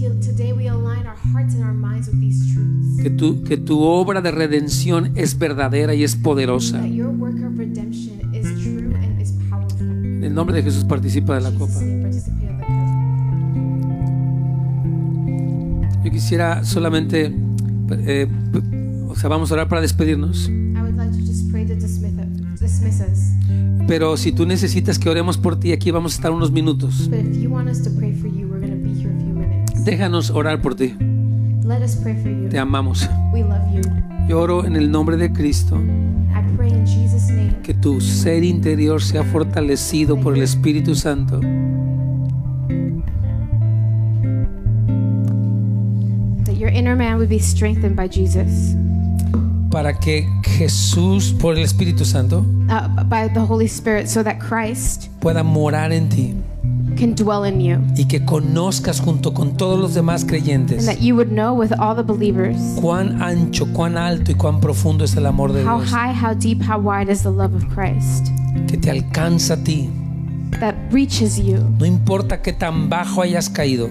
Que 3.02 3.10
tu, 3.10 3.44
que 3.44 3.58
tu 3.58 3.82
obra 3.82 4.22
de 4.22 4.32
redención 4.32 5.12
es 5.16 5.38
verdadera 5.38 5.94
y 5.96 6.04
es 6.04 6.16
poderosa. 6.16 6.86
En 10.18 10.24
el 10.24 10.34
nombre 10.34 10.56
de 10.56 10.64
Jesús 10.64 10.84
participa 10.84 11.36
de 11.36 11.42
la 11.42 11.52
copa. 11.52 11.80
Yo 16.08 16.14
quisiera 16.14 16.64
solamente, 16.64 17.34
eh, 17.92 18.28
o 19.10 19.16
sea, 19.18 19.28
vamos 19.28 19.52
a 19.52 19.56
orar 19.56 19.68
para 19.68 19.82
despedirnos. 19.82 20.50
Pero 23.90 24.16
si 24.16 24.32
tú 24.32 24.46
necesitas 24.46 25.00
que 25.00 25.10
oremos 25.10 25.38
por 25.38 25.60
ti, 25.60 25.74
aquí 25.74 25.92
vamos 25.92 26.14
a 26.14 26.16
estar 26.16 26.32
unos 26.32 26.50
minutos. 26.50 27.10
Déjanos 29.84 30.30
orar 30.30 30.62
por 30.62 30.76
ti. 30.76 30.96
Let 31.66 31.84
us 31.84 31.98
pray 31.98 32.16
for 32.16 32.32
you. 32.32 32.48
Te 32.48 32.58
amamos. 32.58 33.10
We 33.34 33.42
love 33.42 33.60
you. 33.74 33.82
Yo 34.30 34.40
oro 34.40 34.66
en 34.66 34.78
el 34.78 34.90
nombre 34.90 35.18
de 35.18 35.34
Cristo 35.34 35.78
que 37.64 37.74
tu 37.74 38.00
ser 38.00 38.46
interior 38.46 39.02
sea 39.02 39.26
fortalecido 39.26 40.18
por 40.18 40.38
el 40.38 40.44
Espíritu 40.44 40.96
Santo. 40.96 41.42
Your 46.68 46.76
inner 46.76 46.96
man 46.96 47.18
would 47.18 47.30
be 47.30 47.40
strengthened 47.40 47.96
by 47.96 48.08
Jesus, 48.08 48.76
Para 49.72 49.94
que 49.94 50.26
Jesús, 50.44 51.34
por 51.40 51.56
el 51.56 51.64
Espíritu 51.64 52.04
Santo, 52.06 52.40
uh, 52.70 53.04
by 53.06 53.28
the 53.30 53.40
Holy 53.40 53.68
Spirit, 53.68 54.08
so 54.08 54.24
that 54.24 54.40
Christ 54.40 55.10
pueda 55.22 55.44
morar 55.44 55.92
en 55.92 56.10
ti 56.10 56.36
can 56.98 57.14
dwell 57.14 57.44
in 57.46 57.62
you. 57.62 57.78
y 57.96 58.06
que 58.06 58.26
conozcas 58.26 59.00
junto 59.00 59.34
con 59.34 59.56
todos 59.56 59.80
los 59.80 59.94
demás 59.94 60.24
And 60.24 60.30
creyentes 60.32 60.86
that 60.88 61.00
you 61.00 61.16
would 61.16 61.30
know 61.32 61.54
with 61.54 61.72
all 61.80 61.96
the 61.96 62.02
believers 62.04 62.58
cuán 62.82 63.22
ancho, 63.22 63.66
cuán 63.74 63.98
alto 63.98 64.32
y 64.32 64.36
cuán 64.36 64.60
profundo 64.60 65.04
es 65.06 65.16
el 65.16 65.26
amor 65.28 65.54
de 65.54 65.64
how 65.64 65.78
Dios. 65.80 65.92
high, 65.92 66.12
how 66.14 66.34
deep, 66.34 66.60
how 66.62 66.80
wide 66.80 67.10
is 67.12 67.22
the 67.24 67.30
love 67.30 67.54
of 67.54 67.64
Christ 67.74 68.28
Que 68.68 68.78
te 68.78 68.90
alcanza 68.90 69.54
a 69.54 69.64
ti. 69.64 69.90
that 70.60 70.74
reaches 70.92 71.38
you. 71.38 71.58
No 71.78 71.86
importa 71.86 72.42
qué 72.42 72.52
tan 72.52 72.90
bajo 72.90 73.22
hayas 73.22 73.48
caído, 73.50 73.90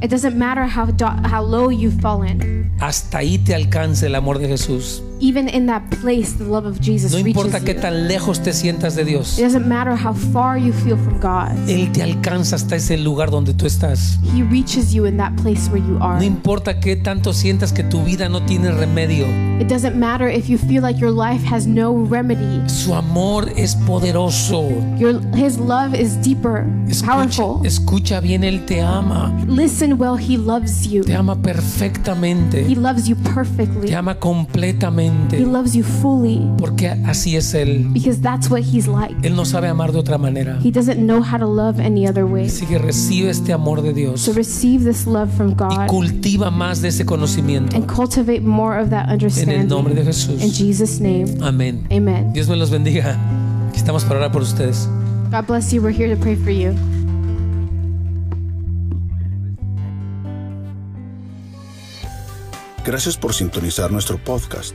It 0.00 0.10
doesn't 0.10 0.36
matter 0.36 0.64
how, 0.64 0.86
how 1.24 1.42
low 1.42 1.70
you've 1.70 2.00
fallen. 2.00 2.70
hasta 2.80 3.18
ahí 3.18 3.38
te 3.38 3.54
alcanza 3.54 4.06
el 4.06 4.14
amor 4.14 4.38
de 4.38 4.46
Jesús. 4.48 5.02
Even 5.20 5.48
in 5.48 5.66
that 5.66 5.82
place, 6.00 6.34
the 6.38 6.44
love 6.44 6.64
of 6.66 6.80
Jesus 6.80 7.12
No 7.12 7.18
importa 7.18 7.60
qué 7.60 7.74
tan 7.74 8.06
lejos 8.06 8.40
te 8.42 8.52
sientas 8.52 8.94
de 8.94 9.04
Dios. 9.04 9.38
It 9.38 9.42
doesn't 9.42 9.66
matter 9.66 9.94
how 9.94 10.14
far 10.14 10.58
you 10.58 10.72
feel 10.72 10.96
from 10.96 11.18
God. 11.20 11.56
Él 11.68 11.90
te 11.92 12.02
alcanza 12.02 12.56
hasta 12.56 12.76
ese 12.76 12.96
lugar 12.98 13.30
donde 13.30 13.52
tú 13.54 13.66
estás. 13.66 14.18
He 14.34 14.42
reaches 14.44 14.92
you 14.92 15.06
in 15.06 15.16
that 15.16 15.32
place 15.42 15.68
where 15.70 15.84
you 15.84 15.98
are. 16.00 16.18
No 16.18 16.24
importa 16.24 16.78
qué 16.80 16.96
tanto 16.96 17.32
sientas 17.32 17.72
que 17.72 17.82
tu 17.82 18.02
vida 18.04 18.28
no 18.28 18.42
tiene 18.44 18.70
remedio. 18.70 19.26
It 19.60 19.66
doesn't 19.68 19.96
matter 19.96 20.28
if 20.28 20.48
you 20.48 20.56
feel 20.56 20.82
like 20.82 21.00
your 21.00 21.10
life 21.10 21.44
has 21.44 21.66
no 21.66 21.92
remedy. 22.08 22.62
Su 22.68 22.94
amor 22.94 23.50
es 23.56 23.74
poderoso. 23.74 24.68
Your, 24.98 25.20
his 25.34 25.58
love 25.58 25.94
is 25.94 26.14
deeper, 26.22 26.64
Escucha, 26.86 27.12
powerful. 27.12 27.66
escucha 27.66 28.20
bien, 28.20 28.44
Él 28.44 28.64
te 28.66 28.80
ama. 28.80 29.32
Listen 29.48 29.94
well, 29.98 30.16
he 30.16 30.36
loves 30.38 30.86
you. 30.86 31.02
Te 31.02 31.14
ama 31.16 31.34
He 31.34 31.42
perfectamente. 31.42 32.76
loves 32.76 33.08
you 33.08 33.16
perfectly. 33.34 33.88
Te 33.88 33.96
ama 33.96 34.20
He 35.32 35.44
loves 35.44 35.74
you 35.74 35.82
fully 35.84 36.40
Porque 36.58 36.88
así 37.06 37.36
es 37.36 37.54
Él. 37.54 37.88
because 37.92 38.20
that's 38.20 38.50
what 38.50 38.62
he's 38.62 38.86
like. 38.86 39.14
Él 39.22 39.34
no 39.36 39.44
sabe 39.44 39.68
amar 39.68 39.92
de 39.92 39.98
otra 39.98 40.18
manera. 40.18 40.58
He 40.62 40.70
doesn't 40.70 40.98
know 40.98 41.22
how 41.22 41.38
to 41.38 41.46
love 41.46 41.80
any 41.80 42.06
other 42.06 42.24
way. 42.24 42.46
Así 42.46 42.66
que 42.66 42.78
recibe 42.78 43.30
este 43.30 43.52
amor 43.52 43.82
de 43.82 43.92
Dios 43.92 44.20
So 44.20 44.32
receive 44.32 44.84
this 44.84 45.06
love 45.06 45.30
from 45.36 45.50
y 45.50 45.54
God 45.54 45.86
cultiva 45.88 46.50
más 46.50 46.80
de 46.82 46.88
ese 46.88 47.04
conocimiento. 47.06 47.76
and 47.76 47.86
cultivate 47.86 48.40
more 48.42 48.80
of 48.80 48.90
that 48.90 49.04
En 49.04 49.08
el 49.10 49.12
understanding. 49.14 49.68
nombre 49.68 49.94
de 49.94 50.00
In 50.00 50.06
Jesús. 50.06 50.42
Jesus' 50.56 51.00
name, 51.00 51.26
Amén. 51.42 51.86
amen. 51.90 52.32
Dios 52.32 52.48
me 52.48 52.56
los 52.56 52.70
bendiga. 52.70 53.16
Aquí 53.68 53.78
estamos 53.78 54.04
para 54.04 54.20
orar 54.20 54.32
por 54.32 54.42
ustedes. 54.42 54.88
God 55.30 55.46
bless 55.46 55.72
you. 55.72 55.82
We're 55.82 55.92
here 55.94 56.08
to 56.14 56.20
pray 56.20 56.34
for 56.36 56.50
you. 56.50 56.74
Gracias 62.84 63.16
por 63.18 63.34
sintonizar 63.34 63.92
nuestro 63.92 64.16
podcast. 64.18 64.74